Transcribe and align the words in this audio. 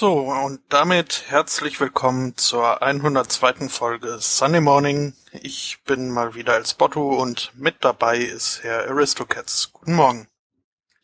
So, 0.00 0.30
und 0.30 0.62
damit 0.70 1.24
herzlich 1.28 1.78
willkommen 1.78 2.34
zur 2.38 2.82
102. 2.82 3.68
Folge 3.68 4.16
Sunday 4.18 4.62
Morning. 4.62 5.12
Ich 5.42 5.76
bin 5.84 6.08
mal 6.08 6.34
wieder 6.34 6.54
als 6.54 6.72
Botto 6.72 7.20
und 7.20 7.52
mit 7.54 7.84
dabei 7.84 8.16
ist 8.16 8.62
Herr 8.62 8.88
Aristocats. 8.88 9.74
Guten 9.74 9.92
Morgen. 9.92 10.26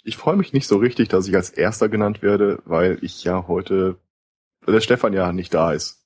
Ich 0.02 0.16
freue 0.16 0.36
mich 0.36 0.54
nicht 0.54 0.66
so 0.66 0.78
richtig, 0.78 1.10
dass 1.10 1.28
ich 1.28 1.36
als 1.36 1.50
Erster 1.50 1.90
genannt 1.90 2.22
werde, 2.22 2.62
weil 2.64 2.96
ich 3.02 3.22
ja 3.22 3.46
heute, 3.46 4.00
weil 4.62 4.72
der 4.72 4.80
Stefan 4.80 5.12
ja 5.12 5.30
nicht 5.30 5.52
da 5.52 5.74
ist. 5.74 6.02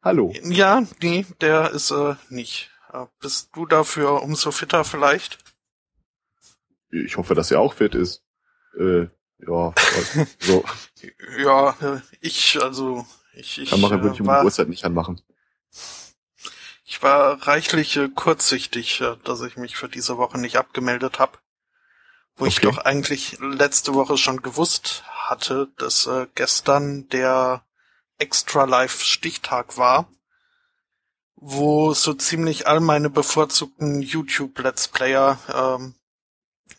Hallo. 0.00 0.32
Ja, 0.44 0.82
nee, 1.02 1.26
der 1.42 1.72
ist 1.72 1.90
äh, 1.90 2.14
nicht. 2.30 2.70
Äh, 2.90 3.04
bist 3.20 3.50
du 3.52 3.66
dafür 3.66 4.22
umso 4.22 4.50
fitter 4.50 4.82
vielleicht? 4.82 5.36
Ich 6.88 7.18
hoffe, 7.18 7.34
dass 7.34 7.50
er 7.50 7.60
auch 7.60 7.74
fit 7.74 7.94
ist. 7.94 8.24
Äh, 8.78 9.08
ja, 9.46 9.74
so. 10.38 10.64
ja, 11.38 11.70
äh, 11.80 12.00
ich, 12.20 12.62
also, 12.62 13.06
ich, 13.34 13.58
ich 13.58 13.70
Kann 13.70 13.80
machen, 13.80 14.02
würde 14.02 14.14
ich 14.14 14.20
um 14.20 14.26
war, 14.26 14.40
die 14.40 14.44
Uhrzeit 14.46 14.68
nicht 14.68 14.84
anmachen. 14.84 15.20
Ich 16.84 17.02
war 17.02 17.46
reichlich 17.46 17.96
äh, 17.96 18.08
kurzsichtig, 18.08 19.00
äh, 19.00 19.16
dass 19.24 19.40
ich 19.40 19.56
mich 19.56 19.76
für 19.76 19.88
diese 19.88 20.18
Woche 20.18 20.38
nicht 20.38 20.56
abgemeldet 20.56 21.18
habe. 21.18 21.38
Wo 22.36 22.46
ich 22.46 22.58
Okay. 22.58 22.66
doch 22.66 22.78
eigentlich 22.78 23.38
letzte 23.40 23.94
Woche 23.94 24.16
schon 24.16 24.42
gewusst 24.42 25.04
hatte, 25.06 25.68
dass 25.76 26.06
äh, 26.06 26.26
gestern 26.34 27.08
der 27.08 27.64
Extra 28.18 28.64
Life 28.64 29.04
Stichtag 29.04 29.76
war, 29.76 30.08
wo 31.34 31.92
so 31.92 32.14
ziemlich 32.14 32.66
all 32.68 32.80
meine 32.80 33.10
bevorzugten 33.10 34.00
YouTube 34.00 34.58
Let's 34.60 34.88
Player 34.88 35.38
ähm, 35.52 35.94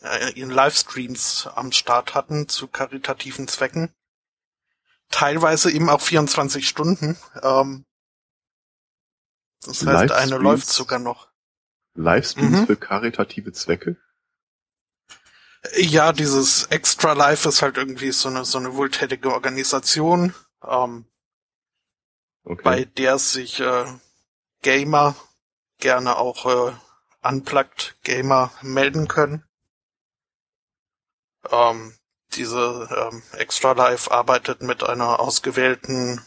äh, 0.03 0.31
ihren 0.33 0.51
Livestreams 0.51 1.47
am 1.47 1.71
Start 1.71 2.13
hatten 2.13 2.47
zu 2.49 2.67
karitativen 2.67 3.47
Zwecken. 3.47 3.93
Teilweise 5.09 5.71
eben 5.71 5.89
auch 5.89 6.01
24 6.01 6.67
Stunden. 6.67 7.17
Ähm, 7.41 7.85
das 9.65 9.85
heißt, 9.85 10.11
eine 10.11 10.37
läuft 10.37 10.67
sogar 10.67 10.99
noch. 10.99 11.29
Livestreams 11.95 12.61
Mhm. 12.61 12.65
für 12.67 12.75
karitative 12.75 13.53
Zwecke? 13.53 13.97
Ja, 15.77 16.11
dieses 16.11 16.65
Extra 16.65 17.13
Life 17.13 17.47
ist 17.47 17.61
halt 17.61 17.77
irgendwie 17.77 18.11
so 18.11 18.27
eine, 18.27 18.43
so 18.43 18.57
eine 18.57 18.75
wohltätige 18.75 19.31
Organisation, 19.31 20.33
ähm, 20.67 21.05
Okay. 22.43 22.61
bei 22.63 22.85
der 22.85 23.17
sich 23.19 23.61
äh, 23.61 23.85
Gamer 24.61 25.15
gerne 25.79 26.17
auch 26.17 26.45
äh, 26.45 26.75
unplugged 27.21 27.95
Gamer 28.03 28.51
melden 28.61 29.07
können. 29.07 29.45
Ähm, 31.51 31.93
diese 32.35 32.89
ähm, 33.11 33.21
Extra 33.33 33.73
Life 33.73 34.11
arbeitet 34.11 34.61
mit 34.61 34.83
einer 34.83 35.19
ausgewählten, 35.19 36.21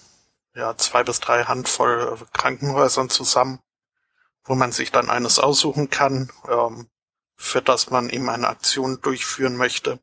ja, 0.55 0.77
zwei 0.77 1.03
bis 1.03 1.21
drei 1.21 1.45
Handvoll 1.45 2.19
äh, 2.21 2.25
Krankenhäusern 2.33 3.11
zusammen, 3.11 3.61
wo 4.45 4.55
man 4.55 4.73
sich 4.73 4.93
dann 4.93 5.11
eines 5.11 5.39
aussuchen 5.39 5.91
kann, 5.91 6.31
ähm, 6.49 6.89
für 7.37 7.63
das 7.63 7.91
man 7.91 8.09
eben 8.09 8.29
eine 8.29 8.49
Aktion 8.49 9.01
durchführen 9.01 9.57
möchte. 9.57 9.99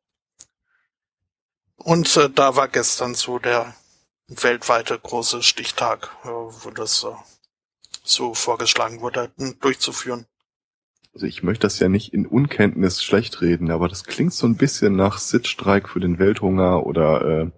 Und 1.78 2.16
äh, 2.18 2.30
da 2.30 2.56
war 2.56 2.68
gestern 2.68 3.16
so 3.16 3.40
der 3.40 3.74
weltweite 4.28 4.98
große 5.00 5.44
Stichtag, 5.44 6.16
äh, 6.24 6.28
wo 6.28 6.72
das 6.72 7.04
äh, 7.04 7.12
so 8.04 8.34
vorgeschlagen 8.34 9.02
wurde, 9.02 9.32
durchzuführen. 9.60 10.28
Also 11.14 11.28
ich 11.28 11.44
möchte 11.44 11.68
das 11.68 11.80
ja 11.80 11.90
nicht 11.90 12.14
in 12.14 12.26
Unkenntnis 12.26 13.04
schlecht 13.04 13.42
reden, 13.42 13.70
aber 13.70 13.88
das 13.88 14.04
klingt 14.04 14.34
so 14.34 14.48
ein 14.48 14.56
bisschen 14.56 14.96
nach 14.96 15.20
Sitzstreik 15.20 15.88
für 15.88 16.00
den 16.00 16.18
Welthunger 16.18 16.86
oder 16.86 17.22
äh, 17.22 17.52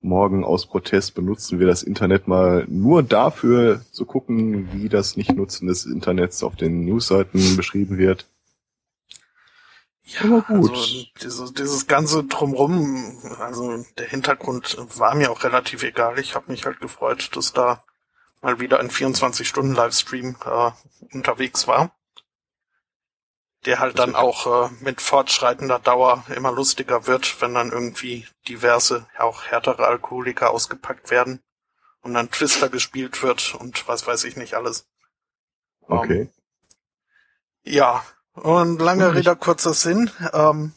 morgen 0.00 0.44
aus 0.44 0.66
Protest 0.66 1.14
benutzen 1.14 1.58
wir 1.58 1.66
das 1.66 1.82
Internet 1.82 2.28
mal 2.28 2.64
nur 2.68 3.02
dafür 3.02 3.82
zu 3.90 4.04
gucken, 4.04 4.72
wie 4.72 4.88
das 4.88 5.16
Nicht-Nutzen 5.16 5.66
des 5.66 5.86
Internets 5.86 6.42
auf 6.44 6.54
den 6.54 6.84
Newsseiten 6.84 7.56
beschrieben 7.56 7.98
wird. 7.98 8.26
Ja, 10.04 10.20
Aber 10.22 10.42
gut. 10.42 10.70
also 10.70 11.04
dieses, 11.20 11.52
dieses 11.54 11.86
ganze 11.86 12.24
drumrum, 12.24 13.18
also 13.40 13.84
der 13.98 14.06
Hintergrund 14.06 14.78
war 14.96 15.14
mir 15.14 15.30
auch 15.30 15.42
relativ 15.42 15.82
egal. 15.82 16.18
Ich 16.18 16.34
habe 16.34 16.50
mich 16.50 16.64
halt 16.64 16.80
gefreut, 16.80 17.30
dass 17.34 17.52
da 17.52 17.82
mal 18.40 18.60
wieder 18.60 18.80
ein 18.80 18.88
24-Stunden-Livestream 18.88 20.36
äh, 20.46 20.70
unterwegs 21.12 21.66
war. 21.66 21.92
Der 23.68 23.80
halt 23.80 23.98
dann 23.98 24.16
auch 24.16 24.46
äh, 24.46 24.70
mit 24.80 25.02
fortschreitender 25.02 25.78
Dauer 25.78 26.24
immer 26.34 26.50
lustiger 26.50 27.06
wird, 27.06 27.40
wenn 27.42 27.52
dann 27.52 27.70
irgendwie 27.70 28.26
diverse, 28.48 29.06
auch 29.18 29.44
härtere 29.44 29.86
Alkoholiker 29.86 30.50
ausgepackt 30.50 31.10
werden 31.10 31.42
und 32.00 32.14
dann 32.14 32.30
Twister 32.30 32.70
gespielt 32.70 33.22
wird 33.22 33.54
und 33.54 33.86
was 33.86 34.06
weiß 34.06 34.24
ich 34.24 34.36
nicht 34.36 34.54
alles. 34.54 34.88
Ähm, 35.88 35.98
Okay. 35.98 36.30
Ja, 37.62 38.04
und 38.32 38.80
lange 38.80 39.14
Rede, 39.14 39.36
kurzer 39.36 39.74
Sinn. 39.74 40.10
Ähm, 40.32 40.72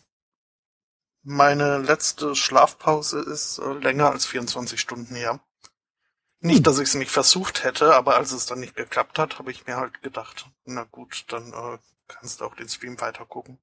meine 1.23 1.77
letzte 1.77 2.35
Schlafpause 2.35 3.21
ist 3.21 3.59
äh, 3.59 3.71
länger 3.73 4.11
als 4.11 4.25
24 4.25 4.79
Stunden 4.81 5.15
her. 5.15 5.39
Nicht, 6.41 6.57
Hm. 6.57 6.63
dass 6.63 6.79
ich 6.79 6.89
es 6.89 6.95
nicht 6.95 7.11
versucht 7.11 7.63
hätte, 7.63 7.95
aber 7.95 8.17
als 8.17 8.33
es 8.33 8.47
dann 8.47 8.59
nicht 8.59 8.75
geklappt 8.75 9.19
hat, 9.19 9.39
habe 9.39 9.51
ich 9.51 9.65
mir 9.67 9.77
halt 9.77 10.01
gedacht, 10.01 10.49
na 10.65 10.83
gut, 10.83 11.23
dann 11.29 11.53
äh, 11.53 11.77
kannst 12.13 12.41
du 12.41 12.45
auch 12.45 12.55
den 12.55 12.69
Stream 12.69 12.99
weiter 13.01 13.25
gucken. 13.25 13.57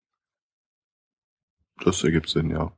Das 1.84 2.02
ergibt 2.02 2.28
Sinn, 2.28 2.50
ja. 2.50 2.72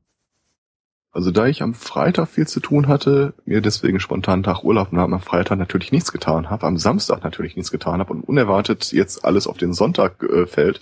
Also 1.12 1.32
da 1.32 1.46
ich 1.46 1.62
am 1.62 1.74
Freitag 1.74 2.28
viel 2.28 2.46
zu 2.46 2.60
tun 2.60 2.86
hatte, 2.86 3.34
mir 3.44 3.60
deswegen 3.60 3.98
spontan 3.98 4.44
Tag 4.44 4.62
Urlaub 4.62 4.92
nahm, 4.92 5.12
am 5.12 5.20
Freitag 5.20 5.58
natürlich 5.58 5.90
nichts 5.90 6.12
getan 6.12 6.50
habe, 6.50 6.66
am 6.66 6.76
Samstag 6.76 7.24
natürlich 7.24 7.56
nichts 7.56 7.72
getan 7.72 7.98
habe 7.98 8.12
und 8.12 8.22
unerwartet 8.22 8.92
jetzt 8.92 9.24
alles 9.24 9.48
auf 9.48 9.58
den 9.58 9.72
Sonntag 9.72 10.22
äh, 10.22 10.46
fällt, 10.46 10.80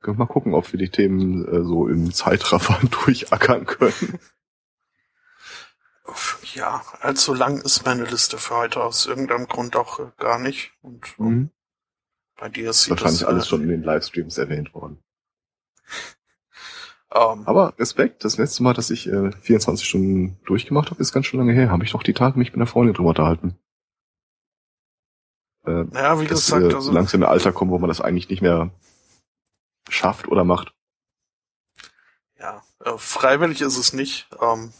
können 0.00 0.18
wir 0.18 0.24
mal 0.24 0.32
gucken, 0.32 0.54
ob 0.54 0.70
wir 0.72 0.78
die 0.78 0.90
Themen 0.90 1.46
äh, 1.48 1.64
so 1.64 1.88
im 1.88 2.12
Zeitraffer 2.12 2.78
durchackern 3.04 3.66
können. 3.66 4.20
Ja, 6.54 6.82
allzu 7.00 7.34
lang 7.34 7.60
ist 7.60 7.84
meine 7.84 8.04
Liste 8.04 8.38
für 8.38 8.56
heute 8.56 8.82
aus 8.82 9.06
irgendeinem 9.06 9.46
Grund 9.46 9.76
auch 9.76 9.98
äh, 9.98 10.10
gar 10.16 10.38
nicht. 10.38 10.72
Und 10.80 11.04
äh, 11.18 11.48
bei 12.38 12.48
dir 12.48 12.72
sieht 12.72 12.92
Wahrscheinlich 12.92 13.20
das, 13.20 13.28
alles 13.28 13.44
äh, 13.44 13.48
schon 13.48 13.62
in 13.62 13.68
den 13.68 13.82
Livestreams 13.82 14.38
erwähnt 14.38 14.72
worden. 14.74 14.98
Ähm, 17.10 17.44
Aber 17.46 17.72
Respekt, 17.78 18.22
das 18.22 18.36
letzte 18.36 18.62
Mal, 18.62 18.74
dass 18.74 18.90
ich 18.90 19.06
äh, 19.06 19.32
24 19.32 19.88
Stunden 19.88 20.38
durchgemacht 20.44 20.90
habe, 20.90 21.00
ist 21.00 21.10
ganz 21.10 21.24
schön 21.24 21.40
lange 21.40 21.54
her. 21.54 21.70
Habe 21.70 21.82
ich 21.82 21.92
doch 21.92 22.02
die 22.02 22.12
Tage 22.12 22.38
mich 22.38 22.48
mit 22.48 22.56
einer 22.56 22.66
Freundin 22.66 22.92
drüber 22.92 23.08
unterhalten. 23.08 23.58
Äh, 25.64 25.86
ja, 25.94 26.20
wie 26.20 26.26
dass 26.26 26.44
gesagt, 26.44 26.64
wir 26.64 26.74
also 26.74 26.92
langsam 26.92 27.22
in 27.22 27.26
ein 27.26 27.32
Alter 27.32 27.52
kommen, 27.52 27.70
wo 27.70 27.78
man 27.78 27.88
das 27.88 28.02
eigentlich 28.02 28.28
nicht 28.28 28.42
mehr 28.42 28.70
schafft 29.88 30.28
oder 30.28 30.44
macht. 30.44 30.74
Ja, 32.38 32.62
äh, 32.84 32.98
freiwillig 32.98 33.62
ist 33.62 33.78
es 33.78 33.94
nicht. 33.94 34.28
Ähm, 34.42 34.74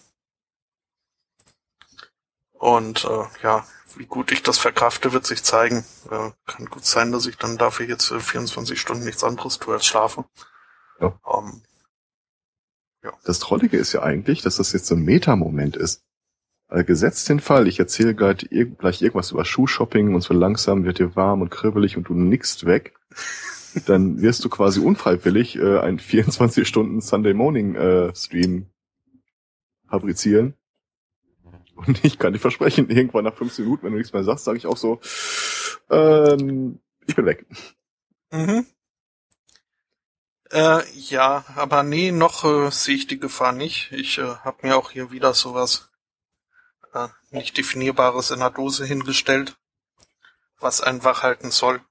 und 2.52 3.06
äh, 3.06 3.24
ja, 3.42 3.66
wie 3.96 4.06
gut 4.06 4.32
ich 4.32 4.42
das 4.42 4.58
verkrafte, 4.58 5.12
wird 5.12 5.26
sich 5.26 5.42
zeigen. 5.42 5.84
Äh, 6.10 6.30
kann 6.46 6.66
gut 6.66 6.84
sein, 6.84 7.12
dass 7.12 7.26
ich 7.26 7.36
dann 7.36 7.58
dafür 7.58 7.86
jetzt 7.86 8.10
äh, 8.10 8.20
24 8.20 8.80
Stunden 8.80 9.04
nichts 9.04 9.24
anderes 9.24 9.58
tue 9.58 9.74
als 9.74 9.86
schlafe. 9.86 10.24
Ja. 11.00 11.18
Ähm, 11.32 11.62
Das 13.24 13.38
Trollige 13.38 13.76
ist 13.76 13.92
ja 13.92 14.02
eigentlich, 14.02 14.42
dass 14.42 14.56
das 14.56 14.72
jetzt 14.72 14.86
so 14.86 14.94
ein 14.94 15.04
Meta-Moment 15.04 15.76
ist. 15.76 16.04
Also 16.68 16.84
gesetzt 16.84 17.28
den 17.30 17.40
Fall, 17.40 17.66
ich 17.66 17.78
erzähle 17.78 18.14
gleich, 18.14 18.48
irg 18.50 18.78
gleich 18.78 19.00
irgendwas 19.00 19.30
über 19.30 19.44
Schuhshopping 19.44 20.14
und 20.14 20.20
so 20.20 20.34
langsam 20.34 20.84
wird 20.84 20.98
dir 20.98 21.16
warm 21.16 21.40
und 21.40 21.50
kribbelig 21.50 21.96
und 21.96 22.08
du 22.08 22.14
nickst 22.14 22.66
weg. 22.66 22.94
Dann 23.86 24.20
wirst 24.20 24.44
du 24.44 24.48
quasi 24.48 24.80
unfreiwillig 24.80 25.56
äh, 25.56 25.78
einen 25.78 25.98
24 25.98 26.66
Stunden 26.66 27.00
Sunday 27.00 27.32
Morning 27.32 27.74
äh, 27.74 28.14
Stream 28.14 28.66
fabrizieren. 29.88 30.54
Und 31.86 32.04
ich 32.04 32.18
kann 32.18 32.32
dir 32.32 32.40
versprechen, 32.40 32.90
irgendwann 32.90 33.24
nach 33.24 33.34
15 33.34 33.64
Minuten, 33.64 33.84
wenn 33.84 33.92
du 33.92 33.98
nichts 33.98 34.12
mehr 34.12 34.24
sagst, 34.24 34.44
sage 34.44 34.58
ich 34.58 34.66
auch 34.66 34.76
so, 34.76 35.00
ähm, 35.90 36.80
ich 37.06 37.14
bin 37.14 37.26
weg. 37.26 37.46
mhm. 38.30 38.66
Äh, 40.50 40.82
ja, 40.94 41.44
aber 41.56 41.82
nee, 41.82 42.10
noch 42.10 42.44
äh, 42.44 42.70
sehe 42.70 42.96
ich 42.96 43.06
die 43.06 43.20
Gefahr 43.20 43.52
nicht. 43.52 43.92
Ich 43.92 44.18
äh, 44.18 44.22
habe 44.22 44.66
mir 44.66 44.76
auch 44.76 44.90
hier 44.90 45.10
wieder 45.10 45.34
sowas 45.34 45.90
äh, 46.94 47.08
nicht 47.30 47.56
definierbares 47.58 48.30
in 48.30 48.38
der 48.38 48.50
Dose 48.50 48.86
hingestellt, 48.86 49.58
was 50.58 50.80
einen 50.80 51.04
wach 51.04 51.22
halten 51.22 51.50
soll. 51.50 51.82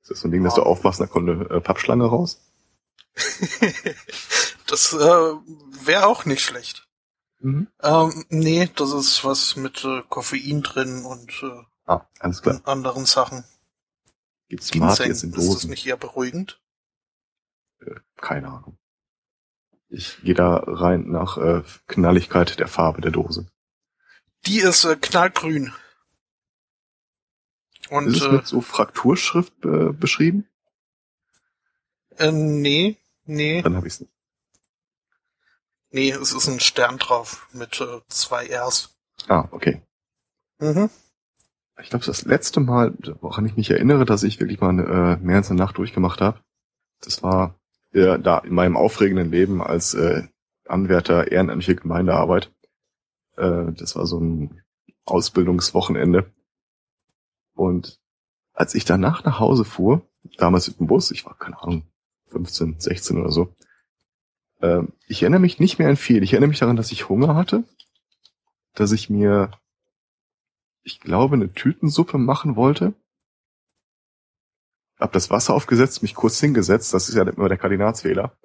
Ist 0.00 0.10
das 0.10 0.20
so 0.20 0.28
ein 0.28 0.30
Ding, 0.30 0.42
dass 0.42 0.54
du 0.54 0.62
aufwachst, 0.62 1.00
dann 1.00 1.10
kommt 1.10 1.28
eine 1.28 1.44
äh, 1.50 1.60
Pappschlange 1.60 2.06
raus? 2.06 2.40
das 4.66 4.94
äh, 4.94 4.96
wäre 4.96 6.06
auch 6.06 6.24
nicht 6.24 6.42
schlecht. 6.42 6.85
Mhm. 7.38 7.68
Ähm, 7.82 8.24
nee, 8.28 8.68
das 8.74 8.92
ist 8.92 9.24
was 9.24 9.56
mit 9.56 9.84
äh, 9.84 10.02
Koffein 10.08 10.62
drin 10.62 11.04
und 11.04 11.30
äh, 11.42 11.64
Ah, 11.86 12.06
alles 12.18 12.42
klar. 12.42 12.60
anderen 12.64 13.06
Sachen. 13.06 13.44
Gibt's 14.48 14.68
Smart 14.68 14.98
Ginseng, 14.98 15.08
jetzt 15.08 15.22
in 15.22 15.30
ist 15.30 15.38
das 15.38 15.46
Dosen? 15.46 15.70
nicht 15.70 15.86
eher 15.86 15.96
beruhigend? 15.96 16.60
Keine 18.16 18.48
Ahnung. 18.48 18.78
Ich 19.88 20.20
gehe 20.22 20.34
da 20.34 20.56
rein 20.56 21.08
nach 21.08 21.38
äh, 21.38 21.62
Knalligkeit 21.86 22.58
der 22.58 22.66
Farbe 22.68 23.00
der 23.00 23.12
Dose. 23.12 23.46
Die 24.46 24.58
ist 24.58 24.84
äh, 24.84 24.96
knallgrün. 24.96 25.72
Und, 27.90 28.08
ist 28.08 28.22
es 28.22 28.32
mit 28.32 28.42
äh, 28.42 28.46
so 28.46 28.60
Frakturschrift 28.60 29.64
äh, 29.64 29.92
beschrieben? 29.92 30.48
Äh, 32.16 32.32
nee, 32.32 32.96
nee. 33.24 33.62
Dann 33.62 33.76
habe 33.76 33.86
ich's 33.86 34.00
nicht. 34.00 34.12
Nee, 35.96 36.10
es 36.10 36.34
ist 36.34 36.46
ein 36.46 36.60
Stern 36.60 36.98
drauf 36.98 37.48
mit 37.54 37.80
äh, 37.80 38.02
zwei 38.08 38.54
Rs. 38.54 38.94
Ah, 39.28 39.48
okay. 39.50 39.80
Mhm. 40.58 40.90
Ich 41.80 41.88
glaube, 41.88 42.04
das 42.04 42.26
letzte 42.26 42.60
Mal, 42.60 42.92
woran 43.22 43.46
ich 43.46 43.56
mich 43.56 43.70
erinnere, 43.70 44.04
dass 44.04 44.22
ich 44.22 44.38
wirklich 44.38 44.60
mal 44.60 44.78
äh, 44.78 45.16
mehr 45.24 45.36
als 45.36 45.48
eine 45.48 45.58
Nacht 45.58 45.78
durchgemacht 45.78 46.20
habe, 46.20 46.42
das 47.00 47.22
war 47.22 47.58
äh, 47.92 48.18
da 48.18 48.40
in 48.40 48.52
meinem 48.52 48.76
aufregenden 48.76 49.30
Leben 49.30 49.62
als 49.62 49.94
äh, 49.94 50.24
Anwärter 50.68 51.32
ehrenamtliche 51.32 51.76
Gemeindearbeit. 51.76 52.52
Äh, 53.38 53.72
das 53.72 53.96
war 53.96 54.06
so 54.06 54.20
ein 54.20 54.60
Ausbildungswochenende. 55.06 56.30
Und 57.54 57.98
als 58.52 58.74
ich 58.74 58.84
danach 58.84 59.24
nach 59.24 59.40
Hause 59.40 59.64
fuhr, 59.64 60.06
damals 60.36 60.68
mit 60.68 60.78
dem 60.78 60.88
Bus, 60.88 61.10
ich 61.10 61.24
war 61.24 61.38
keine 61.38 61.58
Ahnung, 61.62 61.86
15, 62.26 62.80
16 62.80 63.18
oder 63.18 63.32
so, 63.32 63.56
äh, 64.66 64.82
ich 65.06 65.22
erinnere 65.22 65.40
mich 65.40 65.58
nicht 65.58 65.78
mehr 65.78 65.88
an 65.88 65.96
viel. 65.96 66.22
Ich 66.22 66.32
erinnere 66.32 66.48
mich 66.48 66.58
daran, 66.58 66.76
dass 66.76 66.92
ich 66.92 67.08
Hunger 67.08 67.34
hatte, 67.34 67.64
dass 68.74 68.92
ich 68.92 69.10
mir, 69.10 69.50
ich 70.82 71.00
glaube, 71.00 71.36
eine 71.36 71.52
Tütensuppe 71.52 72.18
machen 72.18 72.56
wollte. 72.56 72.94
Hab 74.98 75.12
das 75.12 75.30
Wasser 75.30 75.54
aufgesetzt, 75.54 76.02
mich 76.02 76.14
kurz 76.14 76.40
hingesetzt, 76.40 76.94
das 76.94 77.08
ist 77.08 77.14
ja 77.16 77.22
immer 77.22 77.48
der 77.48 77.58
Kardinalsfehler. 77.58 78.36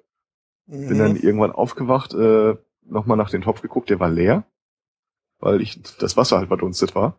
Mhm. 0.66 0.88
Bin 0.88 0.98
dann 0.98 1.16
irgendwann 1.16 1.52
aufgewacht, 1.52 2.14
äh, 2.14 2.56
nochmal 2.82 3.16
nach 3.16 3.30
dem 3.30 3.42
Topf 3.42 3.62
geguckt, 3.62 3.90
der 3.90 4.00
war 4.00 4.10
leer, 4.10 4.44
weil 5.38 5.60
ich 5.60 5.80
das 5.98 6.16
Wasser 6.16 6.38
halt 6.38 6.48
verdunstet 6.48 6.94
war. 6.94 7.18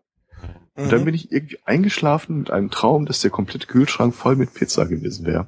Und 0.76 0.92
dann 0.92 1.02
mhm. 1.02 1.06
bin 1.06 1.16
ich 1.16 1.32
irgendwie 1.32 1.60
eingeschlafen 1.66 2.40
mit 2.40 2.52
einem 2.52 2.70
Traum, 2.70 3.06
dass 3.06 3.22
der 3.22 3.32
komplette 3.32 3.68
Kühlschrank 3.68 4.14
voll 4.14 4.36
mit 4.36 4.54
Pizza 4.54 4.86
gewesen 4.86 5.26
wäre. 5.26 5.48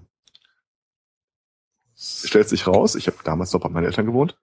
Stellt 1.96 2.50
sich 2.50 2.68
raus, 2.68 2.96
ich 2.96 3.08
habe 3.08 3.18
damals 3.24 3.54
noch 3.54 3.62
bei 3.62 3.70
meinen 3.70 3.86
Eltern 3.86 4.06
gewohnt. 4.06 4.38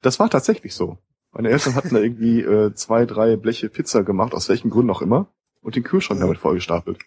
Das 0.00 0.18
war 0.18 0.30
tatsächlich 0.30 0.74
so. 0.74 0.98
Meine 1.32 1.50
Eltern 1.50 1.74
hatten 1.74 1.94
da 1.94 2.00
irgendwie 2.00 2.40
äh, 2.40 2.74
zwei, 2.74 3.04
drei 3.04 3.36
Bleche 3.36 3.68
Pizza 3.68 4.02
gemacht, 4.02 4.32
aus 4.32 4.48
welchen 4.48 4.70
Gründen 4.70 4.90
auch 4.90 5.02
immer, 5.02 5.32
und 5.60 5.76
den 5.76 5.82
Kühlschrank 5.82 6.18
mhm. 6.18 6.24
damit 6.24 6.38
vollgestapelt. 6.38 7.04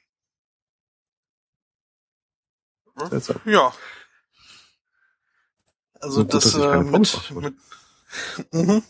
Seltsam. 3.09 3.41
Ja. 3.45 3.73
Also 5.99 6.21
gut, 6.21 6.33
das 6.33 6.55
äh, 6.55 6.77
mit, 6.83 7.31
mit, 7.31 7.55
mhm. 8.51 8.83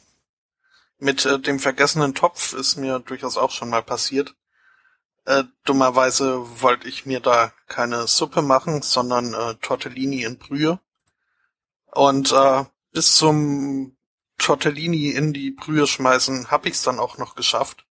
mit 0.97 1.25
äh, 1.25 1.39
dem 1.39 1.59
vergessenen 1.59 2.15
Topf 2.15 2.53
ist 2.53 2.75
mir 2.77 2.99
durchaus 2.99 3.37
auch 3.37 3.51
schon 3.51 3.69
mal 3.69 3.83
passiert. 3.83 4.35
Äh, 5.25 5.43
dummerweise 5.65 6.61
wollte 6.61 6.87
ich 6.87 7.05
mir 7.05 7.19
da 7.19 7.51
keine 7.67 8.07
Suppe 8.07 8.41
machen, 8.41 8.81
sondern 8.81 9.33
äh, 9.33 9.55
Tortellini 9.55 10.23
in 10.23 10.37
Brühe. 10.37 10.79
Und 11.91 12.31
äh, 12.31 12.65
bis 12.91 13.15
zum 13.15 13.95
Tortellini 14.37 15.09
in 15.09 15.33
die 15.33 15.51
Brühe 15.51 15.85
schmeißen 15.85 16.49
hab 16.49 16.65
ich's 16.65 16.81
dann 16.81 16.99
auch 16.99 17.17
noch 17.17 17.35
geschafft. 17.35 17.85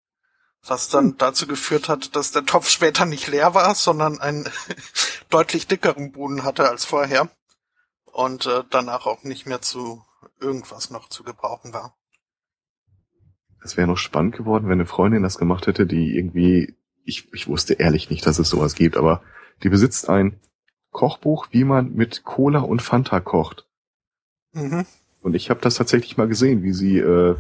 Was 0.67 0.89
dann 0.89 1.11
hm. 1.11 1.19
dazu 1.19 1.47
geführt 1.47 1.89
hat, 1.89 2.17
dass 2.17 2.33
der 2.33 2.45
Topf 2.45 2.69
später 2.69 3.07
nicht 3.07 3.29
leer 3.29 3.55
war, 3.55 3.75
sondern 3.75 4.21
einen 4.21 4.49
deutlich 5.31 5.67
dickeren 5.69 6.13
Boden 6.13 6.43
hatte 6.43 6.69
als 6.69 6.85
vorher. 6.85 7.29
Und 8.05 8.47
äh, 8.47 8.65
danach 8.69 9.07
auch 9.07 9.23
nicht 9.23 9.47
mehr 9.47 9.63
zu 9.63 10.05
irgendwas 10.41 10.91
noch 10.91 11.09
zu 11.09 11.23
gebrauchen 11.23 11.73
war. 11.73 11.95
Es 13.63 13.77
wäre 13.77 13.87
noch 13.87 13.99
spannend 13.99 14.37
geworden, 14.37 14.67
wenn 14.67 14.81
eine 14.81 14.87
Freundin 14.87 15.23
das 15.23 15.39
gemacht 15.39 15.67
hätte, 15.67 15.87
die 15.87 16.17
irgendwie 16.17 16.75
ich, 17.11 17.33
ich 17.35 17.49
wusste 17.49 17.75
ehrlich 17.75 18.09
nicht, 18.09 18.25
dass 18.25 18.39
es 18.39 18.49
sowas 18.49 18.75
gibt, 18.75 18.97
aber 18.97 19.23
die 19.63 19.69
besitzt 19.69 20.09
ein 20.09 20.41
Kochbuch, 20.93 21.49
wie 21.51 21.65
man 21.65 21.95
mit 21.95 22.25
Cola 22.25 22.61
und 22.61 22.81
Fanta 22.81 23.21
kocht. 23.21 23.67
Mhm. 24.53 24.87
Und 25.21 25.35
ich 25.35 25.51
habe 25.51 25.61
das 25.61 25.75
tatsächlich 25.75 26.17
mal 26.17 26.29
gesehen, 26.29 26.63
wie 26.63 26.73
sie 26.73 26.99
äh, 26.99 27.37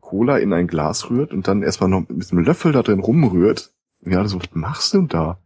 Cola 0.00 0.38
in 0.38 0.52
ein 0.52 0.66
Glas 0.66 1.10
rührt 1.10 1.32
und 1.32 1.48
dann 1.48 1.62
erstmal 1.62 1.88
noch 1.88 2.08
mit 2.08 2.30
einem 2.30 2.44
Löffel 2.44 2.72
da 2.72 2.82
drin 2.82 3.00
rumrührt. 3.00 3.72
Und 4.02 4.12
ja, 4.12 4.26
so, 4.26 4.38
was 4.38 4.48
machst 4.52 4.92
du 4.92 4.98
denn 4.98 5.08
da? 5.08 5.38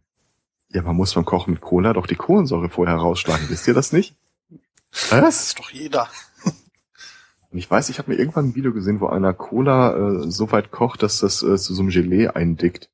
Ja, 0.69 0.81
man 0.81 0.95
muss 0.95 1.13
beim 1.13 1.25
Kochen 1.25 1.51
mit 1.53 1.61
Cola 1.61 1.93
doch 1.93 2.07
die 2.07 2.15
Kohlensäure 2.15 2.69
vorher 2.69 2.95
rausschlagen. 2.95 3.49
Wisst 3.49 3.67
ihr 3.67 3.73
das 3.73 3.93
nicht? 3.93 4.15
Was? 4.91 5.09
Das 5.09 5.43
ist 5.47 5.59
doch 5.59 5.69
jeder. 5.69 6.07
Und 7.51 7.57
ich 7.57 7.69
weiß, 7.69 7.89
ich 7.89 7.99
habe 7.99 8.11
mir 8.11 8.17
irgendwann 8.17 8.49
ein 8.49 8.55
Video 8.55 8.73
gesehen, 8.73 8.99
wo 8.99 9.07
einer 9.07 9.33
Cola 9.33 9.95
äh, 9.95 10.31
so 10.31 10.51
weit 10.51 10.71
kocht, 10.71 11.03
dass 11.03 11.19
das 11.19 11.43
äh, 11.43 11.57
zu 11.57 11.73
so 11.73 11.81
einem 11.81 11.91
Gelee 11.91 12.27
eindickt. 12.27 12.89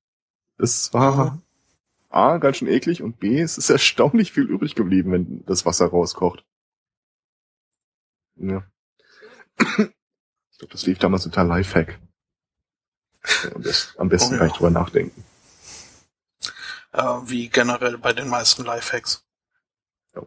Es 0.60 0.94
war 0.94 1.42
A, 2.10 2.38
ganz 2.38 2.58
schön 2.58 2.68
eklig 2.68 3.02
und 3.02 3.20
B, 3.20 3.40
es 3.40 3.58
ist 3.58 3.70
erstaunlich 3.70 4.34
viel 4.34 4.44
übrig 4.44 4.76
geblieben, 4.76 5.12
wenn 5.12 5.46
das 5.46 5.66
Wasser 5.66 5.88
rauskocht. 5.88 6.46
Ja. 8.36 8.70
Ich 9.58 10.58
glaube, 10.58 10.74
das 10.74 10.86
lief 10.86 11.00
damals 11.00 11.26
unter 11.26 11.46
Lifehack. 11.46 12.00
Und 13.56 13.66
das 13.66 13.96
am 13.98 14.10
besten 14.10 14.32
oh, 14.32 14.34
ja. 14.34 14.40
gar 14.40 14.46
nicht 14.48 14.58
drüber 14.58 14.70
nachdenken. 14.70 15.24
Äh, 16.92 17.04
wie 17.26 17.48
generell 17.48 17.98
bei 17.98 18.12
den 18.12 18.28
meisten 18.28 18.66
Lifehacks. 18.66 19.26
Ja. 20.16 20.26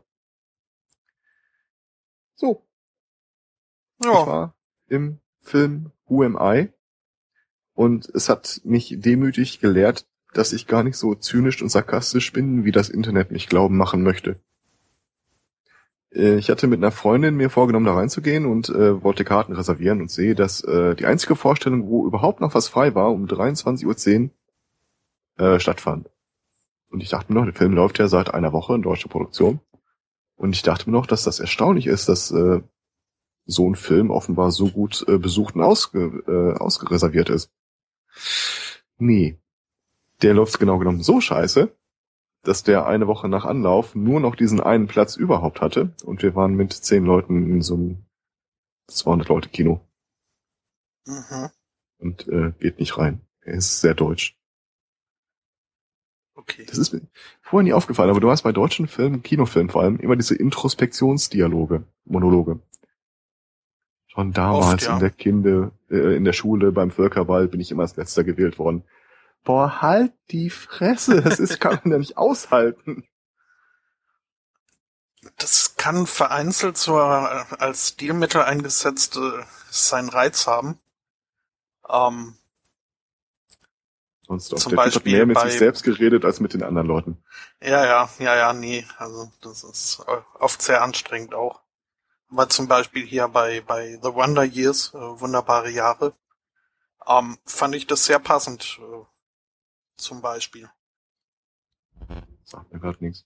So. 2.37 2.67
Ja. 4.03 4.11
Ich 4.11 4.27
war 4.27 4.55
im 4.87 5.21
Film 5.41 5.93
Who 6.07 6.23
Am 6.23 6.39
I? 6.41 6.73
Und 7.75 8.09
es 8.09 8.29
hat 8.29 8.61
mich 8.65 8.95
demütig 8.99 9.61
gelehrt, 9.61 10.07
dass 10.33 10.53
ich 10.53 10.67
gar 10.67 10.83
nicht 10.83 10.97
so 10.97 11.15
zynisch 11.15 11.62
und 11.62 11.69
sarkastisch 11.69 12.33
bin, 12.33 12.65
wie 12.65 12.73
das 12.73 12.89
Internet 12.89 13.31
mich 13.31 13.49
glauben 13.49 13.77
machen 13.77 14.03
möchte. 14.03 14.37
Äh, 16.15 16.37
ich 16.37 16.51
hatte 16.51 16.67
mit 16.67 16.79
einer 16.79 16.93
Freundin 16.93 17.37
mir 17.37 17.51
vorgenommen, 17.51 17.87
da 17.87 17.95
reinzugehen 17.95 18.47
und 18.47 18.69
äh, 18.69 19.03
wollte 19.03 19.25
Karten 19.25 19.53
reservieren 19.53 20.01
und 20.01 20.11
sehe, 20.11 20.35
dass 20.35 20.62
äh, 20.65 20.95
die 20.95 21.07
einzige 21.07 21.37
Vorstellung, 21.37 21.87
wo 21.89 22.07
überhaupt 22.07 22.41
noch 22.41 22.55
was 22.55 22.69
frei 22.69 22.95
war, 22.95 23.12
um 23.12 23.27
23.10 23.27 24.31
Uhr 25.39 25.47
äh, 25.47 25.61
stattfand. 25.61 26.11
Und 26.91 27.03
ich 27.03 27.09
dachte 27.09 27.33
mir 27.33 27.39
noch, 27.39 27.47
der 27.47 27.55
Film 27.55 27.73
läuft 27.73 27.99
ja 27.99 28.09
seit 28.09 28.35
einer 28.35 28.53
Woche 28.53 28.75
in 28.75 28.83
deutscher 28.83 29.09
Produktion. 29.09 29.61
Und 30.37 30.55
ich 30.55 30.62
dachte 30.62 30.91
mir 30.91 30.97
noch, 30.97 31.07
dass 31.07 31.25
das 31.25 31.41
erstaunlich 31.41 31.87
ist, 31.87 32.09
dass 32.09 32.31
äh, 32.31 32.61
so 33.47 33.69
ein 33.69 33.75
Film 33.75 34.11
offenbar 34.11 34.51
so 34.51 34.69
gut 34.69 35.05
äh, 35.09 35.19
besucht 35.19 35.55
und 35.55 35.62
ausge, 35.62 36.23
äh, 36.27 36.59
ausgereserviert 36.59 37.31
ist. 37.31 37.51
Nee, 38.99 39.39
der 40.23 40.35
läuft 40.35 40.59
genau 40.59 40.79
genommen 40.79 41.02
so 41.02 41.21
scheiße, 41.21 41.75
dass 42.43 42.62
der 42.62 42.87
eine 42.87 43.07
Woche 43.07 43.29
nach 43.29 43.45
Anlauf 43.45 43.95
nur 43.95 44.21
noch 44.21 44.35
diesen 44.35 44.61
einen 44.61 44.88
Platz 44.88 45.17
überhaupt 45.17 45.61
hatte 45.61 45.95
und 46.05 46.23
wir 46.23 46.35
waren 46.35 46.55
mit 46.55 46.73
zehn 46.73 47.05
Leuten 47.05 47.50
in 47.50 47.62
so 47.62 47.75
einem 47.75 48.05
200 48.88 49.29
Leute 49.29 49.49
Kino. 49.49 49.81
Mhm. 51.07 51.50
Und 51.99 52.29
äh, 52.29 52.52
geht 52.59 52.79
nicht 52.79 52.99
rein. 52.99 53.21
Er 53.43 53.55
ist 53.55 53.81
sehr 53.81 53.95
deutsch. 53.95 54.37
Okay. 56.35 56.64
Das 56.67 56.79
ist 56.79 56.93
mir 56.93 57.02
vorher 57.41 57.64
nie 57.64 57.73
aufgefallen, 57.73 58.11
aber 58.11 58.21
du 58.21 58.31
hast 58.31 58.43
bei 58.43 58.52
deutschen 58.52 58.88
Filmen, 58.88 59.23
Kinofilmen 59.23 59.71
vor 59.71 59.83
allem, 59.83 59.99
immer 59.99 60.17
diese 60.17 60.35
Introspektionsdialoge, 60.35 61.85
Monologe. 62.05 62.61
Schon 64.09 64.33
damals 64.33 64.75
Oft, 64.75 64.83
ja. 64.83 64.95
in 64.95 65.00
der 65.00 65.11
Kinde, 65.11 65.73
äh, 65.91 66.17
in 66.17 66.25
der 66.25 66.33
Schule 66.33 66.73
beim 66.73 66.91
Völkerball 66.91 67.49
bin 67.49 67.61
ich 67.61 67.71
immer 67.71 67.83
als 67.83 67.97
letzter 67.97 68.25
gewählt 68.25 68.59
worden 68.59 68.85
boah, 69.45 69.83
halt 69.83 70.13
die 70.31 70.51
Fresse, 70.51 71.23
das 71.23 71.39
ist, 71.39 71.61
kann 71.61 71.81
man 71.83 71.93
ja 71.93 71.99
nicht 71.99 72.17
aushalten. 72.17 73.07
Das 75.39 75.77
kann 75.77 76.07
vereinzelt 76.07 76.77
so 76.77 76.97
als 76.97 77.91
Stilmittel 77.91 78.43
eingesetzt 78.43 79.17
äh, 79.17 79.45
seinen 79.71 80.09
Reiz 80.09 80.47
haben. 80.47 80.79
Ähm, 81.89 82.37
Sonst 84.27 84.55
auch. 84.55 84.59
Zum 84.59 84.71
der 84.71 84.77
Beispiel 84.77 85.01
hat 85.01 85.07
mehr 85.07 85.27
mit 85.27 85.35
bei, 85.35 85.49
sich 85.49 85.59
selbst 85.59 85.83
geredet 85.83 86.25
als 86.25 86.41
mit 86.41 86.55
den 86.55 86.63
anderen 86.63 86.87
Leuten. 86.87 87.25
Ja, 87.61 87.85
ja, 87.85 88.09
ja, 88.19 88.37
ja, 88.37 88.53
nee. 88.53 88.87
Also 88.97 89.31
das 89.43 89.65
ist 89.65 90.05
oft 90.39 90.63
sehr 90.63 90.83
anstrengend 90.83 91.35
auch. 91.35 91.61
Aber 92.31 92.49
zum 92.49 92.67
Beispiel 92.67 93.05
hier 93.05 93.29
bei, 93.29 93.61
bei 93.61 93.99
The 94.03 94.15
Wonder 94.15 94.45
Years, 94.45 94.95
äh, 94.95 94.99
wunderbare 94.99 95.71
Jahre, 95.71 96.15
ähm, 97.07 97.39
fand 97.45 97.75
ich 97.75 97.87
das 97.87 98.07
sehr 98.07 98.19
passend. 98.19 98.81
Äh, 98.81 99.05
zum 99.97 100.21
Beispiel. 100.21 100.71
Sagt 102.45 102.73
mir 102.73 102.81
gerade 102.81 103.05
nichts. 103.05 103.25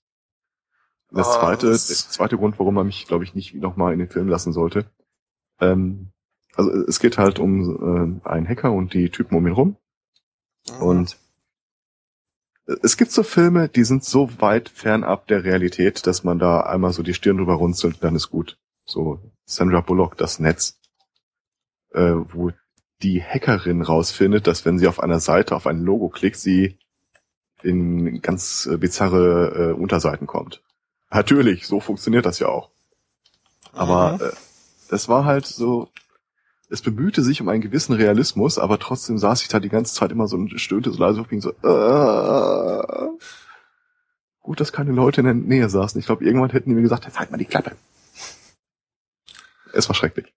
Das 1.11 1.27
ah, 1.27 1.39
zweite, 1.39 1.67
das 1.67 1.87
der 1.87 1.95
zweite 1.95 2.37
Grund, 2.37 2.59
warum 2.59 2.75
man 2.75 2.87
mich, 2.87 3.07
glaube 3.07 3.23
ich, 3.23 3.33
nicht 3.33 3.55
nochmal 3.55 3.93
in 3.93 3.99
den 3.99 4.09
Film 4.09 4.27
lassen 4.27 4.51
sollte. 4.51 4.85
Ähm, 5.59 6.11
also 6.55 6.71
es 6.87 6.99
geht 6.99 7.17
halt 7.17 7.39
um 7.39 8.21
äh, 8.23 8.27
einen 8.27 8.47
Hacker 8.47 8.71
und 8.71 8.93
die 8.93 9.09
Typen 9.09 9.37
um 9.37 9.47
ihn 9.47 9.53
rum. 9.53 9.77
Mhm. 10.69 10.81
Und 10.81 11.17
es 12.83 12.97
gibt 12.97 13.11
so 13.11 13.23
Filme, 13.23 13.69
die 13.69 13.85
sind 13.85 14.03
so 14.03 14.41
weit 14.41 14.67
fernab 14.67 15.27
der 15.27 15.45
Realität, 15.45 16.05
dass 16.05 16.25
man 16.25 16.39
da 16.39 16.61
einmal 16.61 16.91
so 16.91 17.01
die 17.01 17.13
Stirn 17.13 17.37
drüber 17.37 17.55
runzelt 17.55 17.95
und 17.95 18.03
dann 18.03 18.15
ist 18.15 18.29
gut. 18.29 18.59
so 18.85 19.21
Sandra 19.45 19.81
Bullock, 19.81 20.17
das 20.17 20.39
Netz, 20.39 20.79
äh, 21.93 22.13
wo 22.13 22.51
die 23.03 23.21
Hackerin 23.23 23.81
rausfindet, 23.81 24.47
dass 24.47 24.65
wenn 24.65 24.79
sie 24.79 24.87
auf 24.87 24.99
einer 24.99 25.19
Seite 25.19 25.55
auf 25.55 25.67
ein 25.67 25.81
Logo 25.81 26.09
klickt, 26.09 26.37
sie 26.37 26.77
in 27.63 28.21
ganz 28.21 28.67
äh, 28.71 28.77
bizarre 28.77 29.71
äh, 29.71 29.79
Unterseiten 29.79 30.27
kommt. 30.27 30.61
Natürlich, 31.09 31.67
so 31.67 31.79
funktioniert 31.79 32.25
das 32.25 32.39
ja 32.39 32.47
auch. 32.47 32.69
Aber 33.73 34.13
mhm. 34.13 34.21
äh, 34.21 34.31
das 34.89 35.09
war 35.09 35.25
halt 35.25 35.45
so, 35.45 35.89
es 36.69 36.81
bemühte 36.81 37.23
sich 37.23 37.41
um 37.41 37.49
einen 37.49 37.61
gewissen 37.61 37.93
Realismus, 37.93 38.57
aber 38.57 38.79
trotzdem 38.79 39.17
saß 39.17 39.41
ich 39.41 39.47
da 39.47 39.59
die 39.59 39.69
ganze 39.69 39.93
Zeit 39.93 40.11
immer 40.11 40.27
so 40.27 40.35
und 40.35 40.59
stöhnte 40.59 40.91
so 40.91 40.99
leise 40.99 41.19
und 41.19 41.29
ging 41.29 41.41
so, 41.41 41.51
äh, 41.51 43.07
gut, 44.41 44.59
dass 44.59 44.73
keine 44.73 44.91
Leute 44.91 45.21
in 45.21 45.25
der 45.25 45.33
Nähe 45.33 45.69
saßen. 45.69 45.99
Ich 45.99 46.05
glaube, 46.05 46.25
irgendwann 46.25 46.51
hätten 46.51 46.69
die 46.69 46.75
mir 46.75 46.81
gesagt, 46.81 47.05
jetzt 47.05 47.19
halt 47.19 47.31
mal 47.31 47.37
die 47.37 47.45
Klappe. 47.45 47.75
Es 49.73 49.87
war 49.89 49.95
schrecklich. 49.95 50.33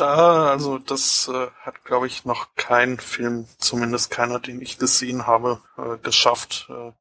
Da, 0.00 0.50
also 0.50 0.78
das 0.78 1.28
äh, 1.28 1.50
hat, 1.60 1.84
glaube 1.84 2.06
ich, 2.06 2.24
noch 2.24 2.54
kein 2.54 2.98
Film, 2.98 3.46
zumindest 3.58 4.10
keiner, 4.10 4.40
den 4.40 4.62
ich 4.62 4.78
gesehen 4.78 5.26
habe, 5.26 5.60
äh, 5.76 5.98
geschafft, 5.98 6.70
äh, 6.70 6.92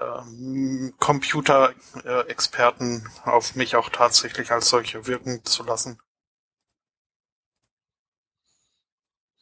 ähm, 0.00 0.92
Computerexperten 0.98 3.08
auf 3.24 3.56
mich 3.56 3.76
auch 3.76 3.88
tatsächlich 3.88 4.52
als 4.52 4.68
solche 4.68 5.06
wirken 5.06 5.42
zu 5.46 5.62
lassen. 5.62 5.98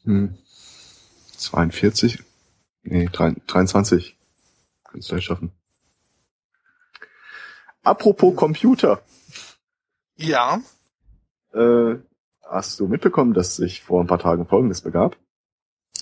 Hm. 0.05 0.38
42? 1.37 2.23
Nee, 2.83 3.09
23. 3.09 4.17
Kannst 4.85 5.11
du 5.11 5.17
nicht 5.17 5.25
schaffen. 5.25 5.50
Apropos 7.83 8.37
Computer. 8.37 9.02
Ja. 10.14 10.62
Äh, 11.52 11.97
hast 12.43 12.81
du 12.81 12.88
mitbekommen, 12.88 13.35
dass 13.35 13.57
sich 13.57 13.83
vor 13.83 14.00
ein 14.00 14.07
paar 14.07 14.19
Tagen 14.19 14.47
Folgendes 14.47 14.81
begab? 14.81 15.17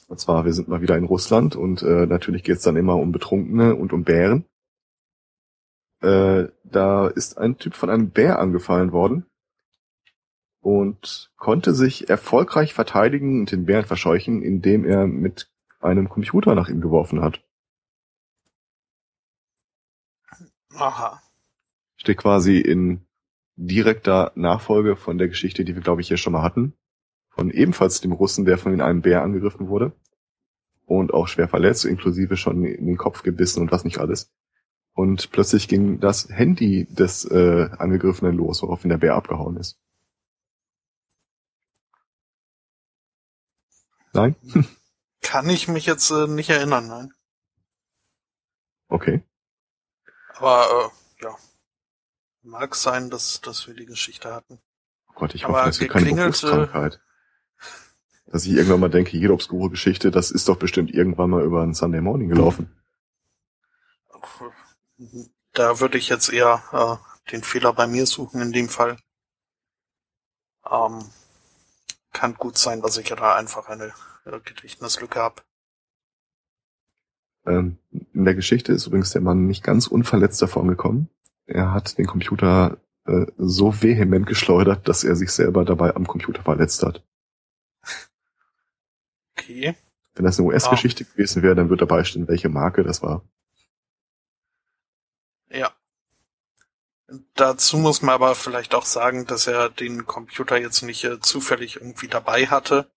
Und 0.08 0.20
zwar, 0.20 0.44
wir 0.44 0.52
sind 0.52 0.68
mal 0.68 0.80
wieder 0.80 0.96
in 0.96 1.04
Russland 1.04 1.56
und 1.56 1.82
äh, 1.82 2.06
natürlich 2.06 2.44
geht's 2.44 2.62
dann 2.62 2.76
immer 2.76 2.96
um 2.96 3.12
Betrunkene 3.12 3.74
und 3.74 3.92
um 3.92 4.04
Bären. 4.04 4.44
Äh, 6.00 6.48
da 6.64 7.08
ist 7.08 7.38
ein 7.38 7.58
Typ 7.58 7.74
von 7.74 7.90
einem 7.90 8.10
Bär 8.10 8.38
angefallen 8.38 8.92
worden 8.92 9.26
und 10.60 11.32
konnte 11.36 11.74
sich 11.74 12.10
erfolgreich 12.10 12.74
verteidigen 12.74 13.40
und 13.40 13.52
den 13.52 13.66
Bären 13.66 13.86
verscheuchen, 13.86 14.42
indem 14.42 14.84
er 14.84 15.06
mit 15.06 15.50
einem 15.80 16.08
Computer 16.08 16.54
nach 16.54 16.68
ihm 16.68 16.80
geworfen 16.80 17.22
hat. 17.22 17.42
Aha. 20.74 21.22
Steht 21.96 22.18
quasi 22.18 22.60
in 22.60 23.05
direkter 23.56 24.32
Nachfolge 24.34 24.96
von 24.96 25.18
der 25.18 25.28
Geschichte, 25.28 25.64
die 25.64 25.74
wir, 25.74 25.82
glaube 25.82 26.00
ich, 26.00 26.08
hier 26.08 26.18
schon 26.18 26.32
mal 26.32 26.42
hatten 26.42 26.74
von 27.36 27.50
ebenfalls 27.50 28.00
dem 28.00 28.12
Russen, 28.12 28.46
der 28.46 28.56
von 28.56 28.80
einem 28.80 29.02
Bär 29.02 29.22
angegriffen 29.22 29.68
wurde 29.68 29.92
und 30.86 31.12
auch 31.12 31.28
schwer 31.28 31.48
verletzt, 31.48 31.84
inklusive 31.84 32.36
schon 32.36 32.64
in 32.64 32.86
den 32.86 32.96
Kopf 32.96 33.22
gebissen 33.22 33.60
und 33.60 33.70
was 33.70 33.84
nicht 33.84 33.98
alles. 33.98 34.32
Und 34.94 35.30
plötzlich 35.30 35.68
ging 35.68 36.00
das 36.00 36.30
Handy 36.30 36.86
des 36.86 37.26
äh, 37.26 37.68
Angegriffenen 37.78 38.34
los, 38.34 38.62
woraufhin 38.62 38.88
der 38.88 38.96
Bär 38.96 39.14
abgehauen 39.14 39.58
ist. 39.58 39.78
Nein? 44.14 44.34
Kann 45.20 45.50
ich 45.50 45.68
mich 45.68 45.84
jetzt 45.84 46.10
äh, 46.10 46.26
nicht 46.26 46.48
erinnern, 46.48 46.88
nein. 46.88 47.12
Okay. 48.88 49.22
Aber 50.36 50.90
äh, 51.20 51.24
ja, 51.24 51.36
mag 52.46 52.74
sein, 52.74 53.10
dass, 53.10 53.40
dass 53.40 53.66
wir 53.66 53.74
die 53.74 53.86
Geschichte 53.86 54.32
hatten. 54.32 54.58
Oh 55.08 55.12
Gott, 55.14 55.34
ich 55.34 55.46
hoffe, 55.46 55.68
es 55.68 55.78
gibt 55.78 55.92
keine 55.92 56.14
Berufskrankheit 56.14 57.00
dass 58.26 58.44
ich 58.44 58.52
irgendwann 58.52 58.80
mal 58.80 58.90
denke, 58.90 59.16
jede 59.16 59.32
obskure 59.32 59.70
Geschichte, 59.70 60.10
das 60.10 60.30
ist 60.30 60.48
doch 60.48 60.56
bestimmt 60.56 60.90
irgendwann 60.90 61.30
mal 61.30 61.44
über 61.44 61.62
ein 61.62 61.74
Sunday 61.74 62.00
Morning 62.00 62.28
gelaufen. 62.28 62.70
Da 65.52 65.80
würde 65.80 65.98
ich 65.98 66.08
jetzt 66.08 66.32
eher 66.32 66.62
äh, 66.72 67.30
den 67.30 67.42
Fehler 67.42 67.72
bei 67.72 67.86
mir 67.86 68.06
suchen 68.06 68.40
in 68.40 68.52
dem 68.52 68.68
Fall. 68.68 68.96
Ähm, 70.70 71.04
kann 72.12 72.34
gut 72.34 72.58
sein, 72.58 72.82
dass 72.82 72.96
ich 72.98 73.08
ja 73.08 73.16
da 73.16 73.36
einfach 73.36 73.68
eine 73.68 73.92
äh, 74.24 74.40
Gedächtnislücke 74.40 75.20
habe. 75.20 75.42
Ähm, 77.46 77.78
in 78.12 78.24
der 78.24 78.34
Geschichte 78.34 78.72
ist 78.72 78.86
übrigens 78.86 79.12
der 79.12 79.22
Mann 79.22 79.46
nicht 79.46 79.62
ganz 79.62 79.86
unverletzt 79.86 80.42
davon 80.42 80.66
gekommen. 80.66 81.08
Er 81.46 81.72
hat 81.72 81.98
den 81.98 82.06
Computer 82.06 82.78
äh, 83.06 83.26
so 83.36 83.82
vehement 83.82 84.26
geschleudert, 84.26 84.88
dass 84.88 85.04
er 85.04 85.16
sich 85.16 85.30
selber 85.30 85.64
dabei 85.64 85.94
am 85.94 86.06
Computer 86.06 86.42
verletzt 86.42 86.82
hat. 86.82 87.02
Okay. 89.36 89.76
Wenn 90.14 90.24
das 90.24 90.38
eine 90.38 90.48
US-Geschichte 90.48 91.04
ah. 91.04 91.12
gewesen 91.12 91.42
wäre, 91.42 91.54
dann 91.54 91.70
wird 91.70 91.82
dabei 91.82 92.02
stehen, 92.04 92.26
welche 92.26 92.48
Marke 92.48 92.82
das 92.82 93.02
war. 93.02 93.22
Ja. 95.50 95.72
Dazu 97.34 97.76
muss 97.78 98.02
man 98.02 98.14
aber 98.14 98.34
vielleicht 98.34 98.74
auch 98.74 98.86
sagen, 98.86 99.26
dass 99.26 99.46
er 99.46 99.68
den 99.68 100.06
Computer 100.06 100.56
jetzt 100.56 100.82
nicht 100.82 101.04
äh, 101.04 101.20
zufällig 101.20 101.76
irgendwie 101.76 102.08
dabei 102.08 102.46
hatte, 102.46 102.90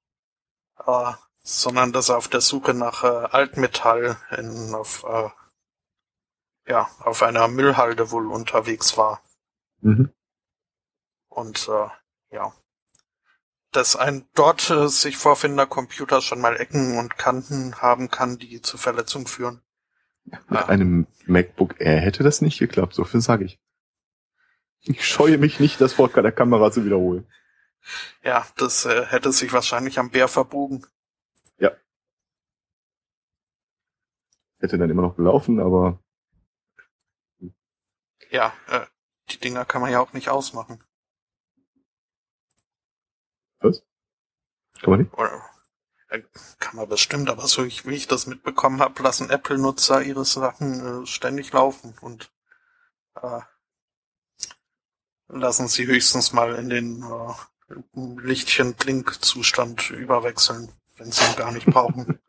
äh, 0.85 1.11
sondern 1.43 1.91
dass 1.93 2.09
er 2.09 2.17
auf 2.17 2.27
der 2.27 2.41
Suche 2.41 2.73
nach 2.73 3.03
äh, 3.03 3.07
Altmetall 3.07 4.17
in, 4.35 4.73
auf, 4.73 5.03
äh, 5.07 5.29
ja, 6.69 6.87
auf 6.99 7.23
einer 7.23 7.47
Müllhalde 7.47 8.11
wohl 8.11 8.27
unterwegs 8.27 8.97
war. 8.97 9.21
Mhm. 9.81 10.13
Und 11.27 11.67
äh, 11.67 12.35
ja, 12.35 12.53
dass 13.71 13.95
ein 13.95 14.25
dort 14.35 14.69
äh, 14.69 14.87
sich 14.87 15.17
vorfindender 15.17 15.65
Computer 15.65 16.21
schon 16.21 16.39
mal 16.39 16.55
Ecken 16.57 16.97
und 16.97 17.17
Kanten 17.17 17.75
haben 17.81 18.09
kann, 18.09 18.37
die 18.37 18.61
zu 18.61 18.77
Verletzungen 18.77 19.27
führen. 19.27 19.61
Mit 20.25 20.39
ja. 20.51 20.67
einem 20.67 21.07
MacBook 21.25 21.79
Air 21.79 21.99
hätte 21.99 22.23
das 22.23 22.41
nicht 22.41 22.59
geklappt, 22.59 22.93
so 22.93 23.03
viel 23.03 23.21
sage 23.21 23.45
ich. 23.45 23.59
Ich 24.81 25.05
scheue 25.05 25.37
mich 25.37 25.59
nicht, 25.59 25.81
das 25.81 25.93
vor 25.93 26.09
der 26.09 26.31
Kamera 26.31 26.71
zu 26.71 26.85
wiederholen. 26.85 27.27
Ja, 28.23 28.45
das 28.57 28.85
äh, 28.85 29.05
hätte 29.05 29.31
sich 29.31 29.51
wahrscheinlich 29.53 29.99
am 29.99 30.11
Bär 30.11 30.27
verbogen. 30.27 30.85
Ja. 31.57 31.71
Hätte 34.59 34.77
dann 34.77 34.89
immer 34.89 35.01
noch 35.01 35.15
gelaufen, 35.15 35.59
aber. 35.59 35.99
Ja, 38.29 38.53
äh, 38.67 38.85
die 39.31 39.39
Dinger 39.39 39.65
kann 39.65 39.81
man 39.81 39.91
ja 39.91 39.99
auch 39.99 40.13
nicht 40.13 40.29
ausmachen. 40.29 40.83
Was? 43.59 43.83
Kann 44.81 44.91
man 44.91 44.99
nicht? 45.01 45.13
Oder, 45.13 45.43
äh, 46.09 46.21
kann 46.59 46.75
man 46.75 46.87
bestimmt, 46.87 47.29
aber 47.29 47.47
so 47.47 47.65
wie 47.65 47.95
ich 47.95 48.07
das 48.07 48.27
mitbekommen 48.27 48.81
habe, 48.81 49.01
lassen 49.03 49.29
Apple-Nutzer 49.29 50.01
ihre 50.01 50.25
Sachen 50.25 51.03
äh, 51.03 51.05
ständig 51.05 51.51
laufen 51.53 51.95
und 52.01 52.31
äh, 53.15 53.41
lassen 55.27 55.67
sie 55.67 55.85
höchstens 55.87 56.33
mal 56.33 56.55
in 56.55 56.69
den 56.69 57.03
äh, 57.03 57.33
Lichtchen-Blink-Zustand 57.95 59.91
überwechseln, 59.91 60.71
wenn 60.97 61.11
sie 61.11 61.23
ihn 61.23 61.35
gar 61.35 61.51
nicht 61.51 61.67
brauchen. 61.67 62.19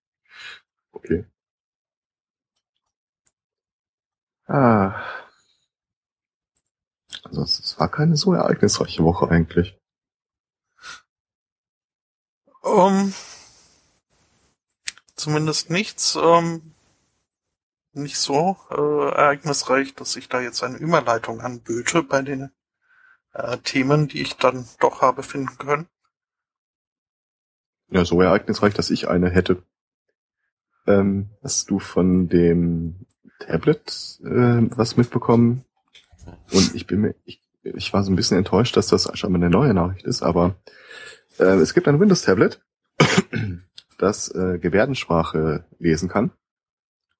okay. 0.92 1.24
Ah. 4.50 5.00
Also 7.22 7.42
es 7.42 7.78
war 7.78 7.88
keine 7.88 8.16
so 8.16 8.34
ereignisreiche 8.34 9.04
Woche 9.04 9.28
eigentlich. 9.30 9.78
Um, 12.60 13.14
zumindest 15.14 15.70
nichts, 15.70 16.16
um, 16.16 16.74
nicht 17.92 18.16
so 18.16 18.56
äh, 18.70 18.74
ereignisreich, 18.74 19.94
dass 19.94 20.16
ich 20.16 20.28
da 20.28 20.40
jetzt 20.40 20.64
eine 20.64 20.78
Überleitung 20.78 21.40
anböte 21.40 22.02
bei 22.02 22.22
den 22.22 22.50
äh, 23.32 23.56
Themen, 23.58 24.08
die 24.08 24.20
ich 24.20 24.36
dann 24.36 24.68
doch 24.80 25.00
habe 25.00 25.22
finden 25.22 25.58
können. 25.58 25.88
Ja, 27.86 28.04
so 28.04 28.20
ereignisreich, 28.20 28.74
dass 28.74 28.90
ich 28.90 29.06
eine 29.06 29.30
hätte. 29.30 29.62
Ähm, 30.88 31.30
hast 31.40 31.70
du 31.70 31.78
von 31.78 32.28
dem 32.28 33.06
Tablet 33.40 34.20
äh, 34.22 34.68
was 34.76 34.96
mitbekommen? 34.96 35.64
Und 36.52 36.74
ich 36.74 36.86
bin 36.86 37.00
mir, 37.00 37.14
ich, 37.24 37.40
ich 37.62 37.92
war 37.92 38.04
so 38.04 38.12
ein 38.12 38.16
bisschen 38.16 38.38
enttäuscht, 38.38 38.76
dass 38.76 38.88
das 38.88 39.10
scheinbar 39.18 39.40
eine 39.40 39.50
neue 39.50 39.74
Nachricht 39.74 40.06
ist, 40.06 40.22
aber 40.22 40.56
äh, 41.38 41.56
es 41.56 41.74
gibt 41.74 41.88
ein 41.88 41.98
Windows-Tablet, 41.98 42.62
das 43.98 44.34
äh, 44.34 44.58
Gebärdensprache 44.58 45.64
lesen 45.78 46.08
kann. 46.08 46.30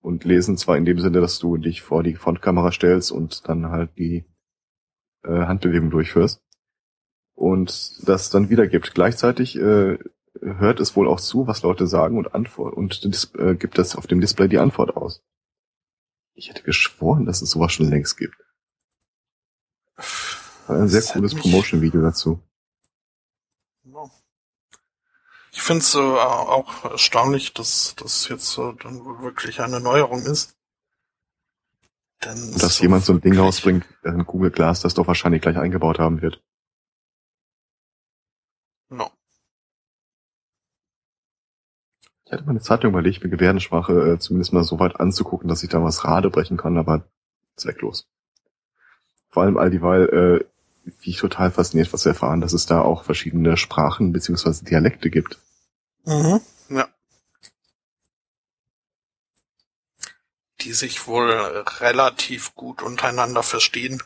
Und 0.02 0.24
lesen 0.24 0.56
zwar 0.56 0.78
in 0.78 0.86
dem 0.86 0.98
Sinne, 0.98 1.20
dass 1.20 1.38
du 1.38 1.58
dich 1.58 1.82
vor 1.82 2.02
die 2.02 2.14
Frontkamera 2.14 2.72
stellst 2.72 3.12
und 3.12 3.48
dann 3.48 3.70
halt 3.70 3.90
die 3.98 4.24
äh, 5.24 5.28
Handbewegung 5.28 5.90
durchführst. 5.90 6.42
Und 7.34 8.08
das 8.08 8.30
dann 8.30 8.48
wiedergibt. 8.48 8.94
Gleichzeitig 8.94 9.56
äh, 9.56 9.98
hört 10.40 10.80
es 10.80 10.96
wohl 10.96 11.08
auch 11.08 11.20
zu, 11.20 11.46
was 11.46 11.62
Leute 11.62 11.86
sagen 11.86 12.16
und 12.16 12.34
antwort 12.34 12.74
und 12.74 13.02
äh, 13.38 13.54
gibt 13.54 13.78
das 13.78 13.96
auf 13.96 14.06
dem 14.06 14.20
Display 14.20 14.48
die 14.48 14.58
Antwort 14.58 14.96
aus. 14.96 15.22
Ich 16.34 16.48
hätte 16.48 16.62
geschworen, 16.62 17.26
dass 17.26 17.42
es 17.42 17.50
sowas 17.50 17.72
schon 17.72 17.90
längst 17.90 18.16
gibt. 18.16 18.36
Ein 20.68 20.88
sehr 20.88 21.00
das 21.00 21.12
cooles 21.12 21.34
Promotion-Video 21.34 22.00
dazu. 22.00 22.42
Ich 25.52 25.62
finde 25.62 25.82
es 25.82 25.94
äh, 25.94 25.98
auch 25.98 26.84
erstaunlich, 26.84 27.52
dass 27.54 27.94
das 27.96 28.28
jetzt 28.28 28.56
äh, 28.56 28.72
dann 28.82 29.04
wirklich 29.20 29.60
eine 29.60 29.80
Neuerung 29.80 30.24
ist. 30.24 30.56
Denn 32.24 32.52
dass 32.52 32.76
so 32.76 32.82
jemand 32.82 33.04
so 33.04 33.12
ein 33.14 33.20
Ding 33.20 33.36
rausbringt, 33.36 33.86
ein 34.04 34.24
Google 34.26 34.50
Glass 34.50 34.80
das 34.80 34.94
doch 34.94 35.06
wahrscheinlich 35.06 35.42
gleich 35.42 35.56
eingebaut 35.56 35.98
haben 35.98 36.22
wird. 36.22 36.42
No. 38.88 39.10
Ich 42.30 42.32
hatte 42.32 42.44
mal 42.44 42.50
eine 42.50 42.60
Zeit 42.60 42.84
lang 42.84 42.92
überlegt, 42.92 43.24
mir 43.24 43.28
Gebärdensprache 43.28 44.12
äh, 44.12 44.18
zumindest 44.20 44.52
mal 44.52 44.62
so 44.62 44.78
weit 44.78 45.00
anzugucken, 45.00 45.48
dass 45.48 45.64
ich 45.64 45.68
da 45.68 45.82
was 45.82 46.04
Rade 46.04 46.30
brechen 46.30 46.56
kann, 46.56 46.78
aber 46.78 47.02
zwecklos. 47.56 48.06
Vor 49.30 49.42
allem 49.42 49.56
all 49.56 49.68
dieweil, 49.68 50.08
äh, 50.84 50.92
wie 51.00 51.10
ich 51.10 51.16
total 51.16 51.50
fasziniert 51.50 51.92
was 51.92 52.02
zu 52.02 52.08
erfahren, 52.08 52.40
dass 52.40 52.52
es 52.52 52.66
da 52.66 52.82
auch 52.82 53.02
verschiedene 53.02 53.56
Sprachen 53.56 54.12
beziehungsweise 54.12 54.64
Dialekte 54.64 55.10
gibt. 55.10 55.40
Mhm, 56.04 56.40
ja. 56.68 56.86
Die 60.60 60.72
sich 60.72 61.08
wohl 61.08 61.32
relativ 61.80 62.54
gut 62.54 62.80
untereinander 62.80 63.42
verstehen. 63.42 64.00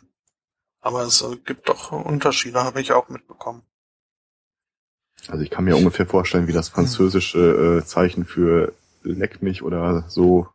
Aber 0.80 1.02
es 1.02 1.20
äh, 1.20 1.37
gibt 1.44 1.68
doch 1.68 1.92
Unterschiede, 1.92 2.64
habe 2.64 2.80
ich 2.80 2.92
auch 2.92 3.10
mitbekommen. 3.10 3.64
Also 5.28 5.42
ich 5.42 5.50
kann 5.50 5.64
mir 5.64 5.76
ungefähr 5.76 6.06
vorstellen, 6.06 6.48
wie 6.48 6.52
das 6.52 6.68
französische 6.68 7.80
äh, 7.80 7.84
Zeichen 7.84 8.24
für 8.24 8.74
leck 9.02 9.42
mich 9.42 9.62
oder 9.62 10.04
so 10.08 10.48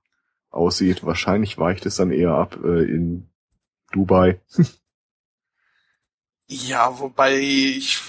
aussieht. 0.49 1.05
Wahrscheinlich 1.05 1.57
weicht 1.57 1.85
es 1.85 1.95
dann 1.95 2.11
eher 2.11 2.33
ab 2.33 2.57
äh, 2.63 2.83
in 2.83 3.29
Dubai. 3.91 4.39
Ja, 6.51 6.99
wobei 6.99 7.37
ich 7.37 8.01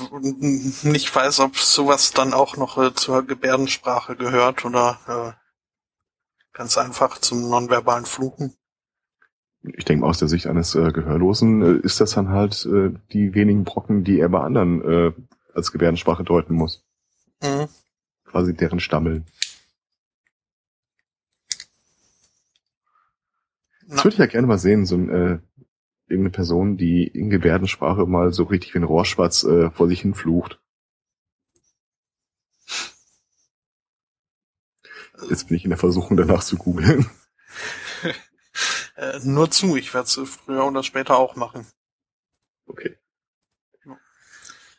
nicht 0.82 1.14
weiß, 1.14 1.40
ob 1.40 1.58
sowas 1.58 2.12
dann 2.12 2.32
auch 2.32 2.56
noch 2.56 2.78
äh, 2.78 2.94
zur 2.94 3.26
Gebärdensprache 3.26 4.16
gehört 4.16 4.64
oder 4.64 4.98
äh, 5.06 6.56
ganz 6.56 6.78
einfach 6.78 7.18
zum 7.18 7.50
nonverbalen 7.50 8.06
Fluchen. 8.06 8.54
Ich 9.62 9.84
denke 9.84 10.06
aus 10.06 10.18
der 10.18 10.28
Sicht 10.28 10.46
eines 10.46 10.74
äh, 10.74 10.90
Gehörlosen 10.90 11.60
äh, 11.60 11.86
ist 11.86 12.00
das 12.00 12.12
dann 12.12 12.30
halt 12.30 12.64
äh, 12.64 12.94
die 13.12 13.34
wenigen 13.34 13.64
Brocken, 13.64 14.04
die 14.04 14.18
er 14.18 14.30
bei 14.30 14.40
anderen 14.40 15.14
als 15.54 15.72
Gebärdensprache 15.72 16.24
deuten 16.24 16.54
muss. 16.54 16.84
Mhm. 17.42 17.68
Quasi 18.24 18.54
deren 18.54 18.80
Stammeln. 18.80 19.26
Das 23.86 24.04
würde 24.04 24.14
ich 24.14 24.18
ja 24.18 24.26
gerne 24.26 24.46
mal 24.46 24.58
sehen, 24.58 24.86
so 24.86 24.96
ein 24.96 25.08
äh, 25.10 25.38
irgendeine 26.06 26.30
Person, 26.30 26.76
die 26.76 27.06
in 27.06 27.28
Gebärdensprache 27.28 28.06
mal 28.06 28.32
so 28.32 28.44
richtig 28.44 28.74
wie 28.74 28.78
ein 28.78 28.84
Rohrschwatz 28.84 29.42
äh, 29.42 29.70
vor 29.70 29.88
sich 29.88 30.02
hin 30.02 30.14
flucht. 30.14 30.60
Jetzt 35.28 35.48
bin 35.48 35.56
ich 35.56 35.64
in 35.64 35.70
der 35.70 35.78
Versuchung, 35.78 36.16
danach 36.16 36.42
zu 36.42 36.56
googeln. 36.56 37.10
äh, 38.96 39.18
nur 39.24 39.50
zu, 39.50 39.76
ich 39.76 39.92
werde 39.92 40.06
es 40.06 40.14
früher 40.28 40.64
oder 40.64 40.82
später 40.82 41.16
auch 41.16 41.36
machen. 41.36 41.66
Okay. 42.66 42.96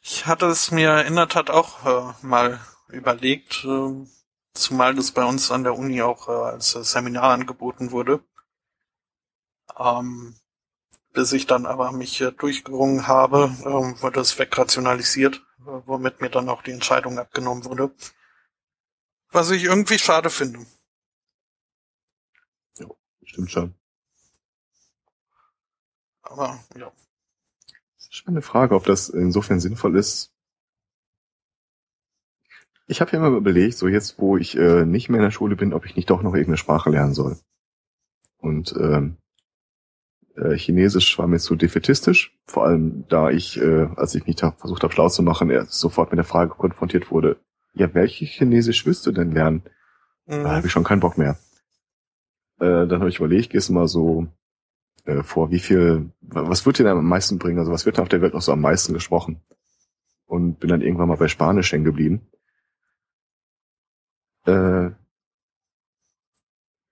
Ich 0.03 0.25
hatte 0.25 0.47
es 0.47 0.71
mir 0.71 1.05
in 1.05 1.15
der 1.15 1.27
Tat 1.27 1.51
auch 1.51 1.85
äh, 1.85 2.25
mal 2.25 2.59
überlegt, 2.89 3.63
äh, 3.65 4.05
zumal 4.53 4.95
das 4.95 5.11
bei 5.11 5.23
uns 5.23 5.51
an 5.51 5.63
der 5.63 5.77
Uni 5.77 6.01
auch 6.01 6.27
äh, 6.27 6.31
als 6.31 6.71
Seminar 6.71 7.33
angeboten 7.33 7.91
wurde. 7.91 8.23
Ähm, 9.77 10.35
bis 11.13 11.33
ich 11.33 11.45
dann 11.45 11.67
aber 11.67 11.91
mich 11.91 12.19
äh, 12.21 12.31
durchgerungen 12.31 13.07
habe, 13.07 13.55
ähm, 13.63 14.01
wurde 14.01 14.21
es 14.21 14.39
wegrationalisiert, 14.39 15.35
äh, 15.59 15.81
womit 15.85 16.19
mir 16.19 16.29
dann 16.29 16.49
auch 16.49 16.63
die 16.63 16.71
Entscheidung 16.71 17.19
abgenommen 17.19 17.65
wurde. 17.65 17.93
Was 19.29 19.51
ich 19.51 19.63
irgendwie 19.63 19.99
schade 19.99 20.29
finde. 20.31 20.65
Ja, 22.79 22.87
stimmt 23.23 23.51
schon. 23.51 23.75
Aber, 26.23 26.59
ja. 26.75 26.91
Eine 28.25 28.41
Frage, 28.41 28.75
ob 28.75 28.85
das 28.85 29.09
insofern 29.09 29.59
sinnvoll 29.59 29.95
ist. 29.95 30.33
Ich 32.87 32.99
habe 32.99 33.11
ja 33.11 33.19
immer 33.19 33.37
überlegt, 33.37 33.77
so 33.77 33.87
jetzt, 33.87 34.19
wo 34.19 34.37
ich 34.37 34.57
äh, 34.57 34.85
nicht 34.85 35.09
mehr 35.09 35.19
in 35.19 35.25
der 35.25 35.31
Schule 35.31 35.55
bin, 35.55 35.73
ob 35.73 35.85
ich 35.85 35.95
nicht 35.95 36.09
doch 36.09 36.21
noch 36.21 36.33
irgendeine 36.33 36.57
Sprache 36.57 36.89
lernen 36.89 37.13
soll. 37.13 37.37
Und 38.37 38.75
ähm, 38.77 39.17
äh, 40.35 40.55
Chinesisch 40.55 41.17
war 41.17 41.27
mir 41.27 41.39
zu 41.39 41.55
defetistisch, 41.55 42.37
vor 42.45 42.65
allem 42.65 43.05
da 43.07 43.29
ich, 43.29 43.57
äh, 43.61 43.87
als 43.95 44.15
ich 44.15 44.25
mich 44.25 44.35
da 44.35 44.51
versucht 44.51 44.83
habe 44.83 44.93
schlau 44.93 45.07
zu 45.07 45.23
machen, 45.23 45.49
er 45.49 45.65
sofort 45.65 46.11
mit 46.11 46.17
der 46.17 46.25
Frage 46.25 46.51
konfrontiert 46.51 47.11
wurde, 47.11 47.39
ja, 47.73 47.93
welche 47.93 48.25
Chinesisch 48.25 48.85
willst 48.85 49.05
du 49.05 49.11
denn 49.11 49.31
lernen? 49.31 49.63
Mhm. 50.25 50.43
Da 50.43 50.55
habe 50.55 50.67
ich 50.67 50.73
schon 50.73 50.83
keinen 50.83 50.99
Bock 50.99 51.17
mehr. 51.17 51.37
Äh, 52.59 52.87
dann 52.87 52.99
habe 52.99 53.09
ich 53.09 53.19
überlegt, 53.19 53.51
gehst 53.51 53.69
mal 53.69 53.87
so 53.87 54.27
äh, 55.05 55.23
vor, 55.23 55.51
wie 55.51 55.59
viel, 55.59 56.11
was 56.21 56.65
wird 56.65 56.79
dir 56.79 56.83
denn 56.83 56.97
am 56.97 57.07
meisten 57.07 57.39
bringen? 57.39 57.59
Also 57.59 57.71
was 57.71 57.85
wird 57.85 57.97
denn 57.97 58.03
auf 58.03 58.09
der 58.09 58.21
Welt 58.21 58.33
noch 58.33 58.41
so 58.41 58.51
am 58.51 58.61
meisten 58.61 58.93
gesprochen? 58.93 59.41
Und 60.25 60.59
bin 60.59 60.69
dann 60.69 60.81
irgendwann 60.81 61.09
mal 61.09 61.17
bei 61.17 61.27
Spanisch 61.27 61.71
hängen 61.71 61.83
geblieben. 61.83 62.21
Äh, 64.45 64.91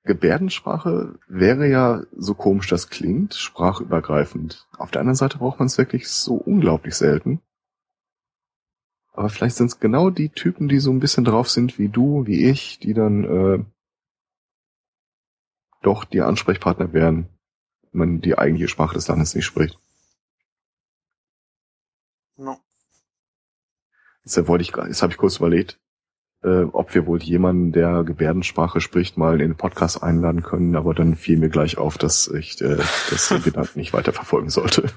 Gebärdensprache 0.03 1.19
wäre 1.27 1.67
ja, 1.67 2.03
so 2.15 2.33
komisch 2.33 2.67
das 2.67 2.89
klingt, 2.89 3.35
sprachübergreifend. 3.35 4.67
Auf 4.77 4.91
der 4.91 5.01
anderen 5.01 5.15
Seite 5.15 5.37
braucht 5.37 5.59
man 5.59 5.67
es 5.67 5.77
wirklich 5.77 6.09
so 6.09 6.35
unglaublich 6.35 6.95
selten. 6.95 7.41
Aber 9.13 9.29
vielleicht 9.29 9.57
sind 9.57 9.67
es 9.67 9.79
genau 9.79 10.09
die 10.09 10.29
Typen, 10.29 10.67
die 10.67 10.79
so 10.79 10.91
ein 10.91 10.99
bisschen 10.99 11.25
drauf 11.25 11.49
sind 11.49 11.77
wie 11.77 11.89
du, 11.89 12.25
wie 12.25 12.49
ich, 12.49 12.79
die 12.79 12.93
dann 12.93 13.23
äh, 13.23 13.65
doch 15.81 16.05
die 16.05 16.21
Ansprechpartner 16.21 16.93
wären, 16.93 17.27
wenn 17.27 17.38
man 17.91 18.21
die 18.21 18.37
eigentliche 18.37 18.67
Sprache 18.67 18.95
des 18.95 19.07
Landes 19.07 19.35
nicht 19.35 19.45
spricht. 19.45 19.79
No. 22.37 22.57
Jetzt 24.23 24.47
wollte 24.47 24.61
ich, 24.61 24.75
jetzt 24.75 25.01
habe 25.01 25.11
ich 25.11 25.17
kurz 25.17 25.37
überlegt, 25.37 25.79
äh, 26.43 26.63
ob 26.63 26.93
wir 26.93 27.05
wohl 27.05 27.21
jemanden, 27.21 27.71
der 27.71 28.03
Gebärdensprache 28.03 28.79
spricht, 28.79 29.17
mal 29.17 29.33
in 29.41 29.49
den 29.49 29.57
Podcast 29.57 30.03
einladen 30.03 30.43
können, 30.43 30.75
aber 30.75 30.93
dann 30.93 31.15
fiel 31.15 31.37
mir 31.37 31.49
gleich 31.49 31.77
auf, 31.77 31.97
dass 31.97 32.27
ich 32.27 32.61
äh, 32.61 32.77
das 33.09 33.33
Gedanken 33.43 33.79
nicht 33.79 33.93
weiter 33.93 34.13
verfolgen 34.13 34.49
sollte. 34.49 34.91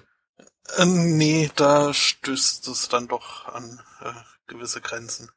Äh, 0.77 0.87
nee, 0.87 1.51
da 1.57 1.93
stößt 1.93 2.69
es 2.69 2.89
dann 2.89 3.09
doch 3.09 3.49
an 3.49 3.81
äh, 4.01 4.13
gewisse 4.47 4.81
Grenzen. 4.81 5.31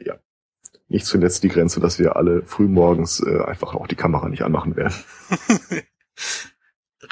Ja. 0.00 0.14
Nicht 0.88 1.06
zuletzt 1.06 1.42
die 1.42 1.48
Grenze, 1.48 1.80
dass 1.80 1.98
wir 1.98 2.16
alle 2.16 2.44
frühmorgens 2.44 3.20
äh, 3.20 3.42
einfach 3.42 3.74
auch 3.74 3.86
die 3.86 3.96
Kamera 3.96 4.28
nicht 4.28 4.42
anmachen 4.42 4.76
werden. 4.76 4.94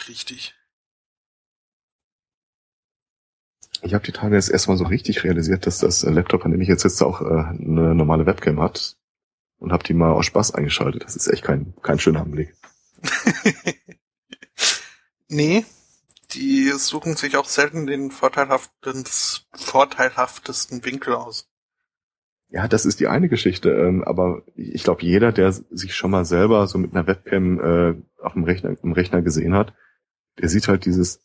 Richtig. 0.09 0.55
Ich 3.83 3.95
habe 3.95 4.05
die 4.05 4.12
Tage 4.12 4.37
jetzt 4.37 4.51
erstmal 4.51 4.77
so 4.77 4.85
richtig 4.85 5.25
realisiert, 5.25 5.67
dass 5.67 5.79
das 5.79 6.03
Laptop, 6.05 6.45
an 6.45 6.53
dem 6.53 6.61
ich 6.61 6.69
jetzt 6.69 6.83
sitze, 6.83 7.05
auch 7.05 7.21
äh, 7.21 7.25
eine 7.25 7.95
normale 7.95 8.27
Webcam 8.27 8.61
hat. 8.61 8.97
Und 9.59 9.73
habe 9.73 9.85
die 9.85 9.95
mal 9.95 10.11
aus 10.11 10.27
Spaß 10.27 10.55
eingeschaltet. 10.55 11.05
Das 11.05 11.15
ist 11.15 11.29
echt 11.29 11.45
kein, 11.45 11.75
kein 11.83 12.01
schöner 12.01 12.23
Anblick. 12.23 12.55
nee, 15.29 15.65
die 16.33 16.71
suchen 16.71 17.15
sich 17.15 17.37
auch 17.37 17.45
selten 17.45 17.87
den 17.87 18.11
vorteilhaftesten, 18.11 19.05
vorteilhaftesten 19.55 20.85
Winkel 20.85 21.15
aus. 21.15 21.49
Ja, 22.49 22.69
das 22.69 22.85
ist 22.85 23.01
die 23.01 23.07
eine 23.07 23.29
Geschichte, 23.29 23.71
ähm, 23.71 24.05
aber 24.05 24.43
ich 24.57 24.85
glaube, 24.85 25.03
jeder, 25.03 25.33
der 25.33 25.53
sich 25.53 25.95
schon 25.95 26.11
mal 26.11 26.25
selber 26.25 26.67
so 26.67 26.77
mit 26.77 26.93
einer 26.93 27.07
Webcam 27.07 27.61
äh, 27.61 28.23
auf 28.23 28.35
dem 28.35 28.45
Rechner, 28.45 28.77
im 28.83 28.93
Rechner 28.93 29.23
gesehen 29.23 29.55
hat, 29.55 29.75
der 30.38 30.49
sieht 30.49 30.68
halt 30.68 30.85
dieses 30.85 31.21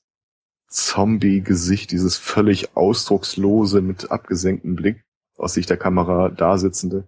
Zombie-Gesicht, 0.67 1.91
dieses 1.91 2.17
völlig 2.17 2.75
ausdruckslose 2.75 3.81
mit 3.81 4.11
abgesenktem 4.11 4.75
Blick 4.75 5.05
aus 5.37 5.53
Sicht 5.53 5.69
der 5.69 5.77
Kamera 5.77 6.29
da 6.29 6.57
sitzende. 6.57 7.07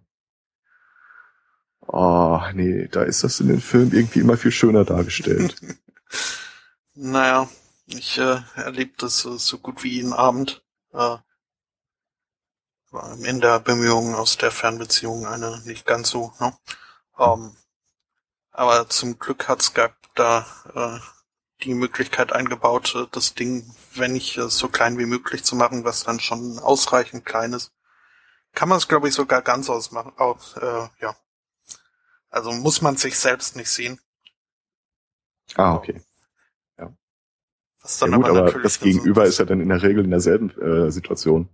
Oh, 1.82 2.40
nee, 2.54 2.88
da 2.88 3.04
ist 3.04 3.24
das 3.24 3.40
in 3.40 3.48
den 3.48 3.62
Filmen 3.62 3.92
irgendwie 3.94 4.20
immer 4.20 4.38
viel 4.38 4.52
schöner 4.52 4.86
dargestellt. 4.86 5.60
naja, 6.94 7.50
ich 7.88 8.20
äh, 8.20 8.42
erlebe 8.56 8.94
das 8.98 9.26
äh, 9.26 9.38
so 9.38 9.58
gut 9.58 9.84
wie 9.84 9.94
jeden 9.94 10.14
Abend. 10.14 10.64
Äh, 10.94 11.18
in 13.24 13.40
der 13.40 13.60
Bemühung 13.60 14.16
aus 14.16 14.38
der 14.38 14.52
Fernbeziehung 14.52 15.26
eine 15.28 15.62
nicht 15.66 15.86
ganz 15.86 16.10
so, 16.10 16.34
ne? 16.40 16.56
Ähm, 17.20 17.56
aber 18.52 18.90
zum 18.90 19.20
Glück 19.20 19.48
hat 19.48 19.62
Skype 19.62 19.96
da 20.16 20.46
äh, 20.74 21.00
die 21.64 21.74
Möglichkeit 21.74 22.32
eingebaut, 22.34 22.96
äh, 22.96 23.06
das 23.12 23.34
Ding, 23.36 23.64
wenn 23.96 24.16
ich 24.16 24.38
es 24.38 24.58
so 24.58 24.68
klein 24.68 24.98
wie 24.98 25.06
möglich 25.06 25.44
zu 25.44 25.56
machen, 25.56 25.84
was 25.84 26.04
dann 26.04 26.20
schon 26.20 26.60
ausreichend 26.60 27.26
klein 27.26 27.54
ist. 27.54 27.72
Kann 28.54 28.70
man 28.70 28.78
es, 28.78 28.88
glaube 28.88 29.08
ich, 29.08 29.14
sogar 29.14 29.42
ganz 29.42 29.70
ausmachen. 29.70 30.14
Auch, 30.18 30.58
äh, 30.58 30.90
ja. 31.02 31.16
Also 32.30 32.52
muss 32.52 32.82
man 32.82 32.98
sich 32.98 33.18
selbst 33.18 33.56
nicht 33.56 33.70
sehen. 33.70 34.00
Ah, 35.56 35.76
okay. 35.76 36.02
Ja. 36.78 36.94
Was 37.82 38.00
dann 38.00 38.12
ja, 38.12 38.18
gut, 38.18 38.28
aber, 38.28 38.40
aber 38.40 38.60
das 38.60 38.80
Gegenüber 38.80 39.26
ist 39.26 39.40
ja 39.40 39.46
dann 39.46 39.62
in 39.62 39.70
der 39.70 39.82
Regel 39.82 40.04
in 40.04 40.12
derselben 40.12 40.50
äh, 40.60 40.92
Situation. 40.92 41.50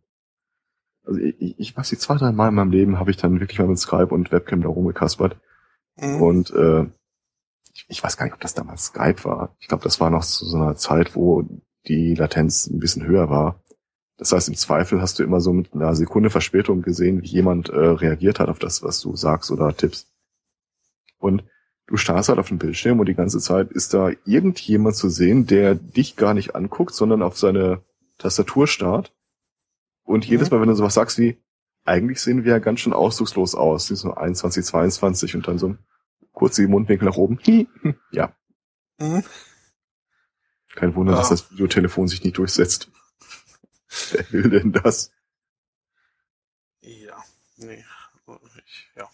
Also 1.04 1.20
ich, 1.20 1.36
ich, 1.39 1.60
ich 1.60 1.78
weiß 1.78 1.91
nicht, 1.91 2.02
zwei, 2.02 2.15
drei 2.15 2.32
Mal 2.32 2.50
in 2.50 2.56
meinem 2.56 2.72
Leben 2.72 3.00
habe 3.00 3.12
ich 3.12 3.18
dann 3.18 3.39
wirklich 3.39 3.60
mal 3.60 3.68
mit 3.68 3.80
Skype 3.80 4.10
und 4.10 4.32
Webcam 4.32 4.62
da 4.62 4.70
rumgekaspert. 4.70 5.38
Mhm. 5.96 6.22
Und 6.22 6.50
äh, 6.52 6.88
ich, 7.75 7.85
ich 7.89 8.03
weiß 8.03 8.17
gar 8.17 8.25
nicht, 8.25 8.33
ob 8.33 8.41
das 8.41 8.53
damals 8.53 8.85
Skype 8.85 9.23
war. 9.25 9.55
Ich 9.59 9.67
glaube, 9.67 9.83
das 9.83 9.99
war 9.99 10.09
noch 10.09 10.23
zu 10.23 10.45
so 10.45 10.57
einer 10.57 10.75
Zeit, 10.75 11.15
wo 11.15 11.43
die 11.88 12.15
Latenz 12.15 12.67
ein 12.67 12.79
bisschen 12.79 13.05
höher 13.05 13.29
war. 13.29 13.61
Das 14.17 14.31
heißt, 14.31 14.47
im 14.47 14.55
Zweifel 14.55 15.01
hast 15.01 15.19
du 15.19 15.23
immer 15.23 15.41
so 15.41 15.51
mit 15.51 15.73
einer 15.73 15.93
Sekunde 15.93 16.29
Verspätung 16.29 16.81
gesehen, 16.81 17.21
wie 17.21 17.27
jemand 17.27 17.69
äh, 17.69 17.77
reagiert 17.77 18.39
hat 18.39 18.47
auf 18.47 18.59
das, 18.59 18.81
was 18.81 19.01
du 19.01 19.15
sagst 19.15 19.51
oder 19.51 19.75
tippst. 19.75 20.09
Und 21.19 21.43
du 21.88 21.97
starrst 21.97 22.29
halt 22.29 22.39
auf 22.39 22.47
den 22.47 22.59
Bildschirm 22.59 22.99
und 22.99 23.07
die 23.07 23.13
ganze 23.13 23.39
Zeit 23.39 23.71
ist 23.71 23.93
da 23.93 24.11
irgendjemand 24.23 24.95
zu 24.95 25.09
sehen, 25.09 25.45
der 25.47 25.75
dich 25.75 26.15
gar 26.15 26.33
nicht 26.33 26.55
anguckt, 26.55 26.95
sondern 26.95 27.21
auf 27.21 27.38
seine 27.38 27.83
Tastatur 28.17 28.67
starrt. 28.67 29.13
Und 30.05 30.25
jedes 30.25 30.49
mhm. 30.49 30.57
Mal, 30.57 30.61
wenn 30.61 30.69
du 30.69 30.75
sowas 30.75 30.93
sagst 30.93 31.19
wie, 31.19 31.38
eigentlich 31.83 32.21
sehen 32.21 32.45
wir 32.45 32.53
ja 32.53 32.59
ganz 32.59 32.79
schön 32.79 32.93
ausdruckslos 32.93 33.53
aus, 33.53 33.88
so 33.88 34.13
21, 34.13 34.63
22 34.63 35.35
und 35.35 35.47
dann 35.47 35.57
so 35.57 35.75
kurz 36.36 36.58
die 36.58 36.67
Mundwinkel 36.67 37.08
nach 37.08 37.17
oben. 37.17 37.39
ja. 38.12 38.36
Mhm. 39.00 39.24
Kein 40.76 40.93
Wunder, 40.95 41.13
ja. 41.13 41.19
dass 41.19 41.30
das 41.30 41.52
Videotelefon 41.52 42.08
sich 42.08 42.24
nicht 42.24 42.38
durchsetzt. 42.38 42.91
Wer 44.12 44.32
will 44.32 44.50
denn 44.50 44.71
das? 44.71 45.12
Ja, 46.82 47.24
nee. 47.58 47.84
Ich, 48.65 48.91
ja. 48.95 49.10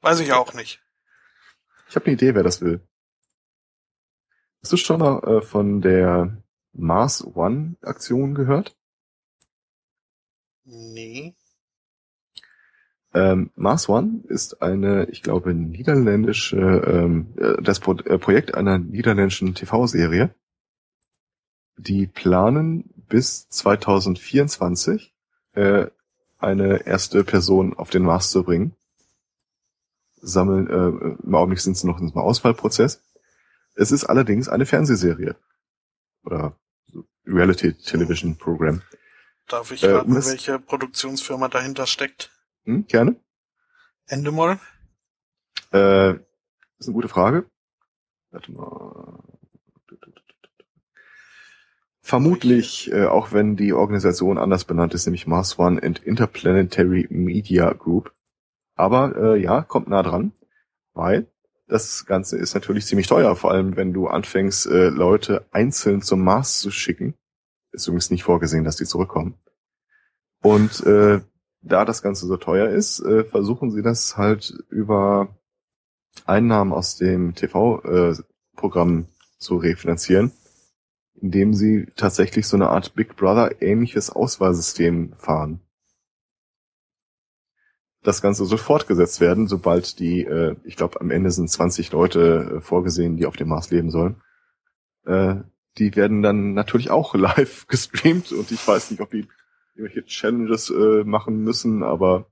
Weiß 0.00 0.20
ich 0.20 0.32
auch 0.32 0.52
nicht. 0.54 0.80
Ich 1.88 1.96
habe 1.96 2.06
eine 2.06 2.14
Idee, 2.14 2.34
wer 2.34 2.42
das 2.42 2.60
will. 2.60 2.86
Hast 4.62 4.72
du 4.72 4.76
schon 4.76 5.00
mal 5.00 5.22
äh, 5.24 5.42
von 5.42 5.80
der 5.80 6.42
Mars 6.72 7.24
One 7.24 7.76
Aktion 7.82 8.34
gehört? 8.34 8.76
Nee. 10.64 11.36
Ähm, 13.16 13.50
Mars 13.56 13.88
One 13.88 14.20
ist 14.28 14.60
eine, 14.60 15.06
ich 15.06 15.22
glaube, 15.22 15.54
niederländische, 15.54 16.58
ähm, 16.58 17.32
äh, 17.38 17.62
das 17.62 17.80
Pro 17.80 17.94
äh, 17.94 18.18
Projekt 18.18 18.54
einer 18.54 18.76
niederländischen 18.76 19.54
TV-Serie. 19.54 20.34
Die 21.78 22.06
planen 22.06 22.90
bis 23.08 23.48
2024 23.48 25.14
äh, 25.54 25.86
eine 26.38 26.86
erste 26.86 27.24
Person 27.24 27.72
auf 27.72 27.88
den 27.88 28.02
Mars 28.02 28.30
zu 28.30 28.42
bringen. 28.42 28.76
Sammeln, 30.20 30.68
äh, 30.68 31.24
im 31.24 31.34
Augenblick 31.34 31.60
sind 31.60 31.78
sie 31.78 31.86
noch 31.86 31.98
in 31.98 32.08
einem 32.08 32.18
Auswahlprozess. 32.18 33.02
Es 33.76 33.92
ist 33.92 34.04
allerdings 34.04 34.50
eine 34.50 34.66
Fernsehserie. 34.66 35.36
Oder 36.22 36.54
Reality 37.24 37.72
Television 37.72 38.36
Program. 38.36 38.82
Darf 39.48 39.70
ich 39.70 39.82
raten, 39.84 40.14
äh, 40.14 40.26
welche 40.26 40.58
Produktionsfirma 40.58 41.48
dahinter 41.48 41.86
steckt? 41.86 42.35
Hm, 42.66 42.86
gerne. 42.86 43.16
Endemol? 44.06 44.58
Äh, 45.72 46.14
ist 46.78 46.88
eine 46.88 46.94
gute 46.94 47.08
Frage. 47.08 47.46
Warte 48.30 48.52
mal. 48.52 49.22
Vermutlich, 52.00 52.92
äh, 52.92 53.06
auch 53.06 53.32
wenn 53.32 53.56
die 53.56 53.72
Organisation 53.72 54.38
anders 54.38 54.64
benannt 54.64 54.94
ist, 54.94 55.06
nämlich 55.06 55.26
Mars 55.26 55.58
One 55.58 55.82
and 55.82 55.98
Interplanetary 55.98 57.08
Media 57.10 57.72
Group. 57.72 58.12
Aber 58.76 59.16
äh, 59.16 59.42
ja, 59.42 59.62
kommt 59.62 59.88
nah 59.88 60.04
dran, 60.04 60.32
weil 60.92 61.26
das 61.66 62.06
Ganze 62.06 62.38
ist 62.38 62.54
natürlich 62.54 62.86
ziemlich 62.86 63.08
teuer, 63.08 63.34
vor 63.34 63.50
allem 63.50 63.74
wenn 63.74 63.92
du 63.92 64.06
anfängst, 64.06 64.66
äh, 64.66 64.88
Leute 64.88 65.46
einzeln 65.50 66.00
zum 66.00 66.22
Mars 66.22 66.60
zu 66.60 66.70
schicken. 66.70 67.14
Ist 67.72 67.88
übrigens 67.88 68.10
nicht 68.10 68.22
vorgesehen, 68.22 68.62
dass 68.62 68.76
die 68.76 68.84
zurückkommen. 68.84 69.34
Und 70.42 70.86
äh, 70.86 71.20
da 71.66 71.84
das 71.84 72.02
Ganze 72.02 72.26
so 72.26 72.36
teuer 72.36 72.68
ist, 72.68 73.00
äh, 73.00 73.24
versuchen 73.24 73.70
sie 73.70 73.82
das 73.82 74.16
halt 74.16 74.54
über 74.70 75.36
Einnahmen 76.24 76.72
aus 76.72 76.96
dem 76.96 77.34
TV-Programm 77.34 79.00
äh, 79.00 79.38
zu 79.38 79.56
refinanzieren 79.56 80.32
indem 81.20 81.54
sie 81.54 81.86
tatsächlich 81.96 82.46
so 82.46 82.56
eine 82.56 82.68
Art 82.68 82.94
Big 82.94 83.16
Brother 83.16 83.62
ähnliches 83.62 84.10
Auswahlsystem 84.10 85.12
fahren. 85.14 85.60
Das 88.02 88.22
Ganze 88.22 88.44
soll 88.44 88.58
fortgesetzt 88.58 89.20
werden, 89.20 89.48
sobald 89.48 89.98
die, 89.98 90.24
äh, 90.24 90.56
ich 90.64 90.76
glaube 90.76 91.00
am 91.00 91.10
Ende 91.10 91.30
sind 91.30 91.50
20 91.50 91.90
Leute 91.90 92.56
äh, 92.56 92.60
vorgesehen, 92.60 93.16
die 93.16 93.26
auf 93.26 93.36
dem 93.36 93.48
Mars 93.48 93.70
leben 93.70 93.90
sollen. 93.90 94.22
Äh, 95.04 95.36
die 95.78 95.96
werden 95.96 96.22
dann 96.22 96.54
natürlich 96.54 96.90
auch 96.90 97.14
live 97.16 97.66
gestreamt 97.66 98.32
und 98.32 98.52
ich 98.52 98.66
weiß 98.66 98.90
nicht, 98.90 99.00
ob 99.00 99.10
die 99.10 99.26
irgendwelche 99.76 100.06
Challenges 100.06 100.70
äh, 100.70 101.04
machen 101.04 101.42
müssen, 101.42 101.82
aber 101.82 102.30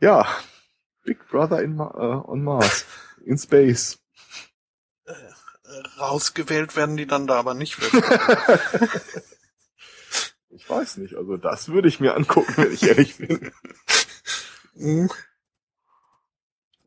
ja, 0.00 0.26
Big 1.04 1.26
Brother 1.28 1.62
in 1.62 1.76
Ma 1.76 1.90
äh, 1.94 2.28
on 2.28 2.44
Mars, 2.44 2.84
in 3.24 3.38
Space 3.38 3.98
rausgewählt 5.98 6.76
werden 6.76 6.96
die 6.96 7.06
dann 7.06 7.26
da 7.26 7.38
aber 7.38 7.54
nicht 7.54 7.78
ich 10.50 10.68
weiß 10.68 10.98
nicht, 10.98 11.16
also 11.16 11.36
das 11.36 11.68
würde 11.68 11.88
ich 11.88 12.00
mir 12.00 12.14
angucken, 12.14 12.54
wenn 12.56 12.72
ich 12.72 12.82
ehrlich 12.84 13.18
bin. 13.18 13.52
Mhm. 14.74 15.10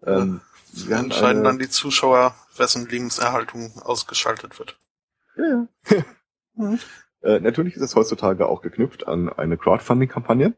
Ähm, 0.04 0.42
ja, 0.74 1.00
entscheiden 1.00 1.40
eine... 1.40 1.44
dann 1.44 1.60
die 1.60 1.70
Zuschauer, 1.70 2.36
wessen 2.56 2.88
Lebenserhaltung 2.88 3.82
ausgeschaltet 3.82 4.58
wird. 4.60 4.78
Ja, 5.36 5.68
ja. 5.90 6.06
mhm. 6.56 6.80
Äh, 7.22 7.40
natürlich 7.40 7.76
ist 7.76 7.82
es 7.82 7.96
heutzutage 7.96 8.48
auch 8.48 8.62
geknüpft 8.62 9.08
an 9.08 9.30
eine 9.30 9.58
Crowdfunding-Kampagne. 9.58 10.54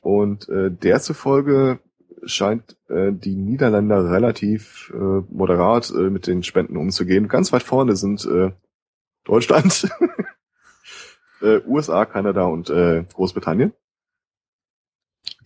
Und 0.00 0.48
äh, 0.48 0.70
der 0.70 1.00
zufolge 1.00 1.80
scheint 2.24 2.76
äh, 2.88 3.12
die 3.12 3.36
Niederländer 3.36 4.10
relativ 4.10 4.92
äh, 4.94 4.96
moderat 4.96 5.90
äh, 5.90 6.10
mit 6.10 6.26
den 6.26 6.42
Spenden 6.42 6.76
umzugehen. 6.76 7.28
Ganz 7.28 7.52
weit 7.52 7.62
vorne 7.62 7.96
sind 7.96 8.24
äh, 8.24 8.52
Deutschland, 9.24 9.88
äh, 11.42 11.60
USA, 11.66 12.04
Kanada 12.04 12.44
und 12.44 12.70
äh, 12.70 13.04
Großbritannien. 13.12 13.72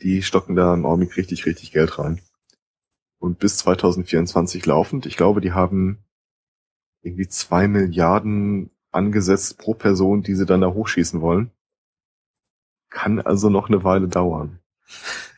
Die 0.02 0.22
stocken 0.22 0.56
da 0.56 0.74
im 0.74 0.86
Augenblick 0.86 1.16
richtig, 1.16 1.46
richtig 1.46 1.72
Geld 1.72 1.98
rein. 1.98 2.20
Und 3.18 3.38
bis 3.38 3.58
2024 3.58 4.66
laufend. 4.66 5.06
Ich 5.06 5.16
glaube, 5.16 5.40
die 5.40 5.52
haben 5.52 6.04
irgendwie 7.02 7.28
zwei 7.28 7.68
Milliarden 7.68 8.71
angesetzt 8.92 9.58
pro 9.58 9.74
Person, 9.74 10.22
die 10.22 10.34
sie 10.34 10.46
dann 10.46 10.60
da 10.60 10.68
hochschießen 10.68 11.20
wollen. 11.20 11.50
Kann 12.90 13.20
also 13.20 13.48
noch 13.48 13.68
eine 13.68 13.84
Weile 13.84 14.08
dauern. 14.08 14.58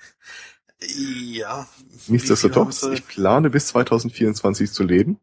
Ja. 0.86 1.66
Nichtsdestotrotz, 2.08 2.82
ich 2.82 3.06
plane 3.06 3.48
bis 3.48 3.68
2024 3.68 4.70
zu 4.70 4.84
leben. 4.84 5.18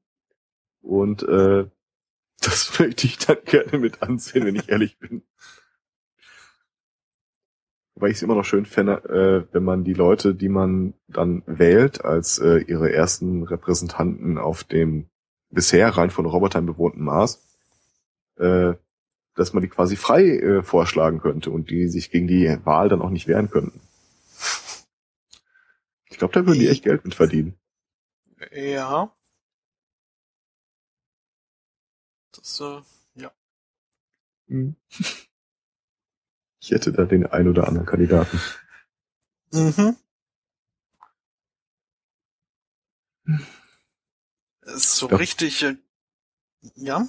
Und 0.82 1.24
äh, 1.24 1.68
das 2.42 2.80
möchte 2.80 3.06
ich 3.06 3.20
dann 3.20 3.38
gerne 3.46 3.78
mit 3.78 4.02
ansehen, 4.02 4.46
wenn 4.46 4.56
ich 4.56 4.70
ehrlich 4.70 4.98
bin. 4.98 5.24
Weil 7.94 8.10
ich 8.10 8.18
es 8.18 8.24
immer 8.24 8.36
noch 8.36 8.46
schön 8.46 8.66
fände, 8.66 9.48
äh, 9.50 9.54
wenn 9.54 9.64
man 9.64 9.84
die 9.84 9.94
Leute, 9.94 10.34
die 10.34 10.50
man 10.50 10.96
dann 11.08 11.44
wählt, 11.46 12.04
als 12.04 12.40
äh, 12.40 12.58
ihre 12.58 12.92
ersten 12.92 13.44
Repräsentanten 13.44 14.40
auf 14.40 14.64
dem 14.64 15.10
bisher 15.52 15.90
rein 15.90 16.10
von 16.10 16.26
Robotern 16.26 16.66
bewohnten 16.66 17.04
Mars, 17.04 17.51
äh, 18.42 18.74
dass 19.36 19.54
man 19.54 19.64
die 19.64 19.70
quasi 19.70 19.96
frei 19.96 20.26
äh, 20.26 20.64
vorschlagen 20.64 21.20
könnte 21.20 21.52
und 21.52 21.70
die 21.70 21.88
sich 21.88 22.12
gegen 22.12 22.28
die 22.28 22.58
Wahl 22.66 22.90
dann 22.90 23.02
auch 23.02 23.10
nicht 23.10 23.28
wehren 23.28 23.50
könnten 23.50 23.82
glaube, 26.22 26.36
da 26.36 26.46
würden 26.46 26.60
die 26.60 26.68
echt 26.68 26.84
Geld 26.84 27.04
mit 27.04 27.16
verdienen. 27.16 27.58
Ja. 28.52 29.12
Das, 32.32 32.60
äh, 32.60 32.82
ja. 33.16 33.32
Hm. 34.48 34.76
Ich 36.60 36.70
hätte 36.70 36.92
da 36.92 37.06
den 37.06 37.26
ein 37.26 37.48
oder 37.48 37.68
anderen 37.68 37.88
Kandidaten. 37.88 38.40
Mhm. 39.52 39.98
Ist 44.62 44.98
so 44.98 45.08
glaub, 45.08 45.20
richtig, 45.20 45.64
äh, 45.64 45.78
ja. 46.76 47.08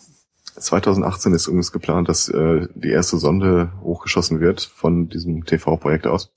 2018 0.55 1.35
ist 1.35 1.47
übrigens 1.47 1.73
geplant, 1.73 2.09
dass 2.09 2.29
äh, 2.29 2.69
die 2.75 2.91
erste 2.91 3.19
Sonde 3.19 3.73
hochgeschossen 3.81 4.41
wird 4.41 4.63
von 4.63 5.09
diesem 5.09 5.45
TV-Projekt 5.45 6.07
aus 6.07 6.33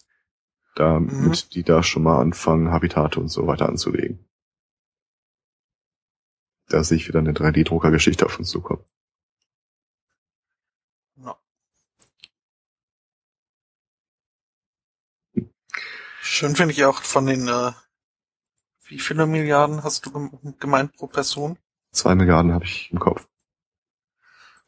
damit 0.76 1.12
mhm. 1.14 1.50
die 1.54 1.64
da 1.64 1.82
schon 1.82 2.04
mal 2.04 2.22
anfangen, 2.22 2.72
Habitate 2.72 3.20
und 3.20 3.30
so 3.30 3.48
weiter 3.48 3.68
anzulegen. 3.68 4.20
Da 6.68 6.84
sehe 6.84 6.98
ich 6.98 7.08
wieder 7.08 7.20
eine 7.20 7.32
3D-Drucker-Geschichte 7.32 8.26
auf 8.26 8.38
uns 8.38 8.50
zukommen. 8.50 8.84
Ja. 11.18 11.38
Schön 16.20 16.56
finde 16.56 16.74
ich 16.74 16.84
auch 16.86 17.02
von 17.02 17.26
den 17.26 17.48
äh, 17.48 17.72
Wie 18.88 19.00
viele 19.00 19.28
Milliarden 19.28 19.84
hast 19.84 20.06
du 20.06 20.30
gemeint 20.60 20.94
pro 20.98 21.08
Person? 21.08 21.58
Zwei 21.92 22.16
Milliarden 22.16 22.52
habe 22.52 22.66
ich 22.66 22.92
im 22.92 23.00
Kopf. 23.00 23.28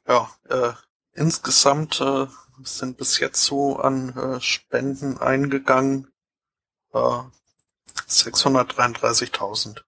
Ja, 0.07 0.31
äh, 0.49 0.73
insgesamt 1.13 1.99
äh, 1.99 2.27
sind 2.63 2.97
bis 2.97 3.19
jetzt 3.19 3.43
so 3.43 3.77
an 3.77 4.15
äh, 4.15 4.41
Spenden 4.41 5.17
eingegangen 5.17 6.11
äh, 6.93 7.21
633.000. 8.07 9.83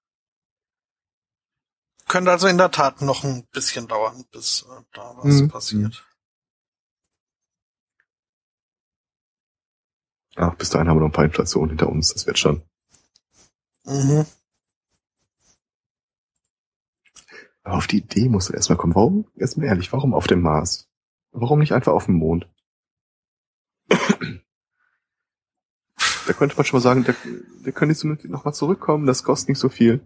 Könnte 2.08 2.32
also 2.32 2.48
in 2.48 2.58
der 2.58 2.72
Tat 2.72 3.02
noch 3.02 3.24
ein 3.24 3.46
bisschen 3.48 3.88
dauern, 3.88 4.26
bis 4.32 4.64
äh, 4.64 4.82
da 4.94 5.16
was 5.18 5.42
mhm. 5.42 5.50
passiert. 5.50 6.06
Ach, 10.36 10.56
bis 10.56 10.70
dahin 10.70 10.88
haben 10.90 10.98
wir 10.98 11.02
noch 11.02 11.10
ein 11.10 11.14
paar 11.14 11.26
Inflationen 11.26 11.70
hinter 11.70 11.88
uns, 11.88 12.14
das 12.14 12.26
wird 12.26 12.40
schon. 12.40 12.64
Mhm. 13.84 14.26
Aber 17.64 17.78
auf 17.78 17.88
die 17.88 17.98
Idee 18.00 18.30
musst 18.30 18.50
du 18.50 18.54
erstmal 18.54 18.78
kommen. 18.78 18.96
Warum, 18.96 19.28
erstmal 19.36 19.68
ehrlich, 19.68 19.92
warum 19.92 20.14
auf 20.14 20.28
dem 20.28 20.42
Mars? 20.42 20.88
Warum 21.32 21.60
nicht 21.60 21.74
einfach 21.74 21.94
auf 21.94 22.06
dem 22.06 22.16
Mond? 22.16 22.48
da 26.28 26.34
könnte 26.34 26.56
man 26.56 26.66
schon 26.66 26.78
mal 26.78 26.82
sagen, 26.82 27.06
wir 27.62 27.72
können 27.72 27.92
jetzt 27.92 28.04
noch 28.04 28.46
mal 28.46 28.54
zurückkommen, 28.54 29.06
das 29.06 29.24
kostet 29.24 29.50
nicht 29.50 29.60
so 29.60 29.70
viel. 29.70 30.02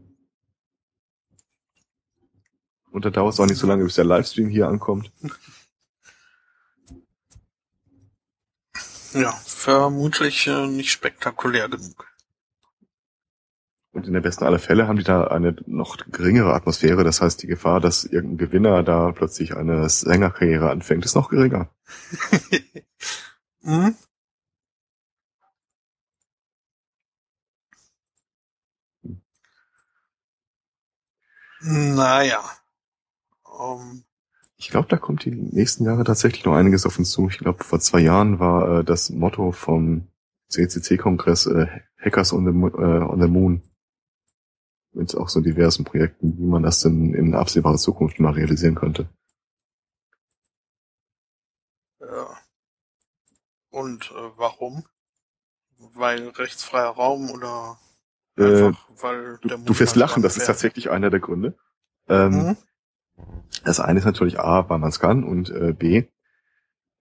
Und 2.92 3.06
da 3.06 3.10
dauert 3.10 3.34
es 3.34 3.40
auch 3.40 3.46
nicht 3.46 3.58
so 3.58 3.68
lange, 3.68 3.84
bis 3.84 3.96
der 3.96 4.06
Livestream 4.06 4.50
hier 4.50 4.68
ankommt. 4.68 5.12
Ja, 9.14 9.32
vermutlich 9.46 10.48
äh, 10.48 10.68
nicht 10.68 10.92
spektakulär 10.92 11.70
genug. 11.70 12.13
Und 13.94 14.08
in 14.08 14.14
der 14.14 14.22
besten 14.22 14.44
aller 14.44 14.58
Fälle 14.58 14.88
haben 14.88 14.98
die 14.98 15.04
da 15.04 15.26
eine 15.26 15.56
noch 15.68 15.98
geringere 16.12 16.56
Atmosphäre. 16.56 17.04
Das 17.04 17.22
heißt, 17.22 17.44
die 17.44 17.48
Gefahr, 17.48 17.80
dass 17.80 18.06
irgendein 18.06 18.40
Gewinner 18.40 18.82
da 18.82 19.12
plötzlich 19.12 19.56
eine 19.56 19.88
Sängerkarriere 19.88 20.72
anfängt, 20.72 21.06
ist 21.06 21.16
noch 21.16 21.30
geringer. 21.30 21.70
hm? 23.64 23.96
Naja. 31.62 32.44
Um. 33.44 34.04
Ich 34.58 34.70
glaube, 34.70 34.88
da 34.88 34.98
kommt 34.98 35.24
die 35.26 35.32
nächsten 35.32 35.86
Jahre 35.86 36.04
tatsächlich 36.04 36.46
noch 36.46 36.56
einiges 36.56 36.88
auf 36.88 36.98
uns 36.98 37.12
zu. 37.12 37.30
Ich 37.30 37.38
glaube, 37.38 37.64
vor 37.64 37.80
zwei 37.80 38.00
Jahren 38.00 38.40
war 38.40 38.80
äh, 38.80 38.84
das 38.84 39.12
Motto 39.12 39.52
vom 39.52 40.08
CCC-Kongress 40.50 41.46
äh, 41.46 41.68
Hackers 42.04 42.34
on 42.34 42.46
the, 42.46 42.52
äh, 42.52 43.04
on 43.04 43.22
the 43.22 43.28
Moon 43.28 43.62
mit 44.94 45.16
auch 45.16 45.30
so 45.30 45.42
diversen 45.42 45.84
Projekten, 45.84 46.38
wie 46.38 46.46
man 46.46 46.64
das 46.64 46.82
denn 46.82 47.14
in 47.14 47.36
absehbarer 47.36 47.78
Zukunft 47.78 48.20
mal 48.20 48.34
realisieren 48.34 48.76
könnte. 48.76 49.08
Ja. 52.00 52.30
Und 53.70 54.12
äh, 54.12 54.30
warum? 54.38 54.86
Weil 55.96 56.30
rechtsfreier 56.30 56.90
Raum 56.90 57.32
oder 57.32 57.80
äh, 58.38 58.68
einfach, 58.68 58.88
weil 59.02 59.38
der 59.44 59.58
Du, 59.58 59.66
du 59.66 59.80
wirst 59.80 59.96
lachen, 59.96 60.24
das 60.24 60.38
ist 60.38 60.46
tatsächlich 60.46 60.90
einer 60.90 61.10
der 61.10 61.20
Gründe. 61.20 61.58
Ähm, 62.08 62.32
mhm. 62.32 62.58
Das 63.64 63.80
eine 63.80 64.00
ist 64.00 64.06
natürlich 64.06 64.40
A, 64.40 64.70
weil 64.70 64.80
man 64.80 64.90
es 64.90 65.00
kann 65.00 65.24
und 65.24 65.50
äh, 65.50 65.74
B, 65.74 66.06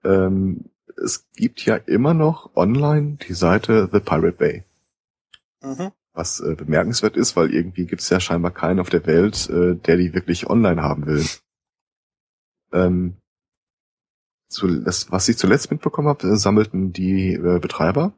ähm, 0.05 0.71
es 1.03 1.31
gibt 1.33 1.65
ja 1.65 1.77
immer 1.77 2.15
noch 2.15 2.55
online 2.55 3.17
die 3.27 3.35
Seite 3.35 3.89
The 3.91 4.01
Pirate 4.01 4.37
Bay. 4.37 4.65
Mhm 5.63 5.93
was 6.15 6.41
äh, 6.41 6.55
bemerkenswert 6.55 7.17
ist, 7.17 7.37
weil 7.37 7.53
irgendwie 7.53 7.87
gibt 7.87 8.03
es 8.03 8.11
ja 8.11 8.21
scheinbar 8.21 8.53
keinen 8.53 8.81
auf 8.81 8.91
der 8.91 9.07
Welt, 9.07 9.49
äh, 9.49 9.77
der 9.77 9.97
die 9.97 10.15
wirklich 10.15 10.49
online 10.49 10.83
haben 10.83 11.07
will. 11.07 11.25
Ähm, 12.73 13.17
zu, 14.49 14.69
das, 14.81 15.11
was 15.11 15.29
ich 15.29 15.39
zuletzt 15.39 15.71
mitbekommen 15.71 16.09
habe, 16.09 16.29
äh, 16.29 16.37
sammelten 16.37 16.93
die 16.93 17.35
äh, 17.35 17.59
Betreiber 17.59 18.15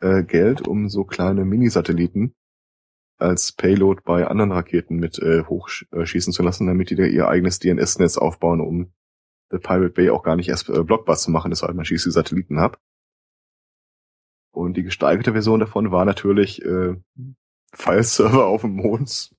äh, 0.00 0.22
Geld, 0.22 0.66
um 0.66 0.88
so 0.88 1.04
kleine 1.04 1.44
Mini-Satelliten 1.44 2.34
als 3.18 3.52
Payload 3.52 4.02
bei 4.04 4.26
anderen 4.26 4.52
Raketen 4.52 4.96
mit 4.96 5.18
äh, 5.18 5.44
hochschießen 5.44 6.32
zu 6.32 6.42
lassen, 6.42 6.66
damit 6.66 6.90
die 6.90 6.96
da 6.96 7.04
ihr 7.04 7.28
eigenes 7.28 7.60
DNS-Netz 7.60 8.18
aufbauen, 8.18 8.60
um 8.60 8.92
The 9.50 9.58
Pirate 9.58 9.90
Bay 9.90 10.10
auch 10.10 10.22
gar 10.22 10.36
nicht 10.36 10.48
erst 10.48 10.68
äh, 10.68 10.82
blockbar 10.82 11.16
zu 11.16 11.30
machen, 11.30 11.50
deshalb 11.50 11.74
man 11.74 11.84
schießt 11.84 12.06
die 12.06 12.10
Satelliten 12.10 12.58
ab. 12.58 12.80
Und 14.52 14.76
die 14.76 14.82
gesteigerte 14.82 15.32
Version 15.32 15.60
davon 15.60 15.90
war 15.90 16.04
natürlich 16.04 16.62
äh, 16.64 16.94
File-Server 17.74 18.46
auf 18.46 18.60
dem 18.60 18.76
Mond. 18.76 19.34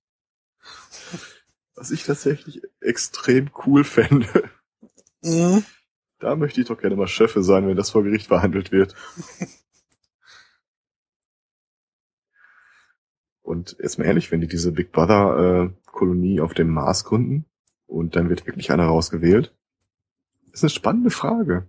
Was 1.75 1.91
ich 1.91 2.03
tatsächlich 2.03 2.61
extrem 2.81 3.49
cool 3.65 3.83
fände. 3.83 4.49
Mhm. 5.21 5.63
Da 6.19 6.35
möchte 6.35 6.61
ich 6.61 6.67
doch 6.67 6.79
gerne 6.79 6.95
mal 6.95 7.07
Chefe 7.07 7.43
sein, 7.43 7.67
wenn 7.67 7.77
das 7.77 7.91
vor 7.91 8.03
Gericht 8.03 8.27
verhandelt 8.27 8.71
wird. 8.71 8.95
Und 13.41 13.75
jetzt 13.81 13.99
mal 13.99 14.05
ehrlich, 14.05 14.31
wenn 14.31 14.41
die 14.41 14.47
diese 14.47 14.71
Big 14.71 14.91
Brother 14.91 15.65
äh, 15.65 15.69
Kolonie 15.85 16.39
auf 16.39 16.53
dem 16.53 16.69
Mars 16.69 17.03
gründen 17.03 17.45
und 17.85 18.15
dann 18.15 18.29
wird 18.29 18.47
wirklich 18.47 18.71
einer 18.71 18.85
rausgewählt, 18.85 19.53
ist 20.51 20.63
eine 20.63 20.69
spannende 20.69 21.09
Frage, 21.09 21.67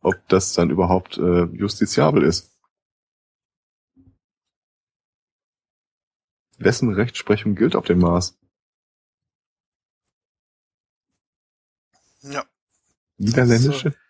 ob 0.00 0.16
das 0.28 0.52
dann 0.52 0.70
überhaupt 0.70 1.16
äh, 1.18 1.44
justiziabel 1.44 2.22
ist. 2.22 2.55
Wessen 6.58 6.92
Rechtsprechung 6.92 7.54
gilt 7.54 7.76
auf 7.76 7.84
dem 7.84 7.98
Mars? 7.98 8.38
Ja. 12.22 12.44
Niederländische? 13.18 13.94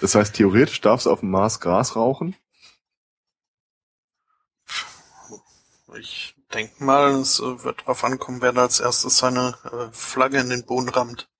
Das 0.00 0.14
heißt, 0.14 0.34
theoretisch 0.34 0.82
darfst 0.82 1.06
du 1.06 1.10
auf 1.10 1.20
dem 1.20 1.30
Mars 1.30 1.60
Gras 1.60 1.96
rauchen? 1.96 2.36
Ich 5.98 6.34
denke 6.52 6.84
mal, 6.84 7.12
es 7.20 7.40
äh, 7.40 7.64
wird 7.64 7.80
darauf 7.80 8.04
ankommen, 8.04 8.42
wer 8.42 8.52
da 8.52 8.62
als 8.62 8.80
erstes 8.80 9.16
seine 9.16 9.56
äh, 9.64 9.92
Flagge 9.92 10.40
in 10.40 10.50
den 10.50 10.66
Boden 10.66 10.88
rammt. 10.90 11.30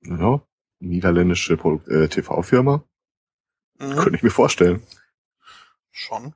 Ja, 0.00 0.40
niederländische 0.80 1.54
äh, 1.54 2.08
TV-Firma. 2.08 2.82
Mhm. 3.78 3.96
Könnte 3.96 4.16
ich 4.16 4.22
mir 4.22 4.30
vorstellen. 4.30 4.82
Schon. 5.92 6.34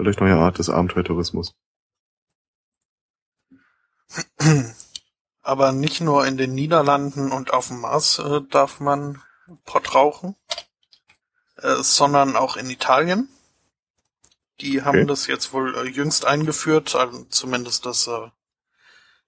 Vielleicht 0.00 0.20
neue 0.22 0.36
Art 0.36 0.58
des 0.58 0.70
Abenteuertourismus. 0.70 1.54
Aber 5.42 5.72
nicht 5.72 6.00
nur 6.00 6.26
in 6.26 6.38
den 6.38 6.54
Niederlanden 6.54 7.30
und 7.30 7.52
auf 7.52 7.68
dem 7.68 7.82
Mars 7.82 8.18
äh, 8.18 8.40
darf 8.48 8.80
man 8.80 9.20
Pott 9.66 9.94
rauchen, 9.94 10.36
äh, 11.56 11.82
sondern 11.82 12.34
auch 12.34 12.56
in 12.56 12.70
Italien. 12.70 13.28
Die 14.62 14.84
haben 14.84 15.00
okay. 15.00 15.06
das 15.06 15.26
jetzt 15.26 15.52
wohl 15.52 15.76
äh, 15.76 15.86
jüngst 15.86 16.24
eingeführt, 16.24 16.94
also 16.94 17.24
zumindest 17.24 17.84
das 17.84 18.06
äh, 18.06 18.30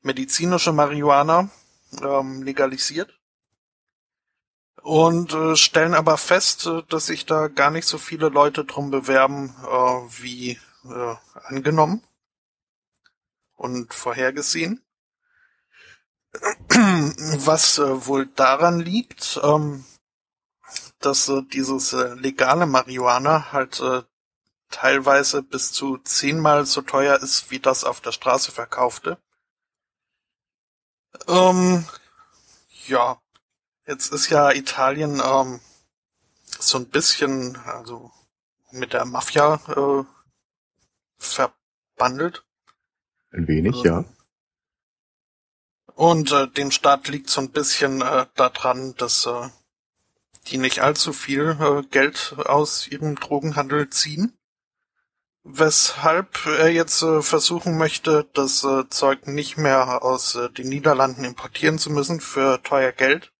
medizinische 0.01 0.73
Marihuana 0.73 1.51
ähm, 2.03 2.43
legalisiert 2.45 3.13
und 4.83 5.33
äh, 5.33 5.57
stellen 5.57 5.95
aber 5.95 6.19
fest, 6.19 6.67
äh, 6.67 6.83
dass 6.89 7.07
sich 7.07 7.25
da 7.27 7.49
gar 7.49 7.71
nicht 7.71 7.87
so 7.87 7.99
viele 7.99 8.29
Leute 8.29 8.65
drum 8.65 8.91
bewerben, 8.91 9.55
äh, 9.65 10.23
wie 10.23 10.59
äh, 10.85 11.15
angenommen 11.45 12.03
und 13.57 13.95
vorhergesehen. 13.95 14.83
Was 16.73 17.79
äh, 17.79 18.07
wohl 18.07 18.27
daran 18.27 18.81
liegt, 18.81 19.39
ähm, 19.43 19.85
dass 20.99 21.29
äh, 21.29 21.43
dieses 21.43 21.93
äh, 21.93 22.15
legale 22.15 22.67
Marihuana 22.67 23.53
halt 23.53 23.81
äh, 23.81 24.03
teilweise 24.71 25.43
bis 25.43 25.73
zu 25.73 25.99
zehnmal 25.99 26.67
so 26.67 26.83
teuer 26.83 27.23
ist, 27.23 27.51
wie 27.51 27.61
das 27.61 27.85
auf 27.85 28.01
der 28.01 28.13
Straße 28.13 28.51
verkaufte. 28.51 29.19
Ähm, 31.29 31.87
ja, 32.87 33.22
Jetzt 33.87 34.13
ist 34.13 34.31
ja 34.31 34.53
Italien 34.53 35.21
ähm, 35.25 35.61
so 36.59 36.79
ein 36.79 36.89
bisschen, 36.89 37.57
also 37.57 38.13
mit 38.71 38.93
der 38.93 39.05
Mafia 39.05 39.55
äh, 39.69 40.05
verbandelt. 41.19 42.45
Ein 43.33 43.49
wenig, 43.49 43.77
ähm, 43.77 43.85
ja. 43.85 44.05
Und 45.95 46.33
äh, 46.33 46.49
dem 46.49 46.71
Staat 46.71 47.09
liegt 47.09 47.29
so 47.29 47.41
ein 47.41 47.51
bisschen 47.51 48.01
äh, 48.03 48.27
daran, 48.35 48.95
dass 48.97 49.27
äh, 49.27 49.49
die 50.49 50.59
nicht 50.59 50.81
allzu 50.81 51.13
viel 51.13 51.57
äh, 51.61 51.83
Geld 51.89 52.35
aus 52.39 52.87
ihrem 52.89 53.17
Drogenhandel 53.17 53.91
ziehen. 53.91 54.39
Weshalb 55.45 56.47
er 56.47 56.71
jetzt 56.71 57.03
äh, 57.03 57.21
versuchen 57.21 57.77
möchte, 57.77 58.29
das 58.33 58.63
äh, 58.63 58.89
Zeug 58.89 59.27
nicht 59.27 59.57
mehr 59.57 60.03
aus 60.05 60.37
äh, 60.37 60.51
den 60.51 60.69
Niederlanden 60.69 61.25
importieren 61.25 61.79
zu 61.79 61.91
müssen 61.91 62.21
für 62.21 62.63
teuer 62.63 62.93
Geld, 62.93 63.33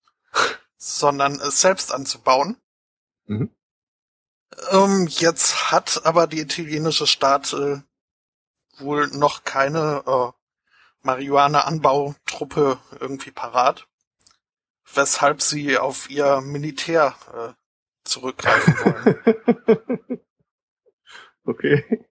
sondern 0.77 1.41
es 1.41 1.61
selbst 1.61 1.93
anzubauen. 1.93 2.57
Mhm. 3.27 3.51
Ähm, 4.71 5.07
jetzt 5.09 5.71
hat 5.71 6.05
aber 6.05 6.27
die 6.27 6.41
italienische 6.41 7.07
Staat 7.07 7.53
äh, 7.53 7.81
wohl 8.79 9.09
noch 9.09 9.45
keine 9.45 10.03
äh, 10.07 10.33
Marihuana-Anbautruppe 11.03 12.79
irgendwie 13.01 13.31
parat, 13.31 13.89
weshalb 14.95 15.43
sie 15.43 15.79
auf 15.79 16.11
ihr 16.11 16.41
Militär 16.41 17.15
äh, 17.33 17.53
zurückgreifen 18.05 18.75
wollen. 18.79 20.21
okay. 21.45 22.07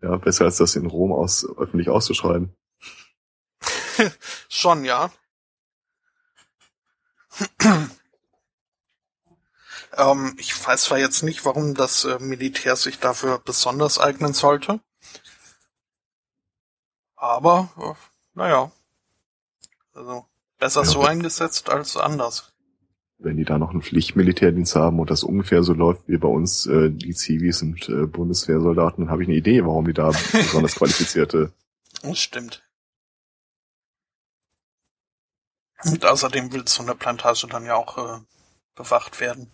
Ja, 0.00 0.16
besser 0.16 0.46
als 0.46 0.56
das 0.56 0.74
in 0.74 0.86
Rom 0.86 1.12
aus, 1.12 1.46
öffentlich 1.56 1.88
auszuschreiben. 1.88 2.56
Schon, 4.48 4.84
ja. 4.84 5.12
Ähm, 9.96 10.34
ich 10.38 10.66
weiß 10.66 10.84
zwar 10.84 10.98
jetzt 10.98 11.22
nicht, 11.22 11.44
warum 11.44 11.74
das 11.74 12.04
äh, 12.04 12.18
Militär 12.18 12.76
sich 12.76 12.98
dafür 12.98 13.38
besonders 13.38 13.98
eignen 13.98 14.32
sollte. 14.32 14.80
Aber, 17.16 17.70
äh, 17.78 17.94
naja. 18.34 18.72
Also, 19.94 20.26
besser 20.58 20.82
ja, 20.82 20.86
so 20.86 21.02
eingesetzt 21.02 21.70
als 21.70 21.96
anders. 21.96 22.52
Wenn 23.18 23.36
die 23.36 23.44
da 23.44 23.58
noch 23.58 23.70
einen 23.70 23.82
Pflichtmilitärdienst 23.82 24.74
haben 24.74 24.98
und 24.98 25.10
das 25.10 25.22
ungefähr 25.22 25.62
so 25.62 25.74
läuft 25.74 26.08
wie 26.08 26.16
bei 26.16 26.28
uns 26.28 26.66
äh, 26.66 26.90
die 26.90 27.14
Zivis 27.14 27.62
und 27.62 27.88
äh, 27.88 28.06
Bundeswehrsoldaten, 28.06 29.04
dann 29.04 29.12
habe 29.12 29.22
ich 29.22 29.28
eine 29.28 29.36
Idee, 29.36 29.64
warum 29.64 29.84
die 29.84 29.92
da 29.92 30.10
besonders 30.32 30.74
qualifizierte. 30.74 31.52
Das 32.02 32.18
stimmt. 32.18 32.64
Und 35.84 36.04
außerdem 36.04 36.52
will 36.52 36.66
so 36.66 36.82
eine 36.82 36.94
Plantage 36.94 37.46
dann 37.48 37.64
ja 37.64 37.74
auch 37.74 37.98
äh, 37.98 38.20
bewacht 38.74 39.20
werden. 39.20 39.50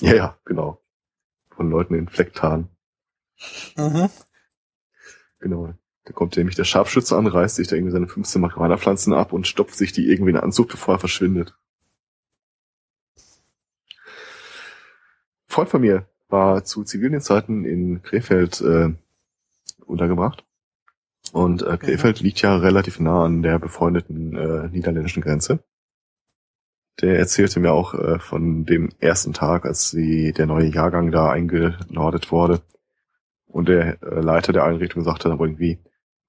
Ja, 0.00 0.14
ja, 0.14 0.38
genau. 0.44 0.80
Von 1.50 1.70
Leuten 1.70 1.94
in 1.94 2.08
Flecktarn. 2.08 2.68
Mhm. 3.76 4.10
Genau. 5.40 5.74
Da 6.04 6.12
kommt 6.12 6.36
nämlich 6.36 6.56
der 6.56 6.64
Scharfschütze 6.64 7.16
an, 7.16 7.26
reißt 7.26 7.56
sich 7.56 7.68
da 7.68 7.76
irgendwie 7.76 7.92
seine 7.92 8.08
15 8.08 8.40
Marihuana-Pflanzen 8.40 9.12
ab 9.12 9.32
und 9.32 9.46
stopft 9.46 9.76
sich 9.76 9.92
die 9.92 10.08
irgendwie 10.10 10.30
in 10.30 10.36
den 10.36 10.44
Anzug, 10.44 10.68
bevor 10.68 10.94
er 10.94 10.98
verschwindet. 10.98 11.54
Freund 15.46 15.68
von 15.68 15.82
mir 15.82 16.08
war 16.28 16.64
zu 16.64 16.82
zivilen 16.82 17.20
Zeiten 17.20 17.64
in 17.64 18.02
Krefeld 18.02 18.60
äh, 18.62 18.94
untergebracht. 19.84 20.44
Und 21.32 21.62
äh, 21.62 21.78
Krefeld 21.78 22.20
mhm. 22.20 22.26
liegt 22.26 22.42
ja 22.42 22.56
relativ 22.56 23.00
nah 23.00 23.24
an 23.24 23.42
der 23.42 23.58
befreundeten 23.58 24.36
äh, 24.36 24.68
niederländischen 24.68 25.22
Grenze. 25.22 25.64
Der 27.00 27.18
erzählte 27.18 27.58
mir 27.58 27.72
auch 27.72 27.94
äh, 27.94 28.18
von 28.18 28.66
dem 28.66 28.90
ersten 28.98 29.32
Tag, 29.32 29.64
als 29.64 29.88
sie, 29.88 30.32
der 30.32 30.44
neue 30.44 30.66
Jahrgang 30.66 31.10
da 31.10 31.30
eingenordet 31.30 32.30
wurde. 32.30 32.60
Und 33.46 33.70
der 33.70 34.02
äh, 34.02 34.20
Leiter 34.20 34.52
der 34.52 34.64
Einrichtung 34.64 35.02
sagte 35.02 35.30
dann 35.30 35.40
irgendwie, 35.40 35.78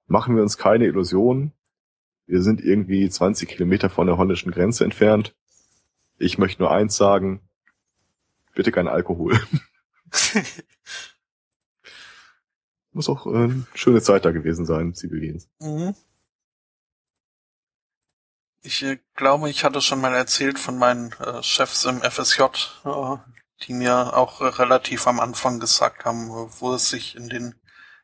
machen 0.07 0.37
wir 0.37 0.41
uns 0.41 0.57
keine 0.57 0.85
Illusionen. 0.85 1.51
Wir 2.25 2.41
sind 2.41 2.63
irgendwie 2.63 3.09
20 3.09 3.49
Kilometer 3.49 3.89
von 3.89 4.07
der 4.07 4.17
holländischen 4.17 4.53
Grenze 4.53 4.85
entfernt. 4.85 5.35
Ich 6.17 6.37
möchte 6.37 6.61
nur 6.61 6.71
eins 6.71 6.95
sagen. 6.95 7.41
Bitte 8.55 8.71
kein 8.71 8.87
Alkohol. 8.87 9.37
Muss 12.93 13.09
auch 13.09 13.25
äh, 13.25 13.29
eine 13.29 13.67
schöne 13.73 14.01
Zeit 14.01 14.25
da 14.25 14.31
gewesen 14.31 14.65
sein, 14.65 14.93
Zivildienst. 14.93 15.49
Mhm. 15.59 15.95
Ich 18.61 18.81
äh, 18.83 18.99
glaube, 19.15 19.49
ich 19.49 19.63
hatte 19.63 19.81
schon 19.81 19.99
mal 19.99 20.15
erzählt 20.15 20.57
von 20.57 20.77
meinen 20.77 21.11
äh, 21.13 21.43
Chefs 21.43 21.85
im 21.85 22.01
FSJ, 22.01 22.43
äh, 22.85 23.17
die 23.63 23.73
mir 23.73 24.15
auch 24.15 24.41
äh, 24.41 24.45
relativ 24.45 25.07
am 25.07 25.19
Anfang 25.19 25.59
gesagt 25.59 26.05
haben, 26.05 26.29
wo 26.29 26.73
es 26.73 26.89
sich 26.89 27.15
in 27.15 27.29
den 27.29 27.55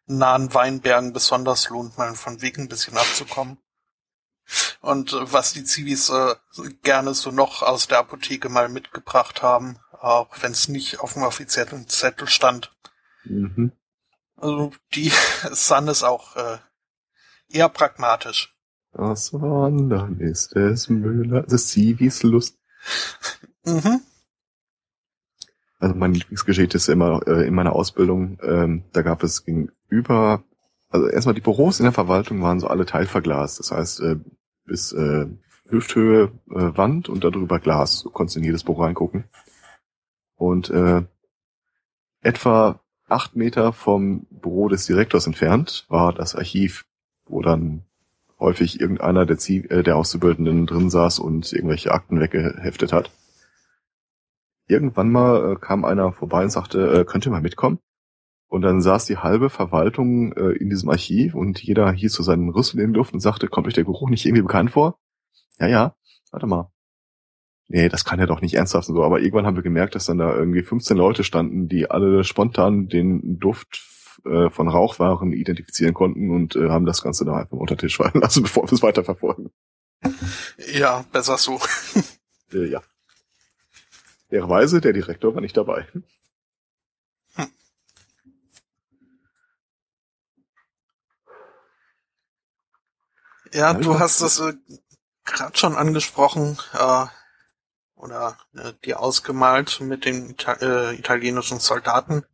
nahen 0.06 0.54
Weinbergen 0.54 1.14
besonders 1.14 1.70
lohnt, 1.70 1.98
mal 1.98 2.14
von 2.16 2.42
Weg 2.42 2.58
ein 2.58 2.68
bisschen 2.68 2.98
abzukommen. 2.98 3.58
Und 4.82 5.14
äh, 5.14 5.32
was 5.32 5.54
die 5.54 5.64
Zivis 5.64 6.10
äh, 6.10 6.36
gerne 6.82 7.14
so 7.14 7.32
noch 7.32 7.62
aus 7.62 7.88
der 7.88 8.00
Apotheke 8.00 8.50
mal 8.50 8.70
mitgebracht 8.70 9.42
haben, 9.44 9.78
auch 9.92 10.30
wenn 10.42 10.52
es 10.52 10.68
nicht 10.68 11.00
auf 11.00 11.14
dem 11.14 11.24
offiziellen 11.24 11.88
Zettel 11.88 12.28
stand. 12.28 12.72
Mhm. 13.24 13.72
Also 14.42 14.72
die 14.94 15.12
sahen 15.52 15.88
es 15.88 16.04
auch 16.04 16.36
äh, 16.36 16.58
eher 17.50 17.70
pragmatisch. 17.70 18.56
Das 18.92 19.34
Wandern 19.34 20.20
ist 20.20 20.56
es 20.56 20.90
Müller, 20.90 21.44
das 21.44 21.68
Zivis 21.68 22.24
Lust. 22.24 22.58
Mhm. 23.66 24.00
Also 25.80 25.96
meine 25.96 26.14
Lieblingsgeschichte 26.14 26.78
ist 26.78 26.88
immer 26.88 27.28
äh, 27.28 27.46
in 27.46 27.54
meiner 27.54 27.74
Ausbildung, 27.74 28.40
ähm, 28.42 28.86
da 28.94 29.02
gab 29.02 29.22
es 29.22 29.44
gegenüber, 29.44 30.44
also 30.88 31.08
erstmal 31.08 31.36
die 31.36 31.42
Büros 31.42 31.80
in 31.80 31.84
der 31.84 31.92
Verwaltung 31.92 32.42
waren 32.42 32.62
so 32.62 32.68
alle 32.68 32.86
teilverglast. 32.86 33.60
Das 33.60 33.72
heißt, 33.72 34.00
äh, 34.00 34.16
bis 34.64 34.94
äh, 34.94 35.28
Hüfthöhe 35.68 36.32
äh, 36.50 36.78
Wand 36.78 37.10
und 37.10 37.24
darüber 37.24 37.60
Glas. 37.60 38.00
So 38.00 38.10
konntest 38.10 38.38
du 38.38 38.40
in 38.40 38.46
jedes 38.46 38.64
Büro 38.64 38.84
reingucken. 38.84 39.26
Und 40.36 40.70
äh, 40.70 41.04
etwa 42.22 42.82
acht 43.12 43.36
Meter 43.36 43.74
vom 43.74 44.26
Büro 44.30 44.68
des 44.70 44.86
Direktors 44.86 45.28
entfernt 45.28 45.86
war 45.90 46.14
das 46.14 46.36
Archiv, 46.36 46.86
wo 47.26 47.42
dann 47.42 47.84
häufig 48.40 48.80
irgendeiner 48.80 49.26
der, 49.26 49.38
Zie 49.38 49.66
äh, 49.70 49.84
der 49.84 49.98
Auszubildenden 49.98 50.66
drin 50.66 50.90
saß 50.90 51.20
und 51.20 51.52
irgendwelche 51.52 51.92
Akten 51.92 52.20
weggeheftet 52.20 52.94
hat. 52.94 53.12
Irgendwann 54.68 55.12
mal 55.12 55.54
äh, 55.54 55.56
kam 55.56 55.84
einer 55.84 56.14
vorbei 56.14 56.44
und 56.44 56.52
sagte, 56.52 57.00
äh, 57.00 57.06
könnt 57.06 57.26
ihr 57.26 57.32
mal 57.32 57.42
mitkommen? 57.42 57.80
Und 58.48 58.62
dann 58.62 58.82
saß 58.82 59.06
die 59.06 59.18
halbe 59.18 59.50
Verwaltung 59.50 60.34
äh, 60.34 60.52
in 60.52 60.70
diesem 60.70 60.90
Archiv 60.90 61.36
und 61.36 61.62
jeder 61.62 61.92
hieß 61.92 62.14
so 62.14 62.24
seinen 62.24 62.50
Rüssel 62.50 62.80
in 62.80 62.94
die 62.94 62.98
Luft 62.98 63.14
und 63.14 63.20
sagte, 63.20 63.48
kommt 63.48 63.68
euch 63.68 63.76
der 63.76 63.84
Geruch 63.84 64.10
nicht 64.10 64.26
irgendwie 64.26 64.42
bekannt 64.42 64.72
vor? 64.72 64.98
Ja, 65.60 65.68
ja, 65.68 65.96
warte 66.32 66.48
mal. 66.48 66.72
Nee, 67.72 67.88
das 67.88 68.04
kann 68.04 68.20
ja 68.20 68.26
doch 68.26 68.42
nicht 68.42 68.56
ernsthaft 68.56 68.88
so. 68.88 69.04
Aber 69.04 69.20
irgendwann 69.20 69.46
haben 69.46 69.56
wir 69.56 69.64
gemerkt, 69.64 69.94
dass 69.94 70.06
dann 70.06 70.18
da 70.18 70.36
irgendwie 70.36 70.64
15 70.64 70.98
Leute 70.98 71.24
standen, 71.24 71.70
die 71.70 71.90
alle 71.90 72.24
spontan 72.24 72.88
den 72.88 73.40
Duft 73.40 73.88
äh, 74.26 74.50
von 74.50 74.68
Rauchwaren 74.68 75.34
identifizieren 75.34 75.94
konnten 75.94 76.32
und 76.32 76.56
äh, 76.56 76.70
haben 76.70 76.88
das 76.88 77.04
Ganze 77.04 77.26
da 77.26 77.38
einfach 77.38 77.58
unter 77.58 77.78
Tisch 77.78 77.98
fallen 77.98 78.22
lassen, 78.22 78.42
bevor 78.44 78.64
wir 78.64 78.74
es 78.74 78.82
weiterverfolgen. 78.82 79.52
Ja, 80.74 81.06
besser 81.12 81.38
so. 81.38 81.60
äh, 82.54 82.66
ja. 82.66 82.82
Fairerweise, 84.30 84.82
der 84.82 84.94
Direktor 84.94 85.36
war 85.36 85.42
nicht 85.42 85.56
dabei. 85.56 85.88
Ja, 93.54 93.74
du 93.74 94.00
hast 94.00 94.22
das 94.22 94.40
äh, 94.40 94.54
gerade 95.24 95.58
schon 95.58 95.76
angesprochen 95.76 96.58
äh, 96.74 97.06
oder 98.00 98.38
äh, 98.56 98.74
dir 98.86 99.02
ausgemalt 99.02 99.82
mit 99.82 100.06
den 100.06 100.32
Ita 100.32 100.54
äh, 100.54 100.96
italienischen 100.96 101.60
Soldaten, 101.60 102.26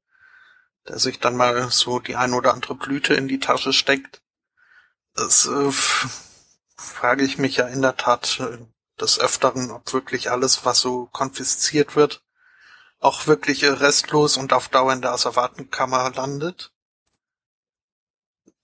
der 0.87 0.99
sich 0.99 1.19
dann 1.19 1.35
mal 1.35 1.69
so 1.71 1.99
die 1.99 2.15
ein 2.15 2.33
oder 2.33 2.53
andere 2.53 2.75
Blüte 2.75 3.15
in 3.15 3.27
die 3.27 3.39
Tasche 3.39 3.73
steckt. 3.73 4.21
Das 5.15 5.47
äh, 5.47 5.71
frage 6.77 7.23
ich 7.23 7.37
mich 7.37 7.57
ja 7.57 7.67
in 7.67 7.81
der 7.81 7.97
Tat 7.97 8.39
äh, 8.39 8.59
des 8.99 9.19
Öfteren, 9.19 9.71
ob 9.71 9.91
wirklich 9.91 10.31
alles, 10.31 10.65
was 10.65 10.79
so 10.79 11.07
konfisziert 11.07 11.95
wird, 11.95 12.23
auch 12.99 13.25
wirklich 13.25 13.63
äh, 13.63 13.69
restlos 13.69 14.37
und 14.37 14.53
auf 14.53 14.69
Dauer 14.69 14.93
in 14.93 15.01
der 15.01 15.13
Asservatenkammer 15.13 16.11
landet. 16.11 16.71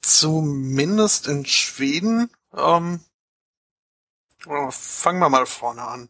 Zumindest 0.02 1.28
in 1.28 1.46
Schweden 1.46 2.32
ähm, 2.56 3.04
fangen 4.70 5.20
wir 5.20 5.30
mal 5.30 5.46
vorne 5.46 5.84
an. 5.84 6.10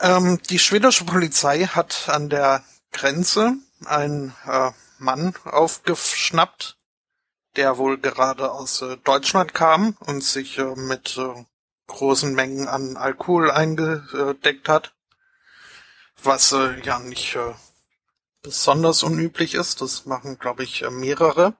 Ähm, 0.00 0.38
die 0.50 0.58
schwedische 0.58 1.04
Polizei 1.04 1.64
hat 1.64 2.08
an 2.08 2.28
der 2.28 2.62
Grenze 2.92 3.54
einen 3.84 4.34
äh, 4.46 4.70
Mann 4.98 5.34
aufgeschnappt, 5.44 6.76
der 7.56 7.78
wohl 7.78 7.98
gerade 7.98 8.50
aus 8.50 8.82
äh, 8.82 8.96
Deutschland 8.98 9.54
kam 9.54 9.96
und 10.00 10.22
sich 10.22 10.58
äh, 10.58 10.74
mit 10.76 11.16
äh, 11.16 11.44
großen 11.86 12.34
Mengen 12.34 12.68
an 12.68 12.96
Alkohol 12.96 13.50
eingedeckt 13.50 14.68
hat, 14.68 14.94
was 16.22 16.52
äh, 16.52 16.80
ja 16.82 16.98
nicht 16.98 17.34
äh, 17.36 17.54
besonders 18.42 19.02
unüblich 19.02 19.54
ist. 19.54 19.80
Das 19.80 20.06
machen, 20.06 20.38
glaube 20.38 20.64
ich, 20.64 20.88
mehrere. 20.90 21.54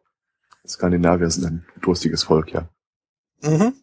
Skandinavier 0.66 1.31
sind 1.31 1.47
ein 1.47 1.66
durstiges 1.81 2.24
Volk, 2.24 2.53
ja. 2.53 2.68
Mhm. 3.41 3.74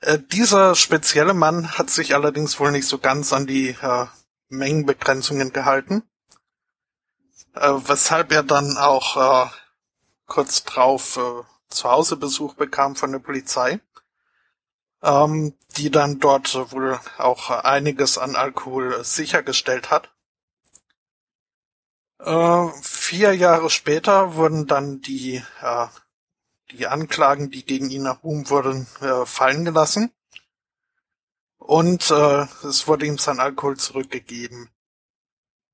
Äh, 0.00 0.18
dieser 0.18 0.74
spezielle 0.74 1.34
Mann 1.34 1.78
hat 1.78 1.90
sich 1.90 2.14
allerdings 2.14 2.60
wohl 2.60 2.70
nicht 2.70 2.88
so 2.88 2.98
ganz 2.98 3.32
an 3.32 3.46
die 3.46 3.70
äh, 3.70 4.06
Mengenbegrenzungen 4.48 5.52
gehalten, 5.52 6.02
äh, 7.54 7.72
weshalb 7.86 8.32
er 8.32 8.42
dann 8.42 8.76
auch 8.76 9.46
äh, 9.46 9.50
kurz 10.26 10.64
drauf 10.64 11.16
äh, 11.16 11.42
zu 11.68 11.90
Hause 11.90 12.16
Besuch 12.16 12.54
bekam 12.54 12.94
von 12.96 13.12
der 13.12 13.18
Polizei, 13.18 13.80
ähm, 15.02 15.54
die 15.76 15.90
dann 15.90 16.20
dort 16.20 16.54
wohl 16.72 17.00
auch 17.18 17.50
einiges 17.50 18.18
an 18.18 18.36
Alkohol 18.36 19.02
sichergestellt 19.04 19.90
hat. 19.90 20.10
Vier 22.82 23.34
Jahre 23.34 23.68
später 23.68 24.36
wurden 24.36 24.66
dann 24.66 25.02
die, 25.02 25.44
die 26.76 26.86
Anklagen, 26.86 27.50
die 27.50 27.64
gegen 27.64 27.90
ihn 27.90 28.06
erhoben 28.06 28.48
wurden, 28.50 28.86
äh, 29.00 29.26
fallen 29.26 29.64
gelassen. 29.64 30.12
Und 31.58 32.10
äh, 32.10 32.46
es 32.66 32.86
wurde 32.86 33.06
ihm 33.06 33.18
sein 33.18 33.40
Alkohol 33.40 33.76
zurückgegeben. 33.76 34.70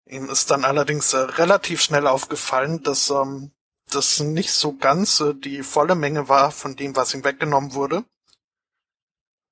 Ihm 0.06 0.28
ist 0.30 0.50
dann 0.50 0.64
allerdings 0.64 1.12
äh, 1.12 1.18
relativ 1.18 1.82
schnell 1.82 2.06
aufgefallen, 2.06 2.82
dass 2.82 3.10
ähm, 3.10 3.52
das 3.90 4.20
nicht 4.20 4.52
so 4.52 4.76
ganz 4.76 5.20
äh, 5.20 5.34
die 5.34 5.62
volle 5.62 5.94
Menge 5.94 6.28
war 6.28 6.50
von 6.50 6.76
dem, 6.76 6.96
was 6.96 7.14
ihm 7.14 7.24
weggenommen 7.24 7.74
wurde. 7.74 8.04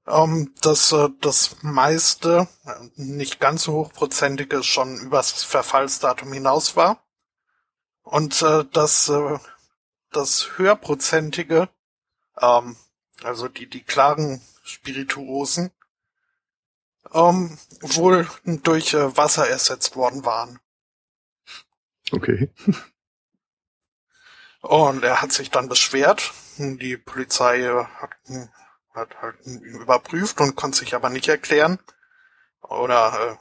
Ähm, 0.06 0.54
dass 0.62 0.92
äh, 0.92 1.08
das 1.20 1.56
meiste, 1.62 2.48
äh, 2.64 2.88
nicht 2.96 3.38
ganz 3.38 3.64
so 3.64 3.74
hochprozentige, 3.74 4.62
schon 4.62 4.98
übers 4.98 5.42
Verfallsdatum 5.44 6.32
hinaus 6.32 6.74
war. 6.74 7.04
Und 8.02 8.42
äh, 8.42 8.64
dass 8.72 9.08
äh, 9.08 9.38
das 10.10 10.58
höherprozentige, 10.58 11.68
ähm, 12.40 12.76
also 13.22 13.48
die, 13.48 13.68
die 13.68 13.82
klaren 13.82 14.40
Spirituosen, 14.62 15.70
ähm, 17.12 17.58
wohl 17.80 18.28
durch 18.44 18.94
äh, 18.94 19.16
Wasser 19.16 19.48
ersetzt 19.48 19.96
worden 19.96 20.24
waren. 20.24 20.60
Okay. 22.12 22.50
Und 24.60 25.04
er 25.04 25.22
hat 25.22 25.32
sich 25.32 25.50
dann 25.50 25.68
beschwert. 25.68 26.32
Die 26.58 26.96
Polizei 26.98 27.62
hat, 27.62 28.10
hat 28.92 29.16
halt 29.22 29.36
überprüft 29.46 30.38
und 30.40 30.54
konnte 30.54 30.78
sich 30.78 30.94
aber 30.94 31.08
nicht 31.08 31.28
erklären. 31.28 31.78
Oder 32.60 33.38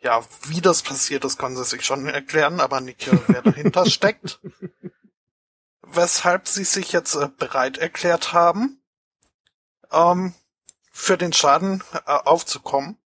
äh, 0.00 0.04
ja, 0.04 0.24
wie 0.44 0.62
das 0.62 0.82
passiert 0.82 1.24
ist, 1.24 1.38
konnte 1.38 1.62
sie 1.62 1.70
sich 1.70 1.84
schon 1.84 2.06
erklären, 2.06 2.60
aber 2.60 2.80
nicht, 2.80 3.06
äh, 3.08 3.18
wer 3.26 3.42
dahinter 3.42 3.84
steckt. 3.90 4.40
Weshalb 5.86 6.48
sie 6.48 6.64
sich 6.64 6.92
jetzt 6.92 7.14
äh, 7.14 7.28
bereit 7.28 7.78
erklärt 7.78 8.32
haben, 8.32 8.82
ähm, 9.90 10.34
für 10.90 11.18
den 11.18 11.32
Schaden 11.32 11.82
äh, 12.06 12.12
aufzukommen 12.12 12.98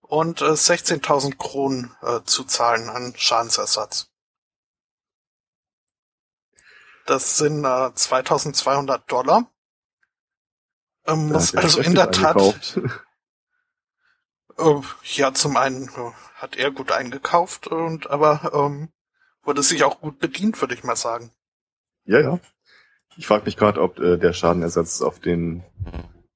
und 0.00 0.40
äh, 0.40 0.52
16.000 0.52 1.36
Kronen 1.36 1.94
äh, 2.02 2.20
zu 2.24 2.44
zahlen 2.44 2.88
an 2.88 3.14
Schadensersatz. 3.16 4.10
Das 7.06 7.36
sind 7.36 7.64
äh, 7.64 7.94
2200 7.94 9.10
Dollar. 9.10 9.50
Ähm, 11.06 11.28
muss 11.28 11.54
also 11.54 11.80
in 11.80 11.94
der 11.94 12.10
Tat. 12.10 12.78
Äh, 14.58 14.82
ja, 15.04 15.32
zum 15.32 15.56
einen 15.56 15.88
äh, 15.88 16.12
hat 16.34 16.56
er 16.56 16.70
gut 16.70 16.92
eingekauft 16.92 17.66
und 17.66 18.10
aber 18.10 18.52
ähm, 18.52 18.92
wurde 19.42 19.62
sich 19.62 19.84
auch 19.84 20.00
gut 20.00 20.18
bedient, 20.18 20.60
würde 20.60 20.74
ich 20.74 20.84
mal 20.84 20.96
sagen. 20.96 21.32
Ja, 22.04 22.20
ja. 22.20 22.40
Ich 23.16 23.26
frage 23.26 23.44
mich 23.44 23.56
gerade, 23.56 23.80
ob 23.80 23.98
äh, 23.98 24.16
der 24.16 24.32
Schadenersatz 24.32 25.02
auf 25.02 25.20
den 25.20 25.62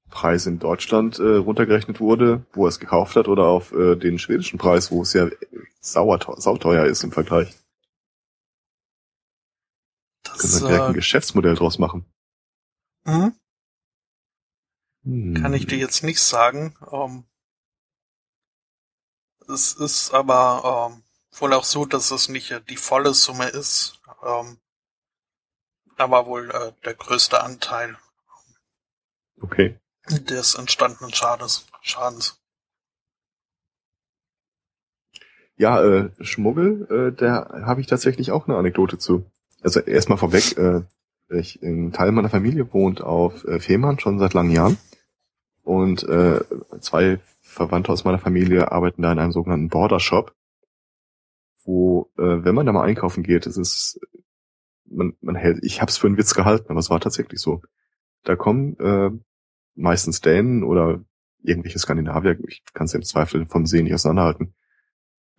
Preis 0.09 0.45
in 0.45 0.59
Deutschland 0.59 1.19
äh, 1.19 1.35
runtergerechnet 1.35 1.99
wurde, 1.99 2.45
wo 2.53 2.65
er 2.65 2.69
es 2.69 2.79
gekauft 2.79 3.15
hat, 3.15 3.27
oder 3.27 3.47
auf 3.47 3.71
äh, 3.73 3.95
den 3.95 4.19
schwedischen 4.19 4.57
Preis, 4.57 4.91
wo 4.91 5.01
es 5.01 5.13
ja 5.13 5.27
sauteuer 5.81 6.85
ist 6.85 7.03
im 7.03 7.11
Vergleich. 7.11 7.53
Das, 10.23 10.39
Können 10.39 10.53
wir 10.53 10.67
direkt 10.67 10.83
ein 10.85 10.91
äh, 10.91 10.95
Geschäftsmodell 10.95 11.55
draus 11.55 11.79
machen. 11.79 12.05
Mhm. 13.05 13.33
Hm. 15.03 15.33
Kann 15.35 15.53
ich 15.53 15.67
dir 15.67 15.77
jetzt 15.77 16.03
nicht 16.03 16.21
sagen. 16.21 16.75
Ähm, 16.91 17.25
es 19.47 19.73
ist 19.73 20.13
aber 20.13 20.91
ähm, 20.91 21.03
wohl 21.39 21.53
auch 21.53 21.63
so, 21.63 21.85
dass 21.85 22.11
es 22.11 22.29
nicht 22.29 22.69
die 22.69 22.77
volle 22.77 23.13
Summe 23.13 23.49
ist, 23.49 24.01
ähm, 24.25 24.57
aber 25.97 26.25
wohl 26.25 26.49
äh, 26.51 26.71
der 26.83 26.93
größte 26.93 27.41
Anteil. 27.41 27.97
Okay. 29.41 29.79
Des 30.09 30.55
entstandenen 30.55 31.13
Schadens. 31.13 31.65
Schadens. 31.81 32.39
Ja, 35.57 35.81
äh, 35.81 36.09
Schmuggel, 36.19 36.87
äh, 36.89 37.15
da 37.15 37.63
habe 37.65 37.81
ich 37.81 37.87
tatsächlich 37.87 38.31
auch 38.31 38.47
eine 38.47 38.57
Anekdote 38.57 38.97
zu 38.97 39.25
also 39.65 39.79
erstmal 39.79 40.19
vorweg, 40.19 40.57
äh, 40.57 40.83
ich, 41.29 41.61
ein 41.63 41.91
Teil 41.91 42.11
meiner 42.11 42.29
Familie 42.29 42.71
wohnt 42.71 43.01
auf 43.01 43.43
äh, 43.45 43.59
Fehmarn 43.59 43.99
schon 43.99 44.19
seit 44.19 44.35
langen 44.35 44.51
Jahren. 44.51 44.77
Und 45.63 46.03
äh, 46.03 46.41
zwei 46.79 47.19
Verwandte 47.41 47.91
aus 47.91 48.03
meiner 48.03 48.19
Familie 48.19 48.71
arbeiten 48.71 49.01
da 49.01 49.11
in 49.11 49.17
einem 49.17 49.31
sogenannten 49.31 49.69
Border 49.69 49.99
Shop, 49.99 50.35
wo, 51.63 52.11
äh, 52.19 52.43
wenn 52.43 52.53
man 52.53 52.67
da 52.67 52.71
mal 52.73 52.83
einkaufen 52.83 53.23
geht, 53.23 53.47
es 53.47 53.57
ist, 53.57 53.99
man, 54.85 55.13
man 55.21 55.35
hält, 55.35 55.63
ich 55.63 55.81
hab's 55.81 55.97
für 55.97 56.07
einen 56.07 56.17
Witz 56.17 56.33
gehalten, 56.33 56.69
aber 56.69 56.79
es 56.79 56.89
war 56.89 56.99
tatsächlich 56.99 57.39
so. 57.39 57.61
Da 58.23 58.35
kommen 58.35 58.77
äh, 58.79 59.11
meistens 59.75 60.21
Dänen 60.21 60.63
oder 60.63 61.03
irgendwelche 61.43 61.79
Skandinavier, 61.79 62.39
ich 62.47 62.63
kann 62.73 62.85
es 62.85 62.93
im 62.93 63.03
Zweifel 63.03 63.45
vom 63.45 63.65
See 63.65 63.83
nicht 63.83 63.93
auseinanderhalten, 63.93 64.55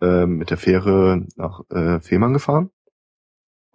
äh, 0.01 0.25
mit 0.25 0.49
der 0.49 0.57
Fähre 0.57 1.25
nach 1.35 1.61
äh, 1.69 1.99
Fehmarn 1.99 2.33
gefahren 2.33 2.71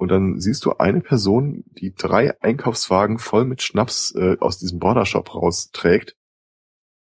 und 0.02 0.08
dann 0.08 0.40
siehst 0.40 0.64
du 0.64 0.72
eine 0.78 1.00
Person, 1.00 1.62
die 1.66 1.94
drei 1.94 2.36
Einkaufswagen 2.42 3.20
voll 3.20 3.44
mit 3.44 3.62
Schnaps 3.62 4.12
äh, 4.16 4.36
aus 4.40 4.58
diesem 4.58 4.80
Bordershop 4.80 5.32
rausträgt. 5.32 6.16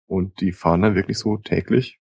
Und 0.07 0.39
die 0.39 0.53
fahren 0.53 0.82
dann 0.82 0.95
wirklich 0.95 1.18
so 1.18 1.36
täglich 1.36 1.99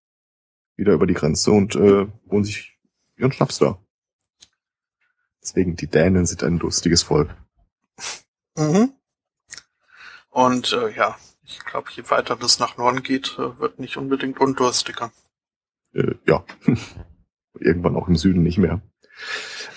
wieder 0.76 0.92
über 0.92 1.08
die 1.08 1.14
Grenze 1.14 1.50
und 1.50 1.74
äh, 1.74 2.06
holen 2.30 2.44
sich 2.44 2.78
ihren 3.16 3.32
Schnaps 3.32 3.58
da. 3.58 3.82
Deswegen, 5.46 5.76
die 5.76 5.86
Dänen 5.86 6.26
sind 6.26 6.42
ein 6.42 6.58
lustiges 6.58 7.04
Volk. 7.04 7.30
Mhm. 8.58 8.90
Und 10.28 10.72
äh, 10.72 10.90
ja, 10.90 11.16
ich 11.44 11.64
glaube, 11.64 11.86
je 11.92 12.02
weiter 12.10 12.34
das 12.34 12.58
nach 12.58 12.76
Norden 12.76 13.04
geht, 13.04 13.36
äh, 13.38 13.56
wird 13.60 13.78
nicht 13.78 13.96
unbedingt 13.96 14.40
undurstiger. 14.40 15.12
Äh, 15.94 16.16
ja. 16.26 16.44
Irgendwann 17.60 17.94
auch 17.94 18.08
im 18.08 18.16
Süden 18.16 18.42
nicht 18.42 18.58
mehr. 18.58 18.80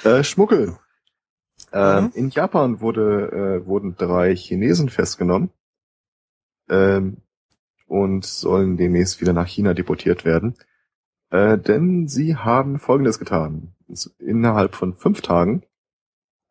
Äh, 0.03 0.23
Schmuggel. 0.23 0.75
Ähm, 1.71 2.05
mhm. 2.05 2.11
In 2.15 2.29
Japan 2.31 2.81
wurde, 2.81 3.61
äh, 3.61 3.65
wurden 3.67 3.95
drei 3.95 4.35
Chinesen 4.35 4.89
festgenommen 4.89 5.51
ähm, 6.67 7.17
und 7.85 8.25
sollen 8.25 8.75
demnächst 8.75 9.21
wieder 9.21 9.33
nach 9.33 9.47
China 9.47 9.75
deportiert 9.75 10.25
werden. 10.25 10.55
Äh, 11.29 11.59
denn 11.59 12.07
sie 12.07 12.35
haben 12.35 12.79
Folgendes 12.79 13.19
getan. 13.19 13.75
Innerhalb 14.19 14.75
von 14.75 14.93
fünf 14.93 15.21
Tagen 15.21 15.63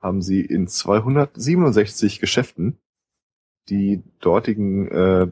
haben 0.00 0.22
sie 0.22 0.40
in 0.40 0.68
267 0.68 2.20
Geschäften 2.20 2.78
die 3.68 4.02
dortigen 4.20 4.88
äh, 4.88 5.30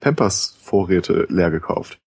Pampers-Vorräte 0.00 1.26
leer 1.28 1.50
gekauft. 1.50 2.00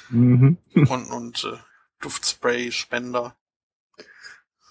mhm. 0.10 0.58
und, 0.74 1.12
und 1.12 1.44
äh, 1.44 1.58
Duftspray-Spender. 2.02 3.36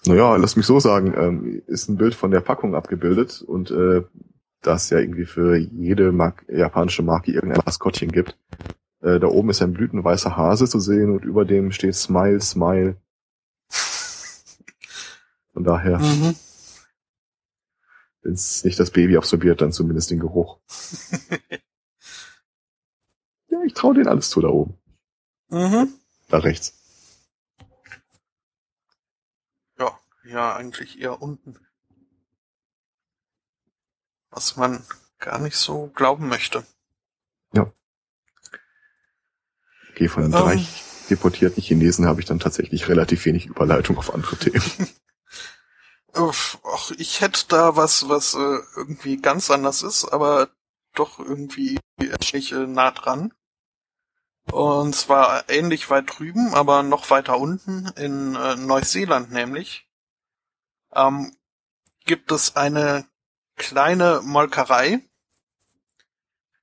Naja, 0.05 0.35
lass 0.37 0.55
mich 0.55 0.65
so 0.65 0.79
sagen, 0.79 1.13
ähm, 1.17 1.63
ist 1.67 1.89
ein 1.89 1.97
Bild 1.97 2.15
von 2.15 2.31
der 2.31 2.41
Packung 2.41 2.75
abgebildet 2.75 3.41
und 3.41 3.71
äh, 3.71 4.03
das 4.61 4.89
ja 4.89 4.99
irgendwie 4.99 5.25
für 5.25 5.57
jede 5.57 6.11
Mar 6.11 6.35
japanische 6.47 7.03
Marke 7.03 7.31
irgendein 7.31 7.61
Maskottchen 7.65 8.11
gibt. 8.11 8.37
Äh, 9.01 9.19
da 9.19 9.27
oben 9.27 9.49
ist 9.49 9.61
ein 9.61 9.73
blütenweißer 9.73 10.35
Hase 10.35 10.67
zu 10.67 10.79
sehen 10.79 11.11
und 11.11 11.25
über 11.25 11.45
dem 11.45 11.71
steht 11.71 11.95
Smile, 11.95 12.41
Smile. 12.41 12.97
Von 15.53 15.63
daher, 15.63 15.99
mhm. 15.99 16.35
wenn 18.21 18.33
es 18.33 18.63
nicht 18.63 18.79
das 18.79 18.91
Baby 18.91 19.17
absorbiert, 19.17 19.61
dann 19.61 19.71
zumindest 19.71 20.11
den 20.11 20.19
Geruch. 20.19 20.59
ja, 23.49 23.61
ich 23.65 23.73
traue 23.73 23.95
denen 23.95 24.07
alles 24.07 24.29
zu 24.29 24.41
da 24.41 24.49
oben. 24.49 24.77
Mhm. 25.49 25.93
Da 26.29 26.39
rechts. 26.39 26.73
Ja, 29.77 29.97
ja, 30.25 30.55
eigentlich 30.55 30.99
eher 30.99 31.21
unten 31.21 31.57
was 34.37 34.55
man 34.55 34.83
gar 35.17 35.39
nicht 35.39 35.57
so 35.57 35.87
glauben 35.95 36.27
möchte. 36.27 36.63
Ja. 37.53 37.71
Okay, 39.91 40.07
von 40.07 40.23
den 40.23 40.33
ähm, 40.33 40.39
drei 40.39 40.67
deportierten 41.09 41.63
Chinesen 41.63 42.05
habe 42.05 42.19
ich 42.19 42.27
dann 42.27 42.39
tatsächlich 42.39 42.87
relativ 42.87 43.25
wenig 43.25 43.47
Überleitung 43.47 43.97
auf 43.97 44.13
andere 44.13 44.37
Themen. 44.37 44.61
Ach, 46.13 46.91
ich 46.97 47.21
hätte 47.21 47.45
da 47.47 47.75
was, 47.75 48.09
was 48.09 48.35
äh, 48.35 48.59
irgendwie 48.75 49.17
ganz 49.17 49.49
anders 49.49 49.81
ist, 49.81 50.05
aber 50.05 50.49
doch 50.93 51.19
irgendwie 51.19 51.79
nicht 51.99 52.51
äh, 52.51 52.67
nah 52.67 52.91
dran. 52.91 53.33
Und 54.51 54.95
zwar 54.95 55.49
ähnlich 55.49 55.89
weit 55.89 56.17
drüben, 56.17 56.53
aber 56.53 56.83
noch 56.83 57.09
weiter 57.09 57.37
unten 57.37 57.87
in 57.95 58.35
äh, 58.35 58.55
Neuseeland 58.55 59.31
nämlich. 59.31 59.87
Ähm, 60.93 61.35
gibt 62.05 62.31
es 62.31 62.55
eine 62.55 63.05
kleine 63.57 64.21
Molkerei, 64.23 65.01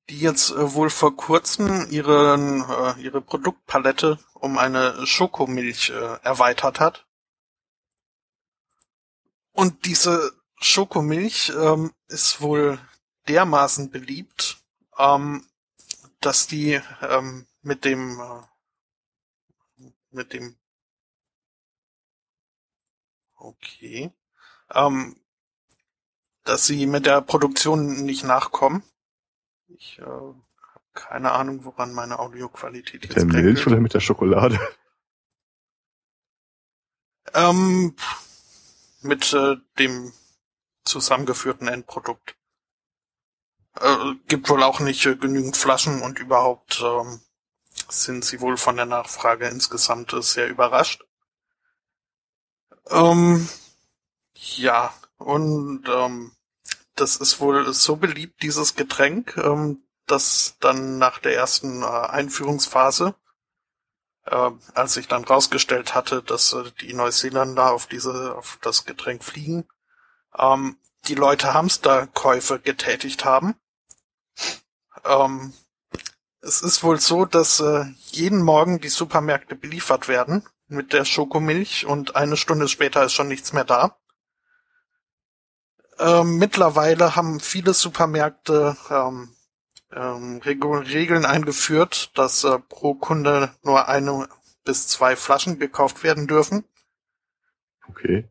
die 0.09 0.19
jetzt 0.19 0.51
äh, 0.51 0.75
wohl 0.75 0.91
vor 0.91 1.17
kurzem 1.17 1.91
ihren, 1.91 2.63
äh, 2.69 3.01
ihre 3.01 3.21
Produktpalette 3.21 4.19
um 4.35 4.59
eine 4.59 5.07
Schokomilch 5.07 5.91
äh, 5.91 6.19
erweitert 6.23 6.81
hat. 6.81 7.07
Und 9.53 9.85
diese 9.87 10.33
Schokomilch 10.61 11.53
ähm, 11.57 11.93
ist 12.09 12.41
wohl 12.41 12.79
dermaßen 13.29 13.91
beliebt, 13.91 14.59
ähm, 14.99 15.47
dass 16.21 16.47
die 16.47 16.81
ähm, 17.03 17.47
mit 17.65 17.85
dem 17.85 18.21
äh, 18.21 19.91
mit 20.11 20.33
dem 20.33 20.57
okay 23.37 24.13
ähm, 24.73 25.17
dass 26.45 26.67
sie 26.67 26.87
mit 26.87 27.07
der 27.07 27.23
Produktion 27.23 28.05
nicht 28.05 28.25
nachkommen. 28.25 28.83
Ich 29.69 29.99
äh, 29.99 30.03
habe 30.03 30.37
keine 30.93 31.33
Ahnung, 31.33 31.65
woran 31.65 31.93
meine 31.93 32.19
Audioqualität 32.19 33.05
jetzt 33.05 33.17
Mit 33.17 33.35
der 33.35 33.43
Milch 33.43 33.67
oder 33.67 33.81
mit 33.81 33.95
der 33.95 34.01
Schokolade? 34.01 34.61
Ähm, 37.33 37.97
mit 39.01 39.33
äh, 39.33 39.57
dem 39.79 40.13
zusammengeführten 40.85 41.67
Endprodukt. 41.67 42.37
Äh, 43.81 44.15
gibt 44.29 44.49
wohl 44.51 44.63
auch 44.63 44.79
nicht 44.81 45.05
äh, 45.07 45.17
genügend 45.17 45.57
Flaschen 45.57 46.03
und 46.03 46.21
überhaupt 46.21 46.81
ähm, 46.85 47.21
sind 47.91 48.25
sie 48.25 48.41
wohl 48.41 48.57
von 48.57 48.77
der 48.77 48.87
Nachfrage 48.87 49.49
insgesamt 49.49 50.15
sehr 50.21 50.49
überrascht. 50.49 51.05
Ähm, 52.91 53.49
ja, 54.35 54.93
und 55.17 55.89
ähm, 55.89 56.33
das 56.95 57.17
ist 57.17 57.41
wohl 57.41 57.73
so 57.73 57.97
beliebt, 57.97 58.43
dieses 58.43 58.77
Getränk, 58.77 59.37
ähm, 59.37 59.83
dass 60.07 60.57
dann 60.61 60.99
nach 60.99 61.19
der 61.19 61.35
ersten 61.35 61.83
äh, 61.83 61.87
Einführungsphase, 61.87 63.15
äh, 64.27 64.51
als 64.75 64.97
ich 64.97 65.09
dann 65.09 65.25
rausgestellt 65.25 65.95
hatte, 65.95 66.23
dass 66.23 66.53
äh, 66.53 66.71
die 66.81 66.93
Neuseeländer 66.93 67.73
auf 67.73 67.87
diese, 67.87 68.37
auf 68.37 68.59
das 68.63 68.85
Getränk 68.85 69.25
fliegen, 69.25 69.67
ähm, 70.37 70.79
die 71.09 71.15
Leute 71.15 71.55
Hamsterkäufe 71.55 72.61
getätigt 72.61 73.25
haben. 73.25 73.55
Ähm, 75.05 75.53
es 76.45 76.63
ist 76.63 76.83
wohl 76.83 77.01
so, 77.01 77.25
dass 77.25 77.61
äh, 77.61 77.85
jeden 78.13 78.43
Morgen 78.43 78.81
die 78.81 78.89
Supermärkte 78.89 79.55
beliefert 79.55 80.09
werden 80.09 80.45
mit 80.69 80.93
der 80.93 81.05
Schokomilch 81.05 81.87
und 81.87 82.17
eine 82.17 82.37
Stunde 82.37 82.69
später 82.69 83.05
ist 83.05 83.13
schon 83.13 83.29
nichts 83.29 83.53
mehr 83.53 83.65
da. 83.65 83.97
Ähm, 85.99 86.39
mittlerweile 86.39 87.17
haben 87.17 87.41
viele 87.41 87.73
Supermärkte 87.73 88.77
ähm, 88.91 89.35
ähm, 89.93 90.41
Regeln 90.45 91.25
eingeführt, 91.25 92.11
dass 92.15 92.45
äh, 92.45 92.59
pro 92.59 92.95
Kunde 92.95 93.55
nur 93.63 93.89
eine 93.89 94.29
bis 94.65 94.89
zwei 94.89 95.17
Flaschen 95.17 95.59
gekauft 95.59 96.03
werden 96.03 96.27
dürfen. 96.27 96.65
Okay. 97.89 98.29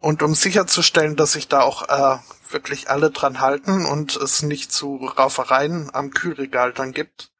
Und 0.00 0.22
um 0.22 0.34
sicherzustellen, 0.34 1.16
dass 1.16 1.32
sich 1.32 1.48
da 1.48 1.60
auch 1.60 1.88
äh, 1.88 2.18
wirklich 2.50 2.90
alle 2.90 3.10
dran 3.10 3.40
halten 3.40 3.86
und 3.86 4.16
es 4.16 4.42
nicht 4.42 4.72
zu 4.72 4.96
Raufereien 4.96 5.94
am 5.94 6.10
Kühlregal 6.10 6.72
dann 6.72 6.92
gibt, 6.92 7.33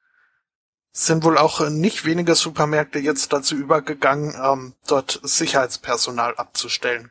sind 0.97 1.25
wohl 1.25 1.37
auch 1.37 1.69
nicht 1.69 2.05
wenige 2.05 2.37
Supermärkte 2.37 3.01
jetzt 3.01 3.33
dazu 3.33 3.57
übergegangen, 3.57 4.35
ähm, 4.41 4.75
dort 4.87 5.21
Sicherheitspersonal 5.25 6.37
abzustellen. 6.37 7.11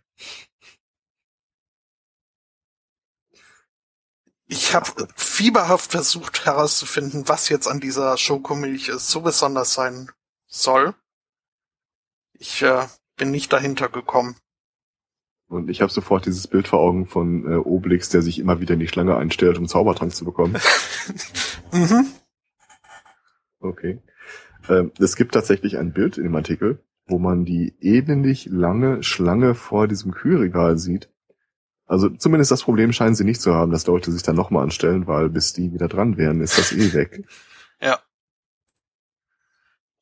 Ich 4.47 4.73
habe 4.73 5.07
fieberhaft 5.15 5.91
versucht 5.91 6.45
herauszufinden, 6.45 7.27
was 7.27 7.49
jetzt 7.49 7.67
an 7.67 7.81
dieser 7.81 8.17
Schokomilch 8.17 8.89
so 8.95 9.21
besonders 9.21 9.73
sein 9.73 10.09
soll. 10.47 10.95
Ich 12.33 12.61
äh, 12.61 12.87
bin 13.17 13.31
nicht 13.31 13.51
dahinter 13.51 13.89
gekommen. 13.89 14.37
Und 15.47 15.69
ich 15.69 15.81
habe 15.81 15.91
sofort 15.91 16.25
dieses 16.25 16.47
Bild 16.47 16.67
vor 16.69 16.79
Augen 16.79 17.05
von 17.05 17.51
äh, 17.51 17.55
Obelix, 17.57 18.09
der 18.09 18.21
sich 18.21 18.39
immer 18.39 18.61
wieder 18.61 18.75
in 18.75 18.79
die 18.79 18.87
Schlange 18.87 19.17
einstellt, 19.17 19.57
um 19.57 19.67
Zaubertrank 19.67 20.15
zu 20.15 20.23
bekommen. 20.23 20.57
mhm. 21.71 22.07
Okay. 23.63 23.99
Ähm, 24.69 24.91
es 24.99 25.15
gibt 25.15 25.33
tatsächlich 25.33 25.77
ein 25.77 25.93
Bild 25.93 26.17
in 26.17 26.23
dem 26.23 26.35
Artikel, 26.35 26.79
wo 27.07 27.19
man 27.19 27.45
die 27.45 27.73
elendig 27.81 28.45
lange 28.45 29.03
Schlange 29.03 29.55
vor 29.55 29.87
diesem 29.87 30.11
Kühlregal 30.11 30.77
sieht 30.77 31.09
also 31.85 32.09
zumindest 32.09 32.51
das 32.51 32.63
Problem 32.63 32.93
scheinen 32.93 33.15
sie 33.15 33.23
nicht 33.23 33.41
zu 33.41 33.53
haben, 33.53 33.71
dass 33.71 33.87
Leute 33.87 34.11
sich 34.11 34.23
dann 34.23 34.35
nochmal 34.35 34.63
anstellen, 34.63 35.05
weil 35.05 35.29
bis 35.29 35.53
die 35.53 35.73
wieder 35.73 35.87
dran 35.87 36.17
wären, 36.17 36.41
ist 36.41 36.57
das 36.57 36.71
eh 36.71 36.93
weg. 36.93 37.27
Ja. 37.81 37.99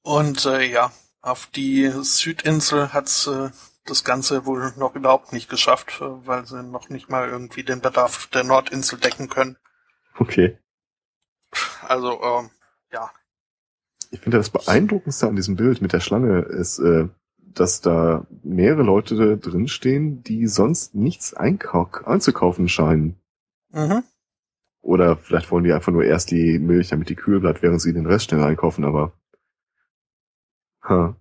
Und 0.04 0.46
äh, 0.46 0.62
ja, 0.62 0.92
auf 1.22 1.48
die 1.48 1.92
Südinsel 2.04 2.94
hat's 2.94 3.26
äh, 3.26 3.50
das 3.86 4.04
Ganze 4.04 4.46
wohl 4.46 4.72
noch 4.78 4.94
überhaupt 4.94 5.34
nicht 5.34 5.50
geschafft, 5.50 6.00
äh, 6.00 6.28
weil 6.28 6.46
sie 6.46 6.62
noch 6.62 6.90
nicht 6.90 7.10
mal 7.10 7.28
irgendwie 7.28 7.64
den 7.64 7.82
Bedarf 7.82 8.28
der 8.28 8.44
Nordinsel 8.44 9.00
decken 9.00 9.30
können. 9.30 9.58
Okay. 10.20 10.60
Also, 11.88 12.22
äh, 12.22 12.50
ja. 12.94 13.12
Ich 14.12 14.20
finde 14.20 14.38
das 14.38 14.50
Beeindruckendste 14.50 15.28
an 15.28 15.36
diesem 15.36 15.56
Bild 15.56 15.82
mit 15.82 15.94
der 15.94 16.02
Schlange 16.02 16.42
ist, 16.42 16.80
äh, 16.80 17.08
dass 17.38 17.82
da 17.82 18.28
mehrere 18.44 18.84
Leute 18.84 19.38
drinstehen, 19.38 20.22
die 20.24 20.48
sonst 20.48 20.96
nichts 20.96 21.34
einzukaufen 21.34 22.68
scheinen. 22.68 23.20
Mhm. 23.72 24.04
Oder 24.82 25.16
vielleicht 25.18 25.52
wollen 25.52 25.64
die 25.64 25.74
einfach 25.74 25.92
nur 25.92 26.04
erst 26.04 26.32
die 26.32 26.60
Milch, 26.60 26.90
damit 26.90 27.10
die 27.10 27.16
kühl 27.16 27.40
bleibt, 27.40 27.62
während 27.62 27.82
sie 27.82 27.94
den 27.94 28.06
Rest 28.06 28.26
schnell 28.30 28.44
einkaufen, 28.44 28.84
aber. 28.84 29.14
Ha. 30.84 31.16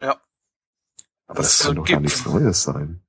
Ja. 0.00 0.20
Aber 1.26 1.42
das, 1.42 1.58
das 1.58 1.66
kann 1.66 1.76
doch 1.76 1.84
gar 1.86 2.00
nichts 2.00 2.24
Neues 2.24 2.62
sein. 2.62 3.02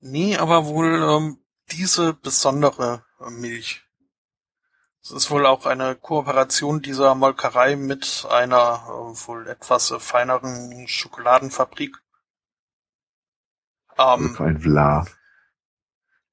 Nee, 0.00 0.36
aber 0.36 0.66
wohl 0.66 1.02
ähm, 1.02 1.38
diese 1.70 2.12
besondere 2.14 3.04
Milch. 3.30 3.85
Es 5.06 5.12
ist 5.12 5.30
wohl 5.30 5.46
auch 5.46 5.66
eine 5.66 5.94
Kooperation 5.94 6.82
dieser 6.82 7.14
Molkerei 7.14 7.76
mit 7.76 8.26
einer 8.28 8.82
äh, 8.88 9.28
wohl 9.28 9.46
etwas 9.46 9.92
äh, 9.92 10.00
feineren 10.00 10.88
Schokoladenfabrik. 10.88 11.96
Ähm, 13.96 14.34
kein 14.36 14.58
Vla. 14.58 15.06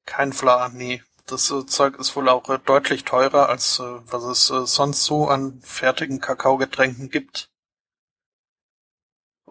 Kein 0.06 0.34
Vla, 0.34 0.70
nee. 0.70 1.04
das 1.28 1.52
äh, 1.52 1.68
Zeug 1.68 2.00
ist 2.00 2.16
wohl 2.16 2.28
auch 2.28 2.50
äh, 2.50 2.58
deutlich 2.58 3.04
teurer, 3.04 3.48
als 3.48 3.78
äh, 3.78 3.84
was 4.12 4.24
es 4.24 4.50
äh, 4.50 4.66
sonst 4.66 5.04
so 5.04 5.28
an 5.28 5.62
fertigen 5.62 6.20
Kakaogetränken 6.20 7.12
gibt. 7.12 7.52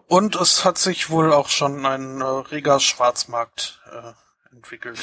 Und 0.05 0.35
es 0.35 0.65
hat 0.65 0.77
sich 0.77 1.09
wohl 1.09 1.31
auch 1.31 1.47
schon 1.47 1.85
ein 1.85 2.21
reger 2.21 2.81
Schwarzmarkt 2.81 3.81
entwickelt. 4.51 4.99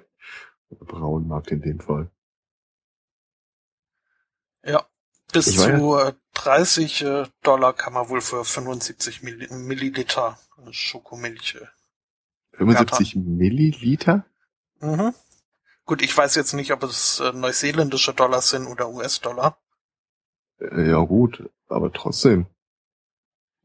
Braunmarkt 0.80 1.50
in 1.50 1.60
dem 1.60 1.78
Fall. 1.78 2.10
Ja, 4.64 4.86
bis 5.32 5.48
ich 5.48 5.58
zu 5.58 5.96
äh, 5.96 6.12
30 6.34 7.02
äh, 7.02 7.24
Dollar 7.42 7.72
kann 7.72 7.92
man 7.92 8.08
wohl 8.08 8.20
für 8.20 8.44
75 8.44 9.22
Milli 9.22 9.52
Milliliter 9.52 10.38
Schokomilch. 10.70 11.56
Äh, 11.60 12.56
75 12.56 13.14
gattern. 13.14 13.36
Milliliter? 13.36 14.24
Mhm. 14.80 15.14
Gut, 15.86 16.02
ich 16.02 16.16
weiß 16.16 16.34
jetzt 16.36 16.54
nicht, 16.54 16.72
ob 16.72 16.82
es 16.84 17.22
neuseeländische 17.34 18.14
Dollar 18.14 18.40
sind 18.40 18.66
oder 18.66 18.88
US-Dollar. 18.88 19.58
Ja 20.58 21.00
gut, 21.00 21.50
aber 21.68 21.92
trotzdem. 21.92 22.46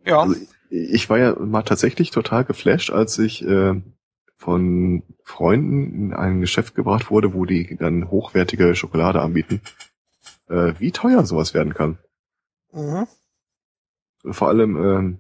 Ja. 0.06 0.22
Also, 0.22 0.36
ich 0.70 1.10
war 1.10 1.18
ja 1.18 1.36
mal 1.40 1.64
tatsächlich 1.64 2.12
total 2.12 2.46
geflasht, 2.46 2.90
als 2.92 3.18
ich 3.20 3.44
äh, 3.46 3.82
von 4.36 5.04
Freunden 5.24 5.84
in 5.84 6.14
ein 6.14 6.42
Geschäft 6.42 6.76
gebracht 6.76 7.10
wurde, 7.10 7.34
wo 7.34 7.46
die 7.46 7.78
dann 7.78 8.10
hochwertige 8.10 8.76
Schokolade 8.76 9.22
anbieten. 9.22 9.62
Äh, 10.50 10.74
wie 10.80 10.92
teuer 10.92 11.26
sowas 11.26 11.54
werden 11.54 11.74
kann. 11.74 12.00
Mhm. 12.72 13.08
Vor 14.32 14.48
allem, 14.48 14.78
äh, 14.78 15.18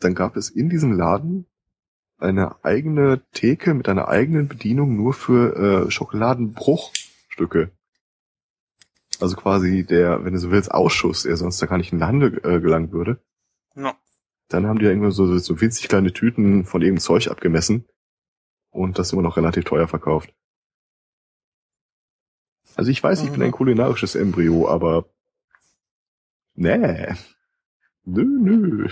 dann 0.00 0.14
gab 0.14 0.36
es 0.36 0.50
in 0.50 0.70
diesem 0.70 0.92
Laden 0.92 1.46
eine 2.18 2.64
eigene 2.64 3.22
Theke 3.32 3.74
mit 3.74 3.88
einer 3.88 4.08
eigenen 4.08 4.48
Bedienung 4.48 4.96
nur 4.96 5.12
für 5.14 5.86
äh, 5.86 5.90
Schokoladenbruchstücke. 5.90 7.70
Also 9.20 9.36
quasi 9.36 9.84
der, 9.84 10.24
wenn 10.24 10.32
du 10.32 10.38
so 10.38 10.50
willst, 10.50 10.70
Ausschuss, 10.70 11.24
der 11.24 11.36
sonst 11.36 11.60
da 11.60 11.66
gar 11.66 11.78
nicht 11.78 11.92
in 11.92 11.98
Lande 11.98 12.26
äh, 12.44 12.60
gelangt 12.60 12.92
würde. 12.92 13.20
No. 13.74 13.92
Dann 14.48 14.66
haben 14.66 14.78
die 14.78 14.84
ja 14.84 14.90
irgendwie 14.90 15.10
so, 15.10 15.38
so 15.38 15.60
winzig 15.60 15.88
kleine 15.88 16.12
Tüten 16.12 16.64
von 16.64 16.82
irgendeinem 16.82 17.02
Zeug 17.02 17.28
abgemessen 17.28 17.84
und 18.70 18.98
das 18.98 19.12
immer 19.12 19.22
noch 19.22 19.36
relativ 19.36 19.64
teuer 19.64 19.88
verkauft. 19.88 20.32
Also 22.78 22.92
ich 22.92 23.02
weiß, 23.02 23.22
ich 23.22 23.32
bin 23.32 23.42
ein 23.42 23.48
mhm. 23.48 23.54
kulinarisches 23.54 24.14
Embryo, 24.14 24.68
aber 24.68 25.12
nee. 26.54 27.12
Nö, 28.04 28.24
nö. 28.24 28.88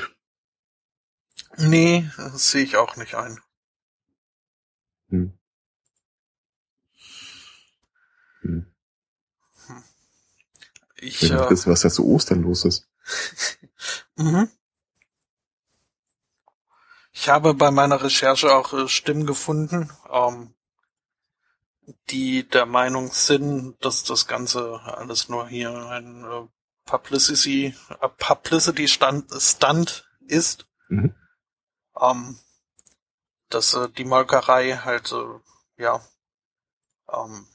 Nee, 1.58 2.10
das 2.16 2.50
sehe 2.50 2.64
ich 2.64 2.76
auch 2.76 2.96
nicht 2.96 3.14
ein. 3.14 3.38
Hm. 5.10 5.38
Hm. 8.40 8.66
Ich, 10.96 11.22
ich 11.22 11.30
äh, 11.30 11.48
wissen, 11.48 11.70
was 11.70 11.82
da 11.82 11.88
zu 11.88 12.08
Ostern 12.08 12.42
los 12.42 12.64
ist. 12.64 12.88
mhm. 14.16 14.50
Ich 17.12 17.28
habe 17.28 17.54
bei 17.54 17.70
meiner 17.70 18.02
Recherche 18.02 18.52
auch 18.52 18.72
äh, 18.72 18.88
Stimmen 18.88 19.26
gefunden, 19.26 19.92
ähm, 20.10 20.55
die 22.10 22.48
der 22.48 22.66
Meinung 22.66 23.10
sind, 23.12 23.76
dass 23.84 24.04
das 24.04 24.26
Ganze 24.26 24.80
alles 24.84 25.28
nur 25.28 25.48
hier 25.48 25.70
ein 25.70 26.24
äh, 26.24 26.46
Publicity, 26.84 27.74
äh, 28.00 28.08
Publicity 28.08 28.88
Stand, 28.88 29.30
Stunt 29.40 30.08
ist. 30.26 30.66
Mhm 30.88 31.14
ähm, 32.00 32.38
dass 33.48 33.74
äh, 33.74 33.88
die 33.88 34.04
Molkerei 34.04 34.76
halt 34.84 35.12
äh, 35.12 35.82
ja 35.82 36.00
ähm, 37.12 37.46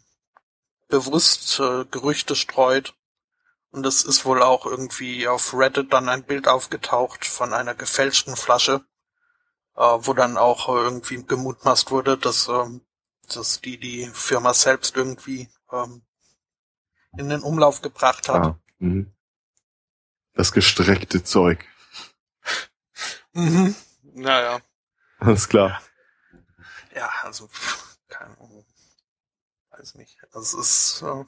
bewusst 0.88 1.60
äh, 1.60 1.86
Gerüchte 1.86 2.36
streut. 2.36 2.94
Und 3.72 3.86
es 3.86 4.04
ist 4.04 4.26
wohl 4.26 4.44
auch 4.44 4.66
irgendwie 4.66 5.28
auf 5.30 5.54
Reddit 5.54 5.94
dann 5.94 6.10
ein 6.10 6.24
Bild 6.24 6.48
aufgetaucht 6.48 7.26
von 7.26 7.54
einer 7.54 7.74
gefälschten 7.74 8.36
Flasche, 8.36 8.84
äh, 9.76 9.82
wo 9.82 10.14
dann 10.14 10.38
auch 10.38 10.68
äh, 10.70 10.82
irgendwie 10.82 11.24
gemutmaßt 11.24 11.92
wurde, 11.92 12.18
dass, 12.18 12.50
ähm, 12.50 12.82
dass 13.36 13.62
die 13.62 13.78
die 13.78 14.08
Firma 14.14 14.54
selbst 14.54 14.96
irgendwie 14.96 15.50
ähm, 15.72 16.02
in 17.18 17.30
den 17.30 17.42
Umlauf 17.42 17.82
gebracht 17.82 18.30
hat. 18.30 18.46
Ah, 18.46 18.60
mh. 18.80 19.06
das 20.34 20.52
gestreckte 20.52 21.24
Zeug. 21.24 21.66
mhm. 23.34 23.76
Naja. 24.14 24.62
Alles 25.20 25.48
klar. 25.48 25.82
Ja, 26.96 27.10
also, 27.22 27.50
keine 28.08 28.38
Ahnung. 28.40 28.66
Weiß 29.70 29.96
nicht. 29.96 30.18
Also 30.34 30.60
es 30.60 30.68
ist 30.68 31.02
äh, 31.04 31.26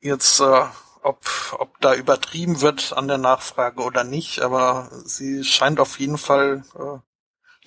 jetzt, 0.00 0.40
äh, 0.40 0.66
ob, 1.02 1.26
ob 1.58 1.80
da 1.80 1.94
übertrieben 1.94 2.60
wird 2.60 2.92
an 2.92 3.08
der 3.08 3.18
Nachfrage 3.18 3.82
oder 3.82 4.04
nicht, 4.04 4.40
aber 4.40 4.90
sie 5.04 5.44
scheint 5.44 5.80
auf 5.80 5.98
jeden 5.98 6.18
Fall 6.18 6.64
äh, 6.76 6.98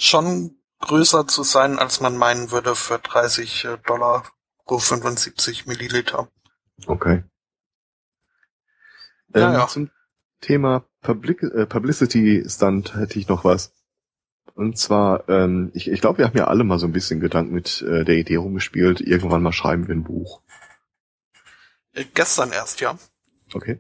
schon 0.01 0.57
größer 0.80 1.28
zu 1.28 1.43
sein, 1.43 1.80
als 1.80 1.99
man 2.01 2.17
meinen 2.17 2.51
würde 2.51 2.75
für 2.75 2.99
30 2.99 3.65
äh, 3.65 3.78
Dollar 3.86 4.23
pro 4.65 4.80
75 4.80 5.65
Milliliter. 5.65 6.30
Okay. 6.86 7.23
Ähm, 9.34 9.53
ja. 9.53 9.67
Zum 9.67 9.89
Thema 10.41 10.86
Public 11.01 11.43
äh, 11.43 11.65
Publicity 11.65 12.43
Stunt 12.47 12.95
hätte 12.95 13.19
ich 13.19 13.28
noch 13.28 13.43
was. 13.43 13.73
Und 14.53 14.78
zwar, 14.78 15.28
ähm, 15.30 15.71
ich, 15.73 15.89
ich 15.89 16.01
glaube, 16.01 16.19
wir 16.19 16.25
haben 16.25 16.38
ja 16.38 16.47
alle 16.47 16.63
mal 16.63 16.80
so 16.80 16.88
ein 16.88 16.91
bisschen 16.91 17.19
Gedanken 17.19 17.53
mit 17.53 17.82
äh, 17.84 18.03
der 18.03 18.15
Idee 18.15 18.38
rumgespielt, 18.38 19.01
irgendwann 19.01 19.43
mal 19.43 19.51
schreiben 19.51 19.88
wir 19.88 19.95
ein 19.95 20.03
Buch. 20.03 20.41
Äh, 21.93 22.05
gestern 22.13 22.51
erst, 22.51 22.82
ja. 22.82 22.97
Okay. 23.53 23.80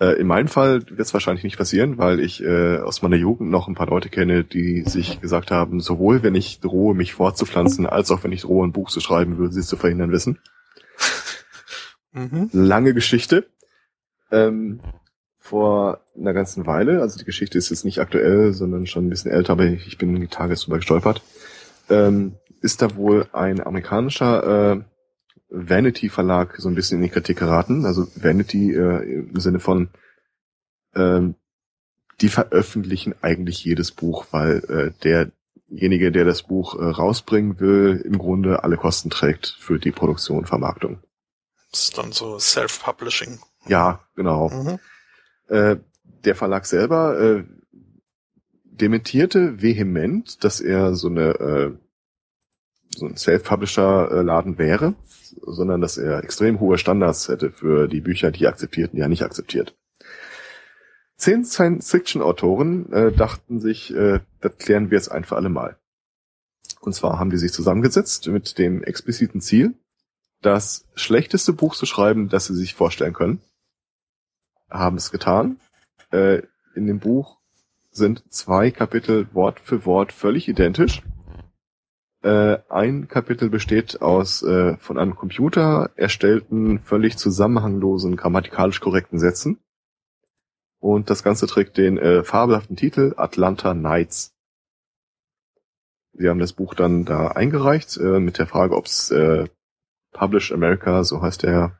Äh, 0.00 0.20
in 0.20 0.26
meinem 0.26 0.48
Fall 0.48 0.82
wird 0.88 1.00
es 1.00 1.12
wahrscheinlich 1.12 1.44
nicht 1.44 1.58
passieren, 1.58 1.98
weil 1.98 2.20
ich 2.20 2.42
äh, 2.42 2.78
aus 2.78 3.02
meiner 3.02 3.16
Jugend 3.16 3.50
noch 3.50 3.68
ein 3.68 3.74
paar 3.74 3.88
Leute 3.88 4.08
kenne, 4.08 4.44
die 4.44 4.82
sich 4.82 5.20
gesagt 5.20 5.50
haben, 5.50 5.80
sowohl 5.80 6.22
wenn 6.22 6.34
ich 6.34 6.60
drohe, 6.60 6.94
mich 6.94 7.14
fortzupflanzen, 7.14 7.86
als 7.86 8.10
auch 8.10 8.22
wenn 8.22 8.32
ich 8.32 8.42
drohe, 8.42 8.66
ein 8.66 8.72
Buch 8.72 8.90
zu 8.90 9.00
schreiben, 9.00 9.38
würden 9.38 9.52
sie 9.52 9.60
es 9.60 9.66
zu 9.66 9.76
verhindern 9.76 10.12
wissen. 10.12 10.38
mhm. 12.12 12.48
Lange 12.52 12.94
Geschichte. 12.94 13.46
Ähm, 14.30 14.80
vor 15.38 16.00
einer 16.14 16.34
ganzen 16.34 16.66
Weile, 16.66 17.00
also 17.00 17.18
die 17.18 17.24
Geschichte 17.24 17.56
ist 17.56 17.70
jetzt 17.70 17.84
nicht 17.84 18.00
aktuell, 18.00 18.52
sondern 18.52 18.86
schon 18.86 19.06
ein 19.06 19.10
bisschen 19.10 19.30
älter, 19.30 19.54
aber 19.54 19.64
ich 19.64 19.96
bin 19.96 20.14
die 20.20 20.26
Tage 20.26 20.54
drüber 20.54 20.76
gestolpert, 20.76 21.22
ähm, 21.88 22.34
ist 22.60 22.82
da 22.82 22.94
wohl 22.96 23.26
ein 23.32 23.66
amerikanischer 23.66 24.72
äh, 24.72 24.80
Vanity-Verlag 25.50 26.56
so 26.58 26.68
ein 26.68 26.74
bisschen 26.74 26.98
in 26.98 27.04
die 27.04 27.10
Kritik 27.10 27.38
geraten. 27.38 27.86
Also 27.86 28.06
Vanity 28.14 28.74
äh, 28.74 29.28
im 29.30 29.40
Sinne 29.40 29.60
von, 29.60 29.88
ähm, 30.94 31.34
die 32.20 32.28
veröffentlichen 32.28 33.14
eigentlich 33.22 33.64
jedes 33.64 33.92
Buch, 33.92 34.26
weil 34.30 34.58
äh, 34.68 34.92
derjenige, 35.68 36.10
der 36.12 36.24
das 36.24 36.42
Buch 36.42 36.74
äh, 36.78 36.84
rausbringen 36.84 37.60
will, 37.60 38.02
im 38.04 38.18
Grunde 38.18 38.64
alle 38.64 38.76
Kosten 38.76 39.10
trägt 39.10 39.56
für 39.58 39.78
die 39.78 39.92
Produktion 39.92 40.38
und 40.38 40.48
Vermarktung. 40.48 40.98
Das 41.70 41.84
ist 41.84 41.98
dann 41.98 42.12
so 42.12 42.38
Self-Publishing. 42.38 43.38
Ja, 43.66 44.00
genau. 44.16 44.48
Mhm. 44.48 44.78
Äh, 45.48 45.76
der 46.24 46.34
Verlag 46.34 46.66
selber 46.66 47.18
äh, 47.20 47.44
dementierte 48.64 49.62
vehement, 49.62 50.42
dass 50.44 50.60
er 50.60 50.94
so 50.94 51.08
eine 51.08 51.28
äh, 51.34 51.72
so 52.98 53.06
ein 53.06 53.16
Self-Publisher-Laden 53.16 54.58
wäre, 54.58 54.94
sondern 55.42 55.80
dass 55.80 55.98
er 55.98 56.22
extrem 56.22 56.60
hohe 56.60 56.78
Standards 56.78 57.28
hätte 57.28 57.50
für 57.50 57.88
die 57.88 58.00
Bücher, 58.00 58.30
die 58.30 58.44
er 58.44 58.50
akzeptiert 58.50 58.92
und 58.92 58.96
die 58.96 59.02
er 59.02 59.08
nicht 59.08 59.22
akzeptiert. 59.22 59.76
Zehn 61.16 61.44
Science-Fiction-Autoren 61.44 62.92
äh, 62.92 63.12
dachten 63.12 63.60
sich, 63.60 63.94
äh, 63.94 64.20
das 64.40 64.56
klären 64.58 64.90
wir 64.90 64.98
jetzt 64.98 65.10
ein 65.10 65.24
für 65.24 65.36
alle 65.36 65.48
Mal. 65.48 65.76
Und 66.80 66.94
zwar 66.94 67.18
haben 67.18 67.30
die 67.30 67.38
sich 67.38 67.52
zusammengesetzt 67.52 68.28
mit 68.28 68.58
dem 68.58 68.84
expliziten 68.84 69.40
Ziel, 69.40 69.74
das 70.42 70.86
schlechteste 70.94 71.52
Buch 71.52 71.74
zu 71.74 71.86
schreiben, 71.86 72.28
das 72.28 72.46
sie 72.46 72.54
sich 72.54 72.74
vorstellen 72.74 73.14
können 73.14 73.40
haben 74.70 74.96
es 74.96 75.10
getan. 75.10 75.58
Äh, 76.10 76.42
in 76.74 76.86
dem 76.86 77.00
Buch 77.00 77.38
sind 77.90 78.22
zwei 78.32 78.70
Kapitel 78.70 79.28
Wort 79.32 79.60
für 79.60 79.84
Wort 79.84 80.12
völlig 80.12 80.48
identisch. 80.48 81.02
Äh, 82.22 82.58
ein 82.68 83.06
Kapitel 83.06 83.48
besteht 83.48 84.02
aus 84.02 84.42
äh, 84.42 84.76
von 84.78 84.98
einem 84.98 85.14
Computer 85.14 85.90
erstellten, 85.94 86.80
völlig 86.80 87.16
zusammenhanglosen, 87.16 88.16
grammatikalisch 88.16 88.80
korrekten 88.80 89.18
Sätzen. 89.18 89.58
Und 90.80 91.10
das 91.10 91.22
Ganze 91.22 91.46
trägt 91.46 91.76
den 91.76 91.98
äh, 91.98 92.24
fabelhaften 92.24 92.76
Titel 92.76 93.14
Atlanta 93.16 93.74
Nights. 93.74 94.34
Sie 96.12 96.28
haben 96.28 96.40
das 96.40 96.52
Buch 96.52 96.74
dann 96.74 97.04
da 97.04 97.28
eingereicht 97.28 97.96
äh, 97.96 98.18
mit 98.18 98.38
der 98.38 98.46
Frage, 98.46 98.76
ob 98.76 98.86
es 98.86 99.10
äh, 99.10 99.46
Publish 100.12 100.52
America, 100.52 101.04
so 101.04 101.22
heißt 101.22 101.44
der 101.44 101.78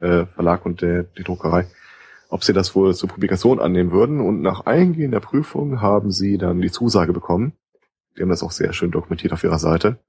äh, 0.00 0.26
Verlag 0.26 0.66
und 0.66 0.82
der, 0.82 1.04
die 1.04 1.22
Druckerei, 1.22 1.66
ob 2.28 2.42
sie 2.42 2.52
das 2.52 2.74
wohl 2.74 2.94
zur 2.94 3.08
Publikation 3.08 3.60
annehmen 3.60 3.92
würden. 3.92 4.20
Und 4.20 4.40
nach 4.40 4.66
eingehender 4.66 5.20
Prüfung 5.20 5.80
haben 5.80 6.10
sie 6.10 6.38
dann 6.38 6.60
die 6.60 6.72
Zusage 6.72 7.12
bekommen. 7.12 7.52
Die 8.18 8.22
haben 8.22 8.30
das 8.30 8.42
auch 8.42 8.50
sehr 8.50 8.72
schön 8.72 8.90
dokumentiert 8.90 9.32
auf 9.32 9.44
ihrer 9.44 9.60
Seite. 9.60 10.02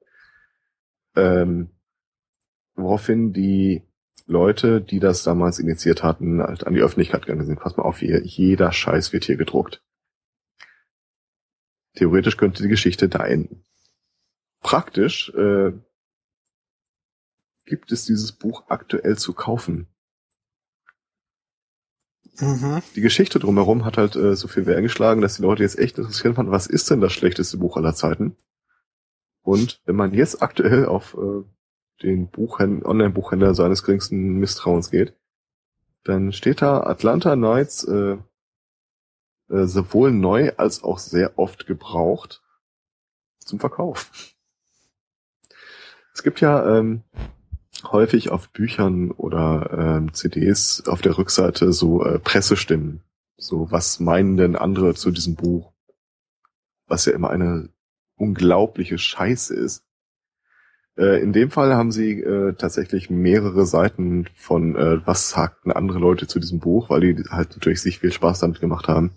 Ähm, 1.15 1.69
woraufhin 2.75 3.33
die 3.33 3.83
Leute, 4.25 4.81
die 4.81 4.99
das 4.99 5.23
damals 5.23 5.59
initiiert 5.59 6.03
hatten, 6.03 6.41
halt 6.41 6.65
an 6.65 6.73
die 6.73 6.81
Öffentlichkeit 6.81 7.25
gegangen 7.25 7.45
sind. 7.45 7.59
Pass 7.59 7.77
mal 7.77 7.83
auf, 7.83 7.99
hier, 7.99 8.23
jeder 8.23 8.71
Scheiß 8.71 9.13
wird 9.13 9.25
hier 9.25 9.37
gedruckt. 9.37 9.83
Theoretisch 11.95 12.37
könnte 12.37 12.63
die 12.63 12.69
Geschichte 12.69 13.09
da 13.09 13.25
enden. 13.25 13.65
Praktisch 14.61 15.29
äh, 15.35 15.71
gibt 17.65 17.91
es 17.91 18.05
dieses 18.05 18.31
Buch 18.31 18.65
aktuell 18.69 19.17
zu 19.17 19.33
kaufen. 19.33 19.87
Mhm. 22.39 22.81
Die 22.95 23.01
Geschichte 23.01 23.39
drumherum 23.39 23.85
hat 23.85 23.97
halt 23.97 24.15
äh, 24.15 24.35
so 24.35 24.47
viel 24.47 24.65
Wellen 24.65 24.83
geschlagen, 24.83 25.21
dass 25.21 25.35
die 25.35 25.41
Leute 25.41 25.63
jetzt 25.63 25.77
echt 25.77 25.97
interessiert 25.97 26.35
fanden, 26.35 26.51
was 26.51 26.67
ist 26.67 26.89
denn 26.89 27.01
das 27.01 27.13
schlechteste 27.13 27.57
Buch 27.57 27.77
aller 27.77 27.93
Zeiten? 27.93 28.35
Und 29.41 29.81
wenn 29.85 29.95
man 29.95 30.13
jetzt 30.13 30.41
aktuell 30.41 30.85
auf 30.85 31.15
äh, 31.15 31.43
den 32.03 32.29
Buchhändler, 32.29 32.87
Online-Buchhändler 32.87 33.55
seines 33.55 33.83
geringsten 33.83 34.37
Misstrauens 34.39 34.89
geht, 34.89 35.13
dann 36.03 36.31
steht 36.31 36.61
da 36.61 36.81
Atlanta 36.81 37.35
Knights 37.35 37.83
äh, 37.83 38.17
äh, 39.49 39.65
sowohl 39.65 40.11
neu 40.11 40.51
als 40.57 40.83
auch 40.83 40.99
sehr 40.99 41.37
oft 41.37 41.67
gebraucht 41.67 42.41
zum 43.39 43.59
Verkauf. 43.59 44.11
Es 46.13 46.23
gibt 46.23 46.41
ja 46.41 46.77
ähm, 46.77 47.03
häufig 47.85 48.29
auf 48.29 48.49
Büchern 48.49 49.11
oder 49.11 49.97
ähm, 49.97 50.13
CDs 50.13 50.83
auf 50.87 51.01
der 51.01 51.17
Rückseite 51.17 51.73
so 51.73 52.03
äh, 52.03 52.19
Pressestimmen. 52.19 53.01
So, 53.37 53.71
was 53.71 53.99
meinen 53.99 54.37
denn 54.37 54.55
andere 54.55 54.95
zu 54.95 55.11
diesem 55.11 55.35
Buch? 55.35 55.71
Was 56.87 57.05
ja 57.05 57.13
immer 57.13 57.29
eine 57.29 57.69
unglaubliche 58.15 58.97
Scheiße 58.97 59.55
ist. 59.55 59.83
Äh, 60.97 61.21
in 61.21 61.31
dem 61.31 61.49
Fall 61.49 61.73
haben 61.75 61.91
sie 61.91 62.19
äh, 62.19 62.53
tatsächlich 62.53 63.09
mehrere 63.09 63.65
Seiten 63.65 64.27
von 64.35 64.75
äh, 64.75 65.05
was 65.07 65.29
sagten 65.29 65.71
andere 65.71 65.99
Leute 65.99 66.27
zu 66.27 66.39
diesem 66.39 66.59
Buch, 66.59 66.89
weil 66.89 67.01
die 67.01 67.23
halt 67.29 67.51
natürlich 67.51 67.81
sich 67.81 67.99
viel 67.99 68.11
Spaß 68.11 68.39
damit 68.39 68.59
gemacht 68.59 68.89
haben, 68.89 69.11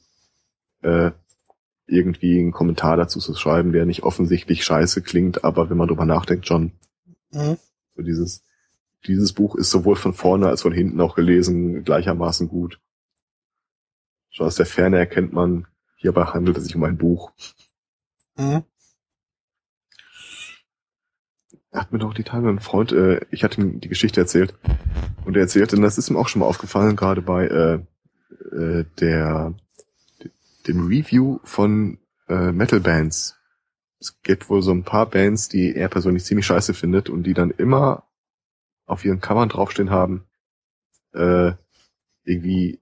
äh, 0.82 1.10
irgendwie 1.86 2.38
einen 2.38 2.52
Kommentar 2.52 2.96
dazu 2.96 3.18
zu 3.18 3.34
schreiben, 3.34 3.72
der 3.72 3.86
nicht 3.86 4.04
offensichtlich 4.04 4.64
scheiße 4.64 5.02
klingt, 5.02 5.44
aber 5.44 5.68
wenn 5.68 5.76
man 5.76 5.88
drüber 5.88 6.06
nachdenkt 6.06 6.46
schon. 6.46 6.72
Mhm. 7.32 7.56
So 7.96 8.02
dieses, 8.02 8.44
dieses 9.06 9.32
Buch 9.32 9.56
ist 9.56 9.70
sowohl 9.70 9.96
von 9.96 10.14
vorne 10.14 10.48
als 10.48 10.62
von 10.62 10.72
hinten 10.72 11.00
auch 11.00 11.14
gelesen 11.14 11.84
gleichermaßen 11.84 12.48
gut. 12.48 12.80
Schon 14.30 14.46
aus 14.46 14.56
der 14.56 14.66
Ferne 14.66 14.98
erkennt 14.98 15.32
man, 15.32 15.66
hierbei 15.96 16.24
handelt 16.24 16.56
es 16.56 16.64
sich 16.64 16.76
um 16.76 16.84
ein 16.84 16.98
Buch. 16.98 17.32
Mhm. 18.36 18.64
Er 21.70 21.80
hat 21.80 21.92
mir 21.92 21.98
doch 21.98 22.12
die 22.12 22.24
Tage 22.24 22.48
ein 22.48 22.60
Freund, 22.60 22.92
äh, 22.92 23.20
ich 23.30 23.44
hatte 23.44 23.60
ihm 23.60 23.80
die 23.80 23.88
Geschichte 23.88 24.20
erzählt 24.20 24.54
und 25.24 25.36
er 25.36 25.42
erzählte, 25.42 25.76
und 25.76 25.82
das 25.82 25.98
ist 25.98 26.10
ihm 26.10 26.16
auch 26.16 26.28
schon 26.28 26.40
mal 26.40 26.46
aufgefallen, 26.46 26.96
gerade 26.96 27.22
bei 27.22 27.46
äh, 27.46 27.74
äh, 28.54 28.84
der 29.00 29.54
dem 30.66 30.86
Review 30.86 31.40
von 31.44 31.98
äh, 32.28 32.52
Metal 32.52 32.80
Bands. 32.80 33.36
Es 34.00 34.20
gibt 34.22 34.48
wohl 34.50 34.62
so 34.62 34.72
ein 34.72 34.84
paar 34.84 35.06
Bands, 35.06 35.48
die 35.48 35.74
er 35.74 35.88
persönlich 35.88 36.24
ziemlich 36.24 36.46
scheiße 36.46 36.74
findet 36.74 37.08
und 37.08 37.24
die 37.24 37.34
dann 37.34 37.50
immer 37.50 38.04
auf 38.92 39.04
ihren 39.04 39.20
Covern 39.20 39.48
draufstehen 39.48 39.90
haben, 39.90 40.26
äh, 41.12 41.52
irgendwie 42.24 42.80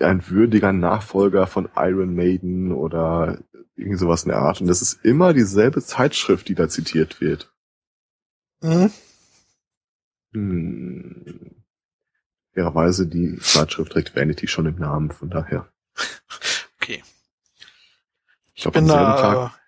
ein 0.00 0.28
würdiger 0.28 0.72
Nachfolger 0.72 1.46
von 1.46 1.68
Iron 1.76 2.14
Maiden 2.14 2.72
oder 2.72 3.38
irgendwie 3.76 3.98
sowas 3.98 4.24
in 4.24 4.30
der 4.30 4.38
Art. 4.38 4.60
Und 4.60 4.66
das 4.66 4.82
ist 4.82 5.04
immer 5.04 5.32
dieselbe 5.32 5.82
Zeitschrift, 5.82 6.48
die 6.48 6.54
da 6.54 6.68
zitiert 6.68 7.20
wird. 7.20 7.52
Mhm. 8.60 8.90
Hm. 10.32 11.64
Fairerweise, 12.52 13.06
die 13.06 13.38
Zeitschrift 13.38 13.92
trägt 13.92 14.16
Vanity 14.16 14.46
schon 14.46 14.66
im 14.66 14.76
Namen, 14.76 15.10
von 15.10 15.30
daher. 15.30 15.68
Okay. 16.80 17.02
Ich 18.52 18.62
glaube, 18.62 18.80
am 18.80 18.86
selben 18.86 19.04
Tag, 19.04 19.52
äh, 19.54 19.63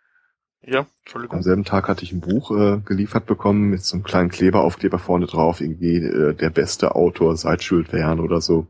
ja, 0.66 0.86
Entschuldigung. 1.00 1.38
Am 1.38 1.42
selben 1.42 1.64
Tag 1.64 1.88
hatte 1.88 2.02
ich 2.04 2.12
ein 2.12 2.20
Buch 2.20 2.50
äh, 2.50 2.80
geliefert 2.84 3.26
bekommen 3.26 3.70
mit 3.70 3.82
so 3.82 3.96
einem 3.96 4.04
kleinen 4.04 4.28
Kleberaufkleber 4.28 4.98
vorne 4.98 5.26
drauf, 5.26 5.60
irgendwie 5.60 5.96
äh, 5.96 6.34
der 6.34 6.50
beste 6.50 6.94
Autor 6.94 7.36
seit 7.36 7.62
Jules 7.62 7.88
Verne 7.88 8.22
oder 8.22 8.40
so. 8.40 8.66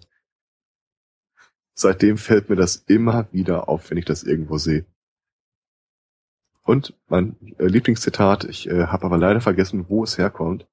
Seitdem 1.74 2.16
fällt 2.16 2.48
mir 2.48 2.56
das 2.56 2.76
immer 2.76 3.28
wieder 3.32 3.68
auf, 3.68 3.90
wenn 3.90 3.98
ich 3.98 4.04
das 4.04 4.22
irgendwo 4.22 4.58
sehe. 4.58 4.86
Und 6.62 6.94
mein 7.08 7.36
äh, 7.58 7.66
Lieblingszitat, 7.66 8.44
ich 8.44 8.68
äh, 8.68 8.86
habe 8.86 9.06
aber 9.06 9.18
leider 9.18 9.40
vergessen, 9.40 9.86
wo 9.88 10.04
es 10.04 10.18
herkommt. 10.18 10.66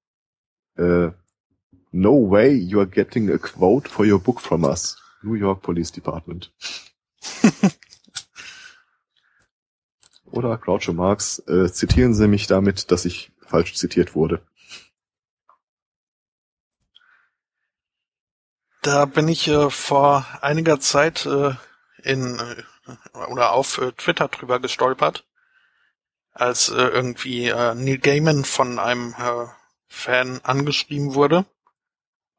Äh, 0.76 1.12
no 1.92 2.32
way 2.32 2.54
you 2.54 2.80
are 2.80 2.88
getting 2.88 3.30
a 3.32 3.38
quote 3.38 3.90
for 3.90 4.06
your 4.06 4.20
book 4.20 4.42
from 4.42 4.64
us. 4.64 4.98
New 5.22 5.36
York 5.36 5.62
Police 5.62 5.92
Department. 5.92 6.52
Oder 10.34 10.58
Groucho 10.58 10.94
Marx, 10.94 11.44
äh, 11.48 11.72
zitieren 11.72 12.16
Sie 12.16 12.28
mich 12.28 12.48
damit, 12.48 12.90
dass 12.90 13.06
ich 13.06 13.32
falsch 13.46 13.76
zitiert 13.76 14.16
wurde. 14.16 14.42
Da 18.82 19.06
bin 19.06 19.28
ich 19.28 19.48
äh, 19.48 19.70
vor 19.70 20.26
einiger 20.42 20.80
Zeit 20.80 21.28
äh, 21.28 21.52
in 22.02 22.40
äh, 22.40 23.18
oder 23.30 23.52
auf 23.52 23.78
äh, 23.78 23.92
Twitter 23.92 24.28
drüber 24.28 24.60
gestolpert 24.60 25.24
als 26.32 26.70
äh, 26.70 26.82
irgendwie 26.82 27.50
äh, 27.50 27.76
Neil 27.76 28.00
Gaiman 28.00 28.44
von 28.44 28.80
einem 28.80 29.14
äh, 29.20 29.46
Fan 29.88 30.42
angeschrieben 30.42 31.14
wurde. 31.14 31.46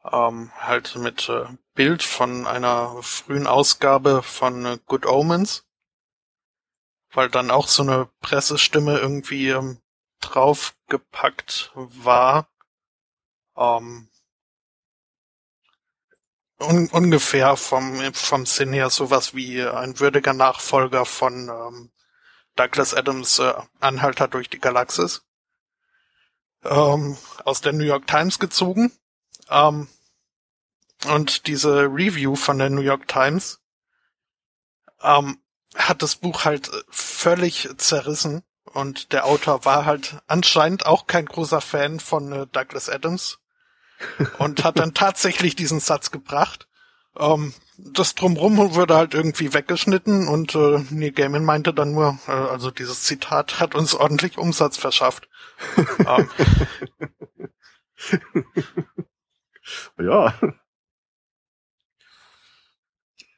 Ähm, 0.05 0.51
halt 0.59 0.97
mit 0.97 1.29
äh, 1.29 1.45
Bild 1.77 2.03
von 2.03 2.49
einer 2.49 3.01
frühen 3.03 3.47
Ausgabe 3.47 4.25
von 4.25 4.67
äh, 4.67 4.79
Good 4.85 5.07
Omens. 5.07 5.65
Weil 7.15 7.31
dann 7.31 7.51
auch 7.51 7.69
so 7.69 7.83
eine 7.83 8.09
Pressestimme 8.21 8.99
irgendwie 8.99 9.49
ähm, 9.49 9.79
draufgepackt 10.21 11.73
war. 11.75 12.49
Ähm, 13.57 14.09
un 16.59 16.89
ungefähr 16.89 17.57
vom, 17.57 18.13
vom 18.15 18.47
Sinn 18.47 18.73
her 18.73 18.91
sowas 18.91 19.35
wie 19.35 19.63
ein 19.63 19.99
würdiger 20.01 20.33
Nachfolger 20.33 21.05
von 21.05 21.49
ähm, 21.49 21.91
Douglas 22.57 22.95
Adams 22.95 23.39
äh, 23.39 23.55
Anhalter 23.81 24.29
durch 24.29 24.49
die 24.49 24.61
Galaxis 24.61 25.25
ähm, 26.65 27.17
aus 27.45 27.61
der 27.61 27.73
New 27.73 27.85
York 27.85 28.07
Times 28.07 28.39
gezogen. 28.39 28.93
Ähm, 29.49 29.89
und 31.07 31.47
diese 31.47 31.85
Review 31.85 32.37
von 32.37 32.59
der 32.59 32.71
New 32.71 32.81
York 32.81 33.09
Times 33.09 33.61
ähm, 35.03 35.39
hat 35.75 36.03
das 36.03 36.17
Buch 36.17 36.45
halt 36.45 36.71
völlig 36.91 37.69
zerrissen. 37.77 38.43
Und 38.73 39.13
der 39.13 39.27
Autor 39.27 39.65
war 39.65 39.85
halt 39.85 40.17
anscheinend 40.27 40.87
auch 40.87 41.07
kein 41.07 41.27
großer 41.27 41.61
Fan 41.61 42.01
von 42.01 42.33
äh, 42.33 42.47
Douglas 42.49 42.89
Adams 42.89 43.39
und 44.39 44.65
hat 44.65 44.79
dann 44.79 44.95
tatsächlich 44.95 45.55
diesen 45.55 45.81
Satz 45.81 46.11
gebracht. 46.11 46.67
Ähm, 47.17 47.55
das 47.77 48.15
drumrum 48.15 48.57
wurde 48.75 48.97
halt 48.97 49.15
irgendwie 49.15 49.53
weggeschnitten 49.55 50.29
und 50.29 50.55
äh, 50.55 50.85
Neil 50.91 51.13
Gaiman 51.13 51.45
meinte 51.45 51.73
dann 51.75 51.93
nur, 51.93 52.19
äh, 52.27 52.33
also 52.33 52.71
dieses 52.71 53.03
Zitat 53.03 53.61
hat 53.61 53.75
uns 53.75 53.95
ordentlich 53.95 54.39
Umsatz 54.39 54.77
verschafft. 54.77 55.29
ähm. 56.07 56.29
ja. 59.99 60.35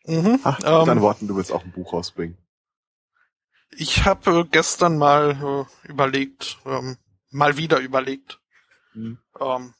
Mhm, 0.06 0.40
Ach, 0.44 0.58
mit 0.58 0.66
ähm, 0.66 0.86
deinen 0.86 1.00
Worten, 1.00 1.28
du 1.28 1.36
willst 1.36 1.52
auch 1.52 1.64
ein 1.64 1.72
Buch 1.72 1.92
rausbringen. 1.92 2.38
Ich 3.72 4.04
habe 4.04 4.40
äh, 4.40 4.44
gestern 4.44 4.98
mal 4.98 5.66
äh, 5.84 5.88
überlegt, 5.88 6.58
ähm, 6.64 6.96
mal 7.30 7.56
wieder 7.56 7.78
überlegt, 7.80 8.40
mhm. 8.94 9.18
ähm, 9.40 9.74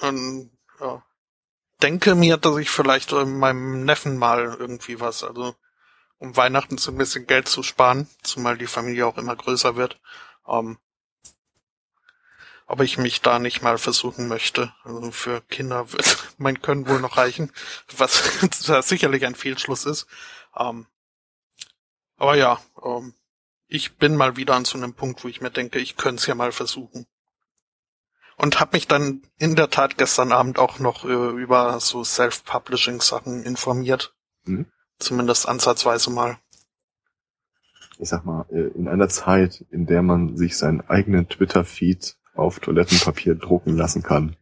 und, 0.00 0.50
äh, 0.80 0.98
denke 1.82 2.14
mir, 2.14 2.36
dass 2.36 2.56
ich 2.58 2.70
vielleicht 2.70 3.12
äh, 3.12 3.24
meinem 3.24 3.84
Neffen 3.84 4.16
mal 4.16 4.56
irgendwie 4.58 5.00
was, 5.00 5.24
also 5.24 5.54
um 6.18 6.36
Weihnachten 6.36 6.78
so 6.78 6.92
ein 6.92 6.98
bisschen 6.98 7.26
Geld 7.26 7.48
zu 7.48 7.62
sparen, 7.64 8.08
zumal 8.22 8.56
die 8.56 8.68
Familie 8.68 9.06
auch 9.06 9.18
immer 9.18 9.34
größer 9.34 9.74
wird, 9.74 10.00
ähm, 10.46 10.78
ob 12.72 12.80
ich 12.80 12.96
mich 12.96 13.20
da 13.20 13.38
nicht 13.38 13.60
mal 13.60 13.76
versuchen 13.76 14.28
möchte. 14.28 14.72
Also 14.82 15.10
für 15.10 15.42
Kinder 15.42 15.92
wird 15.92 16.34
mein 16.38 16.62
Können 16.62 16.88
wohl 16.88 17.00
noch 17.00 17.18
reichen, 17.18 17.52
was 17.98 18.22
sicherlich 18.88 19.26
ein 19.26 19.34
Fehlschluss 19.34 19.84
ist. 19.84 20.06
Ähm, 20.56 20.86
aber 22.16 22.34
ja, 22.34 22.58
ähm, 22.82 23.12
ich 23.66 23.98
bin 23.98 24.16
mal 24.16 24.38
wieder 24.38 24.54
an 24.54 24.64
so 24.64 24.78
einem 24.78 24.94
Punkt, 24.94 25.22
wo 25.22 25.28
ich 25.28 25.42
mir 25.42 25.50
denke, 25.50 25.80
ich 25.80 25.98
könnte 25.98 26.20
es 26.20 26.26
ja 26.26 26.34
mal 26.34 26.50
versuchen 26.50 27.06
und 28.38 28.58
habe 28.58 28.74
mich 28.74 28.88
dann 28.88 29.20
in 29.36 29.54
der 29.54 29.68
Tat 29.68 29.98
gestern 29.98 30.32
Abend 30.32 30.58
auch 30.58 30.78
noch 30.78 31.04
äh, 31.04 31.12
über 31.12 31.78
so 31.78 32.04
Self-Publishing-Sachen 32.04 33.42
informiert. 33.42 34.14
Mhm. 34.44 34.64
Zumindest 34.98 35.46
ansatzweise 35.46 36.10
mal. 36.10 36.38
Ich 37.98 38.08
sag 38.08 38.24
mal, 38.24 38.46
äh, 38.48 38.68
in 38.78 38.88
einer 38.88 39.10
Zeit, 39.10 39.62
in 39.70 39.84
der 39.84 40.00
man 40.00 40.38
sich 40.38 40.56
seinen 40.56 40.80
eigenen 40.80 41.28
Twitter-Feed 41.28 42.16
auf 42.34 42.60
Toilettenpapier 42.60 43.34
drucken 43.34 43.76
lassen 43.76 44.02
kann, 44.02 44.36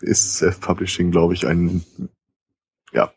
ist 0.00 0.38
Self-Publishing, 0.38 1.10
glaube 1.10 1.34
ich, 1.34 1.46
ein, 1.46 1.84
ja, 2.92 3.12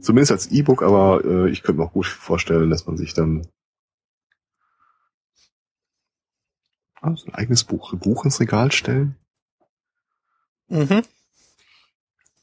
zumindest 0.00 0.32
als 0.32 0.46
E-Book, 0.48 0.82
aber 0.82 1.24
äh, 1.24 1.50
ich 1.50 1.62
könnte 1.62 1.80
mir 1.80 1.86
auch 1.86 1.92
gut 1.92 2.06
vorstellen, 2.06 2.70
dass 2.70 2.86
man 2.86 2.96
sich 2.96 3.14
dann 3.14 3.46
also 7.00 7.26
ein 7.26 7.34
eigenes 7.34 7.64
Buch, 7.64 7.94
Buch 7.94 8.24
ins 8.24 8.40
Regal 8.40 8.72
stellen. 8.72 9.16
Mhm. 10.68 11.02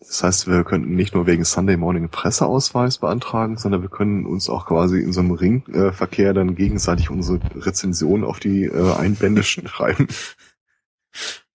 Das 0.07 0.23
heißt, 0.23 0.47
wir 0.47 0.63
könnten 0.63 0.95
nicht 0.95 1.15
nur 1.15 1.27
wegen 1.27 1.45
Sunday 1.45 1.77
Morning 1.77 2.09
Presseausweis 2.09 2.97
beantragen, 2.97 3.57
sondern 3.57 3.81
wir 3.81 3.89
können 3.89 4.25
uns 4.25 4.49
auch 4.49 4.65
quasi 4.65 4.99
in 4.99 5.13
so 5.13 5.21
einem 5.21 5.31
Ringverkehr 5.31 6.33
dann 6.33 6.55
gegenseitig 6.55 7.09
unsere 7.09 7.39
Rezension 7.55 8.23
auf 8.23 8.39
die 8.39 8.65
äh, 8.65 8.93
Einbände 8.93 9.43
schreiben. 9.43 10.07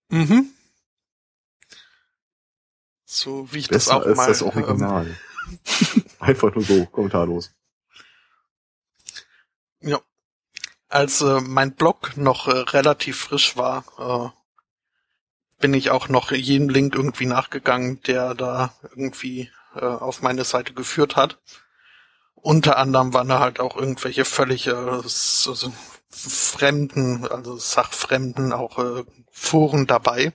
Mhm. 0.09 0.47
So 3.05 3.51
wie 3.51 3.59
ich 3.59 3.69
Besser 3.69 3.95
das 3.95 4.03
auch 4.03 4.05
ist 4.07 4.17
mal. 4.17 4.27
das 4.27 4.41
Original. 4.41 5.07
Ähm, 5.07 6.03
Einfach 6.19 6.53
nur 6.53 6.63
so, 6.63 6.85
kommentarlos. 6.85 7.51
Ja. 9.81 9.99
Als 10.89 11.21
äh, 11.21 11.39
mein 11.41 11.75
Blog 11.75 12.17
noch 12.17 12.47
äh, 12.47 12.51
relativ 12.51 13.17
frisch 13.17 13.57
war, 13.57 13.83
äh, 14.33 14.38
bin 15.59 15.73
ich 15.73 15.89
auch 15.91 16.09
noch 16.09 16.31
jedem 16.31 16.69
Link 16.69 16.95
irgendwie 16.95 17.25
nachgegangen, 17.25 18.01
der 18.03 18.33
da 18.33 18.73
irgendwie 18.81 19.51
äh, 19.75 19.85
auf 19.85 20.21
meine 20.21 20.43
Seite 20.43 20.73
geführt 20.73 21.15
hat. 21.15 21.39
Unter 22.35 22.77
anderem 22.77 23.13
waren 23.13 23.27
da 23.27 23.39
halt 23.39 23.59
auch 23.59 23.75
irgendwelche 23.75 24.25
völlig 24.25 24.67
äh, 24.67 24.71
also 24.71 25.73
fremden, 26.09 27.27
also 27.27 27.57
sachfremden 27.57 28.53
auch 28.53 28.79
äh, 28.79 29.03
Foren 29.31 29.87
dabei, 29.87 30.33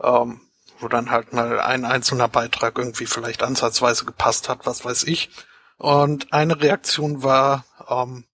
ähm, 0.00 0.40
wo 0.78 0.88
dann 0.88 1.10
halt 1.10 1.32
mal 1.32 1.60
ein 1.60 1.84
einzelner 1.84 2.28
Beitrag 2.28 2.78
irgendwie 2.78 3.06
vielleicht 3.06 3.42
ansatzweise 3.42 4.04
gepasst 4.04 4.48
hat, 4.48 4.66
was 4.66 4.84
weiß 4.84 5.04
ich. 5.04 5.30
Und 5.76 6.32
eine 6.32 6.60
Reaktion 6.60 7.22
war, 7.22 7.64
ähm, 7.88 8.24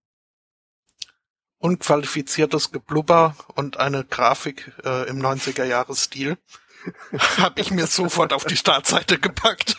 unqualifiziertes 1.61 2.73
Geblubber 2.73 3.37
und 3.55 3.79
eine 3.79 4.05
Grafik 4.05 4.73
äh, 4.85 5.09
im 5.09 5.21
90er-Jahres-Stil. 5.21 6.37
Habe 7.39 7.61
ich 7.61 7.71
mir 7.71 7.87
sofort 7.87 8.33
auf 8.33 8.45
die 8.45 8.57
Startseite 8.57 9.19
gepackt. 9.19 9.77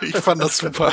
Ich 0.00 0.16
fand 0.16 0.42
das 0.42 0.58
super. 0.58 0.92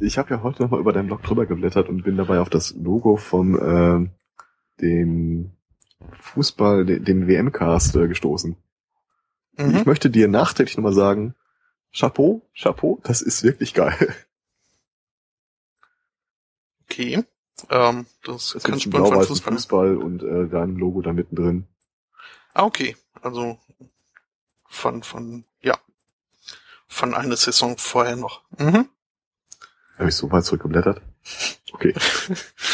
Ich 0.00 0.18
habe 0.18 0.34
ja 0.34 0.42
heute 0.42 0.62
nochmal 0.62 0.80
über 0.80 0.92
deinen 0.92 1.06
Blog 1.06 1.22
drüber 1.22 1.46
geblättert 1.46 1.88
und 1.88 2.04
bin 2.04 2.16
dabei 2.16 2.40
auf 2.40 2.50
das 2.50 2.74
Logo 2.74 3.16
von 3.16 3.58
äh, 3.58 4.80
dem 4.80 5.52
Fußball, 6.20 6.84
dem 6.84 7.26
WM-Cast 7.26 7.96
äh, 7.96 8.06
gestoßen. 8.06 8.56
Mhm. 9.56 9.76
Ich 9.76 9.86
möchte 9.86 10.10
dir 10.10 10.28
nachträglich 10.28 10.76
nochmal 10.76 10.92
sagen, 10.92 11.34
Chapeau, 11.92 12.42
Chapeau, 12.54 13.00
das 13.02 13.22
ist 13.22 13.42
wirklich 13.42 13.74
geil. 13.74 14.14
Okay. 16.90 17.24
Ähm, 17.70 18.06
das, 18.24 18.52
das 18.52 18.62
kann 18.62 18.78
blau 18.78 19.06
von 19.06 19.24
Fußball. 19.24 19.52
Fußball 19.54 19.96
und 19.96 20.22
äh, 20.22 20.48
dein 20.48 20.76
Logo 20.76 21.02
da 21.02 21.12
mittendrin. 21.12 21.66
Ah, 22.54 22.64
okay. 22.64 22.96
Also 23.20 23.58
von, 24.68 25.02
von, 25.02 25.44
ja. 25.60 25.76
Von 26.86 27.14
einer 27.14 27.36
Saison 27.36 27.76
vorher 27.76 28.16
noch. 28.16 28.42
Mhm. 28.58 28.88
Habe 29.98 30.08
ich 30.08 30.14
so 30.14 30.30
weit 30.30 30.44
zurückgeblättert? 30.44 31.02
Okay. 31.72 31.94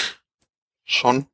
Schon. 0.84 1.26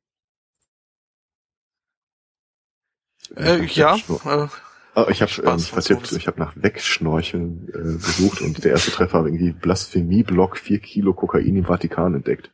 Äh, 3.35 3.65
ja. 3.65 3.95
Äh, 3.95 4.47
oh, 4.95 5.05
ich 5.09 5.21
habe 5.21 5.31
ähm, 5.43 5.59
vertippt, 5.59 6.11
ich 6.13 6.27
habe 6.27 6.39
nach 6.39 6.53
Wegschnorcheln 6.55 7.69
äh, 7.69 8.05
gesucht 8.05 8.41
und 8.41 8.63
der 8.63 8.71
erste 8.71 8.91
Treffer 8.91 9.19
habe 9.19 9.29
irgendwie 9.29 9.51
Blasphemie-Block 9.51 10.57
4 10.57 10.79
Kilo 10.79 11.13
Kokain 11.13 11.55
im 11.55 11.65
Vatikan 11.65 12.15
entdeckt. 12.15 12.51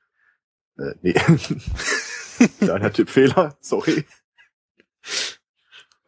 Äh, 0.78 0.94
nee. 1.02 1.14
Kleiner 2.60 2.94
Tippfehler, 2.94 3.58
sorry. 3.62 4.06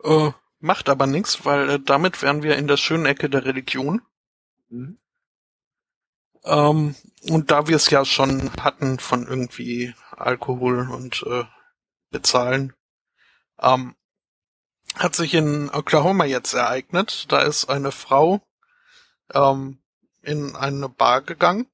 Uh, 0.03 0.32
macht 0.59 0.89
aber 0.89 1.07
nichts, 1.07 1.45
weil 1.45 1.70
äh, 1.70 1.80
damit 1.80 2.22
wären 2.22 2.43
wir 2.43 2.55
in 2.55 2.67
der 2.67 2.78
schönen 2.78 3.05
Ecke 3.05 3.30
der 3.30 3.45
Religion. 3.45 4.01
Mhm. 4.70 4.99
Ähm, 6.45 6.95
und 7.30 7.51
da 7.51 7.67
wir 7.67 7.76
es 7.76 7.89
ja 7.89 8.05
schon 8.05 8.51
hatten 8.61 8.99
von 8.99 9.28
irgendwie 9.28 9.93
Alkohol 10.11 10.89
und 10.89 11.24
äh, 11.24 11.43
Bezahlen, 12.11 12.74
ähm, 13.59 13.95
hat 14.95 15.15
sich 15.15 15.34
in 15.34 15.70
Oklahoma 15.70 16.26
jetzt 16.26 16.53
ereignet. 16.53 17.32
Da 17.32 17.41
ist 17.41 17.70
eine 17.70 17.91
Frau 17.91 18.41
ähm, 19.34 19.80
in 20.22 20.55
eine 20.55 20.89
Bar 20.89 21.22
gegangen 21.22 21.67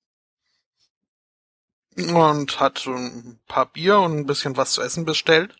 und 1.97 2.59
hat 2.59 2.85
ein 2.85 3.39
paar 3.47 3.65
Bier 3.67 3.99
und 3.99 4.17
ein 4.17 4.25
bisschen 4.25 4.57
was 4.57 4.73
zu 4.73 4.81
essen 4.81 5.05
bestellt. 5.05 5.55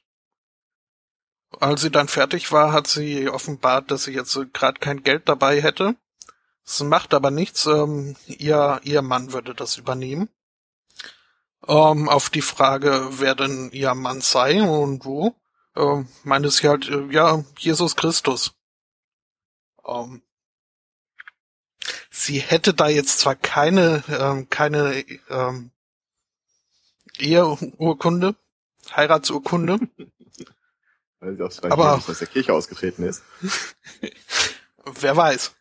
Als 1.60 1.82
sie 1.82 1.92
dann 1.92 2.08
fertig 2.08 2.52
war, 2.52 2.74
hat 2.74 2.88
sie 2.88 3.30
offenbart, 3.30 3.90
dass 3.92 4.04
sie 4.04 4.14
jetzt 4.14 4.38
gerade 4.54 4.80
kein 4.80 5.04
Geld 5.04 5.30
dabei 5.30 5.62
hätte. 5.62 5.96
Es 6.66 6.82
macht 6.82 7.14
aber 7.14 7.32
nichts. 7.32 7.66
Ähm, 7.66 8.16
ihr, 8.28 8.82
ihr 8.84 9.02
Mann 9.02 9.32
würde 9.32 9.54
das 9.54 9.78
übernehmen. 9.78 10.30
Ähm, 11.68 12.10
auf 12.10 12.30
die 12.30 12.42
Frage, 12.42 13.08
wer 13.12 13.36
denn 13.36 13.70
ihr 13.72 13.94
Mann 13.96 14.22
sei 14.22 14.62
und 14.62 15.06
wo, 15.06 15.36
äh, 15.76 16.04
meinte 16.24 16.52
sie 16.52 16.68
halt, 16.68 16.90
äh, 16.90 17.06
ja, 17.12 17.44
Jesus 17.58 17.96
Christus. 17.96 18.54
Ähm, 19.86 20.22
sie 22.10 22.40
hätte 22.40 22.74
da 22.74 22.88
jetzt 22.88 23.20
zwar 23.20 23.36
keine, 23.36 24.04
ähm, 24.10 24.50
keine 24.50 25.06
ähm, 25.30 25.72
Eheurkunde, 27.20 28.36
Heiratsurkunde. 28.96 29.80
Weil 31.20 31.36
sie 31.38 31.44
aus 31.44 31.64
Aber, 31.64 31.96
aus 31.96 32.20
der 32.20 32.28
Kirche 32.28 32.54
ausgetreten 32.54 33.04
ist. 33.04 33.24
wer 35.00 35.18
weiß. 35.18 35.56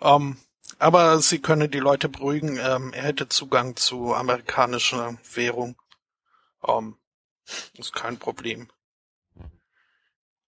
Ähm, 0.00 0.36
aber 0.78 1.20
sie 1.20 1.40
könne 1.40 1.68
die 1.68 1.78
Leute 1.78 2.08
beruhigen, 2.08 2.58
ähm, 2.58 2.92
er 2.92 3.02
hätte 3.02 3.28
Zugang 3.28 3.76
zu 3.76 4.14
amerikanischer 4.14 5.18
Währung. 5.34 5.76
Ähm, 6.66 6.96
ist 7.76 7.92
kein 7.92 8.18
Problem. 8.18 8.68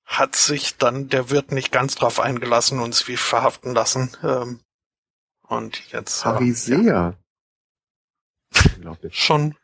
Hat 0.04 0.36
sich 0.36 0.76
dann 0.76 1.08
der 1.08 1.30
Wirt 1.30 1.52
nicht 1.52 1.72
ganz 1.72 1.94
drauf 1.94 2.20
eingelassen 2.20 2.80
und 2.80 2.94
sie 2.94 3.16
verhaften 3.16 3.74
lassen. 3.74 4.16
Ähm, 4.22 4.60
und 5.42 5.90
jetzt. 5.92 6.22
Pharisäer. 6.22 7.16
Äh, 8.54 8.84
ja. 8.84 8.96
Schon 9.10 9.54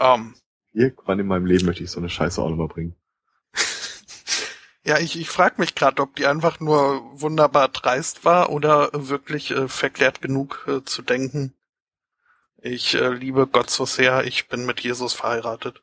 Ähm, 0.00 0.34
Irgendwann 0.72 1.20
in 1.20 1.26
meinem 1.26 1.46
Leben 1.46 1.66
möchte 1.66 1.84
ich 1.84 1.90
so 1.90 2.00
eine 2.00 2.08
Scheiße 2.08 2.40
auch 2.40 2.48
nochmal 2.48 2.68
bringen. 2.68 2.96
ja, 4.84 4.98
ich, 4.98 5.18
ich 5.18 5.28
frage 5.28 5.56
mich 5.58 5.74
gerade, 5.74 6.00
ob 6.02 6.16
die 6.16 6.26
einfach 6.26 6.58
nur 6.58 7.20
wunderbar 7.20 7.68
dreist 7.68 8.24
war 8.24 8.50
oder 8.50 8.90
wirklich 8.92 9.50
äh, 9.50 9.68
verklärt 9.68 10.22
genug 10.22 10.64
äh, 10.68 10.82
zu 10.84 11.02
denken. 11.02 11.54
Ich 12.62 12.94
äh, 12.94 13.08
liebe 13.08 13.46
Gott 13.46 13.70
so 13.70 13.84
sehr, 13.84 14.24
ich 14.24 14.48
bin 14.48 14.64
mit 14.64 14.80
Jesus 14.80 15.12
verheiratet. 15.12 15.82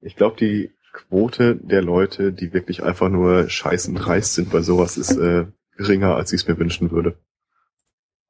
Ich 0.00 0.14
glaube, 0.14 0.36
die 0.36 0.72
Quote 0.92 1.56
der 1.56 1.82
Leute, 1.82 2.32
die 2.32 2.52
wirklich 2.52 2.82
einfach 2.82 3.08
nur 3.08 3.50
scheißen 3.50 3.94
dreist 3.94 4.34
sind 4.34 4.50
bei 4.50 4.62
sowas, 4.62 4.96
ist 4.96 5.16
äh, 5.16 5.46
geringer, 5.76 6.14
als 6.14 6.32
ich 6.32 6.42
es 6.42 6.48
mir 6.48 6.58
wünschen 6.58 6.90
würde. 6.90 7.18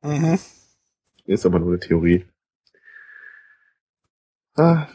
Mhm. 0.03 0.39
Ist 1.27 1.45
aber 1.47 1.59
nur 1.59 1.71
eine 1.71 1.81
Theorie. 1.81 2.27
Ah. 4.55 4.87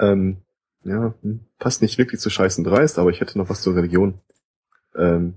Ähm, 0.00 0.38
ja, 0.84 1.14
hm, 1.22 1.40
passt 1.58 1.82
nicht 1.82 1.98
wirklich 1.98 2.20
zu 2.20 2.30
scheißen 2.30 2.64
dreist, 2.64 2.98
aber 2.98 3.10
ich 3.10 3.20
hätte 3.20 3.38
noch 3.38 3.48
was 3.48 3.62
zur 3.62 3.76
Religion. 3.76 4.20
Ähm, 4.96 5.34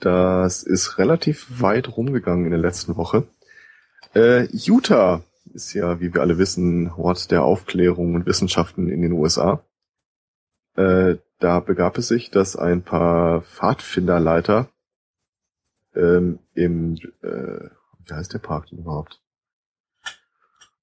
das 0.00 0.62
ist 0.62 0.98
relativ 0.98 1.62
weit 1.62 1.96
rumgegangen 1.96 2.44
in 2.44 2.50
der 2.50 2.60
letzten 2.60 2.96
Woche. 2.96 3.26
Äh, 4.14 4.48
Utah 4.52 5.22
ist 5.52 5.72
ja, 5.72 6.00
wie 6.00 6.12
wir 6.12 6.20
alle 6.20 6.36
wissen, 6.38 6.90
Ort 6.90 7.30
der 7.30 7.44
Aufklärung 7.44 8.14
und 8.14 8.26
Wissenschaften 8.26 8.88
in 8.88 9.02
den 9.02 9.12
USA. 9.12 9.64
Äh, 10.76 11.16
da 11.38 11.60
begab 11.60 11.96
es 11.98 12.08
sich, 12.08 12.30
dass 12.30 12.56
ein 12.56 12.82
paar 12.82 13.42
Pfadfinderleiter 13.42 14.68
ähm, 15.94 16.38
im, 16.54 16.94
äh, 17.22 17.68
wie 18.06 18.12
heißt 18.12 18.32
der 18.34 18.38
Park 18.38 18.66
denn 18.68 18.78
überhaupt? 18.78 19.20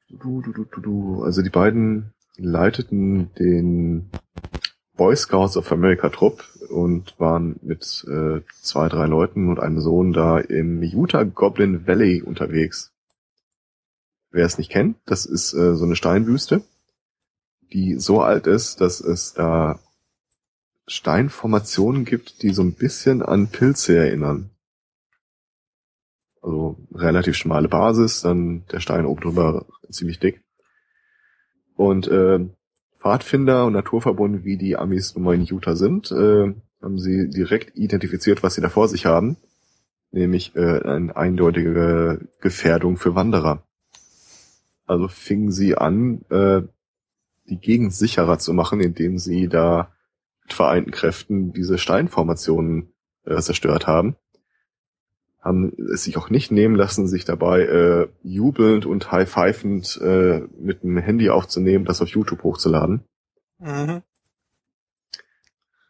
Du, 0.10 0.42
du, 0.42 0.52
du, 0.52 0.66
du, 0.66 0.82
du. 0.82 1.24
Also 1.24 1.42
die 1.42 1.50
beiden 1.50 2.14
leiteten 2.38 3.34
den 3.36 4.10
Boy 4.98 5.16
Scouts 5.16 5.58
of 5.58 5.72
America 5.72 6.10
Trupp 6.10 6.44
und 6.70 7.20
waren 7.20 7.60
mit 7.62 8.06
äh, 8.08 8.42
zwei, 8.62 8.88
drei 8.88 9.06
Leuten 9.08 9.50
und 9.50 9.60
einem 9.60 9.82
Sohn 9.82 10.14
da 10.14 10.38
im 10.38 10.84
Utah 10.84 11.24
Goblin 11.24 11.88
Valley 11.88 12.22
unterwegs. 12.22 12.92
Wer 14.32 14.46
es 14.46 14.58
nicht 14.58 14.70
kennt, 14.70 14.98
das 15.06 15.26
ist 15.26 15.54
äh, 15.54 15.76
so 15.76 15.86
eine 15.86 15.96
Steinwüste, 15.96 16.62
die 17.74 17.96
so 18.00 18.22
alt 18.22 18.48
ist, 18.48 18.80
dass 18.80 19.02
es 19.02 19.34
da 19.34 19.80
Steinformationen 20.88 22.06
gibt, 22.06 22.44
die 22.44 22.54
so 22.54 22.62
ein 22.62 22.74
bisschen 22.74 23.22
an 23.24 23.48
Pilze 23.48 23.98
erinnern. 23.98 24.51
Also 26.42 26.78
relativ 26.94 27.36
schmale 27.36 27.68
Basis, 27.68 28.22
dann 28.22 28.66
der 28.72 28.80
Stein 28.80 29.06
oben 29.06 29.22
drüber 29.22 29.66
ziemlich 29.90 30.20
dick. 30.20 30.42
Und 31.76 32.08
äh, 32.08 32.40
Pfadfinder 33.00 33.66
und 33.66 33.74
Naturverbunden, 33.74 34.44
wie 34.44 34.58
die 34.58 34.78
Amis 34.78 35.16
nun 35.16 35.24
mal 35.24 35.36
in 35.36 35.44
Utah 35.44 35.76
sind, 35.76 36.12
äh, 36.12 36.54
haben 36.82 37.00
sie 37.00 37.30
direkt 37.30 37.78
identifiziert, 37.78 38.44
was 38.44 38.56
sie 38.56 38.62
da 38.62 38.70
vor 38.70 38.88
sich 38.88 39.06
haben, 39.06 39.38
nämlich 40.12 40.56
äh, 40.56 40.82
eine 40.82 41.16
eindeutige 41.16 42.28
Gefährdung 42.42 42.98
für 42.98 43.16
Wanderer. 43.16 43.64
Also 44.86 45.08
fingen 45.08 45.52
sie 45.52 45.76
an, 45.76 46.22
äh, 46.30 46.62
die 47.46 47.58
Gegend 47.58 47.94
sicherer 47.94 48.40
zu 48.40 48.54
machen, 48.54 48.80
indem 48.82 49.18
sie 49.18 49.48
da 49.48 49.92
mit 50.44 50.54
vereinten 50.54 50.92
Kräften 50.92 51.54
diese 51.54 51.78
Steinformationen 51.78 52.94
äh, 53.26 53.40
zerstört 53.42 53.88
haben. 53.88 54.16
Haben 55.42 55.74
es 55.92 56.04
sich 56.04 56.18
auch 56.18 56.30
nicht 56.30 56.52
nehmen 56.52 56.76
lassen, 56.76 57.08
sich 57.08 57.26
dabei 57.26 57.62
äh, 57.62 58.08
jubelnd 58.24 58.86
und 58.86 59.12
high-fivend 59.12 60.00
äh, 60.02 60.42
mit 60.60 60.84
dem 60.84 60.98
Handy 60.98 61.30
aufzunehmen, 61.30 61.86
das 61.86 62.02
auf 62.02 62.10
YouTube 62.10 62.44
hochzuladen. 62.44 63.04
Mhm. 63.60 64.02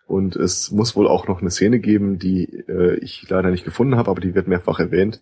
Und 0.07 0.35
es 0.35 0.71
muss 0.71 0.95
wohl 0.95 1.07
auch 1.07 1.27
noch 1.27 1.41
eine 1.41 1.51
Szene 1.51 1.79
geben, 1.79 2.17
die 2.17 2.45
äh, 2.67 2.95
ich 2.99 3.27
leider 3.29 3.51
nicht 3.51 3.65
gefunden 3.65 3.95
habe, 3.95 4.09
aber 4.09 4.21
die 4.21 4.35
wird 4.35 4.47
mehrfach 4.47 4.79
erwähnt, 4.79 5.21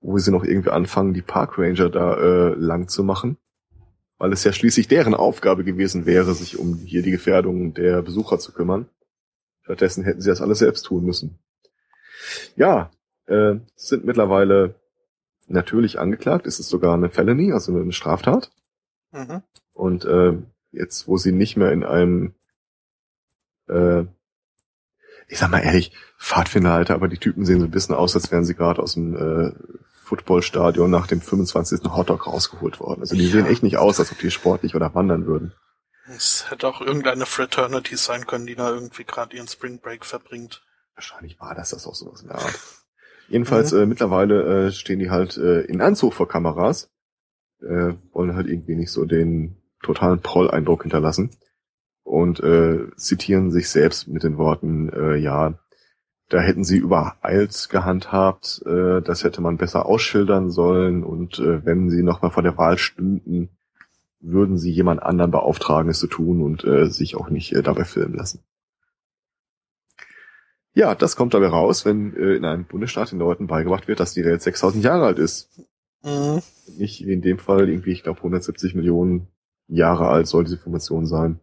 wo 0.00 0.18
sie 0.18 0.30
noch 0.30 0.44
irgendwie 0.44 0.70
anfangen, 0.70 1.14
die 1.14 1.22
Park 1.22 1.58
Ranger 1.58 1.90
da 1.90 2.16
äh, 2.16 2.54
lang 2.54 2.88
zu 2.88 3.04
machen 3.04 3.36
weil 4.18 4.32
es 4.32 4.44
ja 4.44 4.52
schließlich 4.52 4.88
deren 4.88 5.14
Aufgabe 5.14 5.64
gewesen 5.64 6.04
wäre, 6.04 6.34
sich 6.34 6.58
um 6.58 6.76
hier 6.84 7.02
die 7.02 7.12
Gefährdung 7.12 7.72
der 7.72 8.02
Besucher 8.02 8.38
zu 8.38 8.52
kümmern. 8.52 8.88
Stattdessen 9.62 10.04
hätten 10.04 10.20
sie 10.20 10.28
das 10.28 10.42
alles 10.42 10.58
selbst 10.58 10.82
tun 10.82 11.04
müssen. 11.04 11.38
Ja, 12.56 12.90
äh, 13.28 13.60
sind 13.76 14.04
mittlerweile 14.04 14.74
natürlich 15.46 15.98
angeklagt. 15.98 16.46
Es 16.46 16.60
ist 16.60 16.68
sogar 16.68 16.94
eine 16.94 17.10
Felony, 17.10 17.52
also 17.52 17.72
eine 17.74 17.92
Straftat. 17.92 18.50
Mhm. 19.12 19.42
Und 19.72 20.04
äh, 20.04 20.34
jetzt, 20.72 21.08
wo 21.08 21.16
sie 21.16 21.32
nicht 21.32 21.56
mehr 21.56 21.72
in 21.72 21.84
einem, 21.84 22.34
äh, 23.68 24.02
ich 25.28 25.38
sag 25.38 25.50
mal 25.50 25.60
ehrlich, 25.60 25.92
Pfadfinderhalter, 26.18 26.94
aber 26.94 27.08
die 27.08 27.18
Typen 27.18 27.44
sehen 27.44 27.60
so 27.60 27.66
ein 27.66 27.70
bisschen 27.70 27.94
aus, 27.94 28.14
als 28.14 28.30
wären 28.30 28.44
sie 28.44 28.54
gerade 28.54 28.82
aus 28.82 28.94
dem 28.94 29.16
äh, 29.16 29.52
Footballstadion 30.04 30.90
nach 30.90 31.06
dem 31.06 31.20
25. 31.20 31.80
Hotdog 31.84 32.26
rausgeholt 32.26 32.80
worden. 32.80 33.00
Also 33.00 33.14
die 33.14 33.26
ja. 33.26 33.32
sehen 33.32 33.46
echt 33.46 33.62
nicht 33.62 33.76
aus, 33.76 34.00
als 34.00 34.10
ob 34.10 34.18
die 34.18 34.30
sportlich 34.30 34.74
oder 34.74 34.94
wandern 34.94 35.26
würden. 35.26 35.52
Es 36.08 36.50
hätte 36.50 36.66
auch 36.66 36.80
irgendeine 36.80 37.26
Fraternity 37.26 37.96
sein 37.96 38.26
können, 38.26 38.46
die 38.46 38.54
da 38.54 38.70
irgendwie 38.70 39.04
gerade 39.04 39.36
ihren 39.36 39.46
Spring 39.48 39.80
Break 39.80 40.06
verbringt. 40.06 40.62
Wahrscheinlich 40.94 41.38
war 41.38 41.54
das 41.54 41.70
das 41.70 41.86
auch 41.86 41.94
sowas 41.94 42.22
in 42.22 42.28
der 42.28 42.38
Art. 42.38 42.58
Jedenfalls 43.28 43.72
mhm. 43.72 43.78
äh, 43.78 43.86
mittlerweile 43.86 44.66
äh, 44.66 44.70
stehen 44.72 44.98
die 44.98 45.10
halt 45.10 45.36
äh, 45.36 45.60
in 45.62 45.80
Anzug 45.80 46.14
vor 46.14 46.28
Kameras, 46.28 46.90
äh, 47.60 47.94
wollen 48.12 48.34
halt 48.34 48.48
irgendwie 48.48 48.76
nicht 48.76 48.90
so 48.90 49.04
den 49.04 49.56
totalen 49.82 50.20
Proll-Eindruck 50.20 50.82
hinterlassen 50.82 51.30
und 52.02 52.40
äh, 52.40 52.90
zitieren 52.96 53.50
sich 53.50 53.68
selbst 53.68 54.08
mit 54.08 54.22
den 54.24 54.38
Worten, 54.38 54.88
äh, 54.88 55.16
ja, 55.16 55.58
da 56.30 56.40
hätten 56.40 56.64
sie 56.64 56.78
übereilt 56.78 57.68
gehandhabt, 57.70 58.62
äh, 58.66 59.00
das 59.02 59.24
hätte 59.24 59.40
man 59.40 59.56
besser 59.56 59.86
ausschildern 59.86 60.50
sollen 60.50 61.04
und 61.04 61.38
äh, 61.38 61.64
wenn 61.64 61.90
sie 61.90 62.02
nochmal 62.02 62.30
vor 62.30 62.42
der 62.42 62.58
Wahl 62.58 62.78
stünden, 62.78 63.50
würden 64.20 64.58
sie 64.58 64.72
jemand 64.72 65.02
anderen 65.02 65.30
beauftragen, 65.30 65.90
es 65.90 66.00
zu 66.00 66.06
tun 66.06 66.42
und 66.42 66.64
äh, 66.64 66.86
sich 66.90 67.16
auch 67.16 67.30
nicht 67.30 67.52
äh, 67.52 67.62
dabei 67.62 67.84
filmen 67.84 68.14
lassen. 68.14 68.42
Ja, 70.78 70.94
das 70.94 71.16
kommt 71.16 71.34
dabei 71.34 71.48
raus, 71.48 71.84
wenn 71.84 72.14
äh, 72.16 72.36
in 72.36 72.44
einem 72.44 72.64
Bundesstaat 72.64 73.10
den 73.10 73.18
Leuten 73.18 73.46
beigebracht 73.48 73.88
wird, 73.88 74.00
dass 74.00 74.14
die 74.14 74.24
Welt 74.24 74.42
6000 74.42 74.84
Jahre 74.84 75.06
alt 75.06 75.18
ist. 75.18 75.50
Mhm. 76.02 76.40
Nicht 76.78 77.04
in 77.04 77.20
dem 77.20 77.38
Fall 77.38 77.68
irgendwie, 77.68 77.92
ich 77.92 78.02
glaube, 78.02 78.18
170 78.18 78.74
Millionen 78.74 79.28
Jahre 79.66 80.08
alt 80.08 80.28
soll 80.28 80.44
diese 80.44 80.56
Information 80.56 81.06
sein. 81.06 81.40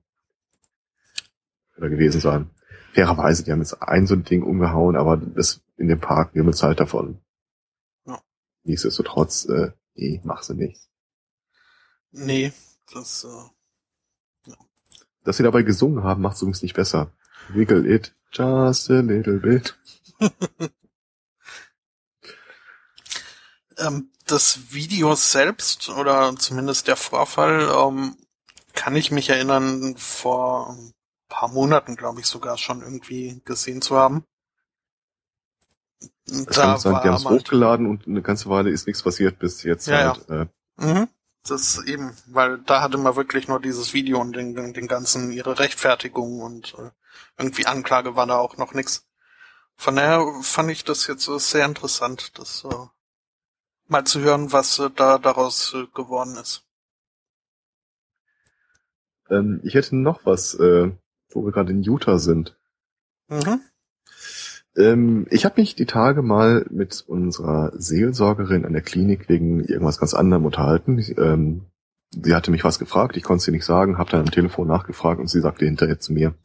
Oder 1.77 1.89
gewesen 1.89 2.21
sein 2.21 2.49
fairerweise, 2.95 3.43
die 3.43 3.51
haben 3.51 3.59
jetzt 3.59 3.81
ein 3.81 4.07
so 4.07 4.15
ein 4.15 4.23
Ding 4.23 4.41
umgehauen, 4.41 4.95
aber 4.95 5.17
das 5.17 5.61
in 5.75 5.89
dem 5.89 5.99
Park, 5.99 6.33
wir 6.33 6.43
bezahlt 6.45 6.79
davon. 6.79 7.19
Ja. 8.05 8.21
Nichtsdestotrotz, 8.63 9.45
äh, 9.49 9.71
nee, 9.95 10.21
mach 10.23 10.43
sie 10.43 10.55
nicht. 10.55 10.81
Nee, 12.11 12.53
das, 12.93 13.25
äh, 13.25 14.49
ja. 14.49 14.55
Dass 15.25 15.35
sie 15.35 15.43
dabei 15.43 15.63
gesungen 15.63 16.05
haben, 16.05 16.21
macht 16.21 16.37
es 16.37 16.41
übrigens 16.41 16.61
nicht 16.61 16.75
besser. 16.75 17.11
Wiggle 17.49 17.85
it 17.85 18.15
just 18.35 18.89
a 18.89 18.99
little 19.01 19.39
bit. 19.39 19.77
ähm, 23.77 24.09
das 24.27 24.73
Video 24.73 25.15
selbst 25.15 25.89
oder 25.89 26.35
zumindest 26.37 26.87
der 26.87 26.95
Vorfall 26.95 27.69
ähm, 27.69 28.17
kann 28.73 28.95
ich 28.95 29.11
mich 29.11 29.29
erinnern 29.29 29.95
vor 29.97 30.77
paar 31.29 31.49
Monaten, 31.49 31.95
glaube 31.95 32.21
ich, 32.21 32.27
sogar 32.27 32.57
schon 32.57 32.81
irgendwie 32.81 33.41
gesehen 33.45 33.81
zu 33.81 33.97
haben. 33.97 34.23
Das 36.27 36.55
da 36.55 36.77
sagen, 36.77 36.99
die 37.03 37.09
haben 37.09 37.15
es 37.15 37.25
hochgeladen 37.25 37.87
und 37.87 38.07
eine 38.07 38.21
ganze 38.21 38.49
Weile 38.49 38.69
ist 38.69 38.87
nichts 38.87 39.03
passiert 39.03 39.37
bis 39.37 39.63
jetzt 39.63 39.87
ja, 39.87 40.15
halt. 40.15 40.29
Ja. 40.29 40.41
Äh, 40.41 40.47
mhm. 40.77 41.07
Das 41.47 41.83
eben, 41.85 42.15
weil 42.27 42.57
da 42.59 42.81
hatte 42.81 42.97
man 42.97 43.15
wirklich 43.15 43.47
nur 43.47 43.59
dieses 43.59 43.93
Video 43.93 44.19
und 44.19 44.35
den, 44.35 44.55
den, 44.55 44.73
den 44.73 44.87
ganzen, 44.87 45.31
ihre 45.31 45.59
Rechtfertigung 45.59 46.41
und 46.41 46.73
äh, 46.79 46.89
irgendwie 47.37 47.65
Anklage 47.65 48.15
war 48.15 48.27
da 48.27 48.37
auch 48.37 48.57
noch 48.57 48.73
nix. 48.73 49.07
Von 49.75 49.95
daher 49.95 50.25
fand 50.41 50.71
ich 50.71 50.83
das 50.83 51.07
jetzt 51.07 51.27
äh, 51.27 51.39
sehr 51.39 51.65
interessant, 51.65 52.37
das 52.39 52.63
äh, 52.63 52.75
mal 53.87 54.05
zu 54.05 54.21
hören, 54.21 54.51
was 54.51 54.79
äh, 54.79 54.89
da 54.95 55.17
daraus 55.17 55.73
äh, 55.73 55.85
geworden 55.93 56.37
ist. 56.37 56.63
Ähm, 59.29 59.59
ich 59.63 59.73
hätte 59.73 59.95
noch 59.95 60.25
was, 60.25 60.55
äh, 60.55 60.91
wo 61.31 61.45
wir 61.45 61.51
gerade 61.51 61.71
in 61.71 61.83
Utah 61.83 62.19
sind. 62.19 62.57
Mhm. 63.27 63.61
Ähm, 64.77 65.27
ich 65.29 65.45
habe 65.45 65.61
mich 65.61 65.75
die 65.75 65.85
Tage 65.85 66.21
mal 66.21 66.65
mit 66.69 67.03
unserer 67.07 67.71
Seelsorgerin 67.75 68.65
an 68.65 68.73
der 68.73 68.81
Klinik 68.81 69.29
wegen 69.29 69.63
irgendwas 69.63 69.99
ganz 69.99 70.13
anderem 70.13 70.45
unterhalten. 70.45 71.03
Ähm, 71.17 71.65
sie 72.11 72.35
hatte 72.35 72.51
mich 72.51 72.63
was 72.63 72.79
gefragt, 72.79 73.17
ich 73.17 73.23
konnte 73.23 73.43
sie 73.43 73.51
nicht 73.51 73.65
sagen, 73.65 73.97
habe 73.97 74.11
dann 74.11 74.21
am 74.21 74.31
Telefon 74.31 74.67
nachgefragt 74.67 75.19
und 75.19 75.27
sie 75.27 75.41
sagte 75.41 75.65
hinterher 75.65 75.99
zu 75.99 76.13
mir, 76.13 76.35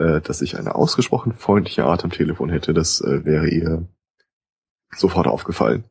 äh, 0.00 0.20
dass 0.20 0.42
ich 0.42 0.58
eine 0.58 0.74
ausgesprochen 0.74 1.34
freundliche 1.34 1.84
Art 1.84 2.04
am 2.04 2.10
Telefon 2.10 2.48
hätte. 2.48 2.72
Das 2.74 3.00
äh, 3.00 3.24
wäre 3.24 3.48
ihr 3.48 3.86
sofort 4.96 5.26
aufgefallen. 5.26 5.84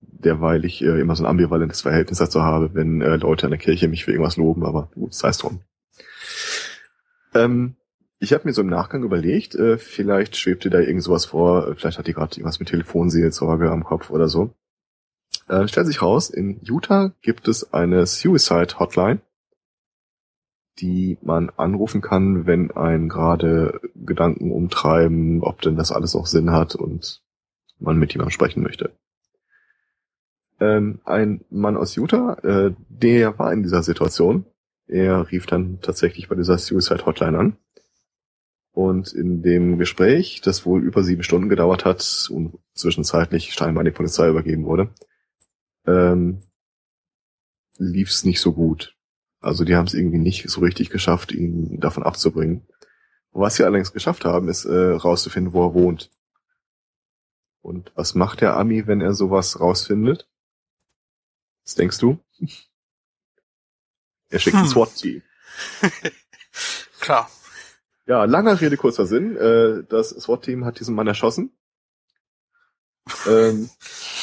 Derweil 0.00 0.64
ich 0.64 0.82
äh, 0.82 1.00
immer 1.00 1.16
so 1.16 1.24
ein 1.24 1.30
ambivalentes 1.30 1.80
Verhältnis 1.80 2.18
dazu 2.18 2.42
habe, 2.42 2.74
wenn 2.74 3.00
äh, 3.00 3.16
Leute 3.16 3.46
in 3.46 3.50
der 3.50 3.58
Kirche 3.58 3.88
mich 3.88 4.04
für 4.04 4.12
irgendwas 4.12 4.36
loben, 4.36 4.64
aber 4.64 4.90
gut, 4.94 5.14
sei 5.14 5.28
es 5.28 5.38
drum. 5.38 5.60
Ähm, 7.34 7.76
ich 8.18 8.32
habe 8.32 8.44
mir 8.46 8.52
so 8.52 8.62
im 8.62 8.68
Nachgang 8.68 9.02
überlegt, 9.02 9.54
äh, 9.54 9.78
vielleicht 9.78 10.36
schwebte 10.36 10.70
da 10.70 10.78
irgend 10.78 11.02
sowas 11.02 11.26
vor, 11.26 11.74
vielleicht 11.76 11.98
hat 11.98 12.06
die 12.06 12.12
gerade 12.12 12.34
irgendwas 12.36 12.60
mit 12.60 12.68
Telefonseelsorge 12.68 13.70
am 13.70 13.84
Kopf 13.84 14.10
oder 14.10 14.28
so. 14.28 14.54
Äh, 15.48 15.68
stellt 15.68 15.86
sich 15.86 16.02
raus, 16.02 16.30
in 16.30 16.60
Utah 16.62 17.12
gibt 17.22 17.48
es 17.48 17.72
eine 17.72 18.06
Suicide 18.06 18.78
Hotline, 18.78 19.20
die 20.78 21.18
man 21.22 21.50
anrufen 21.50 22.00
kann, 22.00 22.46
wenn 22.46 22.70
ein 22.70 23.08
gerade 23.08 23.80
Gedanken 23.94 24.50
umtreiben, 24.50 25.42
ob 25.42 25.62
denn 25.62 25.76
das 25.76 25.92
alles 25.92 26.14
auch 26.14 26.26
Sinn 26.26 26.50
hat 26.50 26.74
und 26.74 27.22
man 27.78 27.98
mit 27.98 28.12
jemandem 28.12 28.32
sprechen 28.32 28.62
möchte. 28.62 28.92
Ähm, 30.60 31.00
ein 31.04 31.44
Mann 31.50 31.76
aus 31.76 31.96
Utah, 31.96 32.34
äh, 32.42 32.74
der 32.88 33.38
war 33.38 33.52
in 33.52 33.62
dieser 33.62 33.82
Situation 33.82 34.46
er 34.86 35.30
rief 35.30 35.46
dann 35.46 35.80
tatsächlich 35.80 36.28
bei 36.28 36.36
dieser 36.36 36.58
Suicide 36.58 37.04
Hotline 37.06 37.38
an. 37.38 37.56
Und 38.72 39.12
in 39.12 39.42
dem 39.42 39.78
Gespräch, 39.78 40.42
das 40.42 40.66
wohl 40.66 40.82
über 40.82 41.02
sieben 41.02 41.22
Stunden 41.22 41.48
gedauert 41.48 41.84
hat 41.84 42.28
und 42.30 42.58
zwischenzeitlich 42.74 43.54
scheinbar 43.54 43.84
die 43.84 43.90
Polizei 43.90 44.28
übergeben 44.28 44.64
wurde, 44.64 44.90
ähm, 45.86 46.42
lief 47.78 48.10
es 48.10 48.24
nicht 48.24 48.40
so 48.40 48.52
gut. 48.52 48.95
Also 49.40 49.64
die 49.64 49.76
haben 49.76 49.86
es 49.86 49.94
irgendwie 49.94 50.18
nicht 50.18 50.48
so 50.48 50.60
richtig 50.60 50.90
geschafft, 50.90 51.32
ihn 51.32 51.78
davon 51.80 52.02
abzubringen. 52.02 52.66
was 53.32 53.56
sie 53.56 53.64
allerdings 53.64 53.92
geschafft 53.92 54.24
haben, 54.24 54.48
ist 54.48 54.64
äh, 54.64 54.92
rauszufinden, 54.92 55.52
wo 55.52 55.66
er 55.66 55.74
wohnt. 55.74 56.10
Und 57.60 57.92
was 57.94 58.14
macht 58.14 58.40
der 58.40 58.56
Ami, 58.56 58.86
wenn 58.86 59.00
er 59.00 59.12
sowas 59.12 59.60
rausfindet? 59.60 60.28
Was 61.64 61.74
denkst 61.74 61.98
du? 61.98 62.18
Er 64.28 64.38
schickt 64.38 64.56
hm. 64.56 64.62
ein 64.62 64.68
SWAT-Team. 64.68 65.22
klar. 67.00 67.30
Ja, 68.06 68.24
langer 68.24 68.60
Rede, 68.60 68.76
kurzer 68.76 69.06
Sinn. 69.06 69.36
Äh, 69.36 69.84
das 69.88 70.10
SWAT-Team 70.10 70.64
hat 70.64 70.80
diesen 70.80 70.94
Mann 70.94 71.06
erschossen. 71.06 71.56
ähm, 73.26 73.68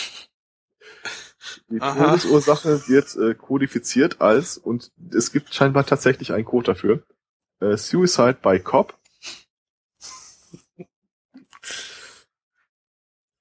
die 1.73 1.81
Aha. 1.81 2.05
Todesursache 2.05 2.87
wird 2.87 3.15
äh, 3.15 3.33
kodifiziert 3.33 4.21
als, 4.21 4.57
und 4.57 4.91
es 5.11 5.31
gibt 5.31 5.53
scheinbar 5.53 5.85
tatsächlich 5.85 6.31
einen 6.31 6.45
Code 6.45 6.67
dafür, 6.67 7.03
äh, 7.59 7.77
Suicide 7.77 8.37
by 8.43 8.59
Cop. 8.59 8.95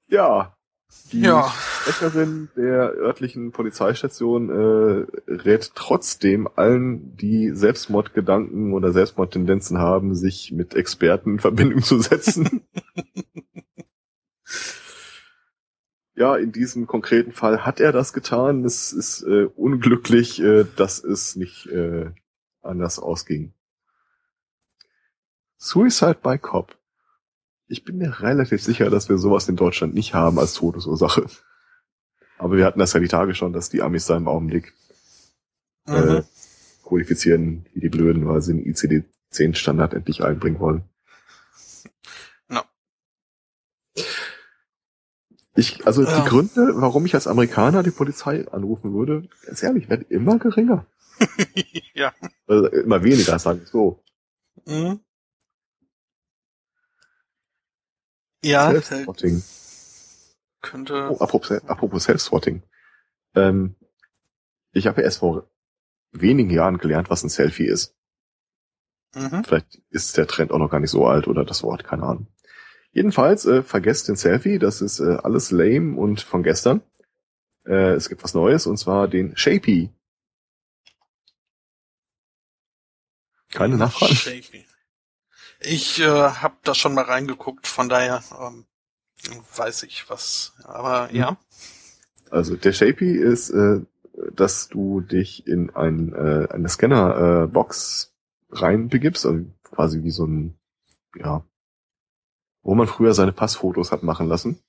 ja, 0.07 0.57
die 1.13 1.21
ja. 1.21 1.53
Sprecherin 1.83 2.49
der 2.57 2.95
örtlichen 2.95 3.53
Polizeistation 3.53 4.49
äh, 4.49 5.07
rät 5.31 5.73
trotzdem 5.75 6.49
allen, 6.57 7.15
die 7.17 7.51
Selbstmordgedanken 7.51 8.73
oder 8.73 8.93
Selbstmordtendenzen 8.93 9.77
haben, 9.79 10.15
sich 10.15 10.53
mit 10.53 10.75
Experten 10.75 11.33
in 11.33 11.39
Verbindung 11.39 11.83
zu 11.83 12.01
setzen. 12.01 12.63
ja, 16.15 16.37
in 16.37 16.53
diesem 16.53 16.87
konkreten 16.87 17.33
Fall 17.33 17.65
hat 17.65 17.81
er 17.81 17.93
das 17.93 18.13
getan. 18.13 18.65
Es 18.65 18.93
ist 18.93 19.23
äh, 19.23 19.45
unglücklich, 19.45 20.41
äh, 20.41 20.65
dass 20.77 21.03
es 21.03 21.37
nicht 21.37 21.67
äh, 21.67 22.11
anders 22.61 22.99
ausging. 22.99 23.55
Suicide 25.57 26.19
by 26.23 26.39
Cop. 26.39 26.77
Ich 27.67 27.85
bin 27.85 27.97
mir 27.97 28.21
relativ 28.21 28.63
sicher, 28.63 28.91
dass 28.91 29.09
wir 29.09 29.17
sowas 29.17 29.49
in 29.49 29.57
Deutschland 29.57 29.95
nicht 29.95 30.13
haben 30.13 30.39
als 30.39 30.55
Todesursache. 30.55 31.27
Aber 32.37 32.57
wir 32.57 32.67
hatten 32.67 32.81
das 32.81 32.93
ja 32.93 33.01
die 33.01 33.09
Tage 33.09 33.35
schon, 33.35 33.53
dass 33.53 33.71
die 33.71 33.81
Amis 33.81 34.07
da 34.07 34.17
im 34.17 34.29
Augenblick 34.29 34.75
äh, 35.87 36.01
mhm. 36.01 36.17
äh, 36.17 36.23
qualifizieren 36.83 37.67
wie 37.73 37.81
die 37.81 37.89
Blöden, 37.89 38.29
weil 38.29 38.43
sie 38.43 38.53
den 38.53 38.75
ICD-10 38.75 39.55
Standard 39.55 39.95
endlich 39.95 40.23
einbringen 40.23 40.59
wollen. 40.59 40.83
Ich, 45.55 45.87
also 45.87 46.03
ja. 46.03 46.21
die 46.21 46.29
Gründe, 46.29 46.73
warum 46.77 47.05
ich 47.05 47.15
als 47.15 47.27
Amerikaner 47.27 47.83
die 47.83 47.91
Polizei 47.91 48.49
anrufen 48.49 48.95
würde, 48.95 49.29
ganz 49.45 49.63
ehrlich, 49.63 49.89
werden 49.91 50.07
immer 50.09 50.39
geringer. 50.39 50.87
ja. 51.95 52.13
Also 52.47 52.69
immer 52.69 53.03
weniger, 53.03 53.39
sagen 53.39 53.61
wir 53.61 53.67
so. 53.67 54.03
Mhm. 54.67 55.01
Ja. 58.43 58.71
Self-Swatting. 58.71 59.43
Könnte. 60.63 61.11
Oh, 61.11 61.19
apropos, 61.19 61.51
apropos 61.67 62.05
Self-Swatting. 62.05 62.63
Ähm, 63.35 63.77
ich 64.73 64.87
habe 64.87 65.01
ja 65.01 65.05
erst 65.05 65.19
vor 65.19 65.51
wenigen 66.13 66.51
Jahren 66.51 66.79
gelernt, 66.79 67.11
was 67.11 67.23
ein 67.23 67.29
Selfie 67.29 67.67
ist. 67.67 67.95
Mhm. 69.15 69.45
Vielleicht 69.45 69.83
ist 69.91 70.17
der 70.17 70.27
Trend 70.27 70.51
auch 70.51 70.59
noch 70.59 70.71
gar 70.71 70.81
nicht 70.81 70.91
so 70.91 71.07
alt 71.07 71.29
oder 71.29 71.45
das 71.45 71.63
Wort, 71.63 71.85
keine 71.85 72.05
Ahnung. 72.05 72.27
Jedenfalls, 72.93 73.47
äh, 73.47 73.63
vergesst 73.63 74.09
den 74.09 74.17
Selfie, 74.17 74.59
das 74.59 74.83
ist 74.83 75.01
äh, 75.01 75.17
alles 75.23 75.51
lame 75.51 75.97
und 75.97 76.21
von 76.21 76.43
gestern. 76.43 76.83
Äh, 77.65 77.93
es 77.95 78.09
gibt 78.09 78.23
was 78.23 78.35
Neues 78.35 78.67
und 78.67 78.77
zwar 78.77 79.09
den 79.09 79.37
Shapey. 79.37 79.91
Keine 83.51 83.77
Nachfrage. 83.77 84.15
Shapey. 84.15 84.67
Ich 85.61 86.01
äh, 86.01 86.05
habe 86.07 86.57
da 86.65 86.75
schon 86.75 86.95
mal 86.95 87.05
reingeguckt, 87.05 87.67
von 87.67 87.89
daher 87.89 88.23
ähm, 88.41 88.67
weiß 89.57 89.85
ich 89.85 90.11
was. 90.11 90.55
Aber 90.65 91.09
mhm. 91.09 91.17
ja. 91.17 91.37
Also 92.31 92.57
der 92.57 92.73
Shapey 92.73 93.17
ist, 93.17 93.51
äh, 93.51 93.81
dass 94.35 94.69
du 94.69 95.01
dich 95.01 95.47
in 95.47 95.71
ein, 95.71 96.13
äh, 96.13 96.49
eine 96.51 96.69
Scanner-Box 96.69 98.13
äh, 98.51 98.57
reinbegibst, 98.57 99.25
also 99.25 99.47
quasi 99.63 100.03
wie 100.03 100.11
so 100.11 100.27
ein, 100.27 100.59
ja, 101.17 101.45
wo 102.63 102.75
man 102.75 102.87
früher 102.87 103.15
seine 103.15 103.33
Passfotos 103.33 103.93
hat 103.93 104.03
machen 104.03 104.29
lassen. 104.29 104.63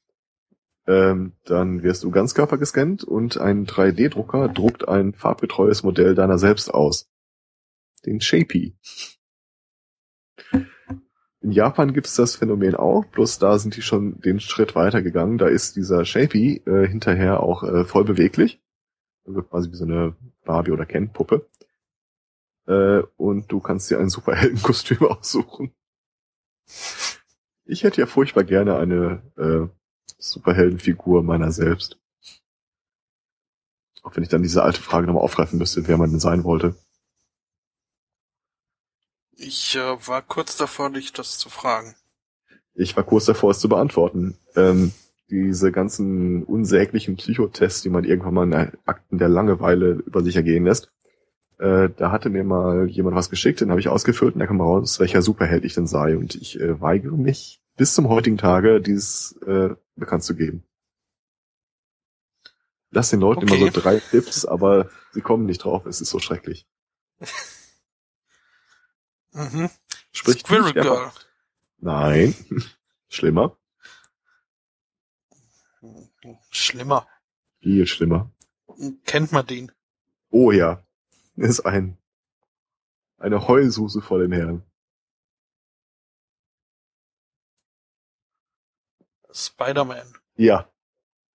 Ähm, 0.86 1.34
dann 1.45 1.84
wirst 1.84 2.03
du 2.03 2.11
Ganzkörper 2.11 2.57
gescannt 2.57 3.03
und 3.03 3.38
ein 3.38 3.65
3D-Drucker 3.65 4.49
druckt 4.49 4.88
ein 4.88 5.14
farbgetreues 5.14 5.84
Modell 5.84 6.14
deiner 6.14 6.38
selbst 6.38 6.74
aus. 6.74 7.10
Den 8.06 8.20
Shapey. 8.20 8.76
In 11.41 11.52
Japan 11.52 11.94
gibt's 11.94 12.15
das 12.15 12.36
Phänomen 12.36 12.76
auch, 12.76 13.06
bloß 13.06 13.40
da 13.40 13.60
sind 13.60 13.76
die 13.76 13.82
schon 13.82 14.20
den 14.22 14.40
Schritt 14.40 14.76
weiter 14.76 15.02
gegangen. 15.02 15.38
Da 15.38 15.48
ist 15.48 15.76
dieser 15.76 16.06
Shapey 16.06 16.61
äh, 16.65 16.88
hinterher 16.88 17.41
auch 17.41 17.64
äh, 17.64 17.86
voll 17.86 18.03
beweglich. 18.06 18.61
Also 19.26 19.41
quasi 19.41 19.72
wie 19.72 19.76
so 19.76 19.86
eine 19.86 20.15
Barbie- 20.44 20.72
oder 20.72 20.86
Ken-Puppe. 20.86 21.48
Äh, 22.68 23.03
und 23.18 23.52
du 23.52 23.60
kannst 23.60 23.90
dir 23.90 23.99
ein 23.99 24.10
Superheldenkostüm 24.10 25.03
aussuchen. 25.06 25.74
Ich 27.65 27.84
hätte 27.84 28.02
ja 28.02 28.07
furchtbar 28.07 28.44
gerne 28.44 28.77
eine 28.77 29.22
äh, 29.38 29.68
Superheldenfigur 30.18 31.23
meiner 31.23 31.52
selbst. 31.52 31.98
Auch 34.02 34.15
wenn 34.15 34.23
ich 34.23 34.30
dann 34.30 34.44
diese 34.44 34.64
alte 34.64 34.81
Frage 34.81 35.07
nochmal 35.07 35.23
aufgreifen 35.23 35.60
müsste, 35.60 35.88
wer 35.88 35.98
man 35.98 36.10
denn 36.10 36.19
sein 36.19 36.44
wollte. 36.44 36.76
Ich 39.31 39.76
äh, 39.76 40.07
war 40.07 40.22
kurz 40.22 40.57
davor, 40.57 40.90
dich 40.90 41.14
das 41.14 41.38
zu 41.38 41.49
fragen. 41.49 41.95
Ich 42.76 42.95
war 42.98 43.03
kurz 43.03 43.26
davor, 43.26 43.52
es 43.52 43.60
zu 43.60 43.69
beantworten. 43.69 44.38
Ähm, 44.56 44.94
diese 45.30 45.72
ganzen 45.72 46.44
unsäglichen 46.44 47.15
Psychotests, 47.15 47.81
die 47.81 47.90
man 47.90 48.03
irgendwann 48.03 48.34
mal 48.34 48.44
in 48.44 48.77
Akten 48.85 49.18
der 49.18 49.30
Langeweile 49.30 49.91
über 49.91 50.22
sich 50.22 50.35
ergehen 50.35 50.65
lässt. 50.65 50.91
Äh, 51.59 51.89
da 51.95 52.11
hatte 52.11 52.30
mir 52.30 52.43
mal 52.43 52.88
jemand 52.88 53.15
was 53.15 53.30
geschickt, 53.30 53.61
den 53.61 53.69
habe 53.69 53.80
ich 53.80 53.89
ausgefüllt 53.89 54.35
und 54.35 54.39
da 54.39 54.47
kam 54.47 54.61
raus, 54.61 54.99
welcher 54.99 55.21
Superheld 55.21 55.65
ich 55.65 55.73
denn 55.73 55.88
sei. 55.88 56.17
Und 56.17 56.35
ich 56.35 56.59
äh, 56.59 56.80
weigere 56.81 57.17
mich 57.17 57.61
bis 57.75 57.93
zum 57.93 58.09
heutigen 58.09 58.38
Tage, 58.38 58.81
dieses 58.81 59.38
äh, 59.45 59.69
bekannt 59.95 60.23
zu 60.23 60.35
geben. 60.35 60.63
Lass 62.91 63.09
den 63.09 63.19
Leuten 63.21 63.43
okay. 63.43 63.55
immer 63.55 63.71
so 63.71 63.81
drei 63.81 63.99
Tipps, 63.99 64.45
aber 64.45 64.89
sie 65.11 65.21
kommen 65.21 65.45
nicht 65.45 65.63
drauf, 65.63 65.85
es 65.85 66.01
ist 66.01 66.09
so 66.09 66.19
schrecklich. 66.19 66.67
Mhm. 69.35 69.69
Spricht 70.11 70.45
Squirrel 70.45 70.73
Girl. 70.73 71.11
Nein. 71.80 72.35
Schlimmer. 73.09 73.57
Schlimmer. 76.51 77.07
Viel 77.59 77.88
schlimmer. 77.88 78.31
Kennt 79.05 79.31
man 79.31 79.45
den? 79.45 79.71
Oh 80.30 80.51
ja. 80.51 80.85
Ist 81.35 81.61
ein, 81.61 81.97
eine 83.18 83.47
Heulsuse 83.47 84.01
vor 84.01 84.19
den 84.19 84.31
Herren. 84.31 84.64
Spider-Man. 89.31 90.14
Ja. 90.35 90.69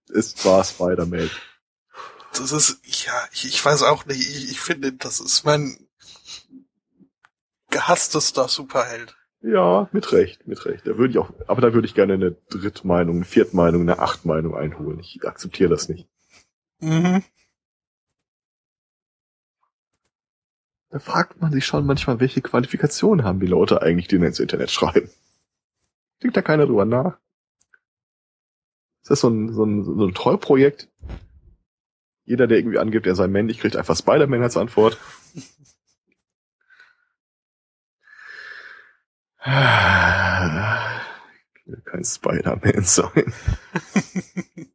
Es 0.09 0.45
war 0.45 0.63
Spider-Man. 0.65 1.31
Das 2.33 2.53
ist, 2.53 2.81
ja, 3.05 3.13
ich, 3.33 3.47
ich 3.47 3.65
weiß 3.65 3.83
auch 3.83 4.07
nicht, 4.07 4.21
ich, 4.21 4.51
ich 4.53 4.61
finde, 4.61 4.93
das 4.93 5.19
ist 5.19 5.45
mein 5.45 5.89
gehassester 7.71 8.49
Superheld. 8.49 9.17
Ja, 9.41 9.89
mit 9.93 10.13
Recht, 10.13 10.47
mit 10.47 10.65
Recht. 10.65 10.87
Da 10.87 10.99
würde 10.99 11.13
ich 11.13 11.19
auch, 11.19 11.33
aber 11.47 11.61
da 11.61 11.73
würde 11.73 11.87
ich 11.87 11.95
gerne 11.95 12.15
eine 12.15 12.33
Drittmeinung, 12.51 13.17
eine 13.17 13.25
Viertmeinung, 13.25 13.83
eine 13.83 13.99
Achtmeinung 13.99 14.57
einholen. 14.57 14.99
Ich 15.01 15.21
akzeptiere 15.25 15.71
das 15.71 15.89
nicht. 15.89 16.09
Mhm. 16.81 17.23
Da 20.91 20.99
fragt 20.99 21.41
man 21.41 21.53
sich 21.53 21.67
schon 21.67 21.85
manchmal, 21.85 22.19
welche 22.21 22.41
Qualifikationen 22.41 23.25
haben 23.25 23.41
die 23.41 23.47
Leute 23.47 23.83
eigentlich, 23.83 24.09
die 24.09 24.17
ins 24.17 24.41
Internet 24.41 24.71
schreiben. 24.71 25.11
Denkt 26.23 26.37
da 26.37 26.43
keiner 26.43 26.67
drüber 26.67 26.87
nach? 26.87 27.19
Ist 29.03 29.11
das 29.11 29.21
so 29.21 29.29
ein, 29.29 29.53
so 29.53 29.65
ein, 29.65 29.85
so 29.85 30.07
ein 30.07 30.15
Trollprojekt? 30.15 30.89
Jeder, 32.25 32.47
der 32.47 32.59
irgendwie 32.59 32.79
angibt, 32.79 33.07
er 33.07 33.15
sei 33.15 33.27
männlich, 33.27 33.59
kriegt 33.59 33.77
einfach 33.77 33.97
Spider-Man 33.97 34.43
als 34.43 34.57
Antwort. 34.57 34.99
Ich 41.55 41.67
will 41.67 41.81
kein 41.83 42.05
Spider-Man 42.05 42.83
sein. 42.83 43.33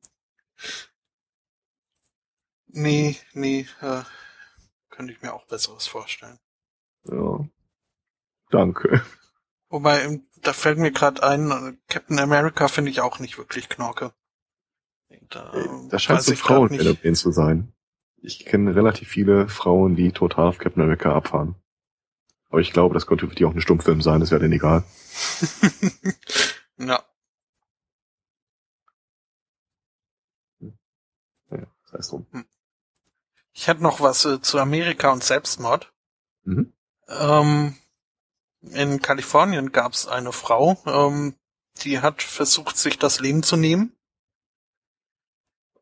nee, 2.67 3.17
nee, 3.33 3.67
äh, 3.81 4.03
könnte 4.93 5.11
ich 5.11 5.21
mir 5.21 5.33
auch 5.33 5.45
Besseres 5.47 5.87
vorstellen. 5.87 6.39
Ja. 7.05 7.47
Danke. 8.49 9.03
Wobei, 9.69 10.21
da 10.41 10.53
fällt 10.53 10.77
mir 10.77 10.91
gerade 10.91 11.23
ein, 11.23 11.51
äh, 11.51 11.73
Captain 11.87 12.19
America 12.19 12.67
finde 12.67 12.91
ich 12.91 13.01
auch 13.01 13.19
nicht 13.19 13.37
wirklich 13.37 13.69
Knorke. 13.69 14.13
Da, 15.29 15.51
da 15.89 15.99
scheint 15.99 16.21
so 16.21 16.35
Frauenphänomen 16.35 17.15
zu 17.15 17.31
sein. 17.31 17.73
Ich 18.17 18.45
kenne 18.45 18.75
relativ 18.75 19.07
viele 19.09 19.47
Frauen, 19.47 19.95
die 19.95 20.11
total 20.11 20.47
auf 20.47 20.57
Captain 20.59 20.81
America 20.81 21.15
abfahren. 21.15 21.55
Aber 22.49 22.61
ich 22.61 22.71
glaube, 22.71 22.93
das 22.93 23.07
könnte 23.07 23.27
für 23.27 23.35
die 23.35 23.45
auch 23.45 23.53
ein 23.53 23.61
Stummfilm 23.61 24.01
sein, 24.01 24.19
das 24.19 24.29
wäre 24.29 24.41
denen 24.41 24.53
egal. 24.53 24.83
ja. 26.77 27.03
Ja, 31.49 31.67
sei 31.85 31.97
es 31.97 32.09
drum. 32.09 32.27
Hm. 32.31 32.45
Ich 33.53 33.67
hätte 33.67 33.83
noch 33.83 34.01
was 34.01 34.25
äh, 34.25 34.41
zu 34.41 34.59
Amerika 34.59 35.11
und 35.11 35.23
Selbstmord. 35.23 35.91
Mhm. 36.43 36.73
Ähm, 37.07 37.77
In 38.61 39.01
Kalifornien 39.01 39.71
gab 39.71 39.93
es 39.93 40.07
eine 40.07 40.31
Frau, 40.31 40.81
ähm, 40.85 41.35
die 41.81 41.99
hat 41.99 42.21
versucht, 42.21 42.77
sich 42.77 42.97
das 42.97 43.19
Leben 43.19 43.43
zu 43.43 43.57
nehmen 43.57 43.95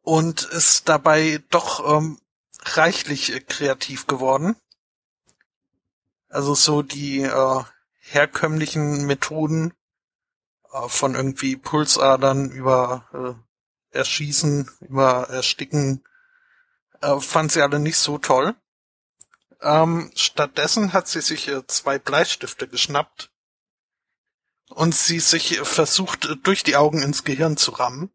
und 0.01 0.43
ist 0.43 0.89
dabei 0.89 1.43
doch 1.49 1.97
ähm, 1.97 2.19
reichlich 2.63 3.33
äh, 3.33 3.39
kreativ 3.39 4.07
geworden. 4.07 4.55
Also 6.27 6.55
so 6.55 6.81
die 6.81 7.21
äh, 7.21 7.63
herkömmlichen 7.99 9.05
Methoden 9.05 9.73
äh, 10.71 10.87
von 10.87 11.15
irgendwie 11.15 11.55
Pulsadern 11.55 12.49
über 12.49 13.07
äh, 13.13 13.97
Erschießen, 13.97 14.69
über 14.81 15.29
Ersticken, 15.29 16.03
äh, 17.01 17.19
fand 17.19 17.51
sie 17.51 17.61
alle 17.61 17.79
nicht 17.79 17.97
so 17.97 18.17
toll. 18.17 18.55
Ähm, 19.61 20.11
stattdessen 20.15 20.93
hat 20.93 21.07
sie 21.07 21.21
sich 21.21 21.47
äh, 21.47 21.65
zwei 21.67 21.99
Bleistifte 21.99 22.67
geschnappt 22.67 23.31
und 24.69 24.95
sie 24.95 25.19
sich 25.19 25.59
versucht, 25.59 26.27
durch 26.43 26.63
die 26.63 26.75
Augen 26.75 27.01
ins 27.01 27.23
Gehirn 27.23 27.57
zu 27.57 27.71
rammen. 27.71 28.11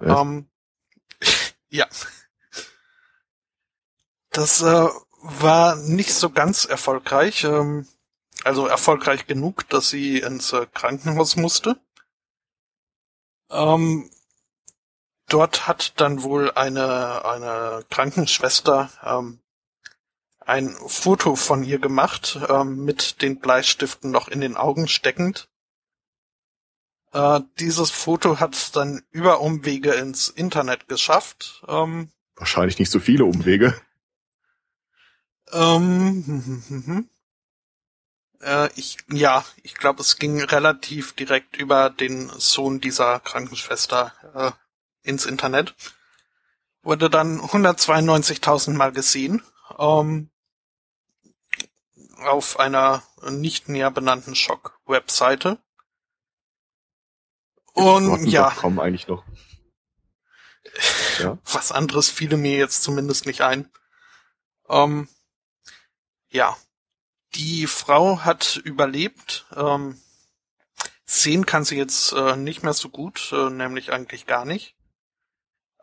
Ja. 0.00 0.22
Ähm, 0.22 0.48
ja. 1.68 1.86
Das 4.30 4.60
äh, 4.62 4.88
war 5.22 5.76
nicht 5.76 6.14
so 6.14 6.30
ganz 6.30 6.64
erfolgreich. 6.64 7.44
Ähm, 7.44 7.86
also 8.44 8.66
erfolgreich 8.66 9.26
genug, 9.26 9.68
dass 9.68 9.88
sie 9.88 10.18
ins 10.18 10.52
äh, 10.52 10.66
Krankenhaus 10.72 11.36
musste. 11.36 11.80
Ähm, 13.50 14.10
dort 15.28 15.66
hat 15.66 16.00
dann 16.00 16.22
wohl 16.22 16.50
eine, 16.52 17.24
eine 17.24 17.84
Krankenschwester 17.90 18.90
ähm, 19.04 19.40
ein 20.46 20.74
Foto 20.86 21.34
von 21.34 21.64
ihr 21.64 21.78
gemacht, 21.78 22.38
ähm, 22.48 22.84
mit 22.84 23.20
den 23.20 23.40
Bleistiften 23.40 24.10
noch 24.10 24.28
in 24.28 24.40
den 24.40 24.56
Augen 24.56 24.86
steckend. 24.86 25.48
Äh, 27.12 27.40
dieses 27.58 27.90
Foto 27.90 28.38
hat 28.38 28.76
dann 28.76 29.02
über 29.10 29.40
Umwege 29.40 29.92
ins 29.94 30.28
Internet 30.28 30.88
geschafft. 30.88 31.64
Ähm, 31.66 32.10
Wahrscheinlich 32.36 32.78
nicht 32.78 32.90
so 32.90 33.00
viele 33.00 33.24
Umwege. 33.24 33.74
Ähm, 35.52 37.08
äh, 38.40 38.68
ich, 38.76 38.98
ja, 39.10 39.44
ich 39.62 39.74
glaube, 39.74 40.02
es 40.02 40.16
ging 40.16 40.42
relativ 40.42 41.12
direkt 41.14 41.56
über 41.56 41.90
den 41.90 42.28
Sohn 42.28 42.80
dieser 42.80 43.18
Krankenschwester 43.20 44.12
äh, 44.34 44.65
ins 45.06 45.24
Internet. 45.24 45.74
Wurde 46.82 47.10
dann 47.10 47.40
192.000 47.40 48.74
Mal 48.74 48.92
gesehen. 48.92 49.42
Ähm, 49.78 50.30
auf 52.18 52.58
einer 52.58 53.02
nicht 53.28 53.68
näher 53.68 53.90
benannten 53.90 54.34
Schock-Webseite. 54.34 55.58
Und 57.72 58.26
ja. 58.26 58.50
Kommen 58.50 58.80
eigentlich 58.80 59.08
noch. 59.08 59.24
Ja. 61.18 61.38
Was 61.44 61.72
anderes 61.72 62.10
fiele 62.10 62.36
mir 62.36 62.56
jetzt 62.56 62.82
zumindest 62.82 63.26
nicht 63.26 63.42
ein. 63.42 63.70
Ähm, 64.68 65.08
ja. 66.28 66.56
Die 67.34 67.66
Frau 67.66 68.20
hat 68.20 68.56
überlebt. 68.56 69.46
Ähm, 69.54 70.00
sehen 71.04 71.46
kann 71.46 71.64
sie 71.64 71.76
jetzt 71.76 72.12
äh, 72.12 72.36
nicht 72.36 72.62
mehr 72.62 72.72
so 72.72 72.88
gut, 72.88 73.30
äh, 73.32 73.50
nämlich 73.50 73.92
eigentlich 73.92 74.26
gar 74.26 74.44
nicht. 74.44 74.74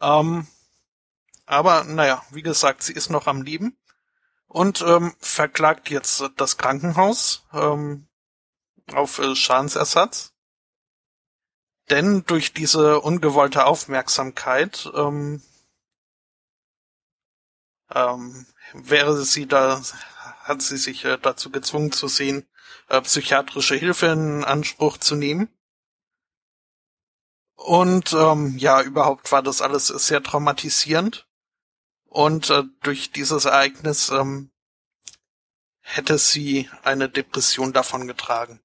Ähm, 0.03 0.47
aber 1.45 1.85
naja, 1.85 2.23
wie 2.31 2.41
gesagt, 2.41 2.83
sie 2.83 2.93
ist 2.93 3.09
noch 3.09 3.27
am 3.27 3.41
Leben 3.41 3.77
und 4.47 4.81
ähm, 4.81 5.15
verklagt 5.19 5.89
jetzt 5.89 6.23
das 6.35 6.57
Krankenhaus 6.57 7.45
ähm, 7.53 8.07
auf 8.93 9.19
äh, 9.19 9.35
Schadensersatz. 9.35 10.33
Denn 11.89 12.25
durch 12.25 12.53
diese 12.53 12.99
ungewollte 12.99 13.65
Aufmerksamkeit 13.65 14.91
ähm, 14.93 15.41
ähm, 17.93 18.45
wäre 18.73 19.21
sie 19.23 19.47
da, 19.47 19.81
hat 20.43 20.61
sie 20.61 20.77
sich 20.77 21.05
äh, 21.05 21.17
dazu 21.17 21.49
gezwungen 21.49 21.91
zu 21.91 22.07
sehen, 22.07 22.47
äh, 22.89 23.01
psychiatrische 23.01 23.75
Hilfe 23.75 24.07
in 24.07 24.43
Anspruch 24.43 24.97
zu 24.97 25.15
nehmen. 25.15 25.49
Und 27.55 28.13
ähm, 28.13 28.57
ja, 28.57 28.81
überhaupt 28.81 29.31
war 29.31 29.41
das 29.43 29.61
alles 29.61 29.87
sehr 29.87 30.21
traumatisierend. 30.21 31.27
Und 32.05 32.49
äh, 32.49 32.63
durch 32.81 33.11
dieses 33.11 33.45
Ereignis 33.45 34.09
ähm, 34.09 34.51
hätte 35.81 36.17
sie 36.17 36.69
eine 36.83 37.09
Depression 37.09 37.73
davon 37.73 38.07
getragen. 38.07 38.61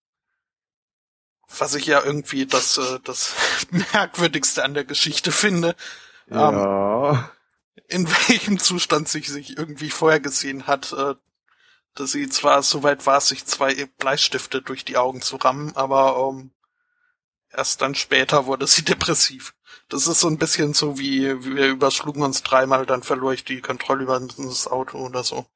Was 1.59 1.75
ich 1.75 1.87
ja 1.87 2.03
irgendwie 2.05 2.47
das, 2.47 2.77
äh, 2.79 3.01
das 3.05 3.35
Merkwürdigste 3.71 4.65
an 4.65 4.75
der 4.75 4.85
Geschichte 4.85 5.33
finde. 5.33 5.77
Ja. 6.31 7.11
Ähm, 7.11 7.25
in 7.89 8.07
welchem 8.07 8.59
Zustand 8.59 9.09
sich 9.09 9.29
sich 9.29 9.57
irgendwie 9.57 9.91
vorher 9.91 10.21
gesehen 10.21 10.67
hat, 10.67 10.93
äh, 10.93 11.15
dass 11.95 12.13
sie 12.13 12.29
zwar 12.29 12.63
so 12.63 12.83
weit 12.83 13.07
war, 13.07 13.21
sich 13.21 13.47
zwei 13.47 13.87
Bleistifte 13.99 14.63
durch 14.63 14.85
die 14.85 14.97
Augen 14.97 15.23
zu 15.23 15.37
rammen, 15.37 15.75
aber 15.75 16.31
ähm, 16.31 16.51
erst 17.51 17.83
dann 17.83 17.95
später 17.95 18.47
wurde 18.47 18.67
sie 18.67 18.83
depressiv. 18.85 19.55
Das 19.89 20.07
ist 20.07 20.21
so 20.21 20.29
ein 20.29 20.39
bisschen 20.39 20.75
so 20.75 20.99
wie, 20.99 21.45
wir 21.45 21.69
überschlugen 21.69 22.23
uns 22.23 22.43
dreimal, 22.43 22.85
dann 22.85 23.03
verlor 23.03 23.33
ich 23.33 23.45
die 23.45 23.61
Kontrolle 23.61 24.03
über 24.03 24.21
das 24.21 24.69
Auto 24.69 24.99
oder 24.99 25.25
so. 25.25 25.47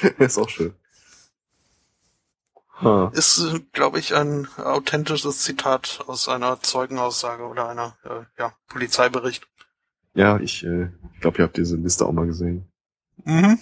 ist 0.18 0.38
auch 0.38 0.48
schön. 0.48 0.74
Huh. 2.80 3.10
Ist, 3.12 3.40
glaube 3.72 4.00
ich, 4.00 4.16
ein 4.16 4.48
authentisches 4.56 5.38
Zitat 5.42 6.00
aus 6.08 6.28
einer 6.28 6.60
Zeugenaussage 6.60 7.44
oder 7.44 7.68
einer 7.68 7.96
äh, 8.02 8.24
ja, 8.40 8.54
Polizeibericht. 8.66 9.46
Ja, 10.14 10.38
ich 10.40 10.64
äh, 10.64 10.88
glaube, 11.20 11.38
ihr 11.38 11.44
habt 11.44 11.56
diese 11.56 11.76
Liste 11.76 12.04
auch 12.04 12.12
mal 12.12 12.26
gesehen. 12.26 12.66
Mhm. 13.24 13.60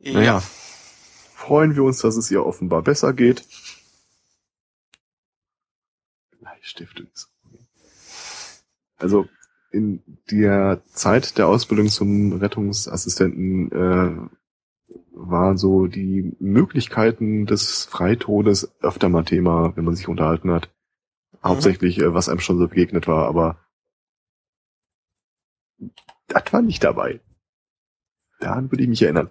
Naja, 0.00 0.40
freuen 1.34 1.74
wir 1.74 1.82
uns, 1.82 1.98
dass 2.00 2.16
es 2.16 2.30
ihr 2.30 2.44
offenbar 2.44 2.82
besser 2.82 3.12
geht. 3.12 3.44
Bleistifte. 6.38 7.08
Also 8.96 9.28
in 9.70 10.02
der 10.30 10.82
Zeit 10.86 11.36
der 11.38 11.48
Ausbildung 11.48 11.88
zum 11.88 12.32
Rettungsassistenten 12.32 13.72
äh, 13.72 14.28
waren 15.12 15.58
so 15.58 15.86
die 15.86 16.36
Möglichkeiten 16.38 17.46
des 17.46 17.84
Freitodes 17.84 18.72
öfter 18.80 19.08
mal 19.08 19.24
Thema, 19.24 19.76
wenn 19.76 19.84
man 19.84 19.96
sich 19.96 20.08
unterhalten 20.08 20.50
hat. 20.50 20.70
Hauptsächlich, 21.42 21.98
äh, 21.98 22.14
was 22.14 22.28
einem 22.28 22.40
schon 22.40 22.58
so 22.58 22.68
begegnet 22.68 23.08
war, 23.08 23.26
aber 23.26 23.58
das 26.28 26.52
war 26.52 26.62
nicht 26.62 26.84
dabei. 26.84 27.20
Daran 28.40 28.70
würde 28.70 28.82
ich 28.84 28.88
mich 28.88 29.02
erinnern. 29.02 29.30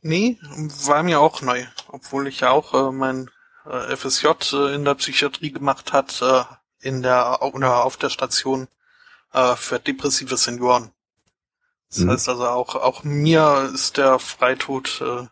Nee, 0.00 0.38
war 0.86 1.02
mir 1.02 1.20
auch 1.20 1.42
neu. 1.42 1.66
Obwohl 1.88 2.28
ich 2.28 2.40
ja 2.40 2.50
auch 2.50 2.74
äh, 2.74 2.92
mein 2.92 3.30
äh, 3.64 3.96
FSJ 3.96 4.28
äh, 4.52 4.74
in 4.74 4.84
der 4.84 4.94
Psychiatrie 4.94 5.52
gemacht 5.52 5.92
hat, 5.92 6.22
äh, 6.22 6.44
in 6.80 7.02
der 7.02 7.42
oder 7.42 7.84
auf 7.84 7.96
der 7.96 8.10
Station 8.10 8.68
äh, 9.32 9.56
für 9.56 9.80
depressive 9.80 10.36
Senioren. 10.36 10.92
Das 11.88 11.98
mhm. 11.98 12.10
heißt 12.10 12.28
also 12.28 12.46
auch 12.46 12.74
auch 12.76 13.02
mir 13.02 13.70
ist 13.74 13.96
der 13.96 14.18
Freitod 14.18 15.00
äh, 15.00 15.26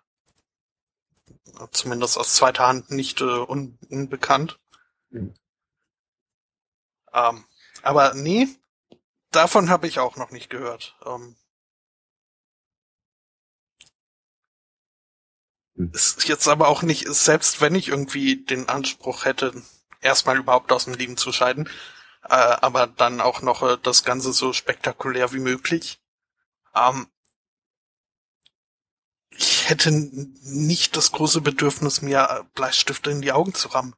zumindest 1.71 2.19
aus 2.19 2.35
zweiter 2.35 2.67
Hand 2.67 2.91
nicht 2.91 3.21
äh, 3.21 3.25
un 3.25 3.79
unbekannt. 3.89 4.59
Mhm. 5.11 5.35
Ähm, 7.13 7.45
aber 7.83 8.15
nee, 8.15 8.49
davon 9.31 9.71
habe 9.71 9.87
ich 9.87 9.99
auch 9.99 10.17
noch 10.17 10.31
nicht 10.31 10.51
gehört. 10.51 10.97
Ähm, 11.05 11.37
Ist 15.93 16.27
jetzt 16.27 16.49
aber 16.49 16.69
auch 16.69 16.83
nicht, 16.83 17.07
selbst 17.09 17.61
wenn 17.61 17.75
ich 17.75 17.89
irgendwie 17.89 18.37
den 18.37 18.69
Anspruch 18.69 19.27
hätte, 19.27 19.53
erstmal 20.01 20.39
überhaupt 20.39 20.73
aus 20.73 20.85
dem 20.85 20.95
Leben 20.95 21.19
zu 21.19 21.33
scheiden, 21.33 21.69
äh, 22.25 22.35
aber 22.35 22.87
dann 22.87 23.21
auch 23.21 23.43
noch 23.43 23.63
äh, 23.63 23.77
das 23.83 24.03
Ganze 24.03 24.33
so 24.33 24.53
spektakulär 24.53 25.33
wie 25.33 25.39
möglich. 25.39 26.01
Ähm, 26.75 27.09
ich 29.31 29.69
hätte 29.69 29.91
nicht 29.91 30.97
das 30.97 31.13
große 31.13 31.43
Bedürfnis, 31.43 32.01
mir 32.01 32.47
Bleistifte 32.55 33.11
in 33.11 33.21
die 33.21 33.33
Augen 33.33 33.53
zu 33.53 33.69
rammen. 33.69 33.95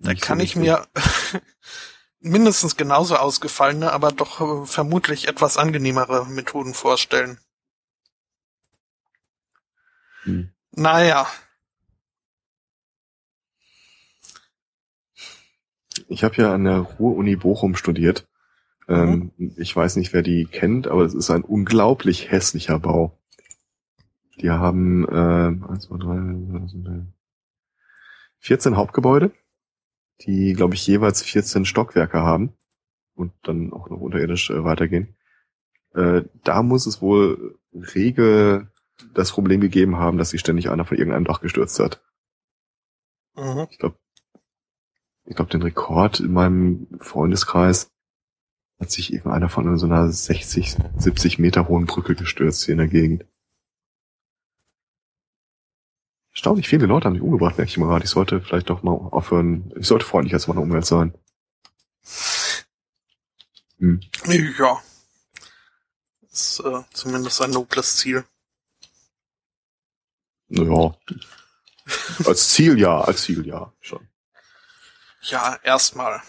Da 0.00 0.14
kann 0.14 0.40
ich 0.40 0.56
mir 0.56 0.88
mindestens 2.18 2.76
genauso 2.76 3.16
ausgefallene, 3.16 3.92
aber 3.92 4.10
doch 4.10 4.40
äh, 4.40 4.66
vermutlich 4.66 5.28
etwas 5.28 5.56
angenehmere 5.56 6.26
Methoden 6.26 6.74
vorstellen. 6.74 7.38
Hm. 10.24 10.52
Naja. 10.72 11.26
Ich 16.08 16.24
habe 16.24 16.36
ja 16.36 16.54
an 16.54 16.64
der 16.64 16.78
Ruhr-Uni 16.78 17.36
Bochum 17.36 17.76
studiert 17.76 18.26
Ähm, 18.88 19.32
mhm. 19.36 19.54
Ich 19.56 19.74
weiß 19.74 19.96
nicht, 19.96 20.12
wer 20.12 20.22
die 20.22 20.46
kennt, 20.46 20.88
aber 20.88 21.04
es 21.04 21.14
ist 21.14 21.30
ein 21.30 21.44
unglaublich 21.44 22.30
hässlicher 22.30 22.78
Bau. 22.78 23.18
Die 24.40 24.50
haben 24.50 25.06
äh, 25.08 25.70
1, 25.72 25.84
2, 25.84 25.96
3, 25.98 27.06
14 28.40 28.76
Hauptgebäude, 28.76 29.30
die, 30.22 30.54
glaube 30.54 30.74
ich, 30.74 30.86
jeweils 30.86 31.22
14 31.22 31.64
Stockwerke 31.64 32.20
haben 32.20 32.54
und 33.14 33.32
dann 33.44 33.72
auch 33.72 33.88
noch 33.88 34.00
unterirdisch 34.00 34.50
äh, 34.50 34.64
weitergehen. 34.64 35.14
Äh, 35.94 36.22
da 36.42 36.62
muss 36.62 36.86
es 36.86 37.00
wohl 37.00 37.58
rege 37.72 38.71
das 39.14 39.32
Problem 39.32 39.60
gegeben 39.60 39.96
haben, 39.96 40.18
dass 40.18 40.30
sich 40.30 40.40
ständig 40.40 40.70
einer 40.70 40.84
von 40.84 40.96
irgendeinem 40.96 41.24
Dach 41.24 41.40
gestürzt 41.40 41.78
hat. 41.78 42.02
Mhm. 43.34 43.66
Ich 43.70 43.78
glaube, 43.78 43.96
ich 45.24 45.36
glaube, 45.36 45.50
den 45.50 45.62
Rekord 45.62 46.20
in 46.20 46.32
meinem 46.32 46.88
Freundeskreis 47.00 47.90
hat 48.80 48.90
sich 48.90 49.12
irgendeiner 49.12 49.48
von 49.48 49.78
so 49.78 49.86
einer 49.86 50.10
60, 50.10 50.76
70 50.96 51.38
Meter 51.38 51.68
hohen 51.68 51.86
Brücke 51.86 52.14
gestürzt 52.14 52.64
hier 52.64 52.72
in 52.72 52.78
der 52.78 52.88
Gegend. 52.88 53.24
Erstaunlich 56.32 56.68
viele 56.68 56.86
Leute 56.86 57.06
haben 57.06 57.14
sich 57.14 57.22
umgebracht, 57.22 57.58
merke 57.58 57.70
ich 57.70 57.76
mal 57.76 57.86
gerade. 57.86 58.04
Ich 58.04 58.10
sollte 58.10 58.40
vielleicht 58.40 58.70
doch 58.70 58.82
mal 58.82 58.92
aufhören. 58.92 59.72
Ich 59.76 59.86
sollte 59.86 60.06
freundlicher 60.06 60.40
zu 60.40 60.50
meiner 60.50 60.62
Umwelt 60.62 60.86
sein. 60.86 61.14
Hm. 63.78 64.00
Ja. 64.58 64.82
Ist 66.30 66.60
äh, 66.60 66.82
zumindest 66.92 67.42
ein 67.42 67.50
nobles 67.50 67.96
Ziel. 67.96 68.24
Naja. 70.52 70.94
als 72.26 72.50
Ziel 72.50 72.78
ja, 72.78 73.00
als 73.00 73.22
Ziel 73.22 73.46
ja, 73.46 73.72
schon. 73.80 74.06
Ja, 75.22 75.58
erstmal. 75.62 76.20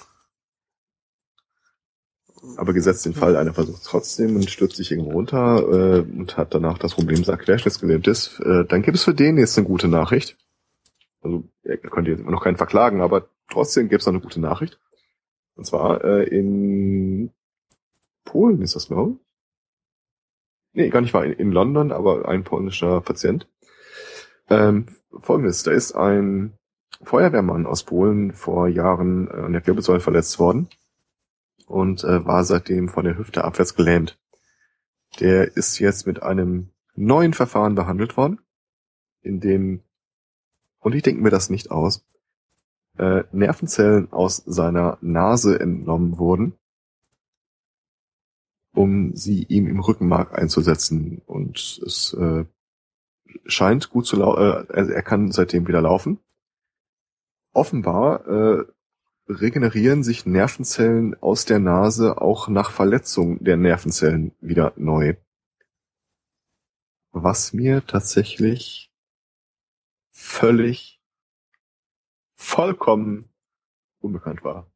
Aber 2.58 2.74
gesetzt 2.74 3.06
den 3.06 3.14
Fall, 3.14 3.36
einer 3.36 3.54
versucht 3.54 3.84
trotzdem 3.84 4.36
und 4.36 4.50
stürzt 4.50 4.78
sich 4.78 4.92
irgendwo 4.92 5.12
runter 5.12 5.58
äh, 5.60 6.00
und 6.00 6.38
hat 6.38 6.54
danach 6.54 6.78
das 6.78 6.94
Problem, 6.94 7.20
dass 7.20 7.30
er 7.30 7.38
querschnittsgelähmt 7.38 8.08
ist, 8.08 8.40
äh, 8.42 8.66
dann 8.66 8.82
gibt 8.82 8.98
es 8.98 9.04
für 9.04 9.14
den 9.14 9.38
jetzt 9.38 9.58
eine 9.58 9.68
gute 9.68 9.88
Nachricht. 9.88 10.38
Also 11.22 11.44
er 11.64 11.78
könnte 11.78 12.12
jetzt 12.12 12.20
immer 12.20 12.32
noch 12.32 12.44
keinen 12.44 12.58
verklagen, 12.58 13.02
aber 13.02 13.30
trotzdem 13.50 13.90
gibt 13.90 14.02
es 14.02 14.08
eine 14.08 14.20
gute 14.20 14.40
Nachricht. 14.40 14.80
Und 15.56 15.66
zwar 15.66 16.04
äh, 16.04 16.24
in 16.24 17.32
Polen 18.26 18.62
ist 18.62 18.76
das, 18.76 18.88
glaube 18.88 19.12
ich. 19.12 19.18
Nee, 20.74 20.90
gar 20.90 21.02
nicht 21.02 21.14
wahr, 21.14 21.26
in, 21.26 21.34
in 21.34 21.52
London, 21.52 21.92
aber 21.92 22.28
ein 22.28 22.44
polnischer 22.44 23.02
Patient. 23.02 23.48
Ähm, 24.50 24.88
Folgendes, 25.20 25.64
da 25.64 25.72
ist 25.72 25.94
ein 25.94 26.58
Feuerwehrmann 27.02 27.66
aus 27.66 27.84
Polen 27.84 28.34
vor 28.34 28.68
Jahren 28.68 29.28
äh, 29.28 29.32
an 29.32 29.54
der 29.54 29.66
Wirbelsäule 29.66 30.00
verletzt 30.00 30.40
worden 30.40 30.70
und 31.68 32.04
äh, 32.04 32.26
war 32.26 32.44
seitdem 32.44 32.90
von 32.90 33.06
der 33.06 33.18
Hüfte 33.18 33.44
abwärts 33.44 33.76
gelähmt. 33.76 34.20
Der 35.20 35.56
ist 35.56 35.80
jetzt 35.80 36.08
mit 36.08 36.24
einem 36.24 36.72
neuen 36.96 37.34
Verfahren 37.34 37.76
behandelt 37.76 38.18
worden, 38.18 38.40
in 39.22 39.40
dem, 39.40 39.84
und 40.80 40.96
ich 40.96 41.04
denke 41.04 41.22
mir 41.22 41.30
das 41.30 41.50
nicht 41.50 41.72
aus, 41.72 42.06
äh, 42.98 43.24
Nervenzellen 43.32 44.12
aus 44.12 44.38
seiner 44.38 44.98
Nase 45.02 45.60
entnommen 45.60 46.18
wurden 46.18 46.58
um 48.74 49.16
sie 49.16 49.44
ihm 49.44 49.68
im 49.68 49.80
Rückenmark 49.80 50.38
einzusetzen. 50.38 51.22
Und 51.26 51.82
es 51.86 52.14
äh, 52.20 52.46
scheint 53.46 53.90
gut 53.90 54.06
zu 54.06 54.18
laufen, 54.18 54.70
äh, 54.70 54.92
er 54.92 55.04
kann 55.04 55.32
seitdem 55.32 55.68
wieder 55.68 55.82
laufen. 55.82 56.20
Offenbar 57.54 58.28
äh, 58.28 58.66
regenerieren 59.28 60.04
sich 60.04 60.26
Nervenzellen 60.26 61.16
aus 61.22 61.46
der 61.46 61.60
Nase 61.60 62.22
auch 62.22 62.48
nach 62.48 62.72
Verletzung 62.72 63.44
der 63.44 63.58
Nervenzellen 63.58 64.34
wieder 64.42 64.74
neu. 64.76 65.16
Was 67.12 67.54
mir 67.54 67.86
tatsächlich 67.86 68.92
völlig 70.12 71.00
vollkommen 72.36 73.30
unbekannt 74.00 74.44
war. 74.44 74.68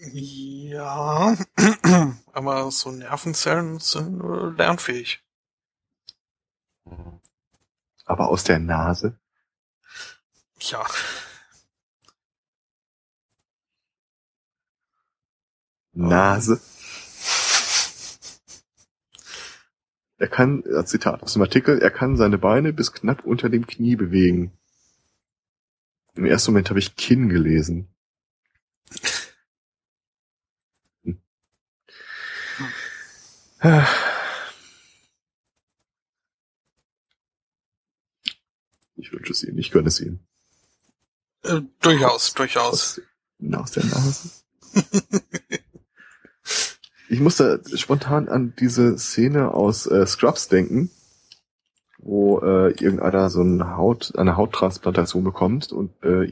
Ja, 0.00 1.36
aber 2.32 2.70
so 2.70 2.92
Nervenzellen 2.92 3.80
sind 3.80 4.20
äh, 4.20 4.56
lernfähig. 4.56 5.20
Aber 8.04 8.28
aus 8.28 8.44
der 8.44 8.60
Nase? 8.60 9.18
Ja. 10.60 10.86
Nase. 15.92 16.60
Er 20.18 20.28
kann, 20.28 20.64
Zitat 20.84 21.22
aus 21.22 21.32
dem 21.32 21.42
Artikel, 21.42 21.80
er 21.80 21.90
kann 21.90 22.16
seine 22.16 22.38
Beine 22.38 22.72
bis 22.72 22.92
knapp 22.92 23.24
unter 23.24 23.48
dem 23.48 23.66
Knie 23.66 23.96
bewegen. 23.96 24.52
Im 26.14 26.24
ersten 26.24 26.52
Moment 26.52 26.70
habe 26.70 26.78
ich 26.78 26.96
Kinn 26.96 27.28
gelesen. 27.28 27.88
Ich 38.94 39.12
wünsche 39.12 39.32
es 39.32 39.42
Ihnen, 39.42 39.58
ich 39.58 39.70
gönne 39.70 39.88
es 39.88 40.00
Ihnen. 40.00 40.26
Äh, 41.42 41.62
durchaus, 41.80 42.34
durchaus. 42.34 43.00
Aus, 43.40 43.54
aus 43.54 43.70
der 43.72 43.84
Nase. 43.84 44.30
ich 47.08 47.20
musste 47.20 47.62
spontan 47.74 48.28
an 48.28 48.54
diese 48.58 48.98
Szene 48.98 49.52
aus 49.52 49.86
äh, 49.86 50.06
Scrubs 50.06 50.48
denken, 50.48 50.90
wo 51.98 52.40
äh, 52.40 52.70
irgendeiner 52.72 53.30
so 53.30 53.40
eine 53.40 53.76
Haut, 53.76 54.16
eine 54.16 54.36
Hauttransplantation 54.36 55.24
bekommt 55.24 55.72
und 55.72 55.92
äh, 56.04 56.30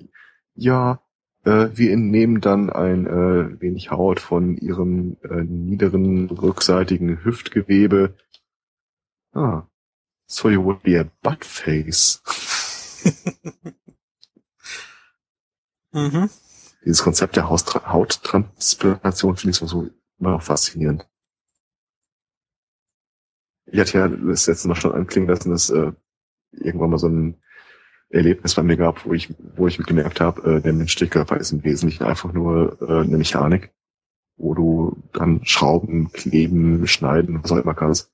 ja, 0.55 1.01
äh, 1.47 1.77
wir 1.77 1.93
entnehmen 1.93 2.40
dann 2.40 2.70
ein 2.70 3.06
äh, 3.06 3.60
wenig 3.60 3.90
Haut 3.90 4.18
von 4.18 4.56
ihrem 4.56 5.16
äh, 5.23 5.44
niederen 5.44 6.28
rückseitigen 6.28 7.24
Hüftgewebe. 7.24 8.16
Ah, 9.32 9.62
so 10.27 10.51
you 10.51 10.64
would 10.64 10.82
be 10.82 10.98
a 10.98 11.05
butt 11.23 11.44
face. 11.44 12.20
mhm. 15.93 16.28
Dieses 16.85 17.02
Konzept 17.02 17.36
der 17.36 17.48
Haustra 17.48 17.93
Hauttransplantation 17.93 19.36
finde 19.36 19.51
ich 19.51 19.56
so 19.56 19.89
immer 20.18 20.31
noch 20.32 20.43
faszinierend. 20.43 21.09
Ich 23.66 23.78
hatte 23.78 23.98
ja 23.98 24.09
das 24.09 24.47
letzte 24.47 24.68
Mal 24.68 24.77
schon 24.77 24.93
anklingen 24.93 25.28
lassen, 25.28 25.51
dass 25.51 25.70
äh, 25.70 25.93
irgendwann 26.52 26.90
mal 26.90 26.98
so 26.98 27.09
ein 27.09 27.40
Erlebnis 28.17 28.55
bei 28.55 28.63
mir 28.63 28.77
gab, 28.77 29.05
wo 29.07 29.13
ich, 29.13 29.35
wo 29.57 29.67
ich 29.67 29.79
gemerkt 29.79 30.21
habe, 30.21 30.57
äh, 30.57 30.61
der 30.61 30.73
menschliche 30.73 31.11
Körper 31.11 31.37
ist 31.37 31.53
im 31.53 31.63
Wesentlichen 31.65 32.05
einfach 32.05 32.33
nur 32.33 32.81
äh, 32.81 33.05
eine 33.05 33.19
Mechanik, 33.19 33.73
wo 34.37 34.55
du 34.55 35.03
dann 35.13 35.45
Schrauben, 35.45 36.11
kleben, 36.13 36.87
schneiden, 36.87 37.43
was 37.43 37.53
auch 37.53 37.59
immer 37.59 37.75
kannst. 37.75 38.13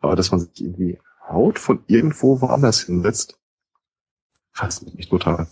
Aber 0.00 0.16
dass 0.16 0.30
man 0.30 0.40
sich 0.40 0.60
irgendwie 0.60 0.98
Haut 1.28 1.58
von 1.58 1.84
irgendwo 1.86 2.40
woanders 2.40 2.80
hinsetzt, 2.80 3.38
fasziniert 4.52 4.96
mich 4.96 5.08
total. 5.08 5.48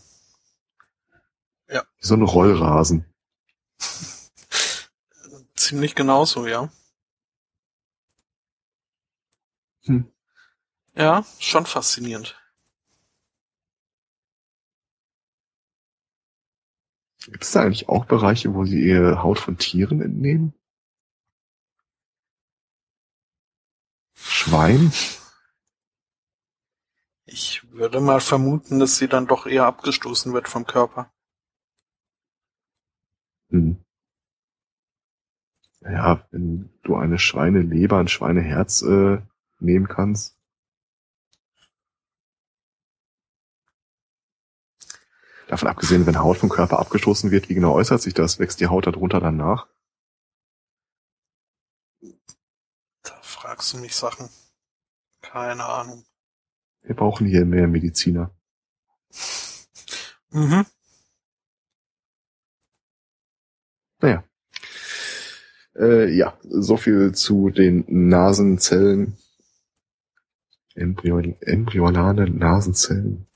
Ja. 1.69 1.82
Wie 1.98 2.07
so 2.07 2.15
ein 2.15 2.23
Rollrasen. 2.23 3.05
Ziemlich 5.55 5.94
genauso, 5.94 6.47
ja. 6.47 6.70
Hm. 9.85 10.11
Ja, 10.94 11.24
schon 11.39 11.66
faszinierend. 11.66 12.36
Gibt 17.27 17.43
es 17.43 17.51
da 17.51 17.62
eigentlich 17.62 17.89
auch 17.89 18.05
Bereiche, 18.05 18.55
wo 18.55 18.65
sie 18.65 18.81
ihr 18.81 19.23
Haut 19.23 19.40
von 19.40 19.59
Tieren 19.59 20.01
entnehmen? 20.01 20.55
Schwein? 24.15 24.93
Ich 27.24 27.69
würde 27.73 28.01
mal 28.01 28.20
vermuten, 28.20 28.78
dass 28.78 28.97
sie 28.97 29.09
dann 29.09 29.27
doch 29.27 29.47
eher 29.47 29.66
abgestoßen 29.66 30.32
wird 30.32 30.48
vom 30.48 30.66
Körper. 30.66 31.12
Hm. 33.51 33.85
Ja, 35.81 36.27
wenn 36.31 36.70
du 36.85 36.94
eine 36.94 37.19
Schweineleber, 37.19 37.98
ein 37.98 38.09
Schweineherz 38.09 38.82
äh, 38.82 39.19
nehmen 39.59 39.89
kannst, 39.89 40.35
Davon 45.48 45.68
abgesehen, 45.68 46.06
wenn 46.06 46.18
Haut 46.18 46.39
vom 46.39 46.48
Körper 46.48 46.78
abgestoßen 46.81 47.31
wird, 47.31 47.48
wie 47.48 47.55
genau 47.55 47.73
äußert 47.74 48.02
sich 48.02 48.14
das? 48.14 48.39
Wächst 48.39 48.60
die 48.60 48.66
Haut 48.66 48.86
darunter 48.86 49.20
dann 49.20 49.36
nach? 49.36 49.68
Da 53.02 53.14
fragst 53.23 53.73
du 53.73 53.78
mich 53.78 53.94
Sachen. 53.94 54.28
Keine 55.23 55.64
Ahnung. 55.64 56.05
Wir 56.82 56.97
brauchen 56.97 57.27
hier 57.27 57.44
mehr 57.44 57.68
Mediziner. 57.68 58.31
Mhm. 60.31 60.66
Naja. 64.01 64.24
Äh, 65.77 66.10
ja, 66.14 66.36
so 66.43 66.77
viel 66.77 67.14
zu 67.14 67.48
den 67.48 67.85
Nasenzellen. 68.09 69.16
Embryon, 70.74 71.36
embryonale 71.40 72.28
Nasenzellen. 72.28 73.27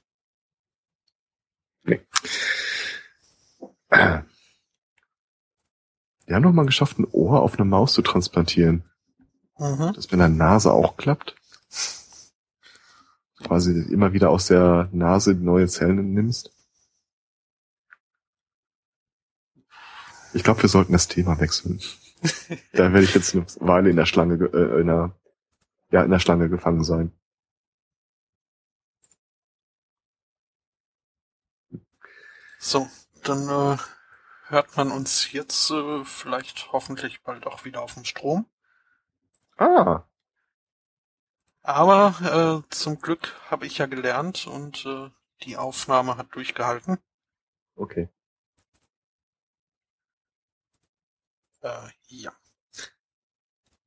Nee. 1.91 2.01
Wir 6.27 6.37
haben 6.37 6.43
doch 6.43 6.53
mal 6.53 6.67
geschafft, 6.67 6.99
ein 6.99 7.09
Ohr 7.11 7.43
auf 7.43 7.55
eine 7.55 7.65
Maus 7.65 7.93
zu 7.93 8.03
transplantieren. 8.03 8.85
Mhm. 9.59 9.93
Dass 9.95 10.13
wenn 10.13 10.21
eine 10.21 10.35
Nase 10.35 10.73
auch 10.73 10.97
klappt. 10.97 11.35
Quasi 13.43 13.73
immer 13.73 14.13
wieder 14.13 14.31
aus 14.31 14.47
der 14.47 14.89
Nase 14.93 15.35
neue 15.35 15.67
Zellen 15.67 16.13
nimmst. 16.13 16.53
Ich 20.33 20.45
glaube, 20.45 20.63
wir 20.63 20.69
sollten 20.69 20.93
das 20.93 21.09
Thema 21.09 21.41
wechseln. 21.41 21.81
da 22.73 22.93
werde 22.93 23.03
ich 23.03 23.15
jetzt 23.15 23.35
eine 23.35 23.45
Weile 23.59 23.91
in 23.91 23.97
der 23.97 24.07
Schlange, 24.07 24.35
äh, 24.53 24.81
in 24.81 24.87
der, 24.87 25.19
ja, 25.91 26.05
in 26.05 26.11
der 26.11 26.21
Schlange 26.21 26.49
gefangen 26.49 26.85
sein. 26.85 27.13
So, 32.63 32.91
dann 33.25 33.49
äh, 33.49 33.79
hört 34.49 34.77
man 34.77 34.93
uns 34.93 35.33
jetzt 35.33 35.71
äh, 35.71 36.05
vielleicht 36.05 36.73
hoffentlich 36.73 37.23
bald 37.23 37.47
auch 37.47 37.65
wieder 37.65 37.81
auf 37.81 37.95
dem 37.95 38.05
Strom. 38.05 38.45
Ah. 39.57 40.05
Aber 41.63 42.63
äh, 42.69 42.69
zum 42.75 43.01
Glück 43.01 43.35
habe 43.51 43.67
ich 43.67 43.79
ja 43.79 43.87
gelernt 43.87 44.47
und 44.47 44.85
äh, 44.85 45.11
die 45.43 45.57
Aufnahme 45.57 46.19
hat 46.19 46.35
durchgehalten. 46.35 46.99
Okay. 47.77 48.11
Äh, 51.63 51.89
ja. 52.09 52.33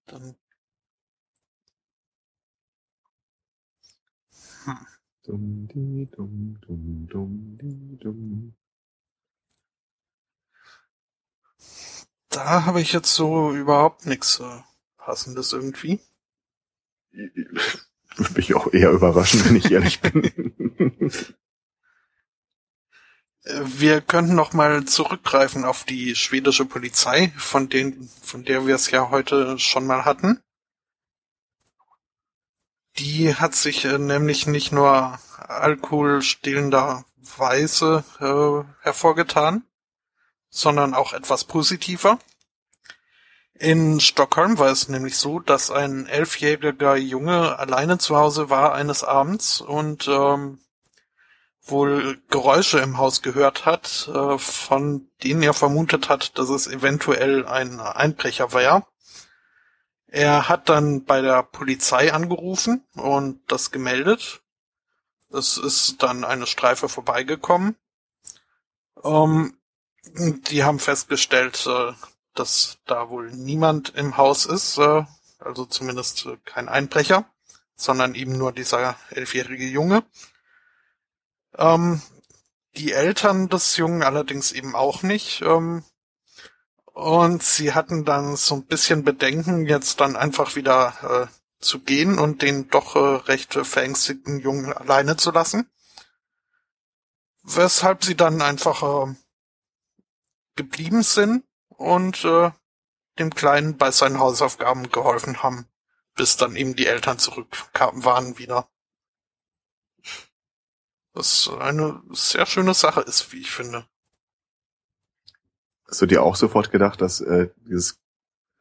Dann. 0.08 0.36
Hm. 4.66 4.88
Dum, 5.22 5.68
di, 5.68 6.08
dum, 6.08 6.60
dum, 6.60 7.08
dum, 7.08 7.58
di, 7.60 7.98
dum. 7.98 8.56
Da 12.34 12.65
habe 12.65 12.81
ich 12.81 12.91
jetzt 12.93 13.14
so 13.14 13.53
überhaupt 13.53 14.07
nichts 14.07 14.39
äh, 14.39 14.61
Passendes 14.97 15.53
irgendwie. 15.53 15.99
Würde 17.11 18.34
mich 18.35 18.55
auch 18.55 18.73
eher 18.73 18.89
überraschen, 18.89 19.45
wenn 19.45 19.55
ich 19.55 19.69
ehrlich 19.72 20.01
bin. 20.01 20.23
Wir 23.45 24.01
könnten 24.01 24.35
noch 24.35 24.53
mal 24.53 24.85
zurückgreifen 24.85 25.65
auf 25.65 25.84
die 25.84 26.15
schwedische 26.15 26.64
Polizei, 26.65 27.31
von 27.38 27.69
denen, 27.69 28.10
von 28.22 28.45
der 28.45 28.65
wir 28.65 28.76
es 28.76 28.89
ja 28.89 29.11
heute 29.11 29.60
schon 29.60 29.85
mal 29.85 30.05
hatten. 30.05 30.41
Die 32.97 33.35
hat 33.35 33.53
sich 33.53 33.85
äh, 33.85 33.99
nämlich 33.99 34.47
nicht 34.47 34.72
nur 34.72 35.19
alkoholstehlenderweise 35.38 38.03
äh, 38.19 38.64
hervorgetan, 38.84 39.68
sondern 40.54 40.94
auch 40.94 41.14
etwas 41.14 41.46
positiver. 41.46 42.20
In 43.56 44.00
Stockholm 44.00 44.60
war 44.60 44.70
es 44.70 44.88
nämlich 44.88 45.18
so, 45.18 45.40
dass 45.40 45.72
ein 45.72 46.06
elfjähriger 46.06 46.96
Junge 46.96 47.58
alleine 47.58 47.98
zu 47.98 48.16
Hause 48.18 48.52
war 48.52 48.74
eines 48.74 49.04
Abends 49.04 49.62
und 49.62 50.08
ähm, 50.08 50.60
wohl 51.64 52.22
Geräusche 52.30 52.80
im 52.80 52.98
Haus 52.98 53.24
gehört 53.24 53.66
hat, 53.66 54.10
äh, 54.14 54.38
von 54.38 55.10
denen 55.24 55.42
er 55.42 55.54
vermutet 55.54 56.10
hat, 56.10 56.38
dass 56.38 56.50
es 56.50 56.68
eventuell 56.68 57.48
ein 57.48 57.80
Einbrecher 57.80 58.54
war. 58.54 58.88
Er 60.08 60.50
hat 60.50 60.70
dann 60.70 61.06
bei 61.06 61.22
der 61.22 61.42
Polizei 61.42 62.14
angerufen 62.14 62.86
und 62.94 63.42
das 63.48 63.72
gemeldet. 63.72 64.44
Es 65.32 65.58
ist 65.58 66.04
dann 66.04 66.24
eine 66.24 66.46
Streife 66.46 66.90
vorbeigekommen. 66.90 67.76
Ähm, 69.04 69.58
die 70.06 70.64
haben 70.64 70.80
festgestellt, 70.80 71.66
äh, 71.68 71.94
dass 72.34 72.80
da 72.86 73.10
wohl 73.10 73.32
niemand 73.32 73.96
im 73.96 74.18
Haus 74.18 74.46
ist, 74.46 74.78
äh, 74.78 75.04
also 75.40 75.66
zumindest 75.66 76.28
kein 76.46 76.70
Einbrecher, 76.70 77.26
sondern 77.76 78.16
eben 78.16 78.38
nur 78.38 78.52
dieser 78.52 78.96
elfjährige 79.10 79.68
Junge. 79.68 80.04
Ähm, 81.58 82.02
die 82.76 82.92
Eltern 82.92 83.50
des 83.50 83.78
Jungen 83.78 84.04
allerdings 84.04 84.52
eben 84.52 84.76
auch 84.76 85.04
nicht. 85.04 85.42
Ähm, 85.42 85.84
und 86.86 87.42
sie 87.42 87.74
hatten 87.74 88.06
dann 88.06 88.36
so 88.36 88.56
ein 88.56 88.66
bisschen 88.66 89.04
Bedenken, 89.04 89.66
jetzt 89.66 90.00
dann 90.00 90.16
einfach 90.16 90.56
wieder 90.56 91.30
äh, 91.30 91.64
zu 91.64 91.80
gehen 91.80 92.20
und 92.20 92.42
den 92.42 92.70
doch 92.70 92.96
äh, 92.96 93.00
recht 93.00 93.54
verängstigten 93.54 94.40
Jungen 94.40 94.74
alleine 94.74 95.18
zu 95.18 95.32
lassen. 95.32 95.70
Weshalb 97.44 98.04
sie 98.04 98.16
dann 98.16 98.42
einfach 98.42 99.08
äh, 99.08 99.16
geblieben 100.56 101.04
sind 101.04 101.44
und 101.70 102.24
äh, 102.26 102.52
dem 103.20 103.34
Kleinen 103.34 103.78
bei 103.78 103.92
seinen 103.92 104.20
Hausaufgaben 104.20 104.90
geholfen 104.90 105.44
haben, 105.44 105.68
bis 106.16 106.38
dann 106.38 106.56
eben 106.56 106.76
die 106.76 106.88
Eltern 106.88 107.20
zurückkamen 107.20 108.04
waren 108.04 108.38
wieder. 108.38 108.68
Was 111.14 111.50
eine 111.60 112.02
sehr 112.12 112.46
schöne 112.46 112.74
Sache 112.74 113.02
ist, 113.02 113.32
wie 113.32 113.42
ich 113.42 113.52
finde. 113.52 113.86
Hast 115.88 116.02
du 116.02 116.06
dir 116.08 116.24
auch 116.24 116.36
sofort 116.36 116.72
gedacht, 116.72 117.02
dass 117.02 117.22
äh, 117.22 117.50
dieses, 117.68 118.00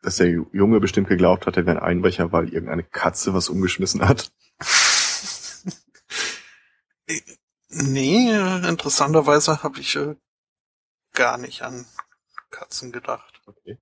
dass 0.02 0.16
der 0.16 0.28
Junge 0.28 0.80
bestimmt 0.80 1.08
geglaubt 1.08 1.46
hat, 1.46 1.56
er 1.56 1.64
wäre 1.64 1.78
ein 1.78 1.82
Einbrecher, 1.82 2.30
weil 2.30 2.52
irgendeine 2.52 2.84
Katze 2.84 3.32
was 3.32 3.48
umgeschmissen 3.48 4.06
hat? 4.06 4.32
nee, 7.68 8.28
interessanterweise 8.28 9.62
habe 9.62 9.80
ich 9.80 9.96
äh, 9.96 10.14
gar 11.12 11.38
nicht 11.38 11.62
an 11.62 11.86
Katzen 12.50 12.92
gedacht. 12.92 13.40
Okay. 13.46 13.78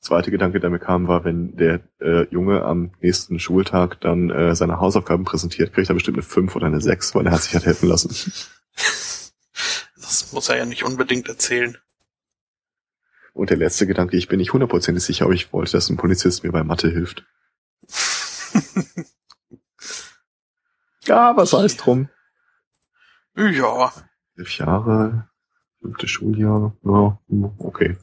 Zweite 0.00 0.30
Gedanke, 0.30 0.60
der 0.60 0.70
mir 0.70 0.78
kam, 0.78 1.08
war, 1.08 1.24
wenn 1.24 1.56
der 1.56 1.80
äh, 2.00 2.28
Junge 2.28 2.62
am 2.62 2.92
nächsten 3.00 3.40
Schultag 3.40 4.00
dann 4.00 4.30
äh, 4.30 4.54
seine 4.54 4.78
Hausaufgaben 4.78 5.24
präsentiert, 5.24 5.72
kriegt 5.72 5.88
er 5.88 5.94
bestimmt 5.94 6.16
eine 6.16 6.22
5 6.22 6.54
oder 6.54 6.66
eine 6.66 6.80
6, 6.80 7.14
weil 7.14 7.26
er 7.26 7.32
hat 7.32 7.42
sich 7.42 7.54
halt 7.54 7.66
helfen 7.66 7.88
lassen. 7.88 8.32
Das 9.96 10.32
muss 10.32 10.48
er 10.48 10.56
ja 10.56 10.66
nicht 10.66 10.84
unbedingt 10.84 11.28
erzählen. 11.28 11.76
Und 13.32 13.50
der 13.50 13.56
letzte 13.56 13.88
Gedanke, 13.88 14.16
ich 14.16 14.28
bin 14.28 14.38
nicht 14.38 14.52
hundertprozentig 14.52 15.02
sicher, 15.02 15.24
aber 15.24 15.34
ich 15.34 15.52
wollte, 15.52 15.72
dass 15.72 15.90
ein 15.90 15.96
Polizist 15.96 16.44
mir 16.44 16.52
bei 16.52 16.62
Mathe 16.62 16.88
hilft. 16.88 17.26
ja, 21.04 21.36
was 21.36 21.52
heißt 21.52 21.84
drum? 21.84 22.08
Ja. 23.34 23.92
Elf 24.36 24.56
Jahre, 24.58 25.28
Fünfte 25.86 26.08
Schuljahr, 26.08 26.76
ja, 26.82 27.16
okay. 27.58 27.96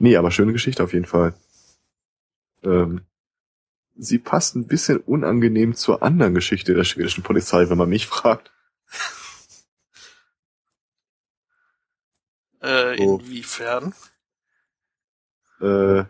Nee, 0.00 0.16
aber 0.16 0.32
schöne 0.32 0.52
Geschichte 0.52 0.82
auf 0.82 0.92
jeden 0.92 1.04
Fall. 1.04 1.34
Ähm, 2.64 3.02
sie 3.96 4.18
passt 4.18 4.56
ein 4.56 4.66
bisschen 4.66 4.96
unangenehm 4.98 5.76
zur 5.76 6.02
anderen 6.02 6.34
Geschichte 6.34 6.74
der 6.74 6.82
schwedischen 6.82 7.22
Polizei, 7.22 7.70
wenn 7.70 7.78
man 7.78 7.88
mich 7.88 8.08
fragt. 8.08 8.50
Äh, 12.60 12.96
so. 12.96 13.20
inwiefern? 13.20 13.94
Äh, 15.60 16.02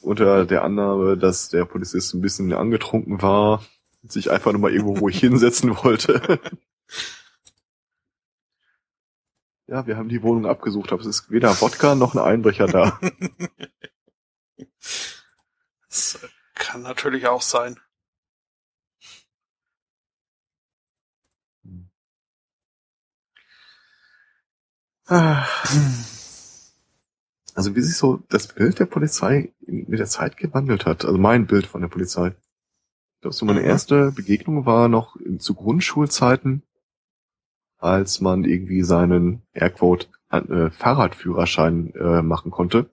unter 0.00 0.46
der 0.46 0.64
Annahme, 0.64 1.16
dass 1.16 1.48
der 1.48 1.64
Polizist 1.64 2.12
ein 2.12 2.22
bisschen 2.22 2.52
angetrunken 2.52 3.22
war, 3.22 3.64
sich 4.02 4.32
einfach 4.32 4.50
nur 4.50 4.60
mal 4.60 4.72
irgendwo 4.72 4.94
ruhig 4.94 5.20
hinsetzen 5.20 5.76
wollte. 5.76 6.40
Ja, 9.68 9.86
wir 9.86 9.96
haben 9.96 10.08
die 10.08 10.22
Wohnung 10.22 10.46
abgesucht, 10.46 10.92
aber 10.92 11.00
es 11.00 11.06
ist 11.06 11.30
weder 11.30 11.60
Wodka 11.60 11.94
noch 11.94 12.14
ein 12.14 12.20
Einbrecher 12.20 12.66
da. 12.66 12.98
das 15.88 16.18
kann 16.54 16.82
natürlich 16.82 17.26
auch 17.26 17.42
sein. 17.42 17.78
Also 27.54 27.76
wie 27.76 27.82
sich 27.82 27.96
so 27.96 28.22
das 28.30 28.46
Bild 28.48 28.78
der 28.78 28.86
Polizei 28.86 29.52
mit 29.66 29.98
der 29.98 30.06
Zeit 30.06 30.36
gewandelt 30.36 30.86
hat. 30.86 31.04
Also 31.04 31.18
mein 31.18 31.46
Bild 31.46 31.66
von 31.66 31.82
der 31.82 31.88
Polizei. 31.88 32.28
Ich 32.28 33.20
glaube, 33.20 33.34
so 33.34 33.44
meine 33.44 33.60
mhm. 33.60 33.66
erste 33.66 34.12
Begegnung 34.12 34.64
war 34.64 34.88
noch 34.88 35.16
zu 35.38 35.54
Grundschulzeiten 35.54 36.62
als 37.82 38.20
man 38.20 38.44
irgendwie 38.44 38.82
seinen 38.82 39.42
Airquote 39.52 40.06
äh, 40.30 40.70
Fahrradführerschein 40.70 41.92
äh, 41.94 42.22
machen 42.22 42.52
konnte. 42.52 42.90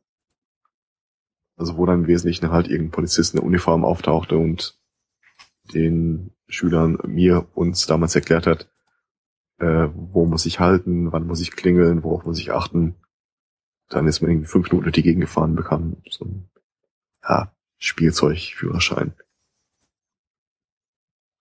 Also 1.56 1.78
wo 1.78 1.86
dann 1.86 2.02
im 2.02 2.08
Wesentlichen 2.08 2.52
halt 2.52 2.68
irgendein 2.68 2.92
Polizist 2.92 3.34
in 3.34 3.40
der 3.40 3.46
Uniform 3.46 3.86
auftauchte 3.86 4.38
und 4.38 4.80
den 5.74 6.32
Schülern 6.48 6.98
mir 7.06 7.48
uns 7.54 7.86
damals 7.86 8.16
erklärt 8.16 8.48
hat, 8.48 8.72
äh, 9.60 9.90
wo 9.94 10.26
muss 10.26 10.48
ich 10.48 10.60
halten, 10.60 11.12
wann 11.12 11.28
muss 11.28 11.42
ich 11.42 11.52
klingeln, 11.52 12.04
worauf 12.04 12.26
muss 12.26 12.40
ich 12.40 12.52
achten. 12.52 12.96
dann 13.90 14.08
ist 14.08 14.22
man 14.22 14.32
irgendwie 14.32 14.48
fünf 14.48 14.70
Minuten 14.70 14.86
durch 14.86 14.96
die 14.96 15.04
Gegend 15.04 15.22
gefahren, 15.22 15.56
bekam 15.56 15.98
so 16.10 16.26
ein 16.26 16.50
ja, 17.24 17.54
Spielzeugführerschein. 17.78 19.14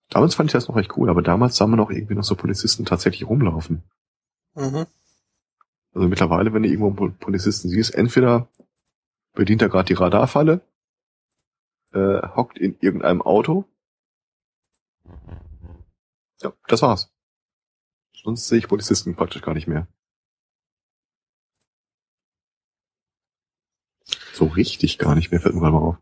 Damals 0.09 0.35
fand 0.35 0.49
ich 0.49 0.53
das 0.53 0.67
noch 0.67 0.77
echt 0.77 0.97
cool, 0.97 1.09
aber 1.09 1.21
damals 1.21 1.55
sah 1.55 1.67
man 1.67 1.79
auch 1.79 1.91
irgendwie 1.91 2.15
noch 2.15 2.23
so 2.23 2.35
Polizisten 2.35 2.85
tatsächlich 2.85 3.27
rumlaufen. 3.27 3.83
Mhm. 4.55 4.87
Also 5.93 6.07
mittlerweile, 6.07 6.53
wenn 6.53 6.63
du 6.63 6.69
irgendwo 6.69 7.05
einen 7.05 7.17
Polizisten 7.17 7.69
siehst, 7.69 7.93
entweder 7.93 8.47
bedient 9.33 9.61
er 9.61 9.69
gerade 9.69 9.87
die 9.87 9.93
Radarfalle, 9.93 10.61
äh, 11.93 12.27
hockt 12.35 12.57
in 12.57 12.77
irgendeinem 12.79 13.21
Auto. 13.21 13.65
Ja, 16.41 16.53
das 16.67 16.81
war's. 16.81 17.11
Sonst 18.13 18.47
sehe 18.47 18.59
ich 18.59 18.67
Polizisten 18.67 19.15
praktisch 19.15 19.41
gar 19.41 19.53
nicht 19.53 19.67
mehr. 19.67 19.87
So 24.33 24.45
richtig 24.45 24.97
gar 24.97 25.15
nicht 25.15 25.31
mehr, 25.31 25.39
fällt 25.41 25.55
mir 25.55 25.61
gerade 25.61 25.73
mal 25.73 25.81
auf. 25.81 25.97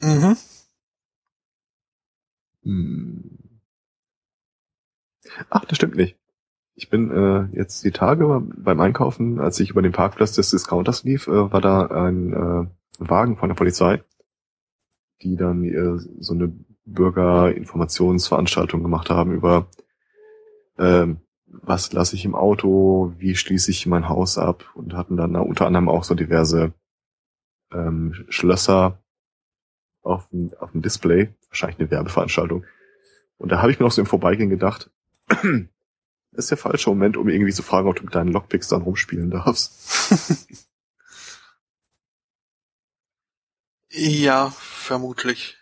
Mhm. 0.00 0.36
Hm. 2.64 3.38
Ach, 5.50 5.64
das 5.64 5.76
stimmt 5.76 5.96
nicht. 5.96 6.16
Ich 6.74 6.90
bin 6.90 7.10
äh, 7.10 7.56
jetzt 7.56 7.84
die 7.84 7.92
Tage 7.92 8.42
beim 8.56 8.80
Einkaufen, 8.80 9.38
als 9.38 9.60
ich 9.60 9.70
über 9.70 9.80
den 9.82 9.92
Parkplatz 9.92 10.32
des 10.32 10.50
Discounters 10.50 11.04
lief, 11.04 11.28
äh, 11.28 11.52
war 11.52 11.60
da 11.60 11.86
ein 11.86 12.32
äh, 12.32 12.66
Wagen 12.98 13.36
von 13.36 13.48
der 13.48 13.54
Polizei, 13.54 14.02
die 15.22 15.36
dann 15.36 15.62
äh, 15.64 15.98
so 16.18 16.34
eine 16.34 16.52
Bürgerinformationsveranstaltung 16.84 18.82
gemacht 18.82 19.08
haben 19.08 19.32
über 19.32 19.68
ähm, 20.78 21.20
was 21.46 21.92
lasse 21.92 22.16
ich 22.16 22.24
im 22.24 22.34
Auto, 22.34 23.12
wie 23.18 23.36
schließe 23.36 23.70
ich 23.70 23.86
mein 23.86 24.08
Haus 24.08 24.38
ab 24.38 24.64
und 24.74 24.94
hatten 24.94 25.16
dann 25.16 25.36
unter 25.36 25.66
anderem 25.66 25.88
auch 25.88 26.04
so 26.04 26.14
diverse 26.14 26.74
ähm, 27.72 28.24
Schlösser 28.28 28.98
auf 30.02 30.28
dem, 30.28 30.52
auf 30.58 30.72
dem 30.72 30.82
Display, 30.82 31.32
wahrscheinlich 31.54 31.78
eine 31.78 31.90
Werbeveranstaltung. 31.90 32.66
Und 33.38 33.52
da 33.52 33.60
habe 33.62 33.70
ich 33.70 33.78
mir 33.78 33.86
noch 33.86 33.92
so 33.92 34.00
im 34.02 34.06
Vorbeigehen 34.06 34.50
gedacht, 34.50 34.90
ist 36.32 36.50
der 36.50 36.58
falsche 36.58 36.90
Moment, 36.90 37.16
um 37.16 37.28
irgendwie 37.28 37.52
zu 37.52 37.62
fragen, 37.62 37.88
ob 37.88 37.96
du 37.96 38.04
mit 38.04 38.14
deinen 38.14 38.32
Lockpicks 38.32 38.68
dann 38.68 38.82
rumspielen 38.82 39.30
darfst. 39.30 40.58
ja, 43.90 44.50
vermutlich. 44.50 45.56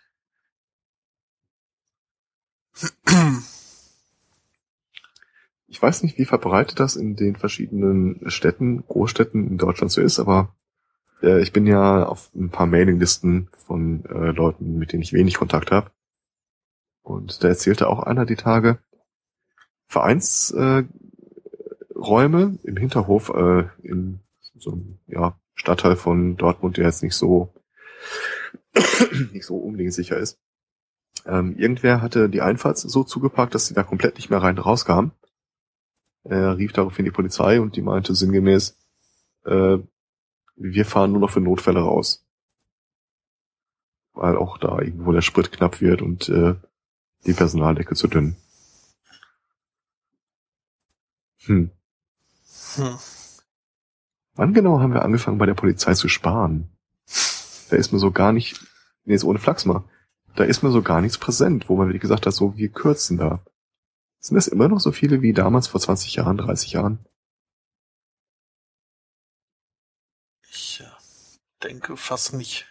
Ich 5.67 5.81
weiß 5.81 6.03
nicht, 6.03 6.17
wie 6.17 6.25
verbreitet 6.25 6.79
das 6.79 6.95
in 6.95 7.15
den 7.15 7.35
verschiedenen 7.35 8.29
Städten, 8.29 8.85
Großstädten 8.87 9.47
in 9.47 9.57
Deutschland 9.57 9.91
so 9.91 10.01
ist, 10.01 10.19
aber 10.19 10.55
äh, 11.23 11.41
ich 11.41 11.53
bin 11.53 11.65
ja 11.65 12.05
auf 12.05 12.29
ein 12.35 12.49
paar 12.49 12.67
Mailinglisten 12.67 13.49
von 13.65 14.05
äh, 14.05 14.31
Leuten, 14.31 14.77
mit 14.77 14.93
denen 14.93 15.01
ich 15.01 15.13
wenig 15.13 15.35
Kontakt 15.35 15.71
habe. 15.71 15.91
Und 17.01 17.43
da 17.43 17.47
erzählte 17.47 17.89
auch 17.89 17.99
einer 17.99 18.25
die 18.25 18.35
Tage, 18.35 18.79
Vereinsräume 19.87 20.87
äh, 21.95 22.67
im 22.67 22.77
Hinterhof 22.77 23.29
äh, 23.29 23.65
in 23.81 24.19
so 24.55 24.71
einem 24.71 24.99
ja, 25.07 25.37
Stadtteil 25.55 25.95
von 25.95 26.37
Dortmund, 26.37 26.77
der 26.77 26.85
jetzt 26.85 27.03
nicht 27.03 27.15
so 27.15 27.53
nicht 29.33 29.45
so 29.45 29.57
unbedingt 29.57 29.93
sicher 29.93 30.17
ist. 30.17 30.39
Ähm, 31.25 31.55
irgendwer 31.57 32.01
hatte 32.01 32.29
die 32.29 32.41
Einfahrt 32.41 32.77
so 32.77 33.03
zugepackt, 33.03 33.53
dass 33.53 33.67
sie 33.67 33.73
da 33.73 33.83
komplett 33.83 34.15
nicht 34.15 34.29
mehr 34.29 34.41
rein 34.41 34.57
rauskam. 34.57 35.11
Er 36.23 36.57
rief 36.57 36.73
daraufhin 36.73 37.05
die 37.05 37.11
Polizei 37.11 37.61
und 37.61 37.75
die 37.75 37.81
meinte 37.81 38.15
sinngemäß, 38.15 38.77
äh, 39.45 39.77
wir 40.55 40.85
fahren 40.85 41.11
nur 41.11 41.21
noch 41.21 41.31
für 41.31 41.41
Notfälle 41.41 41.79
raus. 41.79 42.25
Weil 44.13 44.37
auch 44.37 44.57
da 44.57 44.79
irgendwo 44.79 45.11
der 45.11 45.21
Sprit 45.21 45.51
knapp 45.51 45.81
wird 45.81 46.01
und 46.01 46.29
äh, 46.29 46.55
die 47.25 47.33
Personaldecke 47.33 47.95
zu 47.95 48.07
dünn. 48.07 48.35
Hm. 51.45 51.71
hm. 52.75 52.97
Wann 54.35 54.53
genau 54.53 54.79
haben 54.79 54.93
wir 54.93 55.03
angefangen 55.03 55.37
bei 55.37 55.45
der 55.45 55.53
Polizei 55.53 55.93
zu 55.93 56.07
sparen? 56.07 56.69
Da 57.69 57.75
ist 57.75 57.91
mir 57.91 57.99
so 57.99 58.11
gar 58.11 58.33
nicht, 58.33 58.65
nee, 59.05 59.13
jetzt 59.13 59.23
ohne 59.23 59.39
Flachs 59.39 59.65
mal, 59.65 59.83
da 60.35 60.43
ist 60.43 60.63
mir 60.63 60.71
so 60.71 60.81
gar 60.81 61.01
nichts 61.01 61.17
präsent, 61.17 61.69
wo 61.69 61.75
man 61.75 61.93
wie 61.93 61.99
gesagt 61.99 62.25
hat, 62.25 62.33
so 62.33 62.57
wir 62.57 62.69
kürzen 62.69 63.17
da. 63.17 63.43
Sind 64.19 64.35
das 64.35 64.47
immer 64.47 64.67
noch 64.69 64.79
so 64.79 64.91
viele 64.91 65.21
wie 65.21 65.33
damals 65.33 65.67
vor 65.67 65.81
20 65.81 66.15
Jahren, 66.15 66.37
30 66.37 66.71
Jahren? 66.71 66.99
Ich 70.49 70.81
äh, 70.81 70.85
denke 71.63 71.97
fast 71.97 72.33
nicht. 72.33 72.67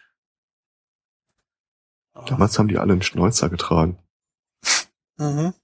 Damals 2.27 2.59
haben 2.59 2.69
die 2.69 2.79
alle 2.79 2.93
einen 2.93 3.03
Schnäuzer 3.03 3.49
getragen. 3.49 3.99
Mhm. 5.17 5.55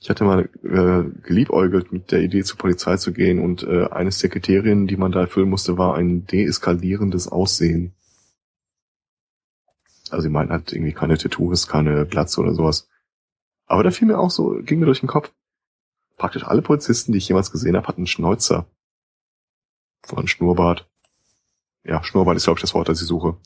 Ich 0.00 0.10
hatte 0.10 0.24
mal 0.24 0.48
äh, 0.62 1.20
geliebäugelt 1.22 1.92
mit 1.92 2.12
der 2.12 2.20
Idee, 2.20 2.44
zur 2.44 2.58
Polizei 2.58 2.96
zu 2.98 3.12
gehen 3.12 3.40
und 3.40 3.64
äh, 3.64 3.88
eines 3.88 4.18
der 4.18 4.30
Kriterien, 4.30 4.86
die 4.86 4.96
man 4.96 5.10
da 5.10 5.20
erfüllen 5.20 5.48
musste, 5.48 5.76
war 5.76 5.96
ein 5.96 6.26
deeskalierendes 6.26 7.26
Aussehen. 7.26 7.94
Also 10.10 10.22
sie 10.22 10.28
meinten 10.28 10.52
halt 10.52 10.72
irgendwie 10.72 10.92
keine 10.92 11.18
Tattoos, 11.18 11.66
keine 11.66 12.06
Glatze 12.06 12.40
oder 12.40 12.54
sowas. 12.54 12.88
Aber 13.66 13.82
da 13.82 13.90
fiel 13.90 14.06
mir 14.06 14.18
auch 14.18 14.30
so, 14.30 14.60
ging 14.62 14.78
mir 14.78 14.86
durch 14.86 15.00
den 15.00 15.08
Kopf. 15.08 15.32
Praktisch 16.16 16.44
alle 16.44 16.62
Polizisten, 16.62 17.12
die 17.12 17.18
ich 17.18 17.28
jemals 17.28 17.50
gesehen 17.50 17.76
habe, 17.76 17.86
hatten 17.86 18.00
einen 18.00 18.06
Schnäuzer. 18.06 18.66
Oder 20.08 20.18
einen 20.18 20.28
Schnurrbart. 20.28 20.88
Ja, 21.88 22.04
Schnurrbart 22.04 22.36
ist, 22.36 22.44
glaube 22.44 22.58
ich, 22.58 22.62
das 22.62 22.74
Wort, 22.74 22.90
das 22.90 23.00
ich 23.00 23.08
suche. 23.08 23.38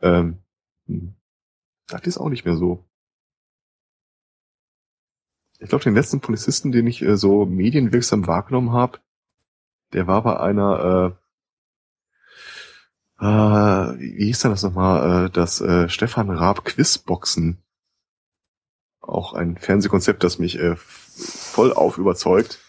Ähm, 0.00 0.38
hm. 0.86 1.14
das 1.88 2.06
ist 2.06 2.16
auch 2.16 2.30
nicht 2.30 2.46
mehr 2.46 2.56
so. 2.56 2.82
Ich 5.58 5.68
glaube, 5.68 5.84
den 5.84 5.94
letzten 5.94 6.20
Polizisten, 6.20 6.72
den 6.72 6.86
ich 6.86 7.02
äh, 7.02 7.18
so 7.18 7.44
medienwirksam 7.44 8.26
wahrgenommen 8.26 8.72
habe, 8.72 9.00
der 9.92 10.06
war 10.06 10.22
bei 10.22 10.40
einer, 10.40 11.18
äh, 13.20 13.24
äh, 13.24 13.98
wie 13.98 14.24
hieß 14.24 14.40
denn 14.40 14.52
das 14.52 14.62
nochmal, 14.62 15.26
äh, 15.26 15.30
das 15.30 15.60
äh, 15.60 15.90
Stefan 15.90 16.30
Raab 16.30 16.64
Quizboxen. 16.64 17.62
Auch 19.00 19.34
ein 19.34 19.58
Fernsehkonzept, 19.58 20.24
das 20.24 20.38
mich 20.38 20.58
äh, 20.58 20.76
voll 20.76 21.74
auf 21.74 21.98
überzeugt. 21.98 22.65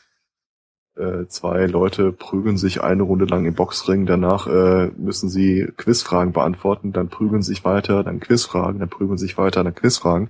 Äh, 0.97 1.27
zwei 1.27 1.67
Leute 1.67 2.11
prügeln 2.11 2.57
sich 2.57 2.81
eine 2.81 3.03
Runde 3.03 3.25
lang 3.25 3.45
im 3.45 3.53
Boxring, 3.53 4.07
danach 4.07 4.47
äh, 4.47 4.87
müssen 4.97 5.29
sie 5.29 5.71
Quizfragen 5.77 6.33
beantworten, 6.33 6.91
dann 6.91 7.09
prügeln 7.09 7.43
sich 7.43 7.63
weiter, 7.63 8.03
dann 8.03 8.19
Quizfragen, 8.19 8.79
dann 8.79 8.89
prügeln 8.89 9.19
sich 9.19 9.37
weiter, 9.37 9.63
dann 9.63 9.75
Quizfragen. 9.75 10.29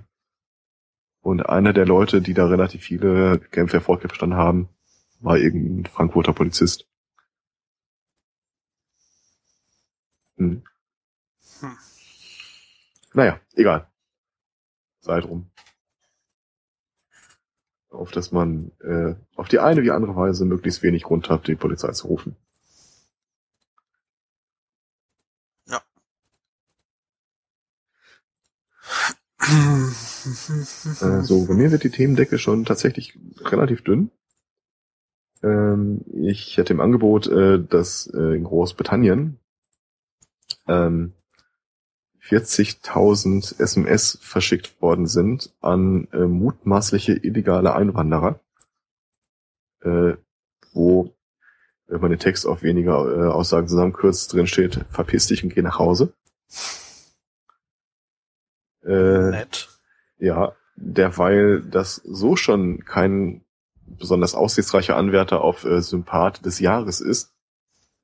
Und 1.22 1.48
einer 1.48 1.72
der 1.72 1.86
Leute, 1.86 2.20
die 2.20 2.34
da 2.34 2.46
relativ 2.46 2.82
viele 2.82 3.38
Kämpfe 3.50 3.78
erfolgreich 3.78 4.12
haben, 4.20 4.68
war 5.20 5.38
irgendein 5.38 5.90
Frankfurter 5.90 6.34
Polizist. 6.34 6.86
Hm. 10.36 10.62
Hm. 11.60 11.76
Naja, 13.14 13.40
egal. 13.54 13.88
Sei 15.00 15.20
drum. 15.20 15.50
Auf 17.90 18.10
dass 18.10 18.32
man 18.32 18.70
äh, 18.80 19.14
auf 19.36 19.48
die 19.48 19.60
eine 19.60 19.82
wie 19.82 19.90
andere 19.90 20.14
Weise 20.14 20.44
möglichst 20.44 20.82
wenig 20.82 21.04
Grund 21.04 21.30
hat, 21.30 21.48
die 21.48 21.56
Polizei 21.56 21.90
zu 21.92 22.06
rufen. 22.08 22.36
Ja. 25.66 25.82
äh, 31.00 31.22
so, 31.22 31.46
bei 31.46 31.54
mir 31.54 31.70
wird 31.70 31.84
die 31.84 31.90
Themendecke 31.90 32.38
schon 32.38 32.64
tatsächlich 32.64 33.18
relativ 33.40 33.82
dünn. 33.82 34.10
Ähm, 35.42 36.04
ich 36.12 36.56
hätte 36.56 36.72
im 36.72 36.80
Angebot, 36.80 37.26
äh, 37.28 37.62
dass 37.62 38.06
äh, 38.08 38.36
in 38.36 38.44
Großbritannien 38.44 39.38
ähm, 40.66 41.14
40.000 42.28 43.58
SMS 43.60 44.18
verschickt 44.20 44.80
worden 44.82 45.06
sind 45.06 45.54
an 45.60 46.08
äh, 46.12 46.26
mutmaßliche 46.26 47.12
illegale 47.14 47.74
Einwanderer, 47.74 48.40
äh, 49.82 50.14
wo, 50.72 51.14
wenn 51.86 52.00
man 52.00 52.10
den 52.10 52.20
Text 52.20 52.46
auf 52.46 52.62
weniger 52.62 53.06
äh, 53.06 53.28
Aussagen 53.28 53.68
zusammenkürzt, 53.68 54.32
drin 54.32 54.46
steht, 54.46 54.84
verpiss 54.90 55.26
dich 55.26 55.42
und 55.42 55.54
geh 55.54 55.62
nach 55.62 55.78
Hause. 55.78 56.12
Äh, 58.84 59.30
Nett. 59.30 59.68
Ja, 60.18 60.52
derweil 60.76 61.62
das 61.62 61.96
so 61.96 62.36
schon 62.36 62.84
kein 62.84 63.44
besonders 63.86 64.34
aussichtsreicher 64.34 64.96
Anwärter 64.96 65.40
auf 65.40 65.64
äh, 65.64 65.80
Sympath 65.80 66.44
des 66.44 66.58
Jahres 66.60 67.00
ist, 67.00 67.32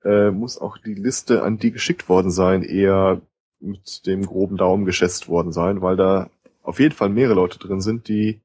äh, 0.02 0.30
muss 0.30 0.59
auch 0.59 0.78
die 0.78 0.94
Liste, 0.94 1.42
an 1.42 1.59
die 1.59 1.72
geschickt 1.72 2.09
worden 2.09 2.30
sein, 2.30 2.62
eher 2.62 3.20
mit 3.65 4.07
dem 4.07 4.27
groben 4.27 4.57
Daumen 4.57 4.85
geschätzt 4.85 5.28
worden 5.28 5.53
sein, 5.53 5.82
weil 5.82 5.97
da 5.97 6.31
auf 6.62 6.78
jeden 6.78 6.95
Fall 6.95 7.09
mehrere 7.09 7.35
Leute 7.35 7.59
drin 7.59 7.81
sind, 7.81 8.09
die 8.09 8.41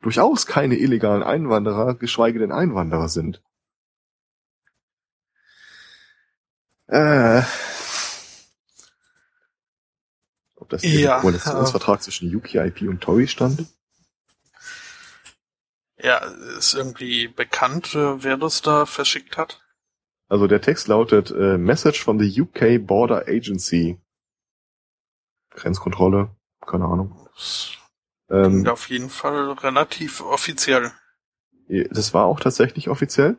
durchaus 0.00 0.46
keine 0.46 0.76
illegalen 0.76 1.22
Einwanderer, 1.22 1.94
geschweige 1.94 2.38
denn 2.38 2.52
Einwanderer 2.52 3.08
sind. 3.08 3.42
Äh, 6.86 7.42
ob 10.56 10.68
das 10.68 10.82
Ja, 10.82 11.16
im 11.16 11.22
Koalitionsvertrag 11.22 12.02
zwischen 12.02 12.34
UKIP 12.34 12.82
und 12.82 13.00
Tory 13.00 13.26
stand? 13.26 13.66
Ja, 15.96 16.18
ist 16.58 16.74
irgendwie 16.74 17.28
bekannt, 17.28 17.94
äh, 17.94 18.22
wer 18.22 18.36
das 18.36 18.60
da 18.60 18.84
verschickt 18.84 19.38
hat? 19.38 19.62
Also 20.28 20.46
der 20.46 20.60
Text 20.60 20.88
lautet 20.88 21.30
äh, 21.30 21.56
Message 21.56 22.02
from 22.02 22.18
the 22.18 22.40
UK 22.40 22.86
Border 22.86 23.26
Agency. 23.26 23.98
Grenzkontrolle, 25.54 26.30
keine 26.60 26.84
Ahnung. 26.84 27.28
Das 27.34 27.78
Ähm, 28.30 28.66
auf 28.66 28.88
jeden 28.88 29.10
Fall 29.10 29.52
relativ 29.52 30.20
offiziell. 30.20 30.92
Das 31.68 32.14
war 32.14 32.26
auch 32.26 32.40
tatsächlich 32.40 32.88
offiziell. 32.88 33.36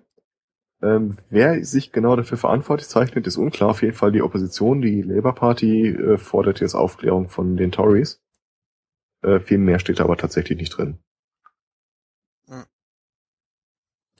Ähm, 0.81 1.17
wer 1.29 1.63
sich 1.63 1.91
genau 1.91 2.15
dafür 2.15 2.37
verantwortlich 2.37 2.87
zeichnet, 2.87 3.27
ist 3.27 3.37
unklar. 3.37 3.69
Auf 3.69 3.81
jeden 3.81 3.95
Fall 3.95 4.11
die 4.11 4.21
Opposition, 4.21 4.81
die 4.81 5.01
Labour 5.01 5.33
Party, 5.33 5.89
äh, 5.89 6.17
fordert 6.17 6.59
jetzt 6.59 6.75
Aufklärung 6.75 7.29
von 7.29 7.57
den 7.57 7.71
Tories. 7.71 8.21
Äh, 9.21 9.39
viel 9.39 9.57
mehr 9.57 9.79
steht 9.79 9.99
da 9.99 10.03
aber 10.03 10.17
tatsächlich 10.17 10.57
nicht 10.57 10.77
drin. 10.77 10.99
Hm. 12.47 12.65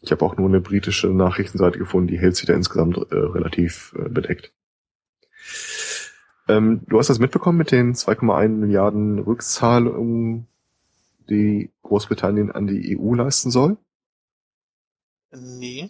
Ich 0.01 0.11
habe 0.11 0.23
auch 0.25 0.37
nur 0.37 0.47
eine 0.47 0.61
britische 0.61 1.07
Nachrichtenseite 1.07 1.77
gefunden, 1.77 2.07
die 2.07 2.19
hält 2.19 2.35
sich 2.35 2.47
da 2.47 2.53
insgesamt 2.53 2.97
äh, 2.97 3.15
relativ 3.15 3.93
äh, 3.97 4.09
bedeckt. 4.09 4.53
Ähm, 6.47 6.81
du 6.87 6.99
hast 6.99 7.09
das 7.09 7.19
mitbekommen 7.19 7.57
mit 7.57 7.71
den 7.71 7.93
2,1 7.93 8.49
Milliarden 8.49 9.19
Rückzahlungen, 9.19 10.47
die 11.29 11.71
Großbritannien 11.81 12.51
an 12.51 12.67
die 12.67 12.97
EU 12.97 13.15
leisten 13.15 13.49
soll? 13.49 13.77
Nee. 15.31 15.89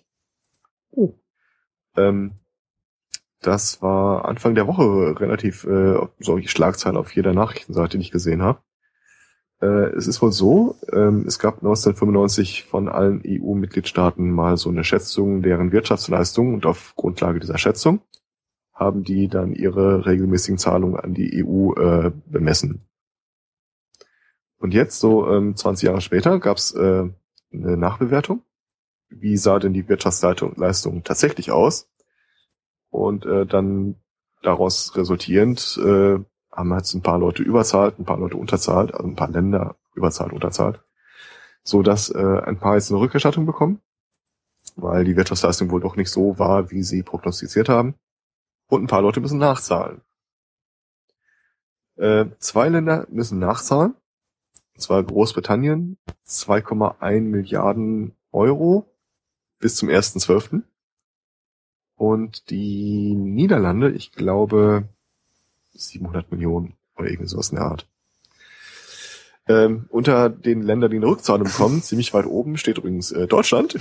Oh. 0.91 1.13
Ähm, 1.97 2.31
das 3.41 3.81
war 3.81 4.25
Anfang 4.25 4.55
der 4.55 4.67
Woche 4.67 5.19
relativ 5.19 5.65
äh, 5.65 5.97
solche 6.19 6.49
Schlagzeile 6.49 6.97
auf 6.97 7.15
jeder 7.15 7.33
Nachrichtenseite, 7.33 7.97
die 7.97 8.03
ich 8.03 8.11
gesehen 8.11 8.41
habe. 8.41 8.59
Äh, 9.61 9.89
es 9.95 10.07
ist 10.07 10.21
wohl 10.21 10.31
so, 10.31 10.77
ähm, 10.91 11.25
es 11.27 11.37
gab 11.37 11.55
1995 11.55 12.63
von 12.63 12.89
allen 12.89 13.21
EU-Mitgliedstaaten 13.25 14.31
mal 14.31 14.57
so 14.57 14.69
eine 14.69 14.83
Schätzung 14.83 15.41
deren 15.41 15.71
Wirtschaftsleistung 15.71 16.53
und 16.53 16.65
auf 16.65 16.95
Grundlage 16.95 17.39
dieser 17.39 17.57
Schätzung 17.57 18.01
haben 18.75 19.03
die 19.03 19.27
dann 19.27 19.53
ihre 19.53 20.05
regelmäßigen 20.05 20.59
Zahlungen 20.59 20.99
an 20.99 21.13
die 21.15 21.43
EU 21.43 21.73
äh, 21.73 22.11
bemessen. 22.27 22.83
Und 24.57 24.73
jetzt, 24.73 24.99
so 24.99 25.27
ähm, 25.27 25.55
20 25.55 25.87
Jahre 25.87 26.01
später, 26.01 26.39
gab 26.39 26.57
es 26.57 26.73
äh, 26.73 27.09
eine 27.51 27.77
Nachbewertung 27.77 28.43
wie 29.09 29.37
sah 29.37 29.59
denn 29.59 29.73
die 29.73 29.87
Wirtschaftsleistung 29.87 31.03
tatsächlich 31.03 31.51
aus? 31.51 31.89
Und 32.89 33.25
äh, 33.25 33.45
dann 33.45 33.95
daraus 34.41 34.95
resultierend 34.95 35.79
äh, 35.83 36.19
haben 36.51 36.73
jetzt 36.73 36.93
ein 36.93 37.01
paar 37.01 37.19
Leute 37.19 37.43
überzahlt, 37.43 37.99
ein 37.99 38.05
paar 38.05 38.19
Leute 38.19 38.37
unterzahlt, 38.37 38.93
also 38.93 39.07
ein 39.07 39.15
paar 39.15 39.29
Länder 39.29 39.75
überzahlt, 39.93 40.31
unterzahlt, 40.31 40.83
so 41.63 41.81
dass 41.81 42.09
äh, 42.09 42.41
ein 42.45 42.57
paar 42.57 42.75
jetzt 42.75 42.91
eine 42.91 42.99
Rückerstattung 42.99 43.45
bekommen, 43.45 43.81
weil 44.75 45.03
die 45.03 45.15
Wirtschaftsleistung 45.15 45.71
wohl 45.71 45.81
doch 45.81 45.95
nicht 45.95 46.09
so 46.09 46.39
war, 46.39 46.71
wie 46.71 46.83
sie 46.83 47.03
prognostiziert 47.03 47.69
haben. 47.69 47.95
Und 48.67 48.83
ein 48.83 48.87
paar 48.87 49.01
Leute 49.01 49.19
müssen 49.19 49.39
nachzahlen. 49.39 50.01
Äh, 51.97 52.25
zwei 52.39 52.69
Länder 52.69 53.07
müssen 53.09 53.39
nachzahlen, 53.39 53.95
und 54.73 54.81
zwar 54.81 55.01
Großbritannien 55.03 55.97
2,1 56.27 57.21
Milliarden 57.21 58.15
Euro 58.31 58.85
bis 59.59 59.77
zum 59.77 59.89
1.12. 59.89 60.63
Und 61.95 62.49
die 62.49 63.13
Niederlande, 63.15 63.91
ich 63.91 64.11
glaube, 64.11 64.89
700 65.71 66.29
Millionen 66.31 66.75
oder 66.97 67.09
irgendwie 67.09 67.29
sowas 67.29 67.49
in 67.49 67.55
der 67.55 67.65
Art. 67.65 67.87
Ähm, 69.47 69.85
unter 69.89 70.29
den 70.29 70.61
Ländern, 70.61 70.91
die 70.91 70.97
eine 70.97 71.07
Rückzahlung 71.07 71.47
bekommen, 71.47 71.81
ziemlich 71.81 72.13
weit 72.13 72.25
oben 72.25 72.57
steht 72.57 72.77
übrigens 72.77 73.11
äh, 73.11 73.27
Deutschland. 73.27 73.77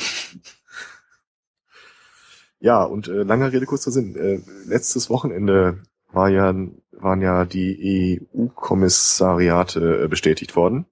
Ja, 2.64 2.82
und 2.82 3.08
äh, 3.08 3.24
langer 3.24 3.52
Rede, 3.52 3.66
kurzer 3.66 3.90
Sinn. 3.90 4.16
Äh, 4.16 4.40
letztes 4.66 5.10
Wochenende 5.10 5.82
war 6.10 6.30
ja, 6.30 6.54
waren 6.92 7.20
ja 7.20 7.44
die 7.44 8.22
EU-Kommissariate 8.34 10.04
äh, 10.04 10.08
bestätigt 10.08 10.56
worden. 10.56 10.86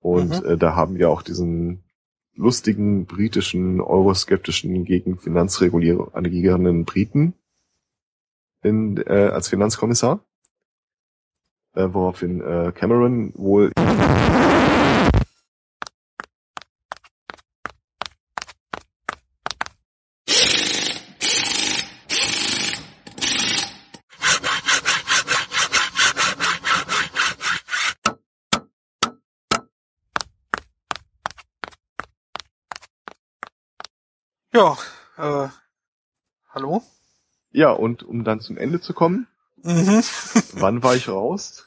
Und 0.00 0.42
Mhm. 0.42 0.46
äh, 0.46 0.56
da 0.56 0.74
haben 0.74 0.98
wir 0.98 1.10
auch 1.10 1.22
diesen 1.22 1.84
lustigen 2.34 3.06
britischen, 3.06 3.80
euroskeptischen 3.80 4.84
gegen 4.84 5.16
finanzregulierenden 5.16 6.84
Briten 6.84 7.34
in, 8.64 8.96
äh, 8.96 9.28
als 9.32 9.46
Finanzkommissar. 9.46 10.24
Äh, 11.74 11.88
woraufhin 11.92 12.40
äh, 12.40 12.72
Cameron 12.74 13.32
wohl 13.36 13.70
Ja, 34.54 34.78
äh, 35.18 35.48
hallo? 36.50 36.80
Ja, 37.50 37.72
und 37.72 38.04
um 38.04 38.22
dann 38.22 38.40
zum 38.40 38.56
Ende 38.56 38.80
zu 38.80 38.94
kommen, 38.94 39.26
Mhm. 39.64 40.02
wann 40.52 40.82
war 40.82 40.94
ich 40.94 41.08
raus? 41.08 41.64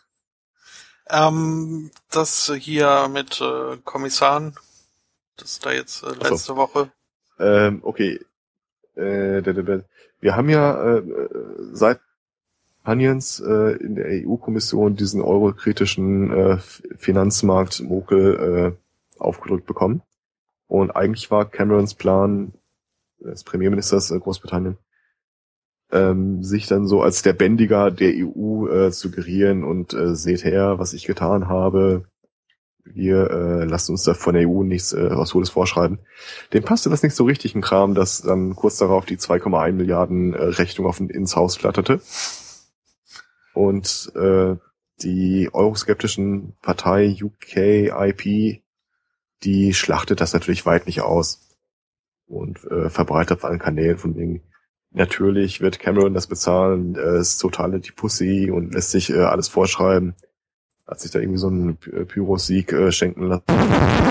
Ähm, 1.09 1.91
das 2.11 2.51
hier 2.59 3.09
mit 3.11 3.41
äh, 3.41 3.77
Kommissaren, 3.83 4.55
das 5.35 5.51
ist 5.51 5.65
da 5.65 5.71
jetzt 5.71 6.03
äh, 6.03 6.09
so. 6.09 6.15
letzte 6.15 6.55
Woche. 6.55 6.91
Ähm, 7.39 7.79
okay. 7.83 8.21
Äh. 8.95 9.81
Wir 10.19 10.35
haben 10.35 10.49
ja 10.49 10.95
äh, 10.97 11.03
seit 11.73 11.99
Spaniens 12.81 13.39
äh, 13.41 13.75
in 13.77 13.95
der 13.95 14.05
EU-Kommission 14.25 14.95
diesen 14.95 15.21
eurokritischen 15.21 16.31
äh, 16.31 16.57
Finanzmarkt-Mokel 16.97 18.75
äh, 19.19 19.21
aufgedrückt 19.21 19.65
bekommen. 19.65 20.03
Und 20.67 20.91
eigentlich 20.91 21.29
war 21.31 21.45
Camerons 21.45 21.95
Plan 21.95 22.53
des 23.19 23.43
Premierministers 23.43 24.11
äh, 24.11 24.19
Großbritannien, 24.19 24.77
ähm, 25.91 26.43
sich 26.43 26.67
dann 26.67 26.87
so 26.87 27.01
als 27.01 27.21
der 27.21 27.33
Bändiger 27.33 27.91
der 27.91 28.13
EU 28.15 28.67
äh, 28.67 28.91
suggerieren 28.91 29.63
und 29.63 29.93
äh, 29.93 30.15
seht 30.15 30.43
her, 30.43 30.79
was 30.79 30.93
ich 30.93 31.05
getan 31.05 31.47
habe. 31.47 32.05
Wir 32.83 33.29
äh, 33.29 33.63
lasst 33.65 33.89
uns 33.89 34.03
da 34.03 34.13
von 34.13 34.33
der 34.33 34.47
EU 34.47 34.63
nichts 34.63 34.93
äh, 34.93 35.09
was 35.11 35.33
Hohes 35.33 35.49
vorschreiben. 35.49 35.99
Dem 36.53 36.63
passte 36.63 36.89
das 36.89 37.03
nicht 37.03 37.15
so 37.15 37.25
richtig 37.25 37.53
ein 37.53 37.61
Kram, 37.61 37.95
dass 37.95 38.21
dann 38.21 38.55
kurz 38.55 38.77
darauf 38.77 39.05
die 39.05 39.17
2,1 39.17 39.73
Milliarden 39.73 40.33
äh, 40.33 40.43
Rechnung 40.43 40.87
auf 40.87 40.99
ins 40.99 41.35
Haus 41.35 41.57
flatterte. 41.57 41.99
Und 43.53 44.11
äh, 44.15 44.55
die 45.01 45.49
euroskeptischen 45.51 46.53
Partei 46.61 47.17
UKIP, 47.21 48.61
die 49.43 49.73
schlachtet 49.73 50.21
das 50.21 50.33
natürlich 50.33 50.65
weit 50.65 50.87
nicht 50.87 51.01
aus 51.01 51.46
und 52.27 52.63
äh, 52.65 52.89
verbreitet 52.89 53.37
auf 53.37 53.45
allen 53.45 53.59
Kanälen 53.59 53.97
von 53.97 54.15
wegen, 54.15 54.41
natürlich 54.91 55.61
wird 55.61 55.79
Cameron 55.79 56.13
das 56.13 56.27
bezahlen, 56.27 56.95
äh, 56.95 57.19
ist 57.19 57.39
totale 57.39 57.79
die 57.79 57.91
Pussy 57.91 58.51
und 58.51 58.73
lässt 58.73 58.91
sich 58.91 59.09
äh, 59.09 59.19
alles 59.19 59.47
vorschreiben. 59.47 60.15
Hat 60.87 60.99
sich 60.99 61.11
da 61.11 61.19
irgendwie 61.19 61.39
so 61.39 61.47
einen 61.47 61.77
äh, 61.91 62.05
Pyros-Sieg 62.05 62.71
äh, 62.71 62.91
schenken 62.91 63.23
lassen. 63.23 63.43